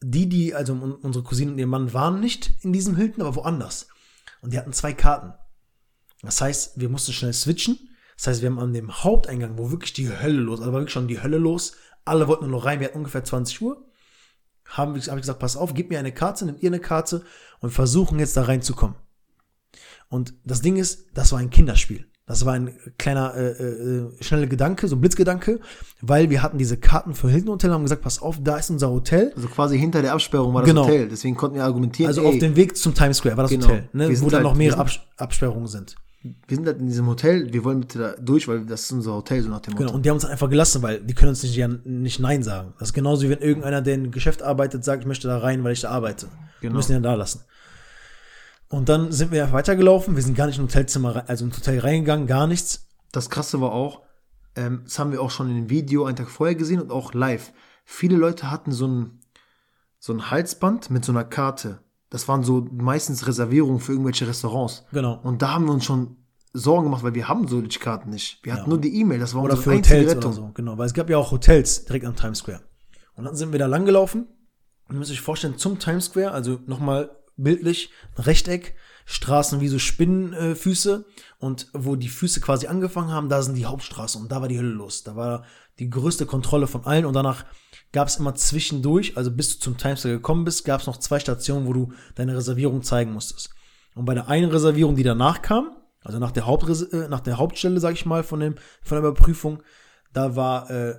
Die, 0.01 0.29
die, 0.29 0.55
also 0.55 0.73
un- 0.73 0.95
unsere 0.95 1.23
Cousine 1.23 1.51
und 1.51 1.59
ihr 1.59 1.67
Mann 1.67 1.93
waren 1.93 2.19
nicht 2.19 2.53
in 2.61 2.71
diesem 2.71 2.95
Hilton, 2.95 3.21
aber 3.23 3.35
woanders. 3.35 3.87
Und 4.41 4.53
die 4.53 4.57
hatten 4.57 4.73
zwei 4.73 4.93
Karten. 4.93 5.33
Das 6.21 6.41
heißt, 6.41 6.79
wir 6.79 6.89
mussten 6.89 7.13
schnell 7.13 7.33
switchen. 7.33 7.77
Das 8.15 8.27
heißt, 8.27 8.41
wir 8.41 8.49
haben 8.49 8.59
an 8.59 8.73
dem 8.73 8.91
Haupteingang, 9.03 9.57
wo 9.57 9.69
wirklich 9.71 9.93
die 9.93 10.09
Hölle 10.09 10.39
los, 10.39 10.59
also 10.59 10.71
war 10.73 10.79
wirklich 10.79 10.93
schon 10.93 11.07
die 11.07 11.21
Hölle 11.21 11.37
los, 11.37 11.73
alle 12.05 12.27
wollten 12.27 12.45
nur 12.49 12.59
noch 12.59 12.65
rein, 12.65 12.79
wir 12.79 12.87
hatten 12.87 12.97
ungefähr 12.97 13.23
20 13.23 13.61
Uhr. 13.61 13.85
Haben 14.65 14.95
wir, 14.95 15.01
hab 15.01 15.17
gesagt, 15.17 15.39
pass 15.39 15.55
auf, 15.55 15.73
gib 15.73 15.89
mir 15.89 15.99
eine 15.99 16.11
Karte, 16.11 16.45
nehmt 16.45 16.61
ihr 16.63 16.69
eine 16.69 16.79
Karte 16.79 17.23
und 17.59 17.69
versuchen 17.71 18.17
jetzt 18.19 18.35
da 18.35 18.43
reinzukommen. 18.43 18.95
Und 20.09 20.33
das 20.43 20.61
Ding 20.61 20.77
ist, 20.77 21.05
das 21.13 21.31
war 21.31 21.39
ein 21.39 21.49
Kinderspiel. 21.49 22.05
Das 22.25 22.45
war 22.45 22.53
ein 22.53 22.77
kleiner, 22.97 23.35
äh, 23.35 23.51
äh, 23.51 24.11
schneller 24.23 24.47
Gedanke, 24.47 24.87
so 24.89 24.97
ein 24.97 25.01
Blitzgedanke, 25.01 25.61
weil 26.01 26.29
wir 26.29 26.43
hatten 26.43 26.57
diese 26.57 26.75
Karten 26.77 27.13
für 27.13 27.29
Hilton 27.29 27.51
Hotel, 27.53 27.71
haben 27.71 27.83
gesagt, 27.83 28.01
pass 28.01 28.21
auf, 28.21 28.37
da 28.41 28.57
ist 28.57 28.69
unser 28.69 28.89
Hotel. 28.89 29.31
Also 29.35 29.47
quasi 29.47 29.79
hinter 29.79 30.01
der 30.01 30.11
Absperrung 30.13 30.53
war 30.53 30.61
das 30.63 30.69
Genau. 30.69 30.83
Hotel. 30.85 31.07
Deswegen 31.07 31.37
konnten 31.37 31.55
wir 31.55 31.63
argumentieren, 31.63 32.07
Also 32.09 32.21
ey, 32.21 32.27
auf 32.27 32.37
dem 32.39 32.55
Weg 32.57 32.75
zum 32.75 32.93
Times 32.93 33.17
Square 33.17 33.37
war 33.37 33.43
das 33.43 33.51
Genau. 33.51 33.67
Hotel, 33.67 33.89
ne, 33.93 34.09
wo 34.21 34.25
dann 34.25 34.33
halt- 34.33 34.43
noch 34.43 34.55
mehrere 34.55 34.79
Abs 34.81 34.99
Absperrungen 35.15 35.67
sind. 35.67 35.95
Wir 36.47 36.57
sind 36.57 36.65
halt 36.67 36.79
in 36.79 36.87
diesem 36.87 37.07
Hotel, 37.07 37.51
wir 37.53 37.63
wollen 37.63 37.81
bitte 37.81 37.99
da 37.99 38.15
durch, 38.19 38.47
weil 38.47 38.65
das 38.65 38.83
ist 38.83 38.91
unser 38.91 39.13
Hotel, 39.13 39.41
so 39.41 39.49
nach 39.49 39.59
dem 39.61 39.73
Motto. 39.73 39.83
Genau, 39.85 39.95
und 39.95 40.05
die 40.05 40.09
haben 40.09 40.15
uns 40.17 40.25
einfach 40.25 40.49
gelassen, 40.49 40.81
weil 40.81 41.01
die 41.01 41.13
können 41.13 41.29
uns 41.29 41.43
nicht, 41.43 41.55
ja, 41.55 41.67
nicht 41.67 42.19
Nein 42.19 42.43
sagen. 42.43 42.73
Das 42.79 42.89
ist 42.89 42.93
genauso 42.93 43.23
wie 43.25 43.29
wenn 43.29 43.39
irgendeiner, 43.39 43.81
der 43.81 43.95
in 43.95 44.11
Geschäft 44.11 44.41
arbeitet, 44.43 44.83
sagt, 44.83 45.03
ich 45.03 45.07
möchte 45.07 45.27
da 45.27 45.37
rein, 45.39 45.63
weil 45.63 45.73
ich 45.73 45.81
da 45.81 45.89
arbeite. 45.89 46.27
Wir 46.59 46.69
Genau. 46.69 46.75
müssen 46.77 46.95
ihn 46.95 47.03
da 47.03 47.13
lassen. 47.15 47.41
Und 48.69 48.89
dann 48.89 49.11
sind 49.11 49.31
wir 49.31 49.51
weitergelaufen, 49.53 50.15
wir 50.15 50.23
sind 50.23 50.35
gar 50.35 50.47
nicht 50.47 50.57
in 50.57 50.63
ein 50.65 50.67
Hotelzimmer, 50.67 51.23
also 51.27 51.45
ins 51.45 51.57
Hotel 51.57 51.79
reingegangen, 51.79 52.27
gar 52.27 52.47
nichts. 52.47 52.87
Das 53.11 53.29
Krasse 53.29 53.61
war 53.61 53.71
auch, 53.71 54.01
ähm, 54.55 54.81
das 54.83 54.99
haben 54.99 55.11
wir 55.11 55.21
auch 55.21 55.31
schon 55.31 55.49
in 55.49 55.55
dem 55.55 55.69
Video 55.69 56.05
einen 56.05 56.17
Tag 56.17 56.29
vorher 56.29 56.55
gesehen 56.55 56.81
und 56.81 56.91
auch 56.91 57.13
live. 57.13 57.53
Viele 57.85 58.17
Leute 58.17 58.51
hatten 58.51 58.71
so 58.71 58.87
ein, 58.87 59.21
so 59.99 60.11
ein 60.13 60.29
Halsband 60.29 60.89
mit 60.89 61.05
so 61.05 61.11
einer 61.13 61.23
Karte. 61.23 61.79
Das 62.09 62.27
waren 62.27 62.43
so 62.43 62.65
meistens 62.71 63.27
Reservierungen 63.27 63.79
für 63.79 63.91
irgendwelche 63.91 64.27
Restaurants. 64.27 64.85
Genau. 64.91 65.19
Und 65.23 65.41
da 65.41 65.53
haben 65.53 65.65
wir 65.65 65.73
uns 65.73 65.83
schon 65.85 66.15
Sorgen 66.53 66.85
gemacht, 66.85 67.03
weil 67.03 67.13
wir 67.13 67.27
haben 67.27 67.47
solche 67.47 67.79
Karten 67.79 68.09
nicht. 68.09 68.39
Wir 68.43 68.53
hatten 68.53 68.63
Ja. 68.63 68.69
nur 68.69 68.79
die 68.79 68.95
E-Mail, 68.99 69.19
das 69.19 69.33
war 69.35 69.43
Oder 69.43 69.53
unsere 69.55 69.71
für 69.71 69.77
einzige 69.77 69.95
Hotels 69.99 70.11
Rettung. 70.15 70.31
oder 70.31 70.33
so, 70.47 70.51
genau. 70.53 70.77
Weil 70.77 70.87
es 70.87 70.93
gab 70.93 71.09
ja 71.09 71.17
auch 71.17 71.31
Hotels 71.31 71.85
direkt 71.85 72.05
am 72.05 72.15
Times 72.15 72.39
Square. 72.39 72.61
Und 73.15 73.25
dann 73.25 73.35
sind 73.35 73.51
wir 73.51 73.59
da 73.59 73.65
langgelaufen. 73.65 74.27
Und 74.87 74.95
ihr 74.95 74.99
müsst 74.99 75.11
euch 75.11 75.21
vorstellen, 75.21 75.57
zum 75.57 75.79
Times 75.79 76.05
Square, 76.05 76.31
also 76.31 76.59
nochmal 76.65 77.11
bildlich, 77.35 77.91
ein 78.15 78.23
Rechteck, 78.23 78.75
Straßen 79.05 79.59
wie 79.61 79.67
so 79.67 79.79
Spinnenfüße 79.79 81.05
äh, 81.07 81.45
und 81.45 81.67
wo 81.73 81.95
die 81.95 82.09
Füße 82.09 82.41
quasi 82.41 82.67
angefangen 82.67 83.11
haben, 83.11 83.29
da 83.29 83.41
sind 83.41 83.55
die 83.55 83.65
Hauptstraßen 83.65 84.21
und 84.21 84.31
da 84.31 84.41
war 84.41 84.47
die 84.47 84.57
Hölle 84.57 84.69
los. 84.69 85.03
Da 85.03 85.15
war 85.15 85.43
die 85.79 85.89
größte 85.89 86.25
Kontrolle 86.25 86.67
von 86.67 86.85
allen 86.85 87.05
und 87.05 87.13
danach 87.13 87.45
gab 87.91 88.07
es 88.07 88.17
immer 88.17 88.35
zwischendurch, 88.35 89.17
also 89.17 89.31
bis 89.31 89.57
du 89.57 89.59
zum 89.59 89.77
Times 89.77 89.99
Square 89.99 90.15
gekommen 90.15 90.45
bist, 90.45 90.65
gab 90.65 90.81
es 90.81 90.87
noch 90.87 90.97
zwei 90.97 91.19
Stationen, 91.19 91.67
wo 91.67 91.73
du 91.73 91.93
deine 92.15 92.35
Reservierung 92.35 92.83
zeigen 92.83 93.13
musstest. 93.13 93.49
Und 93.95 94.05
bei 94.05 94.13
der 94.13 94.27
einen 94.27 94.51
Reservierung, 94.51 94.95
die 94.95 95.03
danach 95.03 95.41
kam, 95.41 95.71
also 96.03 96.19
nach 96.19 96.31
der, 96.31 96.45
Hauptres 96.45 96.83
äh, 96.83 97.09
nach 97.09 97.21
der 97.21 97.37
Hauptstelle, 97.37 97.79
sag 97.79 97.93
ich 97.93 98.05
mal, 98.05 98.23
von, 98.23 98.39
dem, 98.39 98.55
von 98.81 98.95
der 98.95 99.09
Überprüfung, 99.09 99.63
da 100.13 100.35
war 100.35 100.69
äh, 100.69 100.95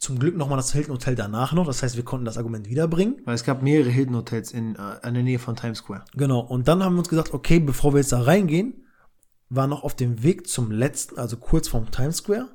zum 0.00 0.18
Glück 0.18 0.36
nochmal 0.36 0.56
das 0.56 0.72
Hilton 0.72 0.94
Hotel 0.94 1.14
danach 1.14 1.52
noch. 1.52 1.66
Das 1.66 1.82
heißt, 1.82 1.96
wir 1.96 2.04
konnten 2.04 2.24
das 2.24 2.38
Argument 2.38 2.68
wiederbringen. 2.68 3.20
Weil 3.24 3.34
es 3.34 3.44
gab 3.44 3.62
mehrere 3.62 3.90
Hilton 3.90 4.16
Hotels 4.16 4.50
in, 4.50 4.76
äh, 4.76 5.06
in 5.06 5.14
der 5.14 5.22
Nähe 5.22 5.38
von 5.38 5.56
Times 5.56 5.78
Square. 5.78 6.04
Genau. 6.14 6.40
Und 6.40 6.68
dann 6.68 6.82
haben 6.82 6.94
wir 6.94 7.00
uns 7.00 7.08
gesagt, 7.08 7.32
okay, 7.34 7.60
bevor 7.60 7.92
wir 7.92 7.98
jetzt 7.98 8.12
da 8.12 8.22
reingehen, 8.22 8.86
war 9.48 9.66
noch 9.66 9.82
auf 9.82 9.94
dem 9.94 10.22
Weg 10.22 10.48
zum 10.48 10.70
letzten, 10.70 11.18
also 11.18 11.36
kurz 11.36 11.68
vorm 11.68 11.90
Times 11.90 12.18
Square. 12.18 12.48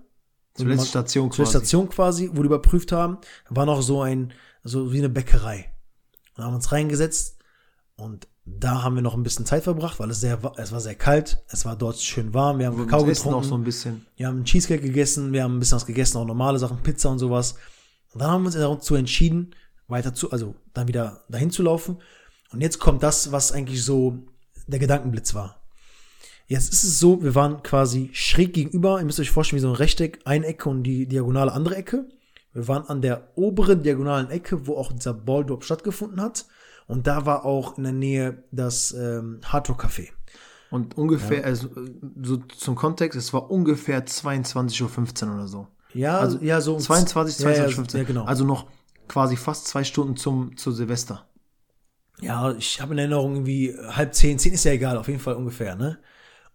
Zur 0.55 0.67
letzten 0.67 0.87
Station 0.87 1.29
quasi. 1.29 1.49
Station 1.49 1.89
quasi, 1.89 2.29
wo 2.33 2.41
die 2.41 2.47
überprüft 2.47 2.91
haben, 2.91 3.17
war 3.49 3.65
noch 3.65 3.81
so 3.81 4.01
ein, 4.01 4.33
so 4.63 4.91
wie 4.91 4.99
eine 4.99 5.09
Bäckerei. 5.09 5.71
Und 6.37 6.43
haben 6.43 6.55
uns 6.55 6.71
reingesetzt 6.71 7.37
und 7.95 8.27
da 8.45 8.83
haben 8.83 8.95
wir 8.95 9.01
noch 9.01 9.15
ein 9.15 9.23
bisschen 9.23 9.45
Zeit 9.45 9.63
verbracht, 9.63 9.99
weil 9.99 10.11
es 10.11 10.19
sehr, 10.19 10.39
es 10.57 10.71
war 10.71 10.79
sehr 10.79 10.95
kalt, 10.95 11.43
es 11.49 11.65
war 11.65 11.75
dort 11.75 11.99
schön 11.99 12.33
warm, 12.33 12.59
wir 12.59 12.67
haben 12.67 12.77
Kakao 12.77 13.07
Essen 13.07 13.29
auch 13.29 13.41
getrunken. 13.41 13.49
so 13.49 13.55
ein 13.55 13.63
bisschen. 13.63 14.05
Wir 14.15 14.27
haben 14.27 14.45
Cheesecake 14.45 14.83
gegessen, 14.83 15.33
wir 15.33 15.43
haben 15.43 15.57
ein 15.57 15.59
bisschen 15.59 15.77
was 15.77 15.85
gegessen, 15.85 16.17
auch 16.17 16.25
normale 16.25 16.59
Sachen, 16.59 16.77
Pizza 16.83 17.09
und 17.09 17.19
sowas. 17.19 17.55
Und 18.13 18.21
dann 18.21 18.29
haben 18.29 18.43
wir 18.43 18.47
uns 18.47 18.55
dazu 18.55 18.95
entschieden, 18.95 19.55
weiter 19.87 20.13
zu, 20.13 20.31
also 20.31 20.55
dann 20.73 20.87
wieder 20.87 21.23
dahin 21.27 21.51
zu 21.51 21.63
laufen. 21.63 21.97
Und 22.51 22.61
jetzt 22.61 22.79
kommt 22.79 23.03
das, 23.03 23.31
was 23.31 23.51
eigentlich 23.51 23.83
so 23.83 24.19
der 24.67 24.79
Gedankenblitz 24.79 25.33
war. 25.33 25.64
Jetzt 26.47 26.71
ist 26.71 26.83
es 26.83 26.99
so, 26.99 27.23
wir 27.23 27.33
waren 27.33 27.63
quasi 27.63 28.09
schräg 28.13 28.53
gegenüber, 28.53 28.99
ihr 28.99 29.05
müsst 29.05 29.19
euch 29.19 29.31
vorstellen, 29.31 29.57
wie 29.57 29.61
so 29.61 29.69
ein 29.69 29.75
Rechteck, 29.75 30.19
eine 30.25 30.45
Ecke 30.45 30.69
und 30.69 30.83
die 30.83 31.07
diagonale 31.07 31.51
andere 31.51 31.75
Ecke. 31.75 32.05
Wir 32.53 32.67
waren 32.67 32.85
an 32.87 33.01
der 33.01 33.29
oberen 33.35 33.83
diagonalen 33.83 34.29
Ecke, 34.29 34.67
wo 34.67 34.77
auch 34.77 34.91
dieser 34.93 35.13
Balldrop 35.13 35.63
stattgefunden 35.63 36.21
hat. 36.21 36.45
Und 36.87 37.07
da 37.07 37.25
war 37.25 37.45
auch 37.45 37.77
in 37.77 37.83
der 37.83 37.93
Nähe 37.93 38.43
das 38.51 38.93
ähm, 38.93 39.39
Hardrock 39.43 39.83
Café. 39.83 40.09
Und 40.69 40.97
ungefähr, 40.97 41.43
also 41.45 41.67
äh, 41.67 41.91
so 42.21 42.37
zum 42.37 42.75
Kontext, 42.75 43.17
es 43.17 43.33
war 43.33 43.49
ungefähr 43.49 44.05
22.15 44.05 45.27
Uhr 45.27 45.35
oder 45.35 45.47
so. 45.47 45.67
Ja, 45.93 46.19
Also 46.19 46.39
ja, 46.41 46.61
so 46.61 46.75
um 46.75 46.79
22, 46.79 47.39
ja, 47.39 47.49
ja, 47.49 47.55
22, 47.65 47.97
ja, 47.97 48.03
genau. 48.05 48.25
Also 48.25 48.45
noch 48.45 48.67
quasi 49.07 49.35
fast 49.35 49.67
zwei 49.67 49.83
Stunden 49.83 50.15
zum, 50.15 50.57
zu 50.57 50.71
Silvester. 50.71 51.25
Ja, 52.21 52.53
ich 52.53 52.81
habe 52.81 52.93
in 52.93 52.99
Erinnerung 52.99 53.33
irgendwie 53.33 53.75
halb 53.89 54.13
zehn, 54.13 54.39
zehn 54.39 54.53
ist 54.53 54.63
ja 54.63 54.71
egal, 54.71 54.97
auf 54.97 55.07
jeden 55.07 55.19
Fall 55.19 55.35
ungefähr, 55.35 55.75
ne? 55.75 55.97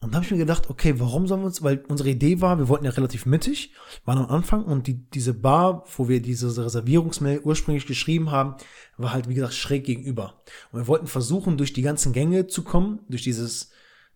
Und 0.02 0.12
da 0.12 0.16
habe 0.16 0.24
ich 0.24 0.30
mir 0.30 0.38
gedacht, 0.38 0.70
okay, 0.70 0.94
warum 0.98 1.26
sollen 1.26 1.42
wir 1.42 1.46
uns, 1.46 1.62
weil 1.62 1.84
unsere 1.88 2.08
Idee 2.08 2.40
war, 2.40 2.58
wir 2.58 2.68
wollten 2.68 2.86
ja 2.86 2.90
relativ 2.90 3.26
mittig, 3.26 3.74
waren 4.06 4.16
am 4.16 4.30
Anfang 4.30 4.64
und 4.64 4.86
die, 4.86 4.94
diese 4.94 5.34
Bar, 5.34 5.84
wo 5.94 6.08
wir 6.08 6.22
diese 6.22 6.46
Reservierungsmail 6.64 7.40
ursprünglich 7.40 7.86
geschrieben 7.86 8.30
haben, 8.30 8.54
war 8.96 9.12
halt, 9.12 9.28
wie 9.28 9.34
gesagt, 9.34 9.52
schräg 9.52 9.84
gegenüber. 9.84 10.40
Und 10.72 10.80
wir 10.80 10.86
wollten 10.86 11.06
versuchen, 11.06 11.58
durch 11.58 11.74
die 11.74 11.82
ganzen 11.82 12.14
Gänge 12.14 12.46
zu 12.46 12.62
kommen, 12.64 13.00
durch 13.10 13.22
dieses, 13.22 13.72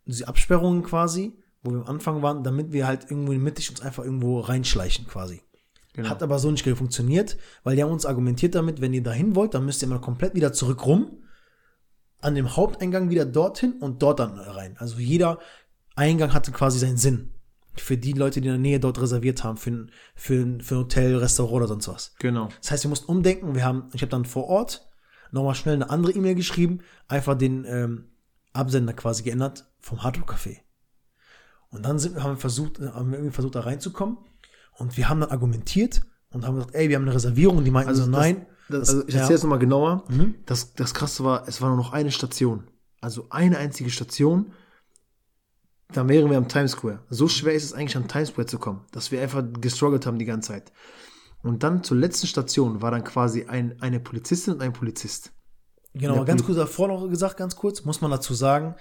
diese 0.07 0.27
Absperrungen 0.27 0.85
quasi, 0.85 1.35
wo 1.63 1.73
wir 1.73 1.81
am 1.81 1.87
Anfang 1.87 2.23
waren, 2.23 2.43
damit 2.43 2.73
wir 2.73 2.87
halt 2.87 3.11
irgendwo 3.11 3.33
mittig 3.33 3.69
uns 3.69 3.83
einfach 3.83 4.05
irgendwo 4.05 4.41
reinschleichen 4.41 5.07
quasi. 5.07 5.43
Genau. 5.93 6.09
Hat 6.09 6.23
aber 6.23 6.39
so 6.39 6.51
nicht 6.51 6.67
funktioniert, 6.67 7.37
weil 7.63 7.77
die 7.77 7.83
haben 7.83 7.93
uns 7.93 8.07
argumentiert 8.07 8.55
damit, 8.55 8.81
wenn 8.81 8.95
ihr 8.95 9.03
dahin 9.03 9.37
wollt, 9.37 9.53
dann 9.53 9.67
müsst 9.67 9.83
ihr 9.83 9.89
mal 9.89 10.01
komplett 10.01 10.35
wieder 10.35 10.53
zurück 10.55 10.87
rum, 10.87 11.19
an 12.21 12.35
dem 12.35 12.57
Haupteingang 12.57 13.11
wieder 13.11 13.27
dorthin 13.27 13.75
und 13.81 14.03
dort 14.03 14.19
dann 14.19 14.39
rein. 14.39 14.77
Also 14.79 14.99
jeder 14.99 15.39
Eingang 15.95 16.33
hatte 16.33 16.53
quasi 16.53 16.79
seinen 16.79 16.97
Sinn. 16.97 17.31
für 17.77 17.97
die 17.97 18.13
Leute, 18.13 18.41
die 18.41 18.47
in 18.47 18.53
der 18.55 18.61
Nähe 18.61 18.79
dort 18.79 19.01
reserviert 19.01 19.43
haben, 19.43 19.57
für 19.57 19.71
ein, 19.71 19.91
für 20.15 20.35
ein, 20.35 20.61
für 20.61 20.77
ein 20.77 20.79
Hotel, 20.79 21.17
Restaurant 21.17 21.57
oder 21.57 21.67
sonst 21.69 21.89
was. 21.89 22.15
Genau. 22.21 22.49
Das 22.63 22.71
heißt, 22.71 22.85
wir 22.85 22.89
mussten 22.89 23.11
umdenken. 23.11 23.57
Wir 23.57 23.65
haben, 23.65 23.89
ich 23.93 24.01
habe 24.03 24.11
dann 24.11 24.25
vor 24.25 24.47
Ort 24.47 24.89
nochmal 25.33 25.57
schnell 25.57 25.75
eine 25.75 25.91
andere 25.91 26.13
E-Mail 26.13 26.37
geschrieben, 26.37 26.81
einfach 27.09 27.37
den 27.37 27.65
ähm, 27.65 28.11
Absender 28.53 28.93
quasi 28.93 29.25
geändert 29.25 29.67
vom 29.81 30.05
Hardrock 30.05 30.33
Café. 30.35 30.59
Und 31.71 31.85
dann 31.85 31.99
sind, 31.99 32.23
haben 32.23 32.35
wir 32.35 32.37
versucht, 32.37 32.79
haben 32.79 33.11
wir 33.11 33.19
irgendwie 33.19 33.35
versucht, 33.35 33.57
da 33.57 33.61
reinzukommen. 33.61 34.19
Und 34.77 34.97
wir 34.97 35.09
haben 35.09 35.21
dann 35.21 35.31
argumentiert 35.31 36.03
und 36.31 36.47
haben 36.47 36.55
gesagt, 36.55 36.75
ey, 36.77 36.89
wir 36.89 36.95
haben 36.97 37.03
eine 37.05 37.15
Reservierung. 37.15 37.57
Und 37.59 37.65
die 37.65 37.71
meinten 37.73 37.93
so, 37.95 38.03
das- 38.03 38.09
nein. 38.11 38.47
Das, 38.69 38.89
also 38.89 39.07
ich 39.09 39.15
ja. 39.15 39.21
erzähle 39.21 39.37
es 39.37 39.43
nochmal 39.43 39.59
genauer. 39.59 40.05
Mhm. 40.09 40.37
Das, 40.47 40.75
das 40.75 40.95
krasse 40.95 41.23
war, 41.25 41.47
es 41.49 41.61
war 41.61 41.69
nur 41.69 41.77
noch 41.77 41.93
eine 41.93 42.11
Station. 42.13 42.69
Also 43.01 43.27
eine 43.31 43.59
einzige 43.59 43.91
Station. 43.91 44.53
Dann 45.95 46.09
wären 46.09 46.29
wir 46.29 46.37
am 46.37 46.49
Times 46.49 46.73
Square. 46.73 47.01
So 47.09 47.29
schwer 47.29 47.55
ist 47.55 47.65
es 47.65 47.73
eigentlich, 47.73 47.97
am 47.97 48.09
Times 48.09 48.29
Square 48.29 48.47
zu 48.47 48.59
kommen, 48.59 48.85
dass 48.91 49.11
wir 49.13 49.23
einfach 49.23 49.45
gestruggelt 49.61 50.07
haben 50.07 50.19
die 50.19 50.25
ganze 50.25 50.53
Zeit. 50.53 50.73
Und 51.43 51.63
dann 51.63 51.85
zur 51.85 51.97
letzten 51.97 52.27
Station 52.27 52.83
war 52.83 52.91
dann 52.91 53.05
quasi 53.05 53.45
ein, 53.45 53.81
eine 53.81 54.01
Polizistin 54.01 54.55
und 54.55 54.63
ein 54.63 54.73
Polizist. 54.73 55.33
Genau, 55.95 56.25
ganz 56.25 56.45
kurz 56.45 56.59
davor 56.59 56.89
noch 56.89 57.09
gesagt, 57.09 57.37
ganz 57.37 57.55
kurz, 57.55 57.85
muss 57.85 58.01
man 58.01 58.11
dazu 58.11 58.35
sagen, 58.35 58.75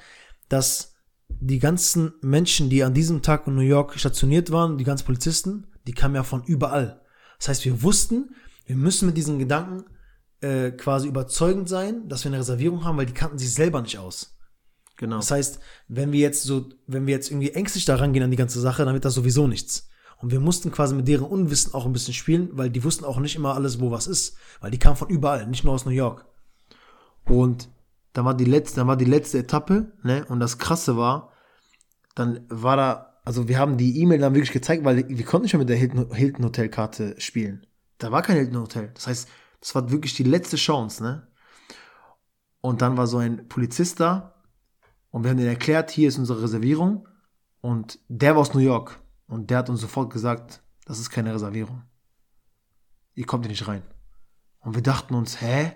dass 0.49 0.95
die 1.30 1.59
ganzen 1.59 2.14
Menschen, 2.22 2.70
die 2.70 2.84
an 2.84 2.93
diesem 2.93 3.22
Tag 3.22 3.45
in 3.45 3.55
New 3.55 3.61
York 3.61 3.99
stationiert 3.99 4.51
waren, 4.51 4.78
die 4.78 4.84
ganzen 4.84 5.05
Polizisten, 5.05 5.68
die 5.86 5.93
kamen 5.93 6.16
ja 6.16 6.24
von 6.24 6.43
überall. 6.43 7.01
Das 7.38 7.49
heißt, 7.49 7.66
wir 7.66 7.84
wussten, 7.84 8.34
wir 8.66 8.76
müssen 8.76 9.05
mit 9.05 9.18
diesen 9.18 9.38
Gedanken 9.38 9.84
äh, 10.41 10.72
quasi 10.72 11.07
überzeugend 11.07 11.70
sein, 11.70 12.07
dass 12.07 12.24
wir 12.24 12.30
eine 12.30 12.39
Reservierung 12.39 12.84
haben, 12.84 12.97
weil 12.97 13.05
die 13.05 13.14
kannten 13.14 13.38
sich 13.38 13.53
selber 13.53 13.82
nicht 13.82 13.99
aus. 13.99 14.32
Genau. 15.03 15.17
Das 15.17 15.31
heißt, 15.31 15.59
wenn 15.89 16.13
wir 16.13 16.21
jetzt 16.21 16.43
so, 16.43 16.69
wenn 16.87 17.07
wir 17.07 17.13
jetzt 17.13 17.29
irgendwie 17.29 17.49
ängstlich 17.49 17.83
daran 17.83 18.13
gehen 18.13 18.23
an 18.23 18.31
die 18.31 18.37
ganze 18.37 18.61
Sache, 18.61 18.85
dann 18.85 18.93
wird 18.93 19.03
das 19.03 19.15
sowieso 19.15 19.47
nichts. 19.47 19.89
Und 20.21 20.31
wir 20.31 20.39
mussten 20.39 20.71
quasi 20.71 20.95
mit 20.95 21.09
deren 21.09 21.25
Unwissen 21.25 21.73
auch 21.73 21.85
ein 21.85 21.91
bisschen 21.91 22.13
spielen, 22.13 22.47
weil 22.53 22.69
die 22.69 22.85
wussten 22.85 23.03
auch 23.03 23.19
nicht 23.19 23.35
immer 23.35 23.53
alles, 23.53 23.81
wo 23.81 23.91
was 23.91 24.07
ist. 24.07 24.37
Weil 24.61 24.71
die 24.71 24.79
kamen 24.79 24.95
von 24.95 25.09
überall, 25.09 25.45
nicht 25.45 25.65
nur 25.65 25.73
aus 25.73 25.85
New 25.85 25.91
York. 25.91 26.25
Und 27.25 27.67
dann 28.13 28.23
war 28.23 28.33
die 28.33 28.45
letzte, 28.45 28.77
dann 28.77 28.87
war 28.87 28.95
die 28.95 29.03
letzte 29.03 29.39
Etappe, 29.39 29.91
ne? 30.03 30.23
Und 30.29 30.39
das 30.39 30.57
Krasse 30.57 30.95
war, 30.95 31.33
dann 32.15 32.45
war 32.47 32.77
da, 32.77 33.19
also 33.25 33.49
wir 33.49 33.59
haben 33.59 33.75
die 33.75 33.99
E-Mail 33.99 34.19
dann 34.19 34.35
wirklich 34.35 34.53
gezeigt, 34.53 34.85
weil 34.85 35.05
wir 35.09 35.25
konnten 35.25 35.43
nicht 35.43 35.53
mehr 35.53 35.59
mit 35.59 35.67
der 35.67 35.75
Hilton, 35.75 36.13
Hilton 36.13 36.45
Hotelkarte 36.45 37.15
spielen. 37.17 37.67
Da 37.97 38.09
war 38.09 38.21
kein 38.21 38.37
Hilton 38.37 38.61
Hotel. 38.61 38.91
Das 38.93 39.07
heißt, 39.07 39.27
das 39.59 39.75
war 39.75 39.91
wirklich 39.91 40.13
die 40.13 40.23
letzte 40.23 40.55
Chance, 40.55 41.03
ne? 41.03 41.27
Und 42.61 42.81
dann 42.81 42.95
war 42.95 43.07
so 43.07 43.17
ein 43.17 43.49
Polizist 43.49 43.99
da 43.99 44.32
und 45.14 45.24
wir 45.24 45.30
haben 45.30 45.38
denen 45.38 45.49
erklärt, 45.49 45.91
hier 45.91 46.07
ist 46.07 46.18
unsere 46.18 46.41
Reservierung 46.41 47.07
und 47.61 47.99
der 48.07 48.34
war 48.34 48.41
aus 48.41 48.55
New 48.55 48.61
York 48.61 48.99
und 49.28 49.51
der 49.51 49.59
hat 49.59 49.70
uns 49.70 49.80
sofort 49.80 50.11
gesagt, 50.11 50.64
das 50.86 50.97
ist 50.97 51.11
keine 51.11 51.32
Reservierung. 51.32 51.84
Ihr 53.14 53.28
kommt 53.28 53.45
hier 53.45 53.51
nicht 53.51 53.68
rein. 53.68 53.84
Und 54.61 54.74
wir 54.74 54.82
dachten 54.82 55.14
uns, 55.14 55.39
hä? 55.39 55.74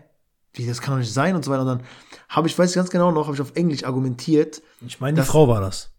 Wie, 0.53 0.65
das 0.65 0.81
kann 0.81 0.95
doch 0.95 0.99
nicht 0.99 1.13
sein 1.13 1.35
und 1.35 1.45
so 1.45 1.51
weiter. 1.51 1.61
Und 1.61 1.67
dann 1.67 1.83
habe 2.29 2.47
ich, 2.47 2.57
weiß 2.57 2.71
ich 2.71 2.75
ganz 2.77 2.89
genau 2.89 3.11
noch, 3.11 3.27
habe 3.27 3.35
ich 3.35 3.41
auf 3.41 3.55
Englisch 3.55 3.83
argumentiert. 3.83 4.63
Ich 4.81 4.99
meine, 4.99 5.21
die 5.21 5.27
Frau 5.27 5.47
war 5.47 5.61
das, 5.61 5.91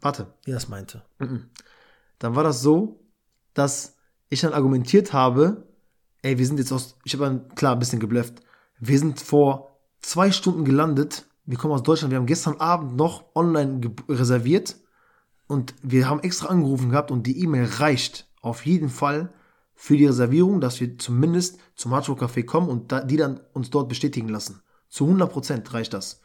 Warte, 0.00 0.32
die 0.46 0.52
das 0.52 0.68
meinte. 0.68 1.04
dann 2.18 2.36
war 2.36 2.42
das 2.42 2.62
so, 2.62 3.04
dass 3.52 3.98
ich 4.30 4.40
dann 4.40 4.54
argumentiert 4.54 5.12
habe, 5.12 5.68
ey, 6.22 6.38
wir 6.38 6.46
sind 6.46 6.58
jetzt 6.58 6.72
aus, 6.72 6.96
ich 7.04 7.12
habe 7.12 7.24
dann 7.24 7.54
klar 7.54 7.74
ein 7.74 7.80
bisschen 7.80 8.00
geblufft, 8.00 8.40
wir 8.78 8.98
sind 8.98 9.20
vor 9.20 9.78
zwei 10.00 10.32
Stunden 10.32 10.64
gelandet, 10.64 11.27
wir 11.48 11.56
kommen 11.56 11.72
aus 11.72 11.82
Deutschland, 11.82 12.10
wir 12.10 12.18
haben 12.18 12.26
gestern 12.26 12.60
Abend 12.60 12.94
noch 12.94 13.24
online 13.34 13.80
reserviert 14.06 14.76
und 15.46 15.74
wir 15.82 16.08
haben 16.08 16.20
extra 16.20 16.48
angerufen 16.48 16.90
gehabt 16.90 17.10
und 17.10 17.26
die 17.26 17.42
E-Mail 17.42 17.64
reicht 17.78 18.26
auf 18.42 18.66
jeden 18.66 18.90
Fall 18.90 19.32
für 19.74 19.96
die 19.96 20.04
Reservierung, 20.04 20.60
dass 20.60 20.78
wir 20.78 20.98
zumindest 20.98 21.58
zum 21.74 21.94
Hardrock 21.94 22.22
Café 22.22 22.44
kommen 22.44 22.68
und 22.68 22.92
da, 22.92 23.00
die 23.02 23.16
dann 23.16 23.40
uns 23.54 23.70
dort 23.70 23.88
bestätigen 23.88 24.28
lassen. 24.28 24.60
Zu 24.90 25.06
100% 25.06 25.72
reicht 25.72 25.94
das. 25.94 26.20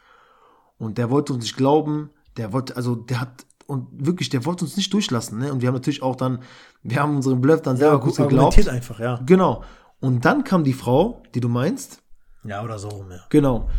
Und 0.77 0.97
der 0.97 1.09
wollte 1.09 1.31
uns 1.31 1.43
nicht 1.43 1.55
glauben, 1.55 2.09
der 2.35 2.51
wollte, 2.51 2.75
also 2.75 2.95
der 2.95 3.21
hat, 3.21 3.45
und 3.65 3.87
wirklich, 4.05 4.29
der 4.29 4.43
wollte 4.43 4.65
uns 4.65 4.75
nicht 4.75 4.91
durchlassen, 4.91 5.37
ne? 5.37 5.53
Und 5.53 5.61
wir 5.61 5.67
haben 5.69 5.75
natürlich 5.75 6.03
auch 6.03 6.17
dann, 6.17 6.39
wir 6.81 6.99
haben 6.99 7.15
unseren 7.15 7.39
Bluff 7.39 7.61
dann 7.61 7.77
selber 7.77 8.01
kurz 8.01 8.17
geglaubt. 8.17 8.67
einfach, 8.67 8.99
ja. 8.99 9.21
Genau. 9.25 9.63
Und 10.01 10.25
dann 10.25 10.43
kam 10.43 10.65
die 10.65 10.73
Frau, 10.73 11.23
die 11.33 11.39
du 11.39 11.47
meinst, 11.47 12.01
Ja, 12.43 12.61
oder 12.61 12.77
so 12.77 12.89
rum, 12.89 13.09
ja. 13.09 13.21
genau. 13.29 13.69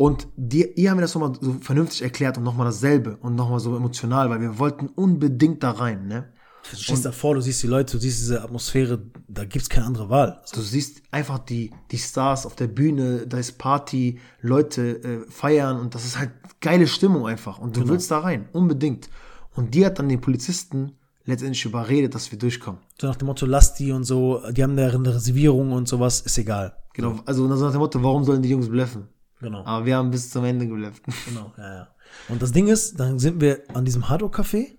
Und 0.00 0.28
die, 0.34 0.66
ihr 0.76 0.88
haben 0.88 0.96
mir 0.96 1.02
das 1.02 1.14
nochmal 1.14 1.36
so 1.38 1.56
vernünftig 1.60 2.00
erklärt 2.00 2.38
und 2.38 2.42
nochmal 2.42 2.64
dasselbe 2.64 3.18
und 3.18 3.34
nochmal 3.34 3.60
so 3.60 3.76
emotional, 3.76 4.30
weil 4.30 4.40
wir 4.40 4.58
wollten 4.58 4.86
unbedingt 4.86 5.62
da 5.62 5.72
rein, 5.72 6.08
ne? 6.08 6.32
Du 6.70 6.76
stehst 6.78 7.04
davor, 7.04 7.34
du 7.34 7.42
siehst 7.42 7.62
die 7.62 7.66
Leute, 7.66 7.98
du 7.98 8.00
siehst 8.00 8.20
diese 8.20 8.42
Atmosphäre, 8.42 9.02
da 9.28 9.44
gibt's 9.44 9.68
keine 9.68 9.84
andere 9.84 10.08
Wahl. 10.08 10.40
Du 10.54 10.62
siehst 10.62 11.02
einfach 11.10 11.38
die, 11.38 11.70
die 11.90 11.98
Stars 11.98 12.46
auf 12.46 12.56
der 12.56 12.68
Bühne, 12.68 13.26
da 13.26 13.36
ist 13.36 13.58
Party, 13.58 14.18
Leute 14.40 15.02
äh, 15.04 15.30
feiern 15.30 15.78
und 15.78 15.94
das 15.94 16.06
ist 16.06 16.18
halt 16.18 16.30
geile 16.62 16.86
Stimmung 16.86 17.26
einfach. 17.26 17.58
Und 17.58 17.76
du 17.76 17.86
willst 17.86 18.10
da 18.10 18.20
rein, 18.20 18.48
unbedingt. 18.54 19.10
Und 19.54 19.74
die 19.74 19.84
hat 19.84 19.98
dann 19.98 20.08
den 20.08 20.22
Polizisten 20.22 20.92
letztendlich 21.26 21.66
überredet, 21.66 22.14
dass 22.14 22.30
wir 22.32 22.38
durchkommen. 22.38 22.80
So 22.98 23.06
nach 23.06 23.16
dem 23.16 23.26
Motto, 23.26 23.44
lass 23.44 23.74
die 23.74 23.92
und 23.92 24.04
so, 24.04 24.40
die 24.50 24.62
haben 24.62 24.76
deren 24.76 25.04
Reservierung 25.04 25.72
und 25.72 25.88
sowas, 25.88 26.22
ist 26.22 26.38
egal. 26.38 26.74
Genau, 26.94 27.16
also 27.26 27.46
nach 27.46 27.70
dem 27.70 27.80
Motto, 27.80 28.02
warum 28.02 28.24
sollen 28.24 28.40
die 28.40 28.48
Jungs 28.48 28.70
bluffen? 28.70 29.08
Genau. 29.40 29.64
Aber 29.64 29.86
wir 29.86 29.96
haben 29.96 30.10
bis 30.10 30.30
zum 30.30 30.44
Ende 30.44 30.66
geblufft. 30.66 31.02
Genau, 31.28 31.52
ja, 31.56 31.74
ja. 31.74 31.88
Und 32.28 32.42
das 32.42 32.52
Ding 32.52 32.66
ist, 32.68 32.98
dann 32.98 33.18
sind 33.18 33.40
wir 33.40 33.62
an 33.74 33.84
diesem 33.84 34.08
Hardrock-Café 34.08 34.76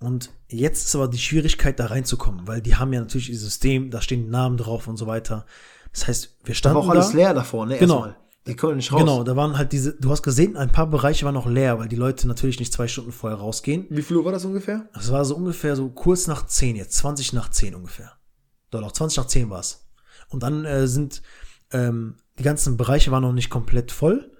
und 0.00 0.30
jetzt 0.48 0.86
ist 0.86 0.94
aber 0.96 1.08
die 1.08 1.18
Schwierigkeit, 1.18 1.78
da 1.78 1.86
reinzukommen, 1.86 2.46
weil 2.46 2.60
die 2.60 2.76
haben 2.76 2.92
ja 2.92 3.00
natürlich 3.00 3.30
ihr 3.30 3.38
System, 3.38 3.90
da 3.90 4.00
stehen 4.00 4.24
die 4.24 4.30
Namen 4.30 4.56
drauf 4.56 4.88
und 4.88 4.96
so 4.96 5.06
weiter. 5.06 5.46
Das 5.92 6.06
heißt, 6.08 6.36
wir 6.44 6.52
Da 6.52 6.54
standen 6.54 6.76
war 6.76 6.84
auch 6.84 6.88
alles 6.90 7.10
da. 7.10 7.16
leer 7.16 7.34
davor, 7.34 7.66
ne? 7.66 7.78
Genau. 7.78 8.06
Erstmal. 8.06 8.16
Die 8.46 8.56
können 8.56 8.76
nicht 8.76 8.92
raus. 8.92 9.00
Genau, 9.00 9.24
da 9.24 9.36
waren 9.36 9.58
halt 9.58 9.72
diese, 9.72 9.94
du 9.94 10.10
hast 10.10 10.22
gesehen, 10.22 10.56
ein 10.56 10.72
paar 10.72 10.86
Bereiche 10.86 11.26
waren 11.26 11.34
noch 11.34 11.46
leer, 11.46 11.78
weil 11.78 11.88
die 11.88 11.96
Leute 11.96 12.26
natürlich 12.26 12.58
nicht 12.58 12.72
zwei 12.72 12.88
Stunden 12.88 13.12
vorher 13.12 13.38
rausgehen. 13.38 13.86
Wie 13.90 14.00
viel 14.00 14.16
Uhr 14.16 14.24
war 14.24 14.32
das 14.32 14.44
ungefähr? 14.46 14.88
Das 14.94 15.12
war 15.12 15.24
so 15.26 15.36
ungefähr 15.36 15.76
so 15.76 15.90
kurz 15.90 16.26
nach 16.28 16.46
10 16.46 16.76
jetzt, 16.76 16.96
20 16.96 17.34
nach 17.34 17.50
10 17.50 17.74
ungefähr. 17.74 18.12
Doch, 18.70 18.80
noch 18.80 18.92
20 18.92 19.18
nach 19.18 19.26
10 19.26 19.50
war's. 19.50 19.86
Und 20.30 20.42
dann 20.42 20.64
äh, 20.64 20.86
sind 20.88 21.20
ähm, 21.72 22.16
die 22.38 22.42
ganzen 22.42 22.76
Bereiche 22.76 23.10
waren 23.10 23.22
noch 23.22 23.32
nicht 23.32 23.50
komplett 23.50 23.92
voll. 23.92 24.32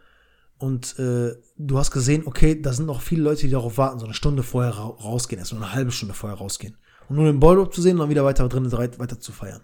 Und 0.57 0.99
äh, 0.99 1.37
du 1.57 1.79
hast 1.79 1.93
gesehen, 1.93 2.27
okay, 2.27 2.61
da 2.61 2.73
sind 2.73 2.87
noch 2.87 3.01
viele 3.01 3.23
Leute, 3.23 3.43
die 3.43 3.51
darauf 3.51 3.79
warten, 3.79 4.01
so 4.01 4.07
eine 4.07 4.15
Stunde 4.15 4.43
vorher 4.43 4.73
ra 4.73 4.87
rausgehen, 4.87 5.39
erst 5.39 5.51
so 5.51 5.57
eine 5.57 5.73
halbe 5.73 5.93
Stunde 5.93 6.15
vorher 6.15 6.39
rausgehen. 6.39 6.77
Und 7.09 7.17
nur 7.17 7.27
den 7.27 7.39
Ballroom 7.41 7.71
zu 7.71 7.81
sehen 7.81 7.93
und 7.93 8.01
dann 8.01 8.11
wieder 8.11 8.25
weiter 8.25 8.49
drinnen 8.49 8.71
weit- 8.73 8.99
weiter 8.99 9.21
zu 9.21 9.33
feiern. 9.33 9.63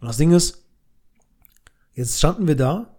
Und 0.00 0.06
das 0.06 0.16
Ding 0.16 0.32
ist, 0.32 0.64
jetzt 1.94 2.18
standen 2.18 2.46
wir 2.46 2.56
da 2.56 2.96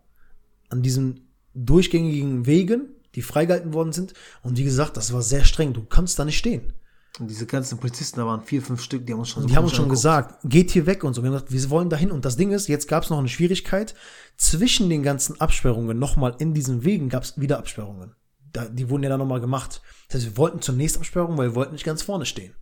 an 0.70 0.82
diesen 0.82 1.30
durchgängigen 1.54 2.46
Wegen, 2.46 2.90
die 3.16 3.22
freigehalten 3.22 3.74
worden 3.74 3.94
sind. 3.94 4.14
Und 4.42 4.58
wie 4.58 4.64
gesagt, 4.64 4.98
das 4.98 5.14
war 5.14 5.22
sehr 5.22 5.46
streng. 5.46 5.74
Du 5.74 5.86
kannst 5.86 6.20
da 6.20 6.26
nicht 6.26 6.38
stehen. 6.38 6.74
Und 7.20 7.28
diese 7.30 7.46
ganzen 7.46 7.78
Polizisten, 7.78 8.20
da 8.20 8.26
waren 8.26 8.42
vier, 8.42 8.62
fünf 8.62 8.82
Stück, 8.82 9.06
die 9.06 9.14
haben 9.14 9.20
uns 9.20 9.30
schon 9.30 9.44
so 9.44 9.50
Die 9.50 9.56
haben 9.56 9.66
uns 9.66 9.76
schon 9.76 9.90
gesagt, 9.90 10.40
geht 10.44 10.72
hier 10.72 10.88
weg 10.88 11.04
und 11.04 11.14
so. 11.14 11.22
Wir 11.22 11.28
haben 11.28 11.36
gesagt, 11.36 11.52
wir 11.52 11.70
wollen 11.70 11.90
dahin. 11.90 12.12
Und 12.12 12.26
das 12.26 12.38
Ding 12.38 12.52
ist, 12.52 12.68
jetzt 12.68 12.88
gab 12.88 13.04
es 13.04 13.12
noch 13.12 13.20
eine 13.20 13.28
Schwierigkeit. 13.28 13.94
Zwischen 14.36 14.90
den 14.90 15.04
ganzen 15.04 15.40
Absperrungen, 15.40 16.00
nochmal 16.00 16.36
in 16.40 16.56
diesen 16.56 16.84
Wegen, 16.84 17.10
gab 17.10 17.24
es 17.24 17.40
wieder 17.40 17.60
Absperrungen. 17.60 18.16
Da, 18.52 18.66
die 18.66 18.90
wurden 18.90 19.04
ja 19.04 19.10
dann 19.10 19.20
nochmal 19.20 19.42
gemacht. 19.42 19.82
Das 20.08 20.16
heißt, 20.16 20.26
wir 20.26 20.38
wollten 20.38 20.62
zur 20.62 20.74
nächsten 20.74 21.00
Absperrung, 21.00 21.38
weil 21.38 21.50
wir 21.50 21.56
wollten 21.56 21.74
nicht 21.74 21.86
ganz 21.86 22.02
vorne 22.02 22.26
stehen. 22.26 22.56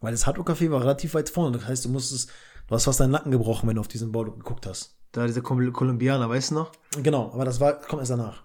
Weil 0.00 0.12
das 0.12 0.26
Hardrock 0.26 0.48
Café 0.48 0.70
war 0.70 0.80
relativ 0.80 1.12
weit 1.12 1.28
vorne. 1.28 1.56
Das 1.56 1.68
heißt, 1.68 1.84
du 1.84 1.90
musstest, 1.90 2.30
du 2.68 2.74
hast 2.74 2.84
fast 2.84 3.00
deinen 3.00 3.10
Nacken 3.10 3.32
gebrochen, 3.32 3.68
wenn 3.68 3.76
du 3.76 3.80
auf 3.80 3.88
diesen 3.88 4.12
Baulook 4.12 4.36
geguckt 4.36 4.66
hast. 4.66 4.96
Da 5.12 5.26
dieser 5.26 5.42
Kol 5.42 5.70
Kolumbianer, 5.72 6.28
weißt 6.28 6.52
du 6.52 6.54
noch? 6.54 6.72
Genau, 7.02 7.32
aber 7.32 7.44
das 7.44 7.60
war, 7.60 7.80
kommt 7.80 8.00
erst 8.00 8.10
danach. 8.10 8.44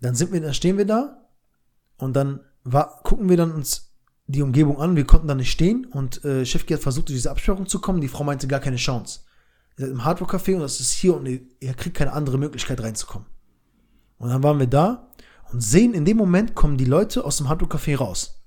Dann 0.00 0.14
sind 0.14 0.32
wir, 0.32 0.40
dann 0.40 0.54
stehen 0.54 0.78
wir 0.78 0.86
da 0.86 1.28
und 1.98 2.14
dann 2.14 2.40
war, 2.62 3.00
gucken 3.02 3.28
wir 3.28 3.36
dann 3.36 3.52
uns 3.52 3.93
die 4.26 4.42
Umgebung 4.42 4.80
an. 4.80 4.96
Wir 4.96 5.06
konnten 5.06 5.28
da 5.28 5.34
nicht 5.34 5.50
stehen 5.50 5.86
und 5.86 6.24
äh, 6.24 6.44
Chefki 6.44 6.74
hat 6.74 6.80
versucht, 6.80 7.08
durch 7.08 7.18
diese 7.18 7.30
Absperrung 7.30 7.66
zu 7.66 7.80
kommen. 7.80 8.00
Die 8.00 8.08
Frau 8.08 8.24
meinte 8.24 8.48
gar 8.48 8.60
keine 8.60 8.76
Chance. 8.76 9.20
Ihr 9.76 9.86
seid 9.86 9.92
im 9.92 10.04
Hardrock 10.04 10.34
Café 10.34 10.54
und 10.54 10.60
das 10.60 10.80
ist 10.80 10.92
hier 10.92 11.16
und 11.16 11.26
ihr 11.26 11.74
kriegt 11.74 11.96
keine 11.96 12.12
andere 12.12 12.38
Möglichkeit 12.38 12.80
reinzukommen. 12.80 13.28
Und 14.18 14.30
dann 14.30 14.42
waren 14.42 14.58
wir 14.58 14.66
da 14.66 15.08
und 15.52 15.60
sehen, 15.60 15.94
in 15.94 16.04
dem 16.04 16.16
Moment 16.16 16.54
kommen 16.54 16.76
die 16.76 16.84
Leute 16.84 17.24
aus 17.24 17.36
dem 17.36 17.48
Hardrock 17.48 17.74
Café 17.74 17.96
raus. 17.96 18.42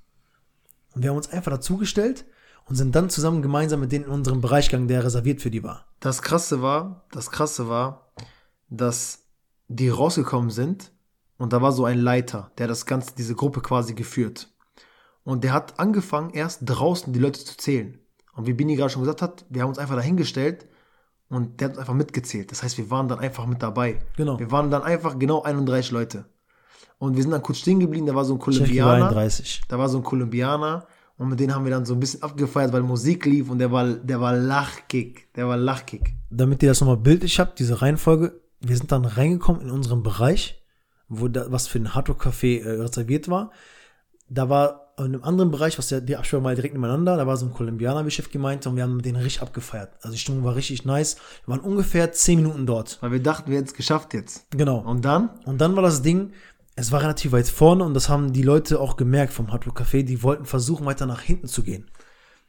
Und 0.93 1.03
wir 1.03 1.09
haben 1.09 1.17
uns 1.17 1.29
einfach 1.29 1.51
dazugestellt 1.51 2.25
und 2.65 2.75
sind 2.75 2.95
dann 2.95 3.09
zusammen 3.09 3.41
gemeinsam 3.41 3.79
mit 3.79 3.91
denen 3.91 4.05
in 4.05 4.11
unserem 4.11 4.41
Bereich 4.41 4.69
gegangen, 4.69 4.87
der 4.87 5.03
reserviert 5.03 5.41
für 5.41 5.51
die 5.51 5.63
war. 5.63 5.85
Das 5.99 6.21
krasse 6.21 6.61
war, 6.61 7.05
das 7.11 7.29
krasse 7.29 7.69
war, 7.69 8.11
dass 8.69 9.27
die 9.67 9.89
rausgekommen 9.89 10.49
sind 10.49 10.91
und 11.37 11.53
da 11.53 11.61
war 11.61 11.71
so 11.71 11.85
ein 11.85 11.99
Leiter, 11.99 12.51
der 12.57 12.67
das 12.67 12.85
ganze, 12.85 13.15
diese 13.15 13.35
Gruppe 13.35 13.61
quasi 13.61 13.93
geführt. 13.93 14.49
Und 15.27 15.43
der 15.43 15.51
hat 15.51 15.77
angefangen, 15.77 16.29
erst 16.29 16.61
draußen 16.63 17.11
die 17.11 17.19
Leute 17.19 17.43
zu 17.43 17.57
zählen. 17.57 17.97
Und 18.33 18.47
wie 18.47 18.53
Bini 18.53 18.77
gerade 18.77 18.89
schon 18.89 19.01
gesagt 19.01 19.21
hat, 19.21 19.43
wir 19.49 19.61
haben 19.61 19.67
uns 19.67 19.77
einfach 19.77 19.97
dahingestellt 19.97 20.67
und 21.27 21.59
der 21.59 21.65
hat 21.65 21.71
uns 21.73 21.79
einfach 21.79 21.95
mitgezählt. 21.95 22.49
Das 22.49 22.63
heißt, 22.63 22.77
wir 22.77 22.89
waren 22.89 23.09
dann 23.09 23.19
einfach 23.19 23.45
mit 23.45 23.61
dabei. 23.61 23.99
Genau. 24.15 24.39
Wir 24.39 24.51
waren 24.51 24.71
dann 24.71 24.83
einfach 24.83 25.19
genau 25.19 25.41
31 25.41 25.91
Leute. 25.91 26.23
Und 26.97 27.17
wir 27.17 27.23
sind 27.23 27.31
dann 27.31 27.41
kurz 27.41 27.57
stehen 27.57 27.81
geblieben, 27.81 28.05
da 28.05 28.15
war 28.15 28.23
so 28.23 28.35
ein 28.35 28.39
Kolumbianer. 28.39 29.07
31. 29.07 29.63
Da 29.67 29.77
war 29.77 29.89
so 29.89 29.97
ein 29.97 30.03
Kolumbianer 30.05 30.87
Und 31.17 31.27
mit 31.27 31.41
denen 31.41 31.53
haben 31.53 31.65
wir 31.65 31.71
dann 31.71 31.85
so 31.85 31.93
ein 31.93 31.99
bisschen 31.99 32.23
abgefeiert, 32.23 32.71
weil 32.71 32.83
Musik 32.83 33.25
lief 33.25 33.49
und 33.49 33.59
der 33.59 33.69
war, 33.69 33.85
der 33.85 34.21
war 34.21 34.33
Lachkick. 34.33 35.33
Der 35.33 35.49
war 35.49 35.57
Lachkick. 35.57 36.13
Damit 36.29 36.63
ihr 36.63 36.69
das 36.69 36.79
nochmal 36.79 36.95
bildlich 36.95 37.37
habt, 37.37 37.59
diese 37.59 37.81
Reihenfolge, 37.81 38.39
wir 38.61 38.77
sind 38.77 38.93
dann 38.93 39.03
reingekommen 39.03 39.61
in 39.61 39.71
unseren 39.71 40.03
Bereich, 40.03 40.63
wo 41.09 41.27
da, 41.27 41.51
was 41.51 41.67
für 41.67 41.79
ein 41.79 41.93
Hardrock-Café 41.93 42.61
äh, 42.61 42.81
reserviert 42.81 43.27
war. 43.27 43.51
Da 44.29 44.47
war 44.47 44.86
in 45.05 45.13
einem 45.13 45.23
anderen 45.23 45.51
Bereich, 45.51 45.77
was 45.77 45.89
ja 45.91 45.99
die 45.99 46.15
Absperrung 46.15 46.45
war 46.45 46.55
direkt 46.55 46.73
nebeneinander, 46.73 47.17
da 47.17 47.27
war 47.27 47.37
so 47.37 47.45
ein 47.45 47.53
Kolumbianer, 47.53 48.05
wie 48.05 48.11
Chef 48.11 48.31
gemeint, 48.31 48.65
und 48.65 48.75
wir 48.75 48.83
haben 48.83 49.01
denen 49.01 49.17
richtig 49.17 49.41
abgefeiert. 49.41 49.91
Also 50.01 50.13
die 50.13 50.19
Stimmung 50.19 50.43
war 50.43 50.55
richtig 50.55 50.85
nice. 50.85 51.17
Wir 51.45 51.55
waren 51.55 51.59
ungefähr 51.59 52.11
zehn 52.11 52.37
Minuten 52.41 52.65
dort. 52.65 52.97
Weil 53.01 53.11
wir 53.11 53.21
dachten, 53.21 53.51
wir 53.51 53.57
hätten 53.57 53.67
es 53.67 53.75
geschafft 53.75 54.13
jetzt. 54.13 54.49
Genau. 54.51 54.79
Und 54.79 55.05
dann? 55.05 55.29
Und 55.45 55.61
dann 55.61 55.75
war 55.75 55.83
das 55.83 56.01
Ding, 56.01 56.31
es 56.75 56.91
war 56.91 57.01
relativ 57.01 57.31
weit 57.31 57.47
vorne 57.47 57.83
und 57.83 57.93
das 57.93 58.09
haben 58.09 58.33
die 58.33 58.41
Leute 58.41 58.79
auch 58.79 58.97
gemerkt 58.97 59.33
vom 59.33 59.51
Hardrock 59.51 59.81
Café, 59.81 60.03
die 60.03 60.23
wollten 60.23 60.45
versuchen, 60.45 60.85
weiter 60.85 61.05
nach 61.05 61.21
hinten 61.21 61.47
zu 61.47 61.63
gehen. 61.63 61.89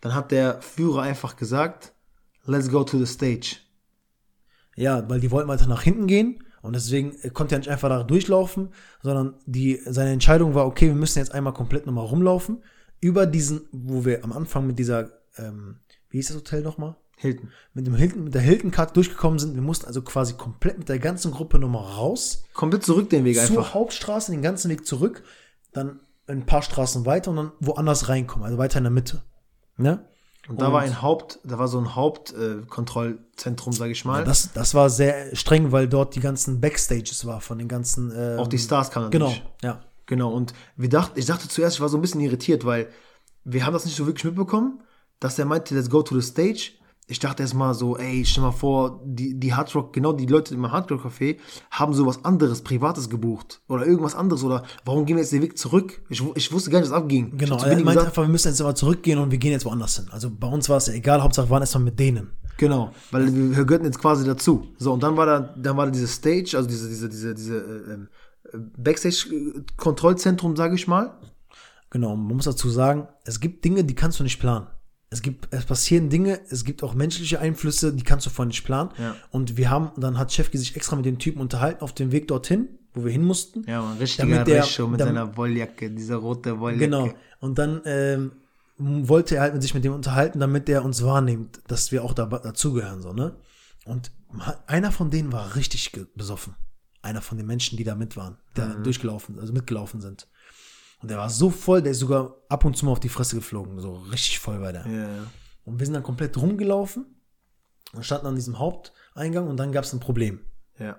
Dann 0.01 0.15
hat 0.15 0.31
der 0.31 0.63
Führer 0.63 1.03
einfach 1.03 1.37
gesagt, 1.37 1.93
let's 2.45 2.71
go 2.71 2.83
to 2.85 2.99
the 2.99 3.07
stage. 3.07 3.57
Ja, 4.75 5.09
weil 5.11 5.21
die 5.21 5.31
wollten 5.31 5.49
weiter 5.49 5.67
nach 5.67 5.83
hinten 5.83 6.07
gehen 6.07 6.45
und 6.63 6.75
deswegen 6.75 7.15
konnte 7.33 7.55
er 7.55 7.59
nicht 7.59 7.71
einfach 7.71 7.89
da 7.89 8.03
durchlaufen, 8.03 8.71
sondern 9.03 9.35
die, 9.47 9.81
seine 9.87 10.11
Entscheidung 10.11 10.55
war, 10.55 10.67
okay, 10.67 10.87
wir 10.87 10.95
müssen 10.95 11.19
jetzt 11.19 11.33
einmal 11.33 11.53
komplett 11.53 11.87
nochmal 11.87 12.07
rumlaufen. 12.07 12.63
Über 13.01 13.27
diesen, 13.27 13.63
wo 13.71 14.05
wir 14.05 14.25
am 14.25 14.33
Anfang 14.33 14.67
mit 14.67 14.79
dieser, 14.79 15.11
ähm, 15.37 15.77
wie 16.11 16.17
hieß 16.17 16.29
das 16.29 16.37
Hotel 16.37 16.63
nochmal? 16.63 16.97
Hilton. 17.17 17.51
Mit 17.75 17.87
dem 17.87 17.95
Hilton, 17.95 18.25
mit 18.25 18.35
der 18.35 18.43
Hilton-Card 18.43 18.97
durchgekommen 18.97 19.39
sind. 19.39 19.55
Wir 19.55 19.63
mussten 19.63 19.87
also 19.87 20.03
quasi 20.03 20.35
komplett 20.35 20.79
mit 20.79 20.89
der 20.89 20.99
ganzen 20.99 21.33
Gruppe 21.33 21.59
nochmal 21.59 21.85
raus. 21.85 22.45
Komplett 22.55 22.85
zurück 22.85 23.11
den 23.11 23.25
Weg 23.25 23.37
zur 23.37 23.59
einfach. 23.59 23.75
Hauptstraße, 23.75 24.31
den 24.31 24.43
ganzen 24.43 24.71
Weg 24.71 24.87
zurück, 24.87 25.23
dann 25.73 26.01
ein 26.27 26.47
paar 26.47 26.63
Straßen 26.63 27.07
weiter 27.07 27.31
und 27.31 27.37
dann 27.37 27.53
woanders 27.61 28.09
reinkommen, 28.09 28.45
also 28.45 28.59
weiter 28.59 28.79
in 28.79 28.85
der 28.85 28.93
Mitte. 28.93 29.23
Ne? 29.77 30.05
Und 30.49 30.61
da 30.63 30.73
war 30.73 30.81
ein 30.81 31.03
Haupt, 31.03 31.41
da 31.45 31.59
war 31.59 31.69
so 31.69 31.79
ein 31.79 31.95
Hauptkontrollzentrum, 31.95 32.63
äh, 32.63 32.67
Kontrollzentrum, 32.67 33.73
sag 33.75 33.91
ich 33.91 34.05
mal. 34.05 34.25
Das, 34.25 34.51
das 34.55 34.75
war 34.75 34.89
sehr 34.89 35.37
streng, 35.37 35.73
weil 35.73 35.89
dort 35.89 36.15
die 36.15 36.21
ganzen 36.21 36.61
Backstages 36.61 37.27
war 37.27 37.41
von 37.41 37.59
den 37.59 37.69
ganzen. 37.69 38.13
Ähm, 38.17 38.39
Auch 38.39 38.49
die 38.49 38.59
Stars 38.59 38.91
kamen 38.91 39.11
Genau, 39.11 39.27
natürlich. 39.27 39.47
ja. 39.63 39.81
Genau, 40.07 40.33
und 40.33 40.55
wir 40.77 40.89
dachten, 40.89 41.19
ich 41.19 41.27
dachte 41.27 41.49
zuerst, 41.49 41.77
ich 41.77 41.81
war 41.83 41.91
so 41.91 41.99
ein 41.99 42.01
bisschen 42.01 42.23
irritiert, 42.23 42.65
weil 42.65 42.89
wir 43.45 43.67
haben 43.67 43.75
das 43.75 43.85
nicht 43.85 43.97
so 43.97 44.07
wirklich 44.07 44.25
mitbekommen, 44.25 44.83
dass 45.21 45.39
er 45.39 45.45
meinte, 45.45 45.75
let's 45.75 45.91
go 45.91 46.03
to 46.03 46.19
the 46.19 46.27
stage. 46.27 46.73
Ich 47.11 47.19
dachte 47.19 47.43
erst 47.43 47.55
mal 47.55 47.73
so, 47.73 47.97
ey, 47.97 48.23
stell 48.27 48.43
mal 48.43 48.53
vor, 48.53 49.01
die, 49.03 49.41
die 49.41 49.55
Hard 49.55 49.75
Rock, 49.75 49.95
genau 49.95 50.13
die 50.13 50.27
Leute 50.27 50.55
im 50.55 50.71
Hard 50.71 50.91
Rock 50.93 51.07
Café 51.07 51.39
haben 51.71 51.95
sowas 51.95 52.23
anderes, 52.23 52.61
Privates 52.61 53.09
gebucht 53.09 53.63
oder 53.67 53.87
irgendwas 53.87 54.15
anderes 54.15 54.45
oder 54.45 54.63
warum 54.85 55.07
gehen 55.07 55.17
wir 55.17 55.23
jetzt 55.23 55.33
den 55.33 55.41
Weg 55.41 55.57
zurück? 55.57 56.03
Ich, 56.11 56.23
ich 56.35 56.53
wusste 56.53 56.71
gar 56.71 56.81
nicht, 56.81 56.91
was 56.91 56.97
abging. 56.97 57.39
Genau, 57.39 57.57
er 57.57 57.69
meinte 57.69 57.85
gesagt, 57.85 58.07
einfach, 58.09 58.23
wir 58.25 58.29
müssen 58.29 58.49
jetzt 58.49 58.61
immer 58.61 58.75
zurückgehen 58.75 59.19
und 59.19 59.31
wir 59.31 59.39
gehen 59.39 59.53
jetzt 59.53 59.65
woanders 59.65 59.97
hin. 59.97 60.09
Also 60.11 60.31
bei 60.31 60.49
uns 60.49 60.69
war 60.69 60.77
es 60.77 60.89
ja 60.89 60.93
egal, 60.93 61.23
Hauptsache 61.23 61.47
wir 61.47 61.51
waren 61.51 61.63
erstmal 61.63 61.85
mit 61.85 61.99
denen. 61.99 62.31
Genau, 62.59 62.93
weil 63.11 63.35
wir, 63.35 63.57
wir 63.57 63.65
gehörten 63.65 63.87
jetzt 63.87 64.01
quasi 64.01 64.27
dazu. 64.27 64.67
So, 64.77 64.93
und 64.93 65.03
dann 65.03 65.17
war 65.17 65.25
da, 65.25 65.41
dann 65.41 65.79
war 65.79 65.87
da 65.87 65.93
diese 65.93 66.09
Stage, 66.09 66.53
also 66.57 66.69
diese, 66.69 66.89
diese, 66.89 67.09
diese, 67.09 67.35
diese 67.35 67.57
äh, 67.57 67.93
ähm, 67.95 68.09
äh, 68.53 68.59
Backstage-Kontrollzentrum, 68.77 70.57
sage 70.57 70.75
ich 70.75 70.87
mal. 70.87 71.17
Genau, 71.89 72.15
man 72.17 72.37
muss 72.37 72.45
dazu 72.45 72.69
sagen, 72.69 73.09
es 73.25 73.41
gibt 73.41 73.65
Dinge, 73.65 73.85
die 73.85 73.95
kannst 73.95 74.21
du 74.21 74.25
nicht 74.25 74.39
planen. 74.39 74.67
Es 75.11 75.23
gibt, 75.23 75.49
es 75.55 75.65
passieren 75.65 76.11
Dinge, 76.11 76.39
es 76.51 76.65
gibt 76.65 76.83
auch 76.83 76.93
menschliche 76.95 77.41
Einflüsse, 77.41 77.95
die 77.95 78.03
kannst 78.05 78.27
du 78.27 78.31
vorher 78.31 78.49
nicht 78.49 78.65
planen. 78.65 78.91
Ja. 78.99 79.17
Und 79.31 79.57
wir 79.57 79.71
haben, 79.71 79.91
dann 79.99 80.19
hat 80.19 80.33
Chefki 80.33 80.59
sich 80.59 80.77
extra 80.77 80.97
mit 80.97 81.07
dem 81.07 81.19
Typen 81.19 81.41
unterhalten 81.41 81.83
auf 81.83 81.95
dem 81.95 82.13
Weg 82.13 82.29
dorthin, 82.29 82.69
wo 82.93 83.05
wir 83.05 83.13
hin 83.13 83.25
mussten. 83.25 83.65
Ja, 83.67 83.81
man, 83.81 83.97
richtiger 83.97 84.45
der- 84.45 84.63
Rescho 84.65 84.87
mit 84.87 85.01
damit- 85.01 85.15
seiner 85.15 85.37
Wolljacke, 85.37 85.91
dieser 85.91 86.17
rote 86.17 86.61
Wolljacke. 86.61 86.85
Genau. 86.85 87.09
Und 87.41 87.59
dann 87.59 87.81
ähm, 87.87 88.33
wollte 88.77 89.37
er 89.37 89.43
halt 89.43 89.55
mit 89.55 89.63
sich 89.63 89.73
mit 89.73 89.83
dem 89.85 89.95
unterhalten, 89.95 90.41
damit 90.41 90.69
er 90.69 90.85
uns 90.85 91.03
wahrnimmt, 91.03 91.61
dass 91.69 91.91
wir 91.91 92.05
auch 92.05 92.13
da, 92.13 92.27
dazugehören, 92.27 93.01
so, 93.01 93.13
ne? 93.15 93.35
Und 93.87 94.13
einer 94.67 94.93
von 94.93 95.11
denen 95.11 95.33
war 95.33 95.57
richtig 95.57 95.91
besoffen. 96.15 96.55
Einer 97.01 97.23
von 97.23 97.39
den 97.39 97.47
Menschen, 97.47 97.79
die 97.79 97.85
da 97.85 97.95
mit 97.95 98.17
waren, 98.17 98.37
der 98.57 98.67
Mhm. 98.67 98.83
durchgelaufen, 98.85 99.39
also 99.39 99.55
mitgelaufen 99.55 100.03
sind. 100.03 100.29
Und 101.01 101.11
der 101.11 101.19
war 101.19 101.31
so 101.31 101.51
voll, 101.51 101.83
der 101.83 101.93
ist 101.93 102.01
sogar 102.01 102.35
ab 102.49 102.65
und 102.65 102.77
zu 102.77 102.85
mal 102.85 102.93
auf 102.93 103.01
die 103.01 103.09
Fresse 103.09 103.37
geflogen. 103.37 103.79
So 103.81 103.95
richtig 104.11 104.41
voll 104.41 104.61
war 104.61 104.73
der. 104.73 104.87
Ja. 104.87 105.09
Und 105.65 105.79
wir 105.79 105.87
sind 105.87 105.95
dann 105.95 106.03
komplett 106.03 106.37
rumgelaufen 106.37 107.07
und 107.93 108.05
standen 108.05 108.27
an 108.27 108.35
diesem 108.35 108.59
Haupteingang 108.59 109.49
und 109.49 109.57
dann 109.59 109.73
gab 109.73 109.85
es 109.85 109.93
ein 109.93 110.01
Problem. 110.01 110.41
Ja. 110.79 110.97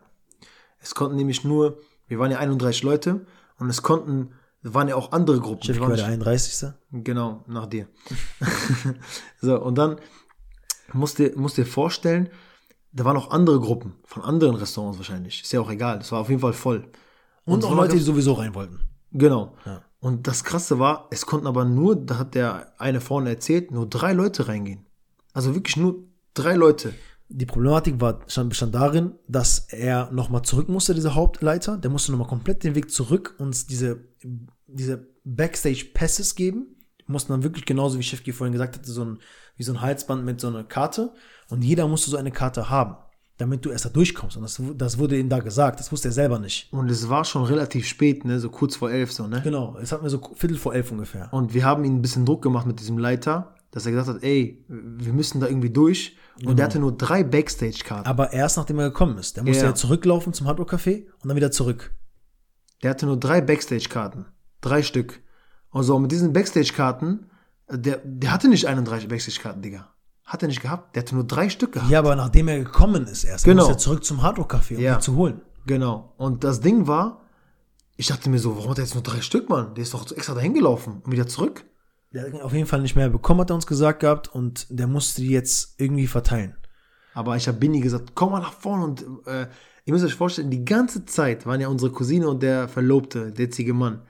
Es 0.79 0.95
konnten 0.95 1.17
nämlich 1.17 1.43
nur, 1.43 1.79
wir 2.07 2.19
waren 2.19 2.31
ja 2.31 2.39
31 2.39 2.83
Leute 2.83 3.25
und 3.57 3.69
es 3.69 3.81
konnten, 3.81 4.33
es 4.63 4.73
waren 4.73 4.87
ja 4.87 4.95
auch 4.95 5.11
andere 5.11 5.39
Gruppen. 5.39 5.63
Chef 5.63 5.79
war 5.79 5.93
der 5.95 6.05
31. 6.05 6.71
Genau, 6.91 7.43
nach 7.47 7.65
dir. 7.65 7.87
so, 9.41 9.61
und 9.61 9.77
dann 9.77 9.97
musst 10.93 11.19
dir, 11.19 11.33
musst 11.35 11.57
dir 11.57 11.65
vorstellen, 11.65 12.29
da 12.91 13.05
waren 13.05 13.17
auch 13.17 13.31
andere 13.31 13.59
Gruppen 13.59 13.95
von 14.05 14.23
anderen 14.23 14.55
Restaurants 14.55 14.97
wahrscheinlich. 14.97 15.41
Ist 15.41 15.51
ja 15.51 15.59
auch 15.59 15.69
egal. 15.69 15.99
Es 15.99 16.11
war 16.11 16.21
auf 16.21 16.29
jeden 16.29 16.41
Fall 16.41 16.53
voll. 16.53 16.89
Und, 17.45 17.59
es 17.59 17.65
auch 17.65 17.75
Leute, 17.75 17.95
die 17.95 18.01
sowieso 18.01 18.33
rein 18.33 18.55
wollten. 18.55 18.79
Genau. 19.11 19.55
Ja. 19.65 19.83
Und 19.99 20.27
das 20.27 20.43
Krasse 20.43 20.79
war, 20.79 21.07
es 21.11 21.25
konnten 21.25 21.47
aber 21.47 21.65
nur, 21.65 21.95
da 21.95 22.17
hat 22.17 22.35
der 22.35 22.73
eine 22.79 23.01
vorne 23.01 23.29
erzählt, 23.29 23.71
nur 23.71 23.87
drei 23.87 24.13
Leute 24.13 24.47
reingehen. 24.47 24.85
Also 25.33 25.55
wirklich 25.55 25.75
nur 25.75 26.03
drei 26.33 26.55
Leute. 26.55 26.93
Die 27.27 27.45
Problematik 27.45 27.99
war, 27.99 28.21
stand, 28.27 28.49
bestand 28.49 28.73
darin, 28.73 29.11
dass 29.27 29.59
er 29.69 30.09
nochmal 30.11 30.41
zurück 30.41 30.69
musste, 30.69 30.95
dieser 30.95 31.15
Hauptleiter. 31.15 31.77
Der 31.77 31.91
musste 31.91 32.11
nochmal 32.11 32.27
komplett 32.27 32.63
den 32.63 32.75
Weg 32.75 32.89
zurück 32.89 33.35
uns 33.37 33.67
diese, 33.67 33.99
diese 34.67 35.05
Backstage-Passes 35.25 36.35
geben. 36.35 36.75
Die 37.01 37.11
mussten 37.11 37.33
dann 37.33 37.43
wirklich 37.43 37.65
genauso, 37.65 37.99
wie 37.99 38.03
Chefki 38.03 38.31
vorhin 38.31 38.53
gesagt 38.53 38.77
hatte, 38.77 38.89
so 38.91 39.03
ein, 39.03 39.19
wie 39.57 39.63
so 39.63 39.73
ein 39.73 39.81
Halsband 39.81 40.25
mit 40.25 40.39
so 40.39 40.47
einer 40.47 40.63
Karte. 40.63 41.13
Und 41.49 41.61
jeder 41.61 41.87
musste 41.87 42.09
so 42.09 42.17
eine 42.17 42.31
Karte 42.31 42.69
haben, 42.69 42.95
damit 43.39 43.65
du 43.65 43.69
erst 43.71 43.85
da 43.85 43.89
durchkommst. 43.89 44.35
Und 44.37 44.43
das, 44.43 44.61
das 44.75 44.97
wurde 44.97 45.17
ihm 45.17 45.29
da 45.29 45.39
gesagt. 45.39 45.79
Das 45.79 45.91
wusste 45.91 46.09
er 46.09 46.11
selber 46.11 46.39
nicht. 46.39 46.71
Und 46.71 46.91
es 46.91 47.07
war 47.09 47.23
schon 47.23 47.45
relativ 47.45 47.87
spät, 47.87 48.25
ne, 48.25 48.39
so 48.39 48.49
kurz 48.49 48.75
vor 48.75 48.91
elf 48.91 49.11
so, 49.13 49.27
ne? 49.27 49.41
Genau, 49.43 49.77
es 49.81 49.91
hatten 49.91 50.03
wir 50.03 50.09
so 50.09 50.21
Viertel 50.35 50.57
vor 50.57 50.75
elf 50.75 50.91
ungefähr. 50.91 51.33
Und 51.33 51.53
wir 51.53 51.63
haben 51.65 51.85
ihm 51.85 51.95
ein 51.95 52.01
bisschen 52.01 52.25
Druck 52.25 52.41
gemacht 52.41 52.67
mit 52.67 52.81
diesem 52.81 52.97
Leiter, 52.97 53.55
dass 53.71 53.85
er 53.85 53.93
gesagt 53.93 54.09
hat, 54.09 54.23
ey, 54.23 54.63
wir 54.67 55.13
müssen 55.13 55.39
da 55.39 55.47
irgendwie 55.47 55.69
durch. 55.69 56.17
Und 56.45 56.57
der 56.59 56.65
hatte 56.65 56.79
nur 56.79 56.95
drei 56.95 57.23
Backstage-Karten. 57.23 58.07
Aber 58.07 58.33
erst 58.33 58.57
nachdem 58.57 58.79
er 58.79 58.89
gekommen 58.89 59.17
ist. 59.17 59.37
Der 59.37 59.43
musste 59.43 59.63
Ja. 59.63 59.69
ja 59.69 59.75
zurücklaufen 59.75 60.33
zum 60.33 60.47
Hardrock 60.47 60.73
Café 60.73 61.05
und 61.21 61.29
dann 61.29 61.35
wieder 61.37 61.51
zurück. 61.51 61.93
Der 62.83 62.91
hatte 62.91 63.05
nur 63.05 63.17
drei 63.17 63.41
Backstage-Karten. 63.41 64.25
Drei 64.61 64.83
Stück. 64.83 65.21
Und 65.69 65.83
so, 65.83 65.97
mit 65.99 66.11
diesen 66.11 66.33
Backstage-Karten, 66.33 67.25
äh, 67.67 67.77
der, 67.77 68.01
der 68.03 68.31
hatte 68.31 68.49
nicht 68.49 68.67
31 68.67 69.07
Backstage-Karten, 69.07 69.61
Digga. 69.61 69.93
Hat 70.29 70.43
er 70.43 70.47
nicht 70.47 70.61
gehabt. 70.61 70.95
Der 70.95 71.01
hatte 71.01 71.15
nur 71.15 71.23
drei 71.23 71.49
Stück 71.49 71.71
gehabt. 71.73 71.89
Ja, 71.89 71.99
aber 71.99 72.15
nachdem 72.15 72.47
er 72.47 72.59
gekommen 72.59 73.05
ist 73.07 73.23
erst, 73.23 73.45
Genau. 73.45 73.63
musste 73.63 73.73
er 73.73 73.77
zurück 73.79 74.03
zum 74.05 74.21
Hardrock 74.21 74.53
Café, 74.53 74.75
um 74.75 74.81
Ja. 74.81 74.95
die 74.95 75.01
zu 75.01 75.15
holen. 75.15 75.41
Genau. 75.65 76.13
Und 76.17 76.43
das 76.43 76.61
Ding 76.61 76.85
war, 76.87 77.21
ich 77.97 78.07
dachte 78.07 78.29
mir 78.29 78.37
so, 78.37 78.55
warum 78.55 78.69
hat 78.69 78.77
er 78.77 78.83
jetzt 78.83 78.93
nur 78.93 79.01
drei 79.03 79.21
Stück, 79.21 79.49
Mann? 79.49 79.73
Der 79.73 79.81
ist 79.81 79.93
doch 79.93 80.09
extra 80.11 80.35
dahin 80.35 80.53
gelaufen 80.53 81.01
und 81.03 81.11
wieder 81.11 81.25
zurück. 81.27 81.65
Der 82.13 82.23
hat 82.31 82.41
auf 82.41 82.53
jeden 82.53 82.67
Fall 82.67 82.81
nicht 82.81 82.95
mehr 82.95 83.09
bekommen, 83.09 83.41
hat 83.41 83.49
er 83.49 83.55
uns 83.55 83.67
gesagt 83.67 83.99
gehabt, 84.01 84.27
und 84.27 84.67
der 84.69 84.87
musste 84.87 85.21
die 85.21 85.29
jetzt 85.29 85.75
irgendwie 85.79 86.07
verteilen. 86.07 86.55
Aber 87.15 87.35
ich 87.35 87.47
habe 87.47 87.57
Binny 87.57 87.79
gesagt, 87.81 88.11
komm 88.15 88.31
mal 88.31 88.39
nach 88.39 88.53
vorne 88.53 88.83
und 88.85 89.01
äh, 89.25 89.47
ihr 89.85 89.93
müsst 89.93 90.05
euch 90.05 90.13
vorstellen, 90.15 90.51
die 90.51 90.63
ganze 90.63 91.05
Zeit 91.05 91.45
waren 91.47 91.59
ja 91.59 91.67
unsere 91.69 91.91
Cousine 91.91 92.29
und 92.29 92.43
der 92.43 92.67
Verlobte, 92.67 93.31
der 93.31 93.45
jetzige 93.45 93.73
Mann, 93.73 94.03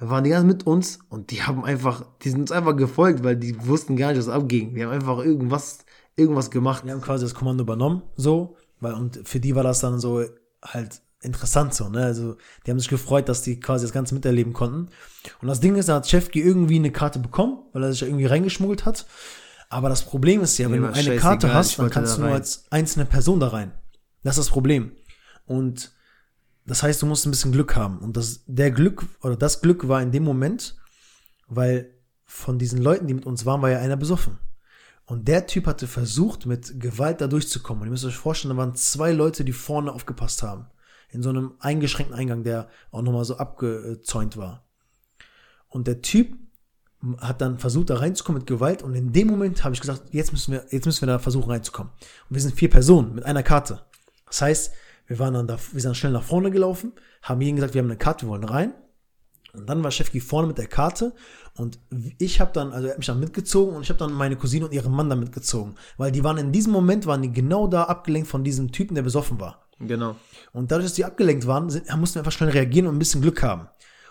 waren 0.00 0.24
die 0.24 0.30
ganze 0.30 0.46
mit 0.46 0.66
uns 0.66 1.00
und 1.08 1.30
die 1.30 1.42
haben 1.42 1.64
einfach, 1.64 2.04
die 2.22 2.30
sind 2.30 2.40
uns 2.40 2.52
einfach 2.52 2.76
gefolgt, 2.76 3.24
weil 3.24 3.36
die 3.36 3.66
wussten 3.66 3.96
gar 3.96 4.12
nicht, 4.12 4.18
was 4.18 4.28
abging. 4.28 4.74
Die 4.74 4.84
haben 4.84 4.92
einfach 4.92 5.18
irgendwas, 5.18 5.78
irgendwas 6.16 6.50
gemacht. 6.50 6.84
Wir 6.84 6.92
haben 6.92 7.00
quasi 7.00 7.24
das 7.24 7.34
Kommando 7.34 7.64
übernommen, 7.64 8.02
so, 8.16 8.56
weil, 8.80 8.94
und 8.94 9.20
für 9.24 9.40
die 9.40 9.54
war 9.54 9.64
das 9.64 9.80
dann 9.80 9.98
so 9.98 10.22
halt 10.62 11.02
interessant 11.20 11.74
so, 11.74 11.88
ne, 11.88 12.04
also, 12.04 12.36
die 12.64 12.70
haben 12.70 12.78
sich 12.78 12.88
gefreut, 12.88 13.28
dass 13.28 13.42
die 13.42 13.58
quasi 13.58 13.84
das 13.84 13.92
Ganze 13.92 14.14
miterleben 14.14 14.52
konnten. 14.52 14.88
Und 15.42 15.48
das 15.48 15.58
Ding 15.60 15.74
ist, 15.74 15.88
da 15.88 15.96
hat 15.96 16.08
Chefki 16.08 16.40
irgendwie 16.40 16.76
eine 16.76 16.92
Karte 16.92 17.18
bekommen, 17.18 17.58
weil 17.72 17.82
er 17.82 17.90
sich 17.90 18.02
ja 18.02 18.06
irgendwie 18.06 18.26
reingeschmuggelt 18.26 18.84
hat. 18.84 19.06
Aber 19.68 19.88
das 19.88 20.02
Problem 20.02 20.40
ist 20.42 20.56
ja, 20.58 20.70
wenn 20.70 20.80
Mir 20.80 20.88
du 20.88 20.94
eine 20.94 21.16
Karte 21.16 21.48
ich 21.48 21.52
hast, 21.52 21.78
dann 21.78 21.90
kannst 21.90 22.12
da 22.12 22.16
du 22.16 22.22
nur 22.26 22.34
als 22.34 22.64
einzelne 22.70 23.04
Person 23.04 23.40
da 23.40 23.48
rein. 23.48 23.72
Das 24.22 24.38
ist 24.38 24.46
das 24.46 24.52
Problem. 24.52 24.92
Und 25.44 25.92
das 26.68 26.82
heißt, 26.82 27.00
du 27.00 27.06
musst 27.06 27.26
ein 27.26 27.30
bisschen 27.30 27.52
Glück 27.52 27.76
haben. 27.76 27.98
Und 27.98 28.16
das, 28.16 28.42
der 28.46 28.70
Glück, 28.70 29.06
oder 29.22 29.36
das 29.36 29.62
Glück 29.62 29.88
war 29.88 30.02
in 30.02 30.12
dem 30.12 30.22
Moment, 30.22 30.76
weil 31.48 31.94
von 32.26 32.58
diesen 32.58 32.82
Leuten, 32.82 33.06
die 33.06 33.14
mit 33.14 33.24
uns 33.24 33.46
waren, 33.46 33.62
war 33.62 33.70
ja 33.70 33.78
einer 33.78 33.96
besoffen. 33.96 34.38
Und 35.06 35.28
der 35.28 35.46
Typ 35.46 35.66
hatte 35.66 35.86
versucht, 35.86 36.44
mit 36.44 36.78
Gewalt 36.78 37.22
da 37.22 37.26
durchzukommen. 37.26 37.80
Und 37.80 37.88
ihr 37.88 37.92
müsst 37.92 38.04
euch 38.04 38.16
vorstellen, 38.16 38.54
da 38.54 38.60
waren 38.60 38.74
zwei 38.74 39.12
Leute, 39.12 39.44
die 39.44 39.54
vorne 39.54 39.90
aufgepasst 39.90 40.42
haben. 40.42 40.66
In 41.08 41.22
so 41.22 41.30
einem 41.30 41.54
eingeschränkten 41.58 42.14
Eingang, 42.14 42.44
der 42.44 42.68
auch 42.90 43.00
nochmal 43.00 43.24
so 43.24 43.38
abgezäunt 43.38 44.36
war. 44.36 44.66
Und 45.68 45.86
der 45.86 46.02
Typ 46.02 46.36
hat 47.16 47.40
dann 47.40 47.58
versucht, 47.58 47.88
da 47.88 47.96
reinzukommen 47.96 48.40
mit 48.42 48.46
Gewalt. 48.46 48.82
Und 48.82 48.94
in 48.94 49.14
dem 49.14 49.28
Moment 49.28 49.64
habe 49.64 49.74
ich 49.74 49.80
gesagt, 49.80 50.02
jetzt 50.12 50.32
müssen 50.32 50.52
wir, 50.52 50.66
jetzt 50.70 50.84
müssen 50.84 51.00
wir 51.00 51.06
da 51.06 51.18
versuchen 51.18 51.50
reinzukommen. 51.50 51.90
Und 52.28 52.34
wir 52.34 52.42
sind 52.42 52.54
vier 52.54 52.68
Personen 52.68 53.14
mit 53.14 53.24
einer 53.24 53.42
Karte. 53.42 53.80
Das 54.26 54.42
heißt, 54.42 54.74
wir 55.08 55.18
waren 55.18 55.34
dann 55.34 55.46
da, 55.46 55.54
wir 55.54 55.80
sind 55.80 55.90
dann 55.90 55.94
schnell 55.94 56.12
nach 56.12 56.22
vorne 56.22 56.50
gelaufen, 56.50 56.92
haben 57.22 57.40
ihnen 57.40 57.56
gesagt, 57.56 57.74
wir 57.74 57.80
haben 57.80 57.88
eine 57.88 57.98
Karte, 57.98 58.26
wir 58.26 58.30
wollen 58.30 58.44
rein. 58.44 58.74
Und 59.54 59.68
dann 59.68 59.82
war 59.82 59.90
Chefki 59.90 60.20
vorne 60.20 60.46
mit 60.46 60.58
der 60.58 60.66
Karte 60.66 61.14
und 61.54 61.80
ich 62.18 62.40
habe 62.40 62.52
dann, 62.52 62.70
also 62.72 62.86
er 62.86 62.90
hat 62.92 62.98
mich 62.98 63.06
dann 63.06 63.18
mitgezogen 63.18 63.74
und 63.74 63.82
ich 63.82 63.88
habe 63.88 63.98
dann 63.98 64.12
meine 64.12 64.36
Cousine 64.36 64.66
und 64.66 64.74
ihren 64.74 64.92
Mann 64.92 65.08
dann 65.08 65.20
mitgezogen. 65.20 65.74
Weil 65.96 66.12
die 66.12 66.22
waren 66.22 66.36
in 66.36 66.52
diesem 66.52 66.72
Moment, 66.72 67.06
waren 67.06 67.22
die 67.22 67.32
genau 67.32 67.66
da 67.66 67.84
abgelenkt 67.84 68.28
von 68.28 68.44
diesem 68.44 68.70
Typen, 68.72 68.94
der 68.94 69.02
besoffen 69.02 69.40
war. 69.40 69.66
Genau. 69.80 70.16
Und 70.52 70.70
dadurch, 70.70 70.86
dass 70.86 70.94
die 70.94 71.04
abgelenkt 71.04 71.46
waren, 71.46 71.70
sind, 71.70 71.88
mussten 71.96 72.16
wir 72.16 72.20
einfach 72.20 72.32
schnell 72.32 72.50
reagieren 72.50 72.88
und 72.88 72.96
ein 72.96 72.98
bisschen 72.98 73.22
Glück 73.22 73.42
haben. 73.42 73.68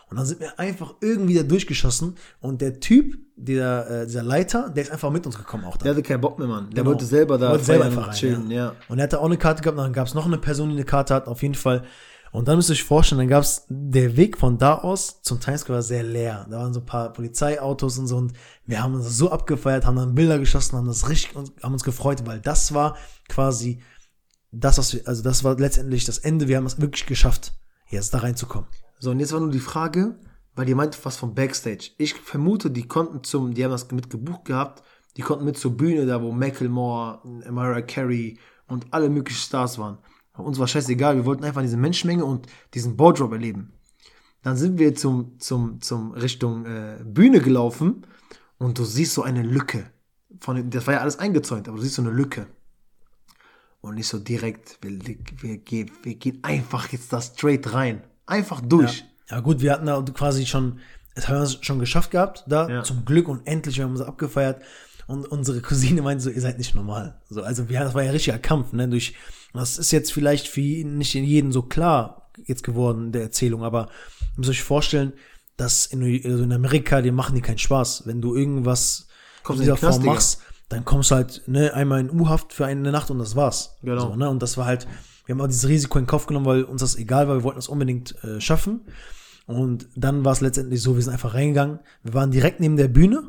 Und 0.10 0.18
dann 0.18 0.26
sind 0.26 0.40
wir 0.40 0.58
einfach 0.58 0.96
irgendwie 1.02 1.34
da 1.36 1.44
durchgeschossen 1.44 2.16
und 2.40 2.62
der 2.62 2.80
Typ, 2.80 3.18
der, 3.36 3.90
äh, 3.90 4.06
dieser 4.06 4.24
Leiter, 4.24 4.70
der 4.70 4.84
ist 4.84 4.92
einfach 4.92 5.12
mit 5.12 5.26
uns 5.26 5.38
gekommen 5.38 5.66
auch 5.66 5.76
da. 5.76 5.84
Der 5.84 5.92
hatte 5.94 6.04
keinen 6.04 6.22
Bock 6.22 6.40
mehr, 6.40 6.48
Mann. 6.48 6.70
Der 6.70 6.84
Genau. 6.84 6.92
wollte 6.92 7.06
selber 7.06 7.38
da 7.38 7.52
Wollte 7.52 7.66
selber 7.66 7.86
einfach 7.86 8.08
rein, 8.08 8.16
chillen, 8.16 8.50
ja. 8.50 8.74
Und 8.88 9.00
er 9.00 9.04
hatte 9.04 9.20
auch 9.20 9.26
eine 9.26 9.38
Karte 9.38 9.62
gehabt, 9.62 9.78
und 9.78 9.84
dann 9.84 9.94
gab 9.94 10.08
es 10.08 10.14
noch 10.14 10.26
eine 10.26 10.38
Person, 10.38 10.70
die 10.70 10.76
eine 10.76 10.86
Karte 10.86 11.14
hat, 11.14 11.28
auf 11.28 11.42
jeden 11.42 11.56
Fall. 11.56 11.84
Und 12.32 12.48
dann 12.48 12.58
müsst 12.58 12.70
ihr 12.70 12.74
euch 12.74 12.84
vorstellen, 12.84 13.20
dann 13.20 13.28
gab 13.30 13.44
es 13.44 13.66
der 13.70 14.16
Weg 14.16 14.38
von 14.38 14.58
da 14.58 14.76
aus 14.76 15.22
zum 15.24 15.40
Times 15.40 15.62
Square 15.62 15.78
war 15.78 15.84
sehr 15.84 16.04
leer. 16.04 16.46
Da 16.50 16.58
waren 16.60 16.74
so 16.74 16.82
ein 16.82 16.86
paar 16.86 17.12
Polizeiautos 17.12 17.98
und 17.98 18.08
so 18.08 18.18
und 18.18 18.34
wir 18.66 18.84
haben 18.84 18.96
uns 18.96 19.18
so 19.18 19.32
abgefeiert, 19.32 19.86
haben 19.86 19.96
dann 19.96 20.14
Bilder 20.16 20.38
geschossen, 20.40 20.78
haben 20.78 20.88
das 20.88 21.10
richtig 21.10 21.36
haben 21.36 21.74
uns 21.74 21.84
gefreut, 21.84 22.24
weil 22.26 22.40
das 22.40 22.74
war 22.74 22.96
quasi 23.28 23.82
das, 24.52 24.78
was 24.78 24.94
wir, 24.94 25.02
also 25.08 25.24
das 25.24 25.44
war 25.44 25.58
letztendlich 25.58 26.06
das 26.06 26.18
Ende. 26.18 26.48
Wir 26.48 26.58
haben 26.58 26.66
es 26.66 26.80
wirklich 26.80 27.06
geschafft, 27.06 27.54
jetzt 27.90 28.14
da 28.14 28.20
reinzukommen. 28.20 28.68
So, 29.00 29.12
und 29.12 29.20
jetzt 29.20 29.34
war 29.34 29.40
nur 29.40 29.52
die 29.52 29.60
Frage, 29.60 30.20
weil 30.56 30.68
ihr 30.68 30.76
meint 30.76 31.04
was 31.06 31.18
vom 31.18 31.36
Backstage. 31.36 31.92
Ich 31.98 32.16
vermute, 32.16 32.72
die 32.72 32.88
konnten 32.88 33.24
zum, 33.24 33.54
die 33.54 33.64
haben 33.64 33.72
das 33.72 33.92
mit 33.92 34.10
gebucht 34.10 34.46
gehabt, 34.46 34.84
die 35.16 35.22
konnten 35.22 35.46
mit 35.46 35.58
zur 35.58 35.78
Bühne, 35.78 36.06
da 36.06 36.22
wo 36.22 36.32
Macklemore, 36.32 37.22
Mariah 37.50 37.82
Carey 37.82 38.40
und 38.68 38.92
alle 38.92 39.10
möglichen 39.10 39.40
Stars 39.40 39.78
waren. 39.78 40.00
Uns 40.34 40.60
war 40.60 40.68
scheißegal, 40.68 41.16
wir 41.16 41.26
wollten 41.26 41.44
einfach 41.44 41.62
diese 41.62 41.78
Menschenmenge 41.78 42.26
und 42.26 42.48
diesen 42.74 42.96
Boardrop 42.96 43.32
erleben. 43.32 43.74
Dann 44.44 44.56
sind 44.56 44.78
wir 44.78 44.96
zum, 44.96 45.40
zum, 45.40 45.82
zum 45.82 46.12
Richtung 46.12 46.66
äh, 46.66 47.00
Bühne 47.04 47.40
gelaufen 47.40 48.06
und 48.58 48.78
du 48.78 48.86
siehst 48.86 49.14
so 49.14 49.24
eine 49.24 49.44
Lücke. 49.44 49.90
Von, 50.40 50.70
das 50.70 50.86
war 50.86 50.96
ja 50.96 51.02
alles 51.02 51.18
eingezäunt, 51.18 51.68
aber 51.68 51.78
du 51.78 51.84
siehst 51.84 51.96
so 51.96 52.04
eine 52.04 52.12
Lücke. 52.12 52.48
Und 53.82 53.96
nicht 53.96 54.08
so 54.08 54.20
direkt, 54.20 54.78
wir, 54.82 55.00
wir, 55.42 55.58
gehen, 55.58 55.92
wir 56.04 56.16
gehen 56.16 56.40
einfach 56.44 56.90
jetzt 56.90 57.12
da 57.14 57.22
straight 57.22 57.74
rein. 57.74 58.04
Einfach 58.28 58.62
durch. 58.62 59.06
Ja 59.30 59.40
gut, 59.40 59.62
wir 59.62 59.72
hatten 59.74 59.88
da 59.88 60.00
quasi 60.14 60.46
schon, 60.46 60.80
das 61.16 61.28
haben 61.28 61.40
wir 61.40 61.48
schon 61.62 61.80
geschafft 61.80 62.12
gehabt, 62.12 62.44
da 62.48 62.70
Ja. 62.70 62.84
zum 62.84 63.04
Glück 63.06 63.28
und 63.28 63.46
endlich, 63.48 63.78
wir 63.78 63.84
haben 63.86 63.92
uns 63.92 64.02
abgefeiert. 64.02 64.62
Und 65.08 65.26
unsere 65.26 65.62
Cousine 65.62 66.02
meinte 66.02 66.24
so, 66.24 66.30
ihr 66.30 66.42
seid 66.42 66.58
nicht 66.58 66.76
normal. 66.76 67.20
So, 67.30 67.42
also 67.42 67.70
wir, 67.70 67.80
das 67.80 67.94
war 67.94 68.04
ja 68.04 68.10
ein 68.10 68.14
richtiger 68.14 68.38
Kampf, 68.40 68.74
ne? 68.74 68.88
Durch, 68.90 69.16
das 69.54 69.78
ist 69.78 69.92
jetzt 69.92 70.12
vielleicht 70.12 70.48
für 70.48 70.62
ihn 70.62 70.98
nicht 70.98 71.16
in 71.16 71.24
jedem 71.24 71.52
so 71.52 71.62
klar 71.64 72.30
jetzt 72.46 72.64
geworden 72.64 73.12
der 73.14 73.24
Erzählung, 73.24 73.64
aber 73.64 73.84
ihr 74.22 74.38
müsst 74.38 74.50
euch 74.50 74.62
vorstellen, 74.64 75.14
dass 75.56 75.86
in, 75.88 76.04
also 76.30 76.44
in 76.44 76.54
Amerika, 76.54 77.02
die 77.02 77.12
machen 77.12 77.36
die 77.36 77.42
keinen 77.42 77.58
Spaß. 77.58 78.04
Wenn 78.06 78.22
du 78.22 78.36
irgendwas 78.36 79.08
Kommst 79.44 79.62
in 79.62 79.66
dieser 79.66 79.78
Form 79.78 80.04
machst, 80.04 80.42
dann 80.70 80.84
kommst 80.86 81.10
du 81.12 81.16
halt 81.16 81.42
ne, 81.48 81.74
einmal 81.74 82.02
in 82.02 82.12
U-Haft 82.12 82.52
für 82.54 82.66
eine 82.66 82.92
Nacht 82.92 83.10
und 83.10 83.18
das 83.20 83.36
war's. 83.36 83.78
Genau. 83.82 84.10
So, 84.10 84.16
ne? 84.16 84.30
Und 84.30 84.42
das 84.44 84.58
war 84.58 84.66
halt, 84.66 84.88
wir 85.28 85.36
haben 85.36 85.42
auch 85.42 85.48
dieses 85.48 85.68
Risiko 85.68 86.00
in 86.00 86.08
Kauf 86.08 86.26
genommen, 86.26 86.46
weil 86.48 86.64
uns 86.64 86.82
das 86.82 86.96
egal 86.96 87.28
war, 87.28 87.36
wir 87.36 87.44
wollten 87.44 87.58
das 87.60 87.68
unbedingt 87.68 88.16
äh, 88.24 88.40
schaffen. 88.42 88.82
Und 89.46 89.88
dann 89.96 90.26
war 90.26 90.32
es 90.32 90.42
letztendlich 90.42 90.82
so, 90.82 90.96
wir 90.96 91.04
sind 91.04 91.14
einfach 91.14 91.34
reingegangen. 91.34 91.80
Wir 92.04 92.14
waren 92.14 92.32
direkt 92.32 92.60
neben 92.60 92.76
der 92.78 92.88
Bühne, 92.88 93.24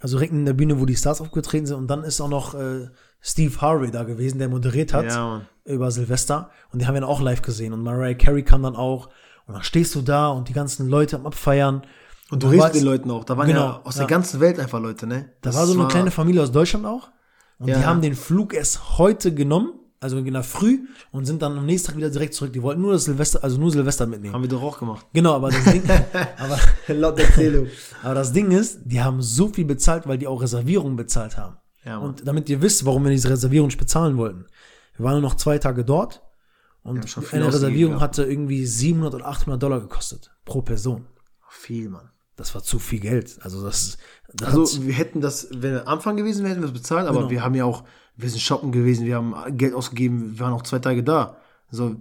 also 0.00 0.18
direkt 0.18 0.32
neben 0.32 0.44
der 0.46 0.52
Bühne, 0.52 0.78
wo 0.80 0.84
die 0.84 0.96
Stars 0.96 1.20
aufgetreten 1.20 1.66
sind. 1.66 1.76
Und 1.76 1.88
dann 1.88 2.04
ist 2.04 2.20
auch 2.20 2.28
noch 2.28 2.54
äh, 2.54 2.88
Steve 3.20 3.60
Harvey 3.60 3.90
da 3.90 4.02
gewesen, 4.04 4.38
der 4.38 4.48
moderiert 4.48 4.92
hat 4.92 5.06
Ja, 5.06 5.42
über 5.64 5.90
Silvester. 5.90 6.50
Und 6.72 6.80
die 6.82 6.86
haben 6.86 6.94
wir 6.94 7.00
dann 7.00 7.10
auch 7.10 7.20
live 7.20 7.42
gesehen. 7.42 7.72
Und 7.72 7.82
Mariah 7.82 8.14
Carey 8.14 8.42
kam 8.44 8.62
dann 8.62 8.76
auch. 8.76 9.08
Und 9.46 9.54
dann 9.54 9.62
stehst 9.62 9.94
du 9.94 10.02
da 10.02 10.28
und 10.28 10.48
die 10.48 10.52
ganzen 10.52 10.88
Leute 10.88 11.16
am 11.16 11.26
Abfeiern. 11.26 11.82
Und 12.30 12.42
du 12.42 12.48
redest 12.48 12.62
war 12.64 12.70
den 12.72 12.84
Leuten 12.84 13.10
auch. 13.12 13.22
Da 13.24 13.36
waren 13.36 13.46
Genau, 13.46 13.60
ja 13.66 13.80
aus 13.84 13.94
ja. 13.94 14.00
der 14.00 14.08
ganzen 14.08 14.40
Welt 14.40 14.58
einfach 14.58 14.80
Leute, 14.80 15.06
ne? 15.06 15.30
Da 15.40 15.50
Das 15.50 15.56
war 15.56 15.66
so 15.66 15.78
eine 15.78 15.86
kleine 15.88 16.10
Familie 16.10 16.42
aus 16.42 16.50
Deutschland 16.50 16.84
auch. 16.84 17.10
Und 17.58 17.68
Ja. 17.68 17.78
die 17.78 17.84
haben 17.84 18.00
den 18.02 18.14
Flug 18.16 18.52
erst 18.54 18.98
heute 18.98 19.32
genommen, 19.32 19.72
also 20.00 20.18
in 20.18 20.32
der 20.32 20.42
Früh, 20.42 20.80
und 21.10 21.24
sind 21.24 21.42
dann 21.42 21.56
am 21.58 21.66
nächsten 21.66 21.88
Tag 21.88 21.96
wieder 21.96 22.10
direkt 22.10 22.34
zurück. 22.34 22.52
Die 22.52 22.62
wollten 22.62 22.80
nur 22.82 22.92
das 22.92 23.04
Silvester, 23.04 23.42
also 23.42 23.58
nur 23.58 23.70
Silvester 23.70 24.06
mitnehmen. 24.06 24.34
Haben 24.34 24.42
wir 24.42 24.48
doch 24.48 24.62
auch 24.62 24.78
gemacht. 24.78 25.06
Genau, 25.12 25.34
aber 25.34 25.50
das 25.50 25.64
Ding, 25.64 25.82
aber, 26.38 26.58
Laut 26.88 27.18
Erzählung. 27.18 27.66
aber 28.02 28.14
das 28.14 28.32
Ding 28.32 28.50
ist, 28.50 28.80
die 28.84 29.00
haben 29.02 29.22
so 29.22 29.48
viel 29.48 29.64
bezahlt, 29.64 30.06
weil 30.06 30.18
die 30.18 30.26
auch 30.26 30.42
Reservierungen 30.42 30.96
bezahlt 30.96 31.36
haben. 31.36 31.56
Ja, 31.84 31.98
und 31.98 32.26
damit 32.26 32.48
ihr 32.48 32.60
wisst, 32.62 32.84
warum 32.84 33.04
wir 33.04 33.10
diese 33.10 33.30
Reservierung 33.30 33.68
nicht 33.68 33.78
bezahlen 33.78 34.16
wollten. 34.16 34.46
Wir 34.96 35.04
waren 35.04 35.12
nur 35.12 35.22
noch 35.22 35.36
zwei 35.36 35.58
Tage 35.58 35.84
dort 35.84 36.22
und 36.82 36.98
eine 37.32 37.46
Reservierung 37.46 38.00
hatte 38.00 38.24
irgendwie 38.24 38.64
700 38.66 39.14
oder 39.14 39.26
800 39.28 39.62
Dollar 39.62 39.80
gekostet 39.80 40.32
pro 40.44 40.62
Person. 40.62 41.06
Viel, 41.48 41.88
Mann. 41.88 42.10
Das 42.36 42.54
war 42.54 42.62
zu 42.62 42.78
viel 42.78 43.00
Geld. 43.00 43.38
Also 43.40 43.64
das, 43.64 43.96
das 44.34 44.54
Also 44.54 44.84
wir 44.86 44.92
hätten 44.94 45.20
das, 45.20 45.48
wenn 45.52 45.72
wir 45.72 45.82
am 45.82 45.94
Anfang 45.94 46.16
gewesen 46.16 46.42
wären, 46.44 46.50
hätten 46.52 46.62
wir 46.62 46.66
es 46.68 46.72
bezahlt, 46.72 47.06
aber 47.08 47.18
Genau. 47.20 47.30
wir 47.30 47.42
haben 47.42 47.54
ja 47.54 47.64
auch, 47.64 47.84
wir 48.16 48.30
sind 48.30 48.40
shoppen 48.40 48.72
gewesen, 48.72 49.06
wir 49.06 49.16
haben 49.16 49.34
Geld 49.56 49.74
ausgegeben, 49.74 50.32
wir 50.32 50.40
waren 50.40 50.52
auch 50.52 50.62
zwei 50.62 50.78
Tage 50.78 51.02
da. 51.02 51.36
So 51.70 51.96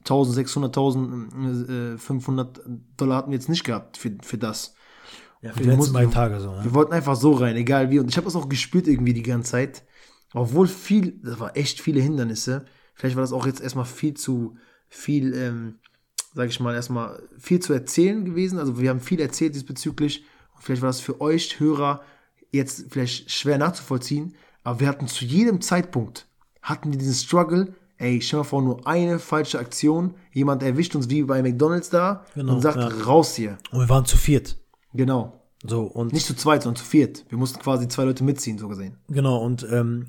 1600, 0.00 0.70
1000, 0.70 1.68
äh, 1.68 1.98
500 1.98 2.60
Dollar 2.96 3.18
hatten 3.18 3.30
wir 3.30 3.38
jetzt 3.38 3.48
nicht 3.48 3.64
gehabt 3.64 3.96
für, 3.96 4.12
für 4.22 4.38
das. 4.38 4.74
ja, 5.40 5.52
für 5.52 5.60
wir 5.60 5.70
die 5.70 5.76
letzten 5.76 5.92
beiden 5.92 6.10
Tage 6.10 6.40
so. 6.40 6.50
Ja. 6.50 6.64
Wir 6.64 6.74
wollten 6.74 6.92
einfach 6.92 7.16
so 7.16 7.32
rein, 7.32 7.56
egal 7.56 7.90
wie. 7.90 7.98
Und 7.98 8.08
ich 8.08 8.16
habe 8.16 8.24
das 8.24 8.36
auch 8.36 8.48
gespürt 8.48 8.88
irgendwie 8.88 9.14
die 9.14 9.22
ganze 9.22 9.52
Zeit. 9.52 9.84
Obwohl 10.34 10.66
viel, 10.66 11.20
das 11.22 11.38
war 11.38 11.56
echt 11.56 11.80
viele 11.80 12.00
Hindernisse. 12.00 12.64
Vielleicht 12.94 13.16
war 13.16 13.22
das 13.22 13.32
auch 13.32 13.46
jetzt 13.46 13.60
erstmal 13.60 13.84
viel 13.84 14.14
zu 14.14 14.56
viel, 14.88 15.34
ähm, 15.34 15.78
sag 16.34 16.48
ich 16.48 16.58
mal, 16.58 16.74
erstmal 16.74 17.22
viel 17.38 17.60
zu 17.60 17.72
erzählen 17.72 18.24
gewesen. 18.24 18.58
Also 18.58 18.80
wir 18.80 18.90
haben 18.90 19.00
viel 19.00 19.20
erzählt 19.20 19.54
diesbezüglich. 19.54 20.24
Und 20.54 20.62
vielleicht 20.64 20.82
war 20.82 20.88
das 20.88 21.00
für 21.00 21.20
euch 21.20 21.60
Hörer 21.60 22.02
jetzt 22.50 22.86
vielleicht 22.90 23.30
schwer 23.30 23.58
nachzuvollziehen. 23.58 24.34
Aber 24.64 24.80
wir 24.80 24.88
hatten 24.88 25.08
zu 25.08 25.24
jedem 25.24 25.60
Zeitpunkt, 25.60 26.26
hatten 26.60 26.92
wir 26.92 26.98
diesen 26.98 27.14
Struggle, 27.14 27.74
ey, 27.98 28.20
stell 28.20 28.40
mal 28.40 28.44
vor, 28.44 28.62
nur 28.62 28.86
eine 28.86 29.18
falsche 29.18 29.58
Aktion, 29.58 30.14
jemand 30.32 30.62
erwischt 30.62 30.94
uns 30.94 31.08
wie 31.08 31.22
bei 31.22 31.42
McDonalds 31.42 31.90
da 31.90 32.24
Genau, 32.34 32.54
und 32.54 32.60
sagt, 32.60 32.78
ja. 32.78 32.88
raus 33.04 33.34
hier. 33.34 33.58
Und 33.70 33.80
wir 33.80 33.88
waren 33.88 34.04
zu 34.04 34.16
viert. 34.16 34.56
Genau. 34.94 35.40
So, 35.64 35.82
und 35.82 36.12
Nicht 36.12 36.26
zu 36.26 36.34
zweit, 36.34 36.62
sondern 36.62 36.82
zu 36.82 36.84
viert. 36.84 37.24
Wir 37.28 37.38
mussten 37.38 37.60
quasi 37.60 37.86
zwei 37.88 38.04
Leute 38.04 38.24
mitziehen, 38.24 38.58
so 38.58 38.68
gesehen. 38.68 38.96
Genau, 39.08 39.38
und 39.38 39.66
ähm, 39.70 40.08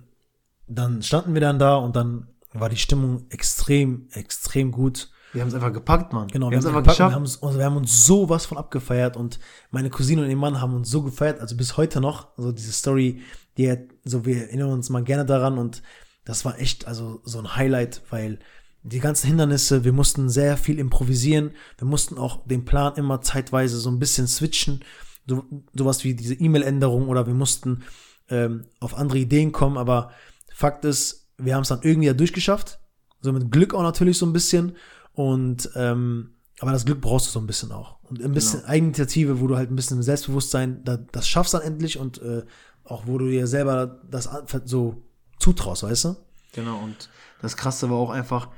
dann 0.68 1.04
standen 1.04 1.34
wir 1.34 1.42
dann 1.42 1.60
da 1.60 1.76
und 1.76 1.96
dann 1.96 2.28
war 2.54 2.70
die 2.70 2.78
Stimmung 2.78 3.26
extrem, 3.30 4.08
extrem 4.12 4.72
gut. 4.72 5.10
Wir 5.32 5.42
haben 5.42 5.50
es 5.50 5.56
einfach 5.56 5.74
gepackt, 5.74 6.14
Mann. 6.14 6.28
Genau, 6.28 6.50
wir 6.50 6.58
haben 6.58 6.60
es 6.60 6.66
einfach 6.66 6.82
gepackt 6.82 7.00
und 7.00 7.08
geschafft. 7.08 7.12
Wir, 7.12 7.16
haben 7.16 7.24
uns, 7.24 7.36
und 7.38 7.58
wir 7.58 7.66
haben 7.66 7.78
uns 7.78 8.06
sowas 8.06 8.46
von 8.46 8.58
abgefeiert 8.58 9.18
und 9.18 9.40
meine 9.72 9.90
Cousine 9.90 10.24
und 10.24 10.30
ihr 10.30 10.38
Mann 10.38 10.62
haben 10.62 10.76
uns 10.76 10.90
so 10.90 11.02
gefeiert, 11.02 11.40
also 11.40 11.58
bis 11.58 11.78
heute 11.78 12.02
noch, 12.02 12.28
so 12.38 12.52
diese 12.52 12.72
Story, 12.72 13.22
die, 13.58 13.76
so 14.04 14.26
wir 14.26 14.48
erinnern 14.48 14.72
uns 14.72 14.90
mal 14.90 15.04
gerne 15.04 15.26
daran 15.26 15.58
und 15.58 15.84
das 16.26 16.46
war 16.46 16.60
echt, 16.60 16.88
also 16.88 17.22
so 17.24 17.40
ein 17.40 17.56
Highlight, 17.56 18.02
weil 18.10 18.40
die 18.84 19.00
ganzen 19.00 19.28
Hindernisse, 19.28 19.84
wir 19.84 19.94
mussten 19.94 20.30
sehr 20.30 20.58
viel 20.58 20.80
improvisieren, 20.80 21.52
wir 21.78 21.88
mussten 21.88 22.18
auch 22.18 22.46
den 22.46 22.66
Plan 22.66 22.96
immer 22.96 23.22
zeitweise 23.22 23.78
so 23.78 23.90
ein 23.90 24.00
bisschen 24.00 24.28
switchen, 24.28 24.84
so, 25.28 25.44
sowas 25.74 26.04
wie 26.04 26.16
diese 26.16 26.34
E-Mail-Änderung 26.34 27.08
oder 27.08 27.28
wir 27.28 27.34
mussten 27.34 27.84
ähm, 28.30 28.66
auf 28.80 28.96
andere 28.98 29.20
Ideen 29.20 29.52
kommen, 29.52 29.78
aber 29.78 30.12
Fakt 30.54 30.86
ist, 30.86 31.30
wir 31.38 31.56
haben 31.56 31.64
es 31.64 31.70
dann 31.70 31.82
irgendwie 31.82 32.08
ja 32.08 32.14
durchgeschafft, 32.14 32.80
so 33.22 33.32
mit 33.32 33.52
Glück 33.52 33.74
auch 33.74 33.82
natürlich 33.82 34.18
so 34.18 34.26
ein 34.26 34.34
bisschen. 34.34 34.76
Und 35.14 35.70
ähm, 35.76 36.36
aber 36.60 36.72
das 36.72 36.86
Glück 36.86 37.02
brauchst 37.02 37.28
du 37.28 37.32
so 37.32 37.40
ein 37.40 37.48
bisschen 37.48 37.72
auch. 37.72 37.98
Und 38.04 38.22
ein 38.24 38.34
bisschen 38.34 38.60
Genau. 38.60 38.72
Eigeninitiative, 38.72 39.42
wo 39.42 39.48
du 39.48 39.58
halt 39.58 39.72
ein 39.72 39.76
bisschen 39.76 40.02
Selbstbewusstsein, 40.04 40.84
da, 40.84 40.98
das 40.98 41.28
schaffst 41.28 41.54
dann 41.54 41.62
endlich. 41.62 41.98
Und 41.98 42.22
äh, 42.22 42.44
auch 42.86 43.08
wo 43.08 43.18
du 43.18 43.28
dir 43.28 43.48
selber 43.48 44.02
das 44.10 44.30
so 44.66 45.02
zutraust, 45.40 45.84
weißt 45.84 46.06
du? 46.06 46.16
Genau, 46.54 46.80
und 46.80 47.10
das 47.42 47.58
Krasse 47.58 47.90
war 47.90 47.98
auch 47.98 48.10
einfach, 48.10 48.50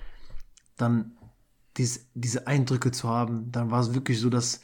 dann 0.78 1.18
dies, 1.78 2.08
diese 2.14 2.48
Eindrücke 2.48 2.92
zu 2.92 3.10
haben. 3.10 3.52
Dann 3.52 3.72
war 3.72 3.82
es 3.82 3.94
wirklich 3.94 4.20
so, 4.20 4.30
dass 4.30 4.62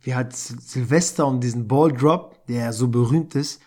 wir 0.00 0.16
halt 0.16 0.32
Sil- 0.34 0.60
Silvester 0.60 1.26
und 1.26 1.40
diesen 1.40 1.68
Ball 1.68 1.92
Drop, 1.92 2.46
der 2.46 2.64
ja 2.64 2.72
so 2.72 2.88
berühmt 2.88 3.34
ist, 3.34 3.60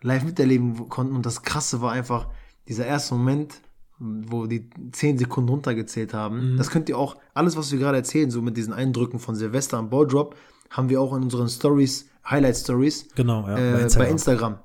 live 0.00 0.24
miterleben 0.24 0.88
konnten. 0.88 1.14
Und 1.14 1.26
das 1.26 1.42
Krasse 1.42 1.80
war 1.80 1.92
einfach 1.92 2.28
dieser 2.68 2.86
erste 2.86 3.14
Moment, 3.14 3.60
wo 3.98 4.46
die 4.46 4.68
10 4.92 5.18
Sekunden 5.18 5.50
runtergezählt 5.50 6.14
haben. 6.14 6.56
Das 6.56 6.70
könnt 6.70 6.88
ihr 6.88 6.98
auch, 6.98 7.16
alles, 7.32 7.56
was 7.56 7.70
wir 7.70 7.78
gerade 7.78 7.98
erzählen, 7.98 8.30
so 8.30 8.42
mit 8.42 8.56
diesen 8.56 8.72
Eindrücken 8.72 9.18
von 9.18 9.34
Silvester 9.34 9.78
und 9.78 9.90
Ball 9.90 10.06
Drop, 10.06 10.36
haben 10.70 10.88
wir 10.88 11.00
auch 11.00 11.14
in 11.14 11.22
unseren 11.22 11.48
Stories, 11.48 12.08
Highlight 12.28 12.56
Stories, 12.56 13.08
Genau, 13.14 13.46
ja. 13.46 13.56
äh, 13.58 13.88
bei 13.96 14.08
Instagram. 14.08 14.58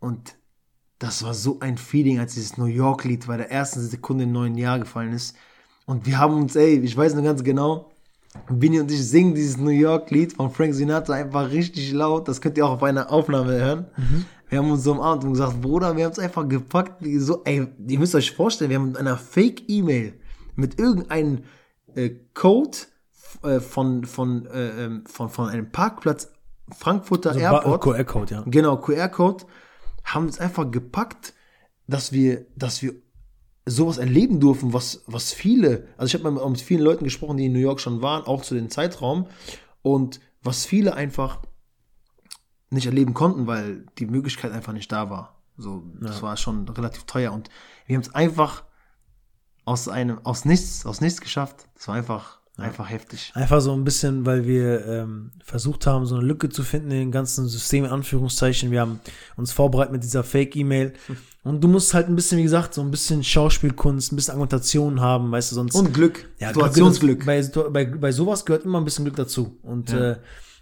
Und 0.00 0.36
das 0.98 1.22
war 1.22 1.34
so 1.34 1.60
ein 1.60 1.78
Feeling, 1.78 2.18
als 2.18 2.34
dieses 2.34 2.56
New 2.56 2.64
York-Lied 2.66 3.26
bei 3.26 3.36
der 3.36 3.50
ersten 3.50 3.80
Sekunde 3.80 4.24
im 4.24 4.32
neuen 4.32 4.56
Jahr 4.56 4.78
gefallen 4.78 5.12
ist. 5.12 5.36
Und 5.86 6.06
wir 6.06 6.18
haben 6.18 6.34
uns, 6.34 6.56
ey, 6.56 6.78
ich 6.80 6.96
weiß 6.96 7.14
noch 7.14 7.22
ganz 7.22 7.42
genau, 7.44 7.92
Vinny 8.48 8.78
und 8.80 8.90
ich 8.90 9.06
singen 9.08 9.34
dieses 9.34 9.56
New 9.56 9.70
York-Lied 9.70 10.34
von 10.34 10.50
Frank 10.50 10.74
Sinatra 10.74 11.14
einfach 11.14 11.50
richtig 11.50 11.92
laut. 11.92 12.28
Das 12.28 12.40
könnt 12.40 12.58
ihr 12.58 12.66
auch 12.66 12.72
auf 12.72 12.82
einer 12.82 13.10
Aufnahme 13.10 13.52
hören. 13.52 13.86
Wir 14.48 14.58
haben 14.58 14.70
uns 14.70 14.84
so 14.84 14.92
umarmt 14.92 15.24
und 15.24 15.32
gesagt, 15.32 15.60
Bruder, 15.60 15.96
wir 15.96 16.04
haben 16.04 16.12
es 16.12 16.18
einfach 16.18 16.48
gepackt. 16.48 17.02
So, 17.18 17.42
ey, 17.44 17.66
ihr 17.86 17.98
müsst 17.98 18.14
euch 18.14 18.32
vorstellen, 18.32 18.70
wir 18.70 18.78
haben 18.78 18.88
mit 18.88 18.96
einer 18.98 19.16
Fake-E-Mail 19.16 20.14
mit 20.56 20.78
irgendeinem 20.78 21.44
äh, 21.94 22.10
Code 22.34 22.76
äh, 23.42 23.60
von, 23.60 24.04
von, 24.04 24.46
äh, 24.46 24.84
ähm, 24.84 25.04
von, 25.06 25.28
von 25.30 25.48
einem 25.48 25.70
Parkplatz 25.70 26.30
Frankfurter 26.76 27.30
Also 27.30 27.40
Airport. 27.40 27.80
Ba- 27.80 27.92
QR-Code, 27.92 28.34
ja. 28.34 28.42
Genau, 28.46 28.76
QR-Code, 28.76 29.44
haben 30.04 30.26
es 30.26 30.38
einfach 30.38 30.70
gepackt, 30.70 31.34
dass 31.86 32.12
wir, 32.12 32.46
dass 32.56 32.82
wir 32.82 32.94
sowas 33.66 33.98
erleben 33.98 34.40
dürfen, 34.40 34.72
was, 34.72 35.02
was 35.06 35.32
viele, 35.32 35.88
also 35.98 36.06
ich 36.16 36.20
habe 36.22 36.30
mal 36.30 36.48
mit 36.48 36.60
vielen 36.60 36.80
Leuten 36.80 37.04
gesprochen, 37.04 37.36
die 37.36 37.46
in 37.46 37.52
New 37.52 37.58
York 37.58 37.80
schon 37.80 38.00
waren, 38.02 38.24
auch 38.24 38.42
zu 38.42 38.54
dem 38.54 38.70
Zeitraum, 38.70 39.26
und 39.82 40.20
was 40.42 40.64
viele 40.66 40.94
einfach 40.94 41.40
nicht 42.70 42.86
erleben 42.86 43.14
konnten, 43.14 43.46
weil 43.46 43.86
die 43.98 44.06
Möglichkeit 44.06 44.52
einfach 44.52 44.72
nicht 44.72 44.90
da 44.92 45.10
war. 45.10 45.40
So, 45.56 45.82
das 46.00 46.22
war 46.22 46.36
schon 46.36 46.68
relativ 46.68 47.04
teuer 47.04 47.32
und 47.32 47.50
wir 47.86 47.96
haben 47.96 48.02
es 48.02 48.14
einfach 48.14 48.64
aus 49.64 49.88
einem, 49.88 50.20
aus 50.24 50.44
nichts, 50.44 50.86
aus 50.86 51.00
nichts 51.00 51.20
geschafft. 51.20 51.68
Das 51.74 51.88
war 51.88 51.94
einfach, 51.96 52.37
einfach 52.58 52.90
heftig. 52.90 53.30
Einfach 53.34 53.60
so 53.60 53.72
ein 53.72 53.84
bisschen, 53.84 54.26
weil 54.26 54.46
wir 54.46 54.84
ähm, 54.86 55.30
versucht 55.44 55.86
haben, 55.86 56.06
so 56.06 56.16
eine 56.16 56.24
Lücke 56.26 56.48
zu 56.48 56.62
finden 56.62 56.90
in 56.90 56.98
den 56.98 57.12
ganzen 57.12 57.48
System, 57.48 57.84
in 57.84 57.90
Anführungszeichen. 57.90 58.70
Wir 58.70 58.80
haben 58.80 59.00
uns 59.36 59.52
vorbereitet 59.52 59.92
mit 59.92 60.02
dieser 60.02 60.24
Fake-E-Mail. 60.24 60.92
Und 61.44 61.62
du 61.62 61.68
musst 61.68 61.94
halt 61.94 62.08
ein 62.08 62.16
bisschen, 62.16 62.38
wie 62.38 62.42
gesagt, 62.42 62.74
so 62.74 62.82
ein 62.82 62.90
bisschen 62.90 63.22
Schauspielkunst, 63.24 64.12
ein 64.12 64.16
bisschen 64.16 64.32
Argumentation 64.32 65.00
haben, 65.00 65.30
weißt 65.30 65.52
du, 65.52 65.54
sonst. 65.54 65.74
Und 65.76 65.94
Glück, 65.94 66.28
Ja, 66.38 66.48
Situationsglück. 66.48 67.24
Bei, 67.24 67.42
bei, 67.70 67.84
bei 67.86 68.12
sowas 68.12 68.44
gehört 68.44 68.64
immer 68.64 68.78
ein 68.78 68.84
bisschen 68.84 69.04
Glück 69.04 69.16
dazu. 69.16 69.58
Und 69.62 69.90
Ja. 69.90 70.12
äh, 70.12 70.16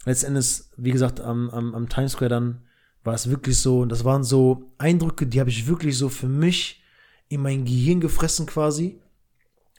letztendlich, 0.04 0.62
wie 0.76 0.92
gesagt, 0.92 1.20
am, 1.20 1.50
am, 1.50 1.74
am 1.74 1.88
Times 1.88 2.12
Square 2.12 2.28
dann 2.28 2.62
war 3.04 3.14
es 3.14 3.30
wirklich 3.30 3.58
so, 3.58 3.80
und 3.80 3.88
das 3.90 4.04
waren 4.04 4.22
so 4.24 4.70
Eindrücke, 4.78 5.26
die 5.26 5.40
habe 5.40 5.50
ich 5.50 5.66
wirklich 5.66 5.96
so 5.96 6.08
für 6.08 6.28
mich 6.28 6.82
in 7.28 7.40
mein 7.40 7.64
Gehirn 7.64 8.00
gefressen 8.00 8.46
quasi. 8.46 9.00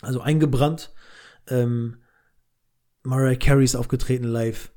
Also 0.01 0.21
eingebrannt. 0.21 0.91
Ähm, 1.47 1.97
Mariah 3.07 3.37
Carey 3.37 3.63
ist 3.63 3.77
aufgetreten 3.77 4.25
live. 4.25 4.69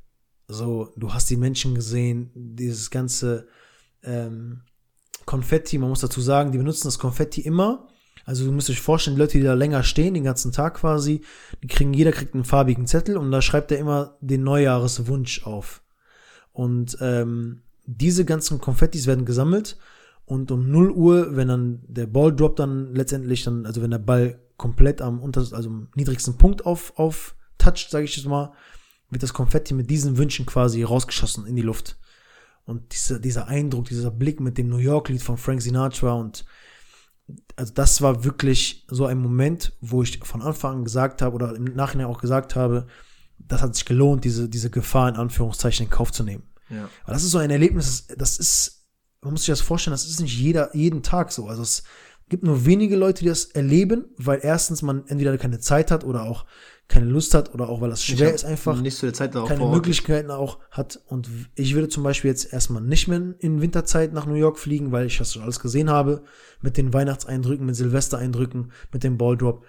So, 0.47 0.93
du 0.97 1.13
hast 1.13 1.29
die 1.31 1.37
Menschen 1.37 1.75
gesehen, 1.75 2.31
dieses 2.33 2.91
ganze 2.91 3.49
ähm, 4.05 4.61
Konfetti, 5.27 5.79
man 5.79 5.89
muss 5.89 6.01
dazu 6.01 6.21
sagen, 6.21 6.53
die 6.53 6.59
benutzen 6.59 6.87
das 6.87 7.01
Konfetti 7.01 7.41
immer. 7.41 7.89
Also 8.25 8.45
du 8.45 8.53
musst 8.53 8.71
euch 8.71 8.81
vorstellen, 8.81 9.17
die 9.17 9.23
Leute, 9.23 9.39
die 9.39 9.45
da 9.45 9.55
länger 9.55 9.83
stehen, 9.83 10.15
den 10.15 10.23
ganzen 10.23 10.53
Tag 10.53 10.75
quasi, 10.75 11.23
die 11.61 11.67
kriegen, 11.67 11.93
jeder 11.93 12.13
kriegt 12.13 12.35
einen 12.35 12.45
farbigen 12.45 12.87
Zettel 12.87 13.17
und 13.17 13.33
da 13.33 13.43
schreibt 13.43 13.73
er 13.73 13.79
immer 13.79 14.17
den 14.21 14.45
Neujahreswunsch 14.45 15.45
auf. 15.45 15.83
Und 16.53 16.99
ähm, 17.01 17.63
diese 17.87 18.25
ganzen 18.25 18.61
Konfettis 18.61 19.09
werden 19.09 19.25
gesammelt 19.25 19.77
und 20.25 20.53
um 20.53 20.71
0 20.71 20.93
Uhr, 20.93 21.35
wenn 21.35 21.49
dann 21.49 21.81
der 21.89 22.07
Ball 22.07 22.33
droppt 22.33 22.61
dann 22.61 22.95
letztendlich 22.95 23.43
dann, 23.43 23.67
also 23.67 23.83
wenn 23.83 23.91
der 23.91 23.99
Ball 23.99 24.39
komplett 24.57 25.03
am 25.03 25.19
unter, 25.19 25.41
also 25.41 25.69
am 25.69 25.89
niedrigsten 25.97 26.37
Punkt 26.39 26.65
auf, 26.65 26.97
auf 26.97 27.35
toucht, 27.61 27.91
sage 27.91 28.05
ich 28.05 28.17
jetzt 28.17 28.27
mal, 28.27 28.53
wird 29.11 29.23
das 29.23 29.33
Konfetti 29.35 29.75
mit 29.75 29.91
diesen 29.91 30.17
Wünschen 30.19 30.47
quasi 30.47 30.83
rausgeschossen 30.83 31.47
in 31.47 31.57
die 31.57 31.63
Luft. 31.63 31.97
Und 32.65 32.93
dieser, 32.93 33.19
dieser 33.19 33.49
Eindruck, 33.49 33.87
dieser 33.87 34.11
Blick 34.11 34.39
mit 34.41 34.57
dem 34.59 34.69
New 34.69 34.77
York-Lied 34.79 35.23
von 35.23 35.37
Frank 35.39 35.63
Sinatra 35.63 36.13
und 36.13 36.45
also 37.57 37.73
das 37.73 38.03
war 38.03 38.25
wirklich 38.25 38.85
so 38.89 39.07
ein 39.07 39.19
Moment, 39.19 39.73
wo 39.81 40.03
ich 40.03 40.19
von 40.25 40.43
Anfang 40.43 40.79
an 40.79 40.85
gesagt 40.85 41.23
habe 41.23 41.35
oder 41.37 41.55
im 41.55 41.65
Nachhinein 41.65 42.07
auch 42.07 42.21
gesagt 42.21 42.57
habe, 42.57 42.87
das 43.39 43.63
hat 43.63 43.75
sich 43.75 43.85
gelohnt, 43.85 44.25
diese, 44.25 44.49
diese 44.49 44.69
Gefahr 44.71 45.09
in 45.09 45.15
Anführungszeichen 45.17 45.87
in 45.87 45.91
Kauf 45.91 46.11
zu 46.13 46.25
nehmen. 46.25 46.43
Ja. 46.69 46.89
Aber 47.05 47.13
das 47.13 47.23
ist 47.25 47.31
so 47.31 47.39
ein 47.39 47.51
Erlebnis, 47.51 48.07
das- 48.09 48.17
das 48.17 48.39
ist, 48.39 48.87
man 49.23 49.33
muss 49.33 49.43
sich 49.43 49.53
das 49.53 49.61
vorstellen, 49.61 49.93
das 49.93 50.07
ist 50.09 50.21
nicht 50.21 50.37
jeder, 50.39 50.75
jeden 50.75 51.03
Tag 51.03 51.31
so. 51.33 51.47
Also 51.49 51.63
es 51.63 51.85
gibt 52.29 52.43
nur 52.43 52.65
wenige 52.67 52.97
Leute, 52.97 53.21
die 53.23 53.29
das 53.29 53.45
erleben, 53.47 54.07
weil 54.17 54.41
erstens 54.43 54.83
man 54.83 55.07
entweder 55.07 55.37
keine 55.39 55.61
Zeit 55.61 55.91
hat 55.91 56.05
oder 56.05 56.23
auch 56.25 56.47
keine 56.91 57.07
Lust 57.07 57.35
hat 57.35 57.55
oder 57.55 57.69
auch 57.69 57.81
weil 57.81 57.89
das 57.89 58.05
schwer 58.05 58.35
ist 58.35 58.45
einfach 58.45 58.79
Nicht 58.81 58.97
zu 58.99 59.07
der 59.07 59.15
Zeit 59.15 59.35
auch 59.37 59.49
keine. 59.49 59.65
Möglichkeiten 59.65 60.31
auch 60.31 60.59
hat. 60.73 61.01
Und 61.07 61.31
ich 61.55 61.75
würde 61.75 61.89
zum 61.89 62.03
Beispiel 62.03 62.31
jetzt 62.31 62.53
erstmal 62.53 62.83
nicht 62.83 63.07
mehr 63.09 63.23
in 63.39 63.63
Winterzeit 63.63 64.13
nach 64.13 64.27
New 64.27 64.35
York 64.35 64.59
fliegen, 64.59 64.91
weil 64.91 65.07
ich 65.07 65.17
das 65.17 65.33
schon 65.33 65.43
alles 65.43 65.61
gesehen 65.61 65.89
habe. 65.89 66.23
Mit 66.61 66.77
den 66.77 66.93
Weihnachtseindrücken, 66.93 67.65
mit 67.65 67.77
Silvestereindrücken, 67.77 68.73
mit 68.93 69.05
dem 69.05 69.17
Balldrop. 69.17 69.65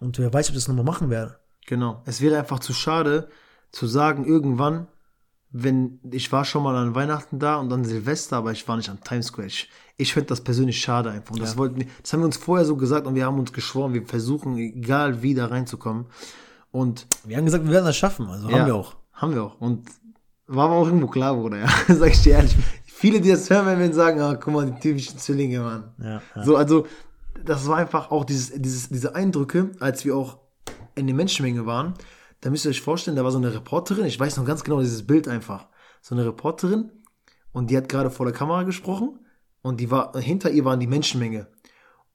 Und 0.00 0.18
wer 0.18 0.32
weiß, 0.34 0.48
ob 0.48 0.56
ich 0.56 0.62
das 0.62 0.68
nochmal 0.68 0.84
machen 0.84 1.08
werde. 1.10 1.38
Genau. 1.66 2.02
Es 2.06 2.20
wäre 2.20 2.38
einfach 2.38 2.58
zu 2.58 2.72
schade, 2.74 3.28
zu 3.70 3.86
sagen, 3.86 4.24
irgendwann, 4.26 4.88
wenn 5.50 6.00
ich 6.10 6.32
war 6.32 6.44
schon 6.44 6.64
mal 6.64 6.74
an 6.76 6.96
Weihnachten 6.96 7.38
da 7.38 7.56
und 7.56 7.70
dann 7.70 7.84
Silvester, 7.84 8.36
aber 8.38 8.50
ich 8.50 8.66
war 8.66 8.76
nicht 8.76 8.90
am 8.90 9.00
Times 9.02 9.26
Square. 9.26 9.46
Ich, 9.46 9.70
ich 9.96 10.12
finde 10.12 10.26
das 10.30 10.40
persönlich 10.40 10.80
schade 10.80 11.10
einfach. 11.10 11.30
Und 11.34 11.40
das 11.40 11.52
Ja. 11.52 11.58
wollten 11.58 11.76
wir, 11.78 11.86
das 12.02 12.12
haben 12.12 12.20
wir 12.20 12.26
uns 12.26 12.36
vorher 12.36 12.66
so 12.66 12.74
gesagt 12.76 13.06
und 13.06 13.14
wir 13.14 13.24
haben 13.24 13.38
uns 13.38 13.52
geschworen, 13.52 13.94
wir 13.94 14.04
versuchen, 14.04 14.56
egal 14.58 15.22
wie 15.22 15.34
da 15.34 15.46
reinzukommen. 15.46 16.06
Und 16.74 17.06
Wir 17.24 17.36
haben 17.36 17.44
gesagt, 17.44 17.64
wir 17.64 17.70
werden 17.70 17.84
das 17.84 17.96
schaffen. 17.96 18.26
Also 18.26 18.48
Ja. 18.48 18.58
haben 18.58 18.66
wir 18.66 18.74
auch. 18.74 18.96
Haben 19.12 19.32
wir 19.32 19.44
auch. 19.44 19.60
Und 19.60 19.88
war 20.48 20.64
aber 20.64 20.74
auch 20.74 20.86
irgendwo 20.86 21.06
klar, 21.06 21.36
Bruder, 21.36 21.58
ja. 21.58 21.68
Sag 21.94 22.10
ich 22.10 22.20
dir 22.22 22.32
ehrlich. 22.32 22.56
Viele, 22.84 23.20
die 23.20 23.30
das 23.30 23.48
hören, 23.48 23.66
werden 23.66 23.92
sagen, 23.92 24.20
ah, 24.20 24.34
guck 24.34 24.52
mal, 24.52 24.66
die 24.68 24.80
typischen 24.80 25.16
Zwillinge, 25.16 25.60
Mann. 25.60 25.94
Ja, 26.02 26.20
ja. 26.34 26.42
So, 26.44 26.56
also, 26.56 26.84
das 27.44 27.68
war 27.68 27.76
einfach 27.76 28.10
auch 28.10 28.24
dieses, 28.24 28.60
dieses, 28.60 28.88
diese 28.88 29.14
Eindrücke, 29.14 29.70
als 29.78 30.04
wir 30.04 30.16
auch 30.16 30.38
in 30.96 31.06
der 31.06 31.14
Menschenmenge 31.14 31.64
waren. 31.64 31.94
Da 32.40 32.50
müsst 32.50 32.64
ihr 32.66 32.70
euch 32.70 32.80
vorstellen, 32.80 33.16
da 33.16 33.22
war 33.22 33.30
so 33.30 33.38
eine 33.38 33.54
Reporterin, 33.54 34.04
ich 34.06 34.18
weiß 34.18 34.36
noch 34.36 34.44
ganz 34.44 34.64
genau 34.64 34.80
dieses 34.80 35.06
Bild 35.06 35.28
einfach. 35.28 35.68
So 36.02 36.16
eine 36.16 36.26
Reporterin 36.26 36.90
und 37.52 37.70
die 37.70 37.76
hat 37.76 37.88
gerade 37.88 38.10
vor 38.10 38.26
der 38.26 38.34
Kamera 38.34 38.64
gesprochen 38.64 39.20
und 39.62 39.78
die 39.78 39.92
war, 39.92 40.12
hinter 40.18 40.50
ihr 40.50 40.64
waren 40.64 40.80
die 40.80 40.88
Menschenmenge. 40.88 41.46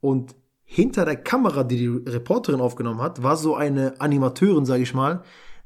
Und 0.01 0.35
hinter 0.71 1.03
der 1.03 1.15
Kamera, 1.15 1.63
die 1.63 1.77
die 1.77 2.11
Reporterin 2.11 2.61
aufgenommen 2.61 3.01
hat, 3.01 3.23
war 3.23 3.37
so 3.37 3.55
eine 3.55 3.99
Animateurin, 3.99 4.67
sage 4.67 4.83
ich 4.83 4.93
mal, 4.93 5.23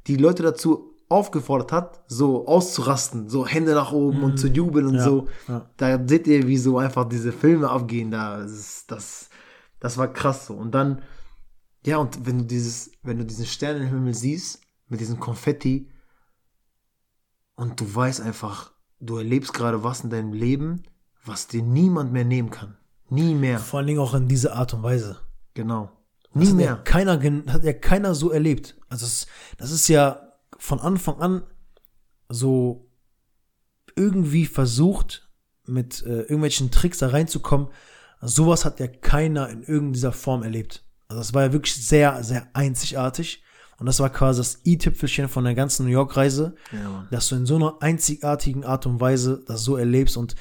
die 0.08 0.16
Leute 0.16 0.44
dazu 0.44 0.96
aufgefordert 1.10 1.74
hat, 1.74 2.04
so 2.08 2.48
auszurasten, 2.48 3.28
so 3.28 3.46
Hände 3.46 3.74
nach 3.74 3.92
oben 3.92 4.24
und 4.24 4.38
zu 4.38 4.48
jubeln 4.48 4.88
und 4.88 4.96
Ja, 4.96 5.04
so. 5.04 5.28
ja. 5.50 5.70
Da 5.76 6.00
seht 6.08 6.26
ihr, 6.28 6.48
wie 6.48 6.58
so 6.58 6.78
einfach 6.78 7.08
diese 7.10 7.34
Filme 7.34 7.70
abgehen. 7.70 8.12
Da 8.12 8.38
das, 8.38 8.52
ist, 8.54 8.92
das, 8.92 9.30
das 9.82 9.98
war 9.98 10.08
krass 10.08 10.46
so. 10.48 10.54
Und 10.54 10.72
dann, 10.74 11.02
ja, 11.86 11.98
und 11.98 12.26
wenn 12.26 12.38
du 12.40 12.46
dieses, 12.46 12.92
wenn 13.04 13.18
du 13.18 13.26
diesen 13.26 13.46
Sternenhimmel 13.46 14.14
siehst, 14.14 14.62
mit 14.88 15.02
diesem 15.02 15.20
Konfetti, 15.20 15.90
und 17.56 17.78
du 17.82 17.94
weißt 17.94 18.22
einfach, 18.22 18.72
du 19.02 19.18
erlebst 19.18 19.54
gerade 19.54 19.84
was 19.84 20.02
in 20.06 20.10
deinem 20.10 20.32
Leben, 20.32 20.84
was 21.26 21.48
dir 21.48 21.62
niemand 21.62 22.14
mehr 22.14 22.26
nehmen 22.26 22.52
kann. 22.52 22.78
Nie 23.14 23.36
mehr. 23.36 23.60
Vor 23.60 23.80
allen 23.80 23.88
Dingen 23.88 24.00
auch 24.00 24.14
in 24.14 24.28
dieser 24.28 24.56
Art 24.56 24.74
und 24.74 24.84
Weise. 24.84 25.20
Genau. 25.54 25.92
Das 26.34 26.44
Nie 26.44 26.48
hat 26.48 26.56
mehr. 26.56 26.66
Ja 26.66 26.76
keiner, 26.76 27.14
hat 27.52 27.64
ja 27.64 27.74
keiner 27.74 28.16
so 28.16 28.32
erlebt. 28.32 28.76
Also 28.90 29.06
das, 29.06 29.28
das 29.58 29.72
ist 29.72 29.88
ja 29.88 30.34
von 30.58 30.80
Anfang 30.80 31.20
an 31.20 31.44
so 32.30 32.90
irgendwie 33.96 34.46
versucht, 34.46 35.30
mit 35.66 36.02
äh, 36.04 36.22
irgendwelchen 36.22 36.72
Tricks 36.72 36.98
da 36.98 37.10
reinzukommen. 37.10 37.68
Sowas 38.22 38.66
hat 38.66 38.80
ja 38.80 38.88
keiner 38.88 39.50
in 39.50 39.64
irgendeiner 39.64 40.12
Form 40.12 40.44
erlebt. 40.44 40.84
Also 41.08 41.20
das 41.20 41.34
war 41.34 41.44
ja 41.44 41.54
wirklich 41.54 41.76
sehr, 41.76 42.24
sehr 42.24 42.48
einzigartig. 42.54 43.44
Und 43.78 43.86
das 43.86 44.00
war 44.00 44.10
quasi 44.10 44.40
das 44.40 44.62
i-Tüpfelchen 44.66 45.28
von 45.28 45.44
der 45.44 45.56
ganzen 45.56 45.86
New 45.86 45.92
York-Reise, 45.92 46.56
Ja, 46.72 47.08
dass 47.12 47.28
du 47.30 47.36
in 47.36 47.46
so 47.46 47.56
einer 47.56 47.78
einzigartigen 47.82 48.64
Art 48.64 48.86
und 48.86 49.00
Weise 49.00 49.44
das 49.46 49.64
so 49.64 49.78
erlebst 49.78 50.16
und 50.16 50.36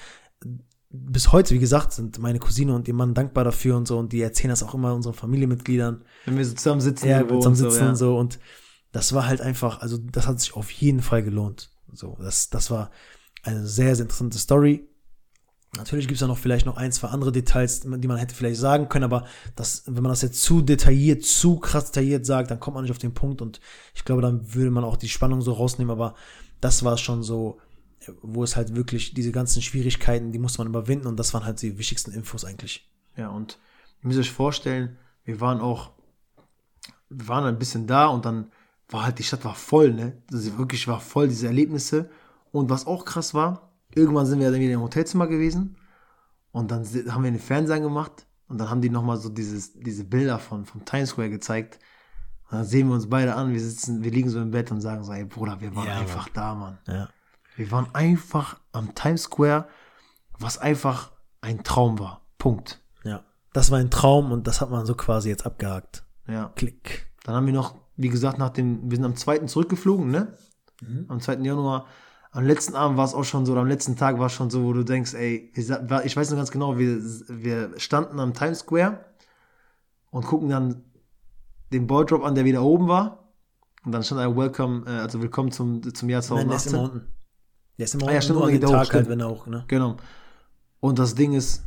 bis 0.93 1.33
heute, 1.33 1.55
wie 1.55 1.59
gesagt, 1.59 1.93
sind 1.93 2.19
meine 2.19 2.39
Cousine 2.39 2.75
und 2.75 2.87
ihr 2.87 2.95
Mann 2.95 3.15
dankbar 3.15 3.45
dafür 3.45 3.77
und 3.77 3.89
so 3.89 3.99
und 3.99 4.13
die 4.13 4.21
erzählen 4.21 4.51
das 4.51 4.63
auch 4.63 4.75
immer 4.75 4.95
unseren 4.95 5.15
Familienmitgliedern. 5.15 6.05
Wenn 6.27 6.37
wir 6.37 6.45
so 6.45 6.55
zusammen 6.55 6.81
sitzen, 6.81 7.09
Ja, 7.09 7.21
zusammen 7.21 7.47
und 7.47 7.55
sitzen 7.57 7.83
ja. 7.83 7.89
und 7.91 7.97
so 7.97 8.19
und 8.19 8.39
das 8.93 9.15
war 9.15 9.27
halt 9.27 9.41
einfach, 9.41 9.81
also 9.81 9.97
das 9.97 10.27
hat 10.27 10.39
sich 10.39 10.55
auf 10.55 10.71
jeden 10.71 11.01
Fall 11.01 11.23
gelohnt. 11.23 11.71
So, 11.93 12.17
das, 12.21 12.51
das 12.51 12.71
war 12.71 12.91
eine 13.43 13.67
sehr, 13.67 13.97
sehr 13.97 14.05
interessante 14.05 14.39
Story. 14.39 14.87
Natürlich 15.77 16.07
gibt 16.07 16.17
es 16.17 16.21
da 16.21 16.27
noch 16.27 16.37
vielleicht 16.37 16.67
noch 16.67 16.77
ein, 16.77 16.93
zwei 16.93 17.09
andere 17.09 17.33
Details, 17.33 17.81
die 17.81 17.89
man 17.89 18.19
hätte 18.19 18.35
vielleicht 18.35 18.61
sagen 18.61 18.91
können, 18.91 19.07
aber 19.07 19.25
das, 19.57 19.85
wenn 19.87 20.03
man 20.03 20.13
das 20.13 20.21
jetzt 20.21 20.43
zu 20.43 20.61
detailliert, 20.61 21.25
zu 21.25 21.59
krass 21.59 21.87
detailliert 21.87 22.27
sagt, 22.27 22.51
dann 22.51 22.61
kommt 22.61 22.75
man 22.75 22.85
nicht 22.85 22.91
auf 22.91 22.99
den 22.99 23.15
Punkt 23.15 23.41
und 23.41 23.61
ich 23.95 24.05
glaube, 24.05 24.21
dann 24.21 24.55
würde 24.55 24.71
man 24.71 24.85
auch 24.85 24.97
die 24.97 25.09
Spannung 25.09 25.41
so 25.41 25.53
rausnehmen, 25.55 25.91
aber 25.91 26.15
das 26.61 26.85
war 26.85 26.99
schon 26.99 27.23
so, 27.23 27.59
wo 28.23 28.43
es 28.45 28.57
halt 28.57 28.75
wirklich 28.75 29.15
diese 29.15 29.33
ganzen 29.33 29.63
Schwierigkeiten, 29.63 30.33
die 30.33 30.39
musste 30.39 30.59
man 30.59 30.69
überwinden 30.69 31.07
und 31.07 31.19
das 31.19 31.35
waren 31.35 31.45
halt 31.45 31.61
die 31.63 31.79
wichtigsten 31.79 32.13
Infos 32.13 32.45
eigentlich. 32.45 32.91
Ja, 33.17 33.29
und 33.29 33.59
ihr 34.03 34.09
müsst 34.09 34.21
euch 34.21 34.33
vorstellen, 34.33 34.99
wir 35.25 35.41
waren 35.41 35.61
auch, 35.61 35.93
wir 37.09 37.29
waren 37.29 37.45
ein 37.45 37.59
bisschen 37.59 37.87
da 37.87 38.07
und 38.07 38.25
dann 38.25 38.51
war 38.89 39.05
halt, 39.05 39.19
die 39.19 39.23
Stadt 39.23 39.45
war 39.45 39.55
voll, 39.55 39.93
ne? 39.93 40.23
Also 40.33 40.59
wirklich 40.59 40.87
war 40.89 41.01
voll, 41.01 41.29
diese 41.29 41.47
Erlebnisse. 41.47 42.11
Und 42.51 42.69
was 42.69 42.87
auch 42.87 43.05
krass 43.05 43.33
war, 43.33 43.73
irgendwann 43.95 44.27
sind 44.27 44.41
wir 44.41 44.51
dann 44.51 44.61
wieder 44.61 44.75
im 44.75 44.83
Hotelzimmer 44.83 45.27
gewesen 45.27 45.77
und 46.51 46.71
dann 46.71 46.85
haben 46.85 47.25
wir 47.25 47.31
den 47.31 47.41
Fernseher 47.41 47.81
gemacht 47.81 48.27
und 48.49 48.59
dann 48.59 48.69
haben 48.69 48.83
die 48.83 48.91
nochmal 48.91 49.17
so 49.17 49.31
dieses, 49.31 49.73
diese 49.73 50.05
Bilder 50.05 50.39
von, 50.39 50.67
vom 50.67 50.85
Times 50.85 51.11
Square 51.11 51.31
gezeigt. 51.31 51.79
Und 52.51 52.59
dann 52.59 52.67
sehen 52.67 52.89
wir 52.89 52.95
uns 52.95 53.09
beide 53.09 53.35
an, 53.35 53.53
wir 53.53 53.61
sitzen, 53.61 54.05
wir 54.05 54.11
liegen 54.11 54.29
so 54.29 54.39
im 54.41 54.51
Bett 54.51 54.71
und 54.71 54.83
sagen 54.83 55.03
so, 55.05 55.13
ey 55.13 55.25
Bruder, 55.25 55.59
wir 55.61 55.75
waren 55.75 55.87
Ja, 55.87 56.01
einfach 56.01 56.29
da, 56.29 56.55
Mann. 56.55 56.79
Ja. 56.87 57.09
Wir 57.63 57.71
waren 57.71 57.87
einfach 57.95 58.59
am 58.73 58.95
Times 58.95 59.23
Square, 59.23 59.69
was 60.39 60.59
einfach 60.59 61.13
ein 61.41 61.63
Traum 61.63 61.99
war. 61.99 62.23
Punkt. 62.39 62.81
Ja. 63.05 63.25
Das 63.53 63.71
war 63.71 63.79
ein 63.79 63.91
Traum 63.91 64.33
und 64.33 64.47
das 64.47 64.61
hat 64.61 64.71
man 64.71 64.85
so 64.85 64.95
quasi 64.95 65.29
jetzt 65.29 65.47
abgehakt. 65.47 66.05
Ja. 66.27 66.53
Klick. 66.57 67.07
Dann 67.25 67.37
haben 67.37 67.47
wir 67.47 67.53
noch 67.53 67.77
wie 67.97 68.09
gesagt, 68.09 68.39
nach 68.39 68.51
dem, 68.51 68.91
wir 68.91 68.97
sind 68.97 69.05
am 69.05 69.17
2. 69.17 69.41
zurückgeflogen, 69.47 70.11
ne? 70.11 70.35
Am 71.09 71.21
2. 71.21 71.35
Januar. 71.37 71.87
Am 72.33 72.45
letzten 72.45 72.75
Abend 72.75 72.97
war 72.97 73.05
es 73.05 73.15
auch 73.15 73.25
schon 73.25 73.45
so, 73.45 73.53
oder 73.53 73.61
am 73.61 73.69
letzten 73.69 73.95
Tag 73.95 74.19
war 74.19 74.27
es 74.27 74.33
schon 74.33 74.51
so, 74.51 74.65
wo 74.65 74.73
du 74.73 74.83
denkst, 74.83 75.15
ey, 75.15 75.53
ich 75.55 76.17
weiß 76.17 76.31
noch 76.31 76.37
ganz 76.37 76.51
genau, 76.51 76.79
wir, 76.79 76.99
wir 77.29 77.79
standen 77.79 78.19
am 78.19 78.33
Times 78.33 78.61
Square 78.61 79.05
und 80.11 80.27
gucken 80.27 80.49
dann 80.49 80.83
den 81.73 81.87
Balldrop 81.87 82.25
an, 82.25 82.35
der 82.35 82.45
wieder 82.45 82.63
oben 82.63 82.89
war. 82.89 83.29
Und 83.85 83.93
dann 83.93 84.03
stand 84.03 84.21
ein 84.21 84.37
Welcome, 84.37 84.85
äh, 84.87 85.01
also 85.01 85.21
willkommen 85.21 85.51
zum, 85.53 85.83
zum 85.95 86.09
Jahr 86.09 86.23
Nein, 86.31 86.49
der 86.49 86.57
ist 86.57 86.71
2018. 86.71 86.75
immer 86.75 86.83
unten. 86.83 87.22
Der 87.79 87.85
ist 87.85 87.95
immer 87.95 88.09
Ah, 88.09 88.13
ja, 88.13 88.21
stimmt, 88.23 88.39
nur 88.39 88.47
an 88.49 88.53
den 88.53 88.61
Tag 88.61 88.73
halt, 88.75 88.87
stimmt. 88.89 89.09
wenn 89.09 89.21
er 89.21 89.27
auch, 89.29 89.47
ne? 89.47 89.65
Genau. 89.69 89.97
Und 90.81 90.99
das 90.99 91.15
Ding 91.15 91.33
ist, 91.33 91.63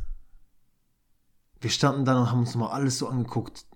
wir 1.60 1.70
standen 1.70 2.04
dann 2.04 2.18
und 2.18 2.30
haben 2.30 2.40
uns 2.40 2.54
mal 2.54 2.68
alles 2.70 2.98
so 2.98 3.08
angeguckt, 3.08 3.66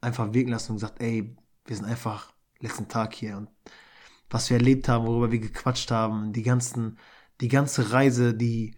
einfach 0.00 0.32
wirken 0.32 0.50
lassen 0.50 0.72
und 0.72 0.76
gesagt, 0.76 1.00
ey, 1.00 1.36
wir 1.64 1.76
sind 1.76 1.84
einfach 1.84 2.32
letzten 2.60 2.88
Tag 2.88 3.14
hier 3.14 3.36
und 3.36 3.48
was 4.30 4.50
wir 4.50 4.56
erlebt 4.56 4.88
haben, 4.88 5.06
worüber 5.06 5.30
wir 5.30 5.38
gequatscht 5.38 5.90
haben, 5.90 6.32
die 6.32 6.42
ganzen, 6.42 6.98
die 7.40 7.48
ganze 7.48 7.92
Reise, 7.92 8.34
die, 8.34 8.74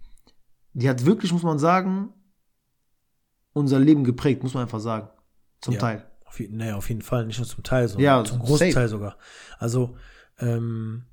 die 0.74 0.88
hat 0.90 1.06
wirklich, 1.06 1.32
muss 1.32 1.42
man 1.42 1.58
sagen, 1.58 2.12
unser 3.54 3.78
Leben 3.78 4.04
geprägt, 4.04 4.42
muss 4.42 4.54
man 4.54 4.64
einfach 4.64 4.80
sagen. 4.80 5.08
Zum 5.60 5.74
Ja. 5.74 5.80
Teil. 5.80 6.10
Auf, 6.26 6.38
naja, 6.50 6.76
auf 6.76 6.88
jeden 6.90 7.00
Fall, 7.02 7.24
nicht 7.26 7.38
nur 7.38 7.48
zum 7.48 7.64
Teil, 7.64 7.88
sondern 7.88 8.04
Ja, 8.04 8.24
zum 8.24 8.38
safe. 8.40 8.46
Großteil 8.46 8.88
sogar. 8.88 9.16
Also, 9.58 9.96
ähm, 10.38 11.06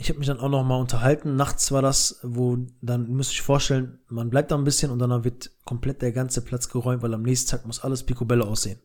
ich 0.00 0.08
habe 0.08 0.18
mich 0.18 0.28
dann 0.28 0.40
auch 0.40 0.48
noch 0.48 0.64
mal 0.64 0.80
unterhalten. 0.80 1.36
Nachts 1.36 1.70
war 1.72 1.82
das, 1.82 2.20
wo 2.22 2.56
dann 2.80 3.10
müsste 3.12 3.34
ich 3.34 3.42
vorstellen, 3.42 3.98
man 4.08 4.30
bleibt 4.30 4.50
da 4.50 4.56
ein 4.56 4.64
bisschen 4.64 4.90
und 4.90 4.98
dann 4.98 5.24
wird 5.24 5.50
komplett 5.66 6.00
der 6.00 6.12
ganze 6.12 6.40
Platz 6.40 6.70
geräumt, 6.70 7.02
weil 7.02 7.12
am 7.12 7.22
nächsten 7.22 7.50
Tag 7.50 7.66
muss 7.66 7.84
alles 7.84 8.04
picobello 8.04 8.46
aussehen. 8.46 8.80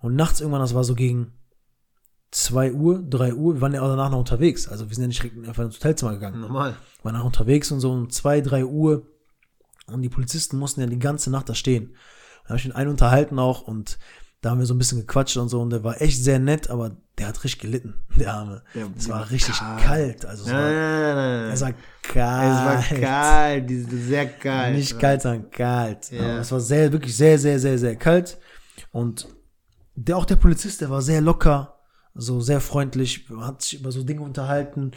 Und 0.00 0.16
nachts 0.16 0.40
irgendwann, 0.40 0.60
das 0.60 0.74
war 0.74 0.82
so 0.82 0.96
gegen 0.96 1.34
2 2.32 2.72
Uhr, 2.72 3.00
3 3.00 3.34
Uhr, 3.34 3.54
wir 3.54 3.60
waren 3.60 3.74
ja 3.74 3.80
auch 3.80 3.88
danach 3.88 4.10
noch 4.10 4.18
unterwegs. 4.18 4.66
Also 4.66 4.88
wir 4.88 4.94
sind 4.96 5.02
ja 5.02 5.08
nicht 5.08 5.22
direkt 5.22 5.46
einfach 5.46 5.64
ins 5.64 5.76
Hotelzimmer 5.76 6.14
gegangen. 6.14 6.40
Normal. 6.40 6.76
waren 7.04 7.14
nach 7.14 7.24
unterwegs 7.24 7.70
und 7.70 7.78
so 7.78 7.92
um 7.92 8.10
2, 8.10 8.40
3 8.40 8.64
Uhr. 8.64 9.06
Und 9.86 10.02
die 10.02 10.08
Polizisten 10.08 10.58
mussten 10.58 10.80
ja 10.80 10.88
die 10.88 10.98
ganze 10.98 11.30
Nacht 11.30 11.48
da 11.48 11.54
stehen. 11.54 11.94
Da 12.42 12.50
habe 12.50 12.58
ich 12.58 12.64
mit 12.66 12.74
einem 12.74 12.90
unterhalten 12.90 13.38
auch 13.38 13.62
und 13.62 13.98
da 14.40 14.50
haben 14.50 14.58
wir 14.60 14.66
so 14.66 14.74
ein 14.74 14.78
bisschen 14.78 15.00
gequatscht 15.00 15.36
und 15.36 15.48
so 15.48 15.60
und 15.60 15.70
der 15.70 15.82
war 15.84 16.00
echt 16.00 16.22
sehr 16.22 16.38
nett, 16.38 16.70
aber 16.70 16.96
der 17.18 17.26
hat 17.28 17.42
richtig 17.42 17.60
gelitten, 17.62 17.94
der 18.16 18.32
Arme. 18.34 18.62
Es 18.96 19.08
war 19.08 19.28
richtig 19.30 19.58
kalt. 19.58 19.82
kalt. 19.82 20.26
Also 20.26 20.44
es 20.44 20.52
war, 20.52 20.60
nein, 20.60 20.74
nein, 21.16 21.44
nein, 21.44 21.52
es 21.52 21.60
war 21.60 21.70
Es 21.70 21.76
kalt. 22.02 22.92
war 22.92 22.98
kalt, 23.00 23.70
sehr 23.90 24.26
kalt. 24.28 24.76
Nicht 24.76 24.98
kalt, 24.98 25.22
sondern 25.22 25.50
kalt. 25.50 26.10
Ja. 26.12 26.20
Aber 26.20 26.38
es 26.40 26.52
war 26.52 26.60
sehr, 26.60 26.92
wirklich 26.92 27.16
sehr, 27.16 27.38
sehr, 27.38 27.58
sehr, 27.58 27.78
sehr 27.78 27.96
kalt. 27.96 28.38
Und 28.92 29.26
der, 29.96 30.16
auch 30.16 30.24
der 30.24 30.36
Polizist, 30.36 30.80
der 30.80 30.90
war 30.90 31.02
sehr 31.02 31.20
locker, 31.20 31.74
so 32.14 32.40
sehr 32.40 32.60
freundlich, 32.60 33.26
hat 33.40 33.62
sich 33.62 33.80
über 33.80 33.90
so 33.90 34.04
Dinge 34.04 34.20
unterhalten. 34.22 34.92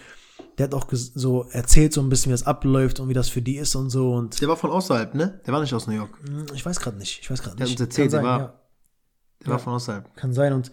Der 0.59 0.65
hat 0.65 0.73
auch 0.75 0.85
so 0.91 1.45
erzählt 1.51 1.93
so 1.93 2.01
ein 2.01 2.09
bisschen, 2.09 2.29
wie 2.29 2.33
das 2.33 2.45
abläuft 2.45 2.99
und 2.99 3.09
wie 3.09 3.13
das 3.13 3.29
für 3.29 3.41
die 3.41 3.57
ist 3.57 3.73
und 3.75 3.89
so. 3.89 4.13
Und 4.13 4.39
Der 4.41 4.47
war 4.47 4.57
von 4.57 4.69
außerhalb, 4.69 5.15
ne? 5.15 5.39
Der 5.45 5.53
war 5.53 5.61
nicht 5.61 5.73
aus 5.73 5.87
New 5.87 5.95
York. 5.95 6.11
Hm, 6.27 6.45
Ich 6.53 6.63
weiß 6.65 6.79
gerade 6.79 6.97
nicht. 6.97 7.19
Ich 7.21 7.31
weiß 7.31 7.41
gerade 7.41 7.55
Der 7.55 7.63
hat 7.65 7.69
nicht. 7.69 7.79
uns 7.79 7.89
erzählt, 7.89 8.13
der 8.13 8.21
war- 8.23 8.39
ja. 8.39 8.53
Der 9.41 9.53
war 9.53 9.59
von 9.59 9.73
außerhalb. 9.73 10.15
Kann 10.15 10.33
sein 10.33 10.53
und 10.53 10.71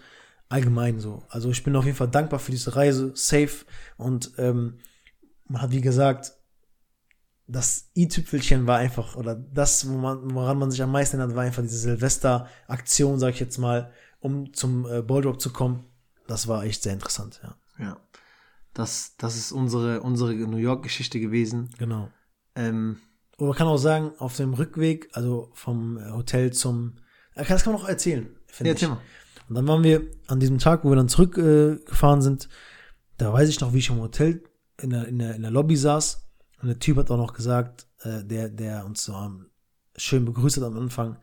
allgemein 0.48 0.98
so. 1.00 1.24
Also 1.28 1.50
ich 1.50 1.62
bin 1.62 1.76
auf 1.76 1.84
jeden 1.84 1.96
Fall 1.96 2.08
dankbar 2.08 2.38
für 2.38 2.50
diese 2.50 2.76
Reise, 2.76 3.12
safe. 3.14 3.64
Und 3.96 4.32
ähm, 4.38 4.78
man 5.46 5.62
hat 5.62 5.70
wie 5.70 5.80
gesagt, 5.80 6.32
das 7.46 7.90
i-Tüpfelchen 7.96 8.66
war 8.66 8.78
einfach, 8.78 9.16
oder 9.16 9.34
das, 9.34 9.88
woran 9.88 10.58
man 10.58 10.70
sich 10.70 10.82
am 10.82 10.92
meisten 10.92 11.18
erinnert, 11.18 11.36
war 11.36 11.44
einfach 11.44 11.62
diese 11.62 11.78
Silvester-Aktion, 11.78 13.18
sag 13.18 13.34
ich 13.34 13.40
jetzt 13.40 13.58
mal, 13.58 13.90
um 14.20 14.52
zum 14.52 14.86
äh, 14.86 15.00
Balldrop 15.02 15.40
zu 15.40 15.50
kommen. 15.50 15.84
Das 16.26 16.46
war 16.46 16.64
echt 16.64 16.82
sehr 16.82 16.92
interessant, 16.92 17.40
ja. 17.42 17.56
Ja. 17.78 17.96
Das, 18.74 19.16
das 19.16 19.36
ist 19.36 19.50
unsere, 19.50 20.02
unsere 20.02 20.34
New 20.34 20.58
York-Geschichte 20.58 21.20
gewesen. 21.20 21.70
Genau. 21.78 22.10
Ähm, 22.54 22.98
Und 23.38 23.46
man 23.48 23.56
kann 23.56 23.66
auch 23.66 23.78
sagen, 23.78 24.12
auf 24.18 24.36
dem 24.36 24.52
Rückweg, 24.52 25.08
also 25.14 25.50
vom 25.54 25.98
Hotel 26.12 26.52
zum, 26.52 26.96
äh, 27.34 27.44
das 27.46 27.64
kann 27.64 27.72
man 27.72 27.82
auch 27.82 27.88
erzählen, 27.88 28.37
finde 28.48 28.70
ja, 28.70 28.76
ich. 28.76 28.88
mal. 28.88 28.98
Und 29.48 29.54
dann 29.54 29.66
waren 29.66 29.82
wir 29.82 30.02
an 30.26 30.40
diesem 30.40 30.58
Tag, 30.58 30.84
wo 30.84 30.90
wir 30.90 30.96
dann 30.96 31.08
zurückgefahren 31.08 32.20
äh, 32.20 32.22
sind, 32.22 32.48
da 33.16 33.32
weiß 33.32 33.48
ich 33.48 33.60
noch, 33.60 33.72
wie 33.72 33.78
ich 33.78 33.90
im 33.90 34.00
Hotel 34.00 34.42
in 34.80 34.90
der, 34.90 35.08
in 35.08 35.18
der, 35.18 35.34
in 35.34 35.42
der 35.42 35.50
Lobby 35.50 35.76
saß. 35.76 36.24
Und 36.60 36.68
der 36.68 36.78
Typ 36.78 36.96
hat 36.98 37.10
auch 37.10 37.16
noch 37.16 37.32
gesagt, 37.32 37.86
äh, 38.02 38.24
der, 38.24 38.48
der 38.48 38.84
uns 38.84 39.04
so 39.04 39.14
am, 39.14 39.46
schön 39.96 40.24
begrüßt 40.24 40.58
hat 40.58 40.64
am 40.64 40.76
Anfang, 40.78 41.16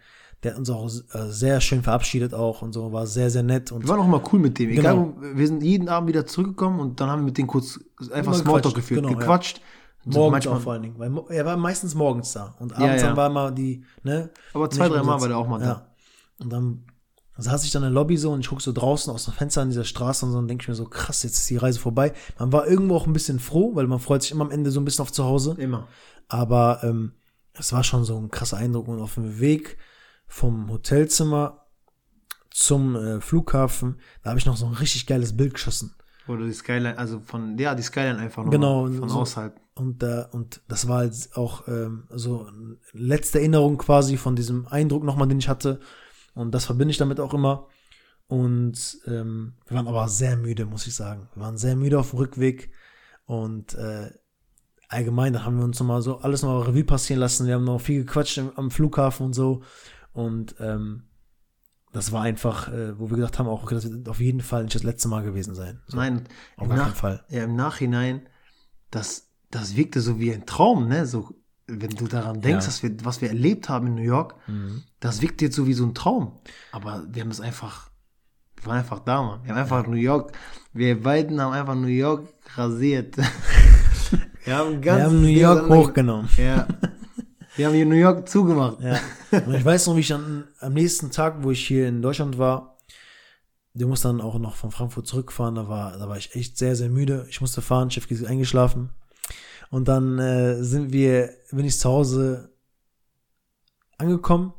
der 0.43 0.51
hat 0.51 0.59
uns 0.59 0.69
auch 0.69 0.85
äh, 0.85 1.29
sehr 1.29 1.61
schön 1.61 1.83
verabschiedet 1.83 2.33
auch 2.33 2.61
und 2.61 2.73
so, 2.73 2.91
war 2.91 3.07
sehr, 3.07 3.29
sehr 3.29 3.43
nett. 3.43 3.71
Und 3.71 3.83
Wir 3.83 3.89
waren 3.89 3.99
auch 3.99 4.07
mal 4.07 4.21
cool 4.31 4.39
mit 4.39 4.59
dem. 4.59 4.69
Egal, 4.69 4.95
Genau. 4.95 5.15
wo, 5.17 5.37
wir 5.37 5.47
sind 5.47 5.63
jeden 5.63 5.89
Abend 5.89 6.09
wieder 6.09 6.25
zurückgekommen 6.25 6.79
und 6.79 6.99
dann 6.99 7.09
haben 7.09 7.21
wir 7.21 7.25
mit 7.25 7.37
dem 7.37 7.47
kurz 7.47 7.79
einfach 8.11 8.33
Smalltalk 8.33 8.75
geführt, 8.75 9.01
genau, 9.01 9.13
ja. 9.13 9.19
gequatscht. 9.19 9.61
So 10.07 10.19
morgens 10.19 10.45
auch 10.45 10.59
vor 10.61 10.73
allen 10.73 10.83
Dingen, 10.83 10.99
weil 10.99 11.11
er 11.35 11.45
war 11.45 11.57
meistens 11.57 11.95
morgens 11.95 12.33
da. 12.33 12.55
Und 12.59 12.73
Ja, 12.73 12.77
abends 12.77 13.01
ja. 13.01 13.07
dann 13.07 13.17
war 13.17 13.27
immer 13.27 13.51
die, 13.51 13.83
ne? 14.03 14.29
aber 14.53 14.69
zwei, 14.69 14.87
drei 14.87 15.01
Mal 15.01 15.19
war 15.19 15.27
der 15.27 15.37
auch 15.37 15.47
mal 15.47 15.59
da. 15.59 15.65
Ja. 15.65 15.87
Und 16.37 16.53
dann 16.53 16.83
saß 17.37 17.63
ich 17.65 17.71
dann 17.71 17.83
in 17.83 17.87
der 17.89 17.93
Lobby 18.01 18.17
so 18.17 18.31
und 18.31 18.39
ich 18.39 18.47
gucke 18.49 18.61
so 18.63 18.71
draußen 18.71 19.11
aus 19.13 19.25
dem 19.25 19.33
Fenster 19.33 19.61
an 19.61 19.69
dieser 19.69 19.83
Straße 19.83 20.25
und 20.25 20.31
so 20.31 20.37
und 20.37 20.47
denke 20.47 20.61
ich 20.63 20.67
mir 20.69 20.75
so, 20.75 20.85
krass, 20.85 21.23
jetzt 21.23 21.37
ist 21.39 21.49
die 21.49 21.57
Reise 21.57 21.79
vorbei. 21.79 22.13
Man 22.39 22.51
war 22.53 22.67
irgendwo 22.67 22.95
auch 22.95 23.07
ein 23.07 23.13
bisschen 23.13 23.39
froh, 23.39 23.75
weil 23.75 23.87
man 23.87 23.99
freut 23.99 24.21
sich 24.21 24.31
immer 24.31 24.45
am 24.45 24.51
Ende 24.51 24.71
so 24.71 24.79
ein 24.79 24.85
bisschen 24.85 25.01
auf 25.03 25.11
zu 25.11 25.25
Hause. 25.25 25.55
Immer. 25.57 25.87
Aber 26.29 26.79
ähm, 26.83 27.13
es 27.53 27.73
war 27.73 27.83
schon 27.83 28.03
so 28.05 28.17
ein 28.17 28.31
krasser 28.31 28.57
Eindruck 28.57 28.87
und 28.87 29.01
auf 29.01 29.15
dem 29.15 29.39
Weg 29.39 29.77
vom 30.27 30.69
Hotelzimmer 30.71 31.65
zum 32.49 32.95
äh, 32.95 33.19
Flughafen, 33.21 33.99
da 34.23 34.29
habe 34.29 34.39
ich 34.39 34.45
noch 34.45 34.55
so 34.57 34.65
ein 34.65 34.73
richtig 34.73 35.05
geiles 35.07 35.35
Bild 35.35 35.53
geschossen. 35.53 35.93
Oder 36.27 36.45
die 36.45 36.53
Skyline, 36.53 36.97
also 36.97 37.19
von, 37.19 37.57
ja, 37.57 37.75
die 37.75 37.83
Skyline 37.83 38.17
einfach 38.17 38.43
noch 38.43 38.51
Genau, 38.51 38.85
von 38.87 39.09
so- 39.09 39.19
außerhalb. 39.19 39.59
Und, 39.75 40.01
äh, 40.03 40.23
und 40.31 40.61
das 40.69 40.87
war 40.87 40.99
halt 40.99 41.13
auch 41.35 41.67
ähm, 41.67 42.07
so 42.09 42.45
eine 42.45 42.77
letzte 42.93 43.39
Erinnerung 43.39 43.77
quasi 43.77 44.15
von 44.15 44.35
diesem 44.37 44.67
Eindruck 44.67 45.03
nochmal, 45.03 45.27
den 45.27 45.39
ich 45.39 45.49
hatte. 45.49 45.81
Und 46.35 46.51
das 46.53 46.65
verbinde 46.65 46.91
ich 46.91 46.97
damit 46.97 47.19
auch 47.19 47.33
immer. 47.33 47.67
Und 48.27 48.99
ähm, 49.07 49.53
wir 49.67 49.77
waren 49.77 49.87
aber 49.87 50.07
sehr 50.07 50.35
müde, 50.37 50.65
muss 50.65 50.87
ich 50.87 50.95
sagen. 50.95 51.29
Wir 51.33 51.43
waren 51.43 51.57
sehr 51.57 51.75
müde 51.75 51.99
auf 51.99 52.11
dem 52.11 52.19
Rückweg. 52.19 52.71
Und 53.25 53.73
äh, 53.75 54.11
allgemein, 54.89 55.33
da 55.33 55.43
haben 55.43 55.57
wir 55.57 55.63
uns 55.63 55.79
nochmal 55.79 56.01
so 56.01 56.19
alles 56.19 56.43
nochmal 56.43 56.63
Revue 56.63 56.83
passieren 56.83 57.19
lassen. 57.19 57.47
Wir 57.47 57.55
haben 57.55 57.63
noch 57.63 57.81
viel 57.81 58.03
gequatscht 58.03 58.37
im, 58.37 58.51
am 58.57 58.71
Flughafen 58.71 59.27
und 59.27 59.33
so. 59.33 59.63
Und 60.13 60.55
ähm, 60.59 61.07
das 61.93 62.11
war 62.11 62.23
einfach, 62.23 62.67
äh, 62.71 62.99
wo 62.99 63.09
wir 63.09 63.17
gedacht 63.17 63.39
haben, 63.39 63.47
auch, 63.47 63.63
okay, 63.63 63.75
das 63.75 63.89
wird 63.89 64.09
auf 64.09 64.19
jeden 64.19 64.41
Fall 64.41 64.63
nicht 64.63 64.75
das 64.75 64.83
letzte 64.83 65.07
Mal 65.07 65.23
gewesen 65.23 65.55
sein. 65.55 65.81
So, 65.87 65.97
Nein, 65.97 66.27
auf 66.57 66.63
im, 66.67 66.75
gar 66.75 66.85
keinen 66.85 66.95
Fall. 66.95 67.25
ja, 67.29 67.43
im 67.43 67.55
Nachhinein, 67.55 68.27
das, 68.91 69.29
das 69.49 69.75
wirkte 69.75 70.01
so 70.01 70.19
wie 70.19 70.33
ein 70.33 70.45
Traum, 70.45 70.87
ne? 70.87 71.05
So, 71.05 71.35
wenn 71.67 71.89
du 71.89 72.07
daran 72.07 72.41
denkst, 72.41 72.65
Ja. 72.65 72.67
dass 72.67 72.83
wir, 72.83 72.95
was 73.03 73.21
wir 73.21 73.29
erlebt 73.29 73.69
haben 73.69 73.87
in 73.87 73.95
New 73.95 74.01
York, 74.03 74.35
Mhm. 74.47 74.83
das 74.99 75.21
wirkt 75.21 75.41
jetzt 75.41 75.55
so 75.55 75.65
wie 75.67 75.73
so 75.73 75.85
ein 75.85 75.95
Traum. 75.95 76.39
Aber 76.71 77.03
wir 77.11 77.21
haben 77.23 77.31
es 77.31 77.41
einfach, 77.41 77.89
wir 78.57 78.67
waren 78.67 78.77
einfach 78.79 78.99
da, 78.99 79.21
Mann. 79.23 79.39
Wir 79.43 79.51
haben 79.51 79.59
einfach 79.61 79.87
New 79.87 79.95
York, 79.97 80.31
wir 80.73 81.01
beiden 81.01 81.41
haben 81.41 81.53
einfach 81.53 81.75
New 81.75 81.87
York 81.87 82.27
rasiert. 82.55 83.17
wir 84.45 84.55
haben 84.57 84.81
ganz 84.81 84.97
Wir 84.99 85.05
haben 85.05 85.21
New 85.21 85.27
York 85.27 85.69
hochgenommen. 85.69 86.29
Ja. 86.37 86.67
Wir 87.55 87.67
haben 87.67 87.73
hier 87.73 87.85
New 87.85 87.95
York 87.95 88.27
zugemacht. 88.27 88.77
Ja. 88.81 88.99
Und 89.45 89.53
ich 89.55 89.63
weiß 89.65 89.87
noch, 89.87 89.95
wie 89.95 90.01
ich 90.01 90.09
dann 90.09 90.43
am 90.59 90.73
nächsten 90.73 91.09
Tag, 91.11 91.37
wo 91.43 91.51
ich 91.51 91.65
hier 91.65 91.87
in 91.87 92.01
Deutschland 92.01 92.37
war, 92.37 92.77
der 93.73 93.87
musste 93.87 94.07
dann 94.09 94.21
auch 94.21 94.37
noch 94.39 94.55
von 94.55 94.71
Frankfurt 94.71 95.07
zurückfahren, 95.07 95.55
da 95.55 95.67
war, 95.67 95.97
da 95.97 96.07
war 96.07 96.17
ich 96.17 96.35
echt 96.35 96.57
sehr, 96.57 96.75
sehr 96.75 96.89
müde. 96.89 97.25
Ich 97.29 97.41
musste 97.41 97.61
fahren, 97.61 97.91
Chef 97.91 98.09
ist 98.11 98.23
eingeschlafen. 98.25 98.89
Und 99.75 99.89
dann 99.89 100.19
äh, 100.19 100.63
sind 100.63 100.93
wir, 100.93 101.31
bin 101.51 101.65
ich 101.65 101.77
zu 101.77 101.89
Hause 101.89 102.55
angekommen 103.97 104.53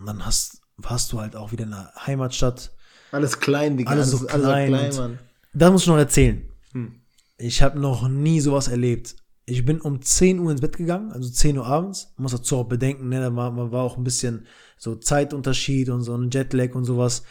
und 0.00 0.06
dann 0.06 0.26
hast, 0.26 0.60
warst 0.76 1.12
du 1.12 1.20
halt 1.20 1.36
auch 1.36 1.52
wieder 1.52 1.62
in 1.62 1.70
der 1.70 1.92
Heimatstadt. 2.04 2.72
Alles 3.12 3.38
klein, 3.38 3.76
Digga. 3.76 3.92
Alles 3.92 4.10
so 4.10 4.26
alles 4.26 4.44
klein 4.44 4.74
und- 4.74 4.96
Mann. 4.96 5.18
Da 5.54 5.70
muss 5.70 5.82
ich 5.82 5.86
noch 5.86 5.96
erzählen. 5.96 6.50
Hm. 6.72 7.00
Ich 7.38 7.62
habe 7.62 7.78
noch 7.78 8.08
nie 8.08 8.40
sowas 8.40 8.66
erlebt. 8.66 9.14
Ich 9.44 9.64
bin 9.64 9.80
um 9.80 10.02
10 10.02 10.40
Uhr 10.40 10.50
ins 10.50 10.62
Bett 10.62 10.76
gegangen, 10.76 11.12
also 11.12 11.30
10 11.30 11.58
Uhr 11.58 11.64
abends. 11.64 12.12
Man 12.16 12.24
muss 12.24 12.32
dazu 12.32 12.56
auch 12.56 12.64
bedenken, 12.64 13.08
ne, 13.08 13.20
da 13.20 13.36
war, 13.36 13.52
man 13.52 13.70
war 13.70 13.84
auch 13.84 13.96
ein 13.96 14.02
bisschen 14.02 14.48
so 14.78 14.96
Zeitunterschied 14.96 15.90
und 15.90 16.02
so 16.02 16.16
ein 16.16 16.28
Jetlag 16.32 16.74
und 16.74 16.86
sowas. 16.86 17.22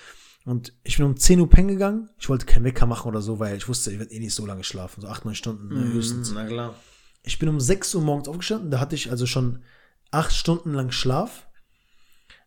Und 0.45 0.71
ich 0.85 0.95
bin 0.95 1.05
um 1.05 1.17
10 1.17 1.41
Uhr 1.41 1.49
pennen 1.49 1.67
gegangen. 1.67 2.07
Ich 2.17 2.29
wollte 2.29 2.45
keinen 2.45 2.63
Wecker 2.63 2.85
machen 2.85 3.09
oder 3.09 3.21
so, 3.21 3.39
weil 3.39 3.57
ich 3.57 3.67
wusste, 3.67 3.91
ich 3.91 3.99
werde 3.99 4.13
eh 4.13 4.19
nicht 4.19 4.33
so 4.33 4.45
lange 4.45 4.63
schlafen, 4.63 5.01
so 5.01 5.09
8, 5.09 5.25
9 5.25 5.35
Stunden 5.35 5.67
ne, 5.67 5.91
höchstens. 5.91 6.31
Na 6.33 6.45
klar. 6.45 6.75
Ich 7.25 7.39
bin 7.39 7.49
um 7.49 7.59
6 7.59 7.95
Uhr 7.95 8.01
morgens 8.01 8.27
aufgestanden, 8.27 8.71
da 8.71 8.79
hatte 8.79 8.95
ich 8.95 9.09
also 9.09 9.25
schon 9.25 9.63
8 10.11 10.33
Stunden 10.33 10.73
lang 10.73 10.91
Schlaf. 10.91 11.47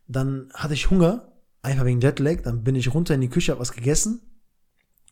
Dann 0.06 0.50
hatte 0.54 0.74
ich 0.74 0.90
Hunger, 0.90 1.32
einfach 1.62 1.84
wegen 1.84 2.00
Jetlag. 2.00 2.42
Dann 2.42 2.64
bin 2.64 2.76
ich 2.76 2.94
runter 2.94 3.14
in 3.14 3.20
die 3.20 3.28
Küche, 3.28 3.52
habe 3.52 3.60
was 3.60 3.72
gegessen. 3.72 4.22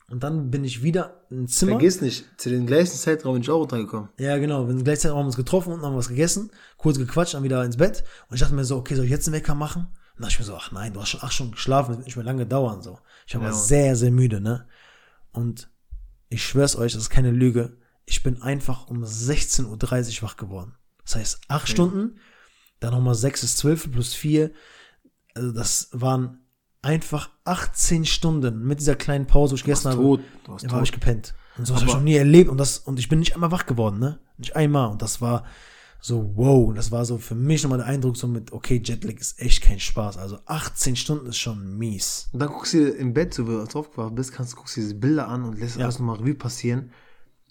Und 0.09 0.23
dann 0.23 0.51
bin 0.53 0.65
ich 0.65 0.83
wieder 0.85 1.27
ins 1.31 1.57
Zimmer. 1.57 1.73
Vergiss 1.73 2.01
nicht, 2.01 2.25
zu 2.41 2.49
den 2.49 2.65
gleichen 2.67 2.95
Zeitraum 2.97 3.35
bin 3.35 3.43
ich 3.43 3.51
auch 3.51 3.59
runtergekommen. 3.59 4.09
Ja, 4.19 4.39
genau. 4.39 4.67
Wir 4.67 4.75
sind 4.75 4.85
gleichzeitig 4.85 5.17
haben 5.17 5.27
uns 5.27 5.37
getroffen 5.37 5.73
und 5.73 5.83
haben 5.83 5.97
was 5.97 6.09
gegessen, 6.09 6.51
kurz 6.77 6.97
gequatscht, 6.97 7.35
dann 7.35 7.43
wieder 7.43 7.65
ins 7.65 7.77
Bett. 7.77 8.05
Und 8.29 8.37
ich 8.37 8.41
dachte 8.41 8.55
mir 8.55 8.65
so, 8.65 8.77
okay, 8.77 8.95
soll 8.95 9.05
ich 9.05 9.11
jetzt 9.11 9.27
einen 9.27 9.35
Wecker 9.35 9.55
machen? 9.55 9.89
dann 10.15 10.23
dachte 10.23 10.33
ich 10.35 10.39
mir 10.39 10.45
so, 10.47 10.57
ach 10.57 10.73
nein, 10.73 10.95
du 10.95 11.01
hast 11.01 11.11
schon 11.11 11.23
acht 11.23 11.33
Stunden 11.35 11.53
geschlafen, 11.53 11.89
das 11.91 11.99
wird 11.99 12.07
nicht 12.07 12.17
mehr 12.17 12.25
lange 12.25 12.47
dauern, 12.47 12.81
so. 12.81 12.99
Ich 13.27 13.35
war 13.35 13.43
Ja. 13.43 13.53
sehr, 13.53 13.97
sehr 13.97 14.11
müde, 14.11 14.41
ne? 14.41 14.67
Und 15.33 15.69
ich 16.31 16.43
schwör's 16.43 16.75
euch, 16.77 16.95
das 16.95 17.03
ist 17.03 17.11
keine 17.11 17.33
Lüge. 17.33 17.77
Ich 18.07 18.23
bin 18.23 18.41
einfach 18.41 18.87
um 18.89 19.03
16.30 19.05 20.17
Uhr 20.17 20.29
wach 20.29 20.37
geworden. 20.37 20.75
Das 21.05 21.17
heißt, 21.17 21.41
acht 21.49 21.69
Stunden, 21.69 22.19
dann 22.81 22.93
nochmal 22.93 23.15
sechs 23.15 23.41
bis 23.43 23.57
zwölf 23.57 23.91
plus 23.91 24.15
vier. 24.15 24.53
Also 25.35 25.53
das 25.53 25.89
waren 25.93 26.41
einfach 26.83 27.31
18 27.45 28.05
Stunden 28.05 28.65
mit 28.67 28.79
dieser 28.81 28.95
kleinen 28.97 29.27
Pause, 29.27 29.53
wo 29.53 29.55
ich 29.57 29.63
Du 29.63 29.67
gegessen 29.67 29.91
habe. 29.91 30.01
tot. 30.03 30.21
Du 30.45 30.53
habe 30.73 30.85
ich 30.85 30.93
gepennt. 30.93 31.35
Und 31.59 31.67
so 31.67 31.75
habe 31.75 31.85
ich 31.87 31.93
noch 31.93 32.01
nie 32.03 32.15
erlebt. 32.15 32.49
Und, 32.51 32.59
das, 32.59 32.79
und 32.79 32.99
ich 32.99 33.09
bin 33.09 33.19
nicht 33.19 33.35
einmal 33.35 33.51
wach 33.51 33.67
geworden, 33.67 33.99
ne? 33.99 34.21
Nicht 34.39 34.55
einmal. 34.57 34.89
Und 34.91 35.03
das 35.03 35.21
war 35.21 35.45
so, 36.01 36.33
wow. 36.37 36.73
Das 36.75 36.91
war 36.93 37.05
so 37.05 37.19
für 37.19 37.35
mich 37.35 37.63
nochmal 37.63 37.79
der 37.79 37.87
Eindruck, 37.89 38.17
so 38.17 38.29
mit, 38.29 38.53
okay, 38.53 38.81
Jetlag 38.85 39.15
ist 39.19 39.41
echt 39.41 39.63
kein 39.63 39.81
Spaß. 39.81 40.17
Also 40.19 40.39
18 40.47 40.95
Stunden 40.97 41.27
ist 41.27 41.39
schon 41.39 41.77
mies. 41.77 42.29
Und 42.33 42.39
dann 42.41 42.51
guckst 42.51 42.75
du 42.75 42.89
im 42.91 43.15
Bett, 43.15 43.35
so 43.35 43.47
wie 43.49 43.53
du 43.53 43.79
aufgewacht 43.79 44.15
bist, 44.15 44.33
kannst 44.33 44.53
du 44.53 44.57
guckst 44.59 44.77
dir 44.77 44.83
diese 44.83 44.95
Bilder 44.95 45.27
an 45.29 45.45
und 45.45 45.59
lässt 45.59 45.77
Ja. 45.77 45.85
alles 45.85 45.99
nochmal 45.99 46.17
Revue 46.19 46.35
passieren. 46.35 46.91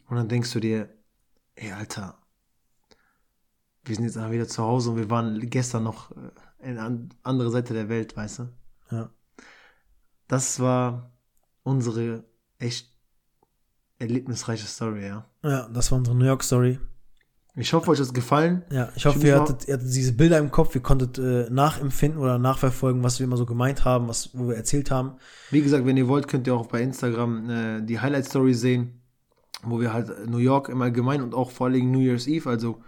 Und 0.07 0.17
dann 0.17 0.29
denkst 0.29 0.51
du 0.53 0.59
dir, 0.59 0.89
ey, 1.55 1.71
Alter, 1.71 2.17
wir 3.83 3.95
sind 3.95 4.05
jetzt 4.05 4.17
einfach 4.17 4.31
wieder 4.31 4.47
zu 4.47 4.63
Hause 4.63 4.91
und 4.91 4.97
wir 4.97 5.09
waren 5.09 5.39
gestern 5.49 5.83
noch 5.83 6.11
äh, 6.11 6.69
in 6.69 6.77
an 6.77 7.09
andere 7.23 7.51
Seite 7.51 7.73
der 7.73 7.89
Welt, 7.89 8.15
weißt 8.15 8.39
du? 8.39 8.49
Ja. 8.91 9.09
Das 10.27 10.59
war 10.59 11.11
unsere 11.63 12.23
echt 12.57 12.91
erlebnisreiche 13.99 14.65
Story, 14.65 15.05
ja. 15.05 15.25
Ja, 15.43 15.67
das 15.69 15.91
war 15.91 15.99
unsere 15.99 16.15
New 16.15 16.25
York 16.25 16.43
Story. 16.43 16.79
Ich 17.57 17.71
hoffe, 17.71 17.91
euch 17.91 17.99
hat 17.99 18.07
es 18.07 18.13
gefallen. 18.13 18.63
Ja, 18.69 18.89
ich 18.95 19.05
hoffe, 19.05 19.19
Ich 19.19 19.25
ihr 19.25 19.39
hattet, 19.39 19.67
ihr 19.67 19.75
hattet 19.75 19.87
diese 19.87 20.11
Bilder 20.11 20.39
im 20.39 20.51
Kopf, 20.51 20.75
ihr 20.75 20.81
konntet 20.81 21.17
äh, 21.17 21.49
nachempfinden 21.49 22.19
oder 22.19 22.37
nachverfolgen, 22.37 23.01
was 23.01 23.19
wir 23.19 23.23
immer 23.25 23.37
so 23.37 23.45
gemeint 23.45 23.85
haben, 23.85 24.09
was, 24.09 24.31
wo 24.33 24.49
wir 24.49 24.55
erzählt 24.55 24.91
haben. 24.91 25.13
Wie 25.51 25.61
gesagt, 25.61 25.85
wenn 25.85 25.95
ihr 25.95 26.09
wollt, 26.09 26.27
könnt 26.27 26.47
ihr 26.47 26.55
auch 26.55 26.67
bei 26.67 26.81
Instagram 26.81 27.49
äh, 27.49 27.81
die 27.83 27.99
Highlight 27.99 28.25
Story 28.25 28.53
sehen, 28.53 29.01
wo 29.71 29.79
wir 29.79 29.93
halt 29.93 30.27
New 30.29 30.37
York 30.37 30.69
im 30.69 30.81
Allgemeinen 30.81 31.23
und 31.23 31.33
auch 31.33 31.51
vor 31.51 31.67
allem 31.67 31.91
New 31.91 31.99
Year's 31.99 32.27
Eve, 32.27 32.49
also 32.49 32.81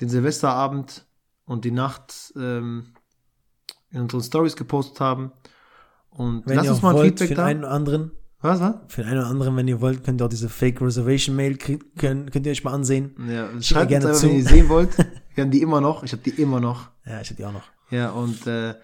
den 0.00 0.08
Silvesterabend 0.08 1.06
und 1.44 1.64
die 1.64 1.70
Nacht 1.70 2.32
ähm, 2.36 2.94
in 3.90 4.02
unseren 4.02 4.22
Stories 4.22 4.56
gepostet 4.56 5.00
haben. 5.00 5.32
Und 6.10 6.46
Wenn 6.46 6.56
lasst 6.56 6.66
ihr 6.66 6.72
uns 6.72 6.82
mal 6.82 6.90
ein 6.90 6.96
wollt, 6.96 7.18
Feedback 7.18 7.28
für 7.28 7.34
den 7.34 7.38
da. 7.38 7.44
einen 7.46 7.60
oder 7.60 7.70
anderen, 7.70 8.10
Was, 8.40 8.60
was? 8.60 8.74
für 8.88 9.02
den 9.02 9.10
einen 9.10 9.20
oder 9.20 9.28
anderen, 9.28 9.56
wenn 9.56 9.68
ihr 9.68 9.80
wollt, 9.80 10.04
könnt 10.04 10.20
ihr 10.20 10.24
auch 10.24 10.30
diese 10.30 10.48
Fake 10.48 10.80
Reservation 10.80 11.36
Mail 11.36 11.56
kriegen, 11.56 11.84
könnt, 11.96 12.32
könnt 12.32 12.46
ihr 12.46 12.52
euch 12.52 12.64
mal 12.64 12.72
ansehen. 12.72 13.14
Ja, 13.28 13.48
schreibt 13.62 13.88
gerne 13.88 14.08
uns 14.08 14.16
einfach, 14.16 14.20
zu. 14.20 14.26
wenn 14.28 14.36
ihr 14.36 14.42
die 14.42 14.48
sehen 14.48 14.68
wollt. 14.68 14.90
Wir 15.34 15.44
haben 15.44 15.50
die 15.52 15.62
immer 15.62 15.80
noch. 15.80 16.02
Ich 16.02 16.12
habe 16.12 16.22
die 16.22 16.30
immer 16.30 16.58
noch. 16.58 16.90
Ja, 17.06 17.20
ich 17.20 17.30
hätte 17.30 17.36
die 17.36 17.44
auch 17.44 17.52
noch. 17.52 17.62
Ja, 17.90 18.10
und 18.10 18.44
äh, 18.48 18.74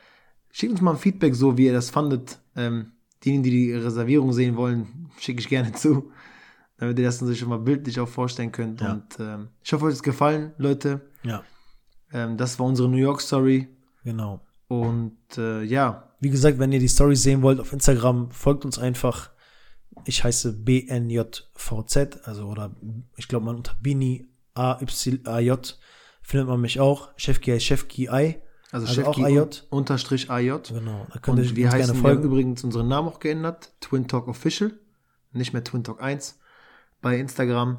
schickt 0.52 0.70
uns 0.70 0.80
mal 0.80 0.92
ein 0.92 0.98
Feedback, 0.98 1.34
so 1.34 1.58
wie 1.58 1.66
ihr 1.66 1.72
das 1.72 1.90
fandet. 1.90 2.38
Ähm, 2.54 2.92
diejenigen, 3.24 3.42
die 3.42 3.50
die 3.50 3.72
Reservierung 3.72 4.32
sehen 4.32 4.56
wollen, 4.56 5.10
schicke 5.18 5.40
ich 5.40 5.48
gerne 5.48 5.72
zu, 5.72 6.12
damit 6.84 6.98
ihr 6.98 7.04
das 7.04 7.18
sich 7.18 7.38
schon 7.38 7.48
mal 7.48 7.58
bildlich 7.58 7.98
auch 8.00 8.08
vorstellen 8.08 8.52
könnt. 8.52 8.80
Ja. 8.80 8.92
Und 8.92 9.04
ähm, 9.20 9.48
ich 9.62 9.72
hoffe, 9.72 9.84
euch 9.86 9.90
hat 9.90 9.96
es 9.96 10.02
gefallen, 10.02 10.52
Leute. 10.58 11.00
Ja, 11.22 11.42
Ähm, 12.12 12.36
das 12.36 12.58
war 12.58 12.66
unsere 12.66 12.88
New 12.88 12.96
York 12.96 13.20
Story. 13.20 13.68
genau. 14.04 14.40
Und 14.68 15.16
äh, 15.36 15.62
ja, 15.62 16.10
Wie 16.20 16.30
gesagt, 16.30 16.58
wenn 16.58 16.72
ihr 16.72 16.80
die 16.80 16.88
Story 16.88 17.16
sehen 17.16 17.42
wollt 17.42 17.60
auf 17.60 17.72
Instagram, 17.72 18.30
folgt 18.30 18.64
uns 18.64 18.78
einfach. 18.78 19.30
Ich 20.06 20.24
heiße 20.24 20.52
BNJVZ, 20.64 22.20
also 22.24 22.46
oder 22.48 22.70
ich 23.16 23.28
glaube 23.28 23.46
man 23.46 23.56
unter 23.56 23.74
Bini 23.80 24.28
AYAJ 24.54 25.74
findet 26.22 26.48
man 26.48 26.60
mich 26.60 26.80
auch. 26.80 27.10
Chefki 27.16 27.50
heißt 27.52 27.64
Chefki 27.64 28.04
I. 28.06 28.08
also, 28.72 28.86
Also 28.86 29.02
auch 29.02 29.14
Chefki 29.14 29.24
AJ. 29.24 29.38
un- 29.40 29.48
unterstrich 29.70 30.30
AJ. 30.30 30.58
Genau, 30.72 31.06
da 31.12 31.18
könnt 31.20 31.38
ihr 31.38 31.44
Und 31.44 31.56
wir 31.56 31.66
uns 31.66 31.74
heißen, 31.74 31.86
gerne 31.86 31.92
wir 31.92 31.94
haben 31.94 32.00
folgen. 32.02 32.22
übrigens 32.24 32.64
unseren 32.64 32.88
Namen 32.88 33.08
auch 33.08 33.20
geändert. 33.20 33.72
Twin 33.80 34.08
Talk 34.08 34.28
Official. 34.28 34.72
Nicht 35.32 35.52
mehr 35.52 35.62
Twin 35.64 35.84
Talk 35.84 36.02
1 36.02 36.38
bei 37.04 37.18
Instagram. 37.18 37.78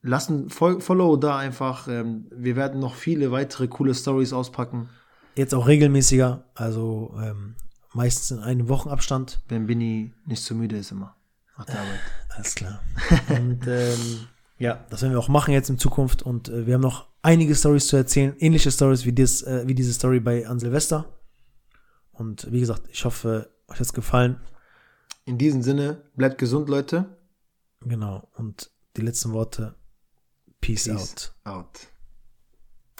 Lassen 0.00 0.50
Fol 0.50 0.80
Follow 0.80 1.16
da 1.16 1.36
einfach. 1.36 1.86
Ähm, 1.86 2.26
wir 2.32 2.56
werden 2.56 2.80
noch 2.80 2.96
viele 2.96 3.30
weitere 3.30 3.68
coole 3.68 3.94
Stories 3.94 4.32
auspacken. 4.32 4.88
Jetzt 5.36 5.54
auch 5.54 5.68
regelmäßiger, 5.68 6.44
also 6.54 7.14
ähm, 7.22 7.54
meistens 7.94 8.32
in 8.32 8.40
einem 8.40 8.68
Wochenabstand. 8.68 9.40
Wenn 9.48 9.66
Bini 9.66 10.12
nicht 10.26 10.42
so 10.42 10.56
müde 10.56 10.76
ist 10.76 10.90
immer. 10.90 11.14
Nach 11.56 11.66
der 11.66 11.78
Arbeit. 11.78 12.00
Alles 12.30 12.54
klar. 12.56 12.82
Und 13.28 13.60
ähm, 13.68 14.26
ja, 14.58 14.84
das 14.90 15.02
werden 15.02 15.12
wir 15.12 15.20
auch 15.20 15.28
machen 15.28 15.54
jetzt 15.54 15.70
in 15.70 15.78
Zukunft. 15.78 16.22
Und 16.22 16.48
äh, 16.48 16.66
wir 16.66 16.74
haben 16.74 16.80
noch 16.80 17.06
einige 17.22 17.54
Stories 17.54 17.86
zu 17.86 17.96
erzählen, 17.96 18.34
ähnliche 18.38 18.72
Stories 18.72 19.04
wie, 19.04 19.12
das, 19.12 19.42
äh, 19.42 19.62
wie 19.66 19.74
diese 19.74 19.92
Story 19.92 20.18
bei 20.18 20.48
an 20.48 20.58
Silvester. 20.58 21.04
Und 22.12 22.50
wie 22.50 22.60
gesagt, 22.60 22.82
ich 22.90 23.04
hoffe, 23.04 23.50
euch 23.68 23.78
hat's 23.78 23.92
gefallen. 23.92 24.40
In 25.24 25.38
diesem 25.38 25.62
Sinne, 25.62 26.02
bleibt 26.16 26.38
gesund, 26.38 26.68
Leute. 26.68 27.16
Genau. 27.86 28.28
Und 28.34 28.70
die 28.96 29.02
letzten 29.02 29.32
Worte. 29.32 29.74
Peace, 30.60 30.84
Peace 30.84 31.34
out. 31.44 31.56
out. 31.56 31.91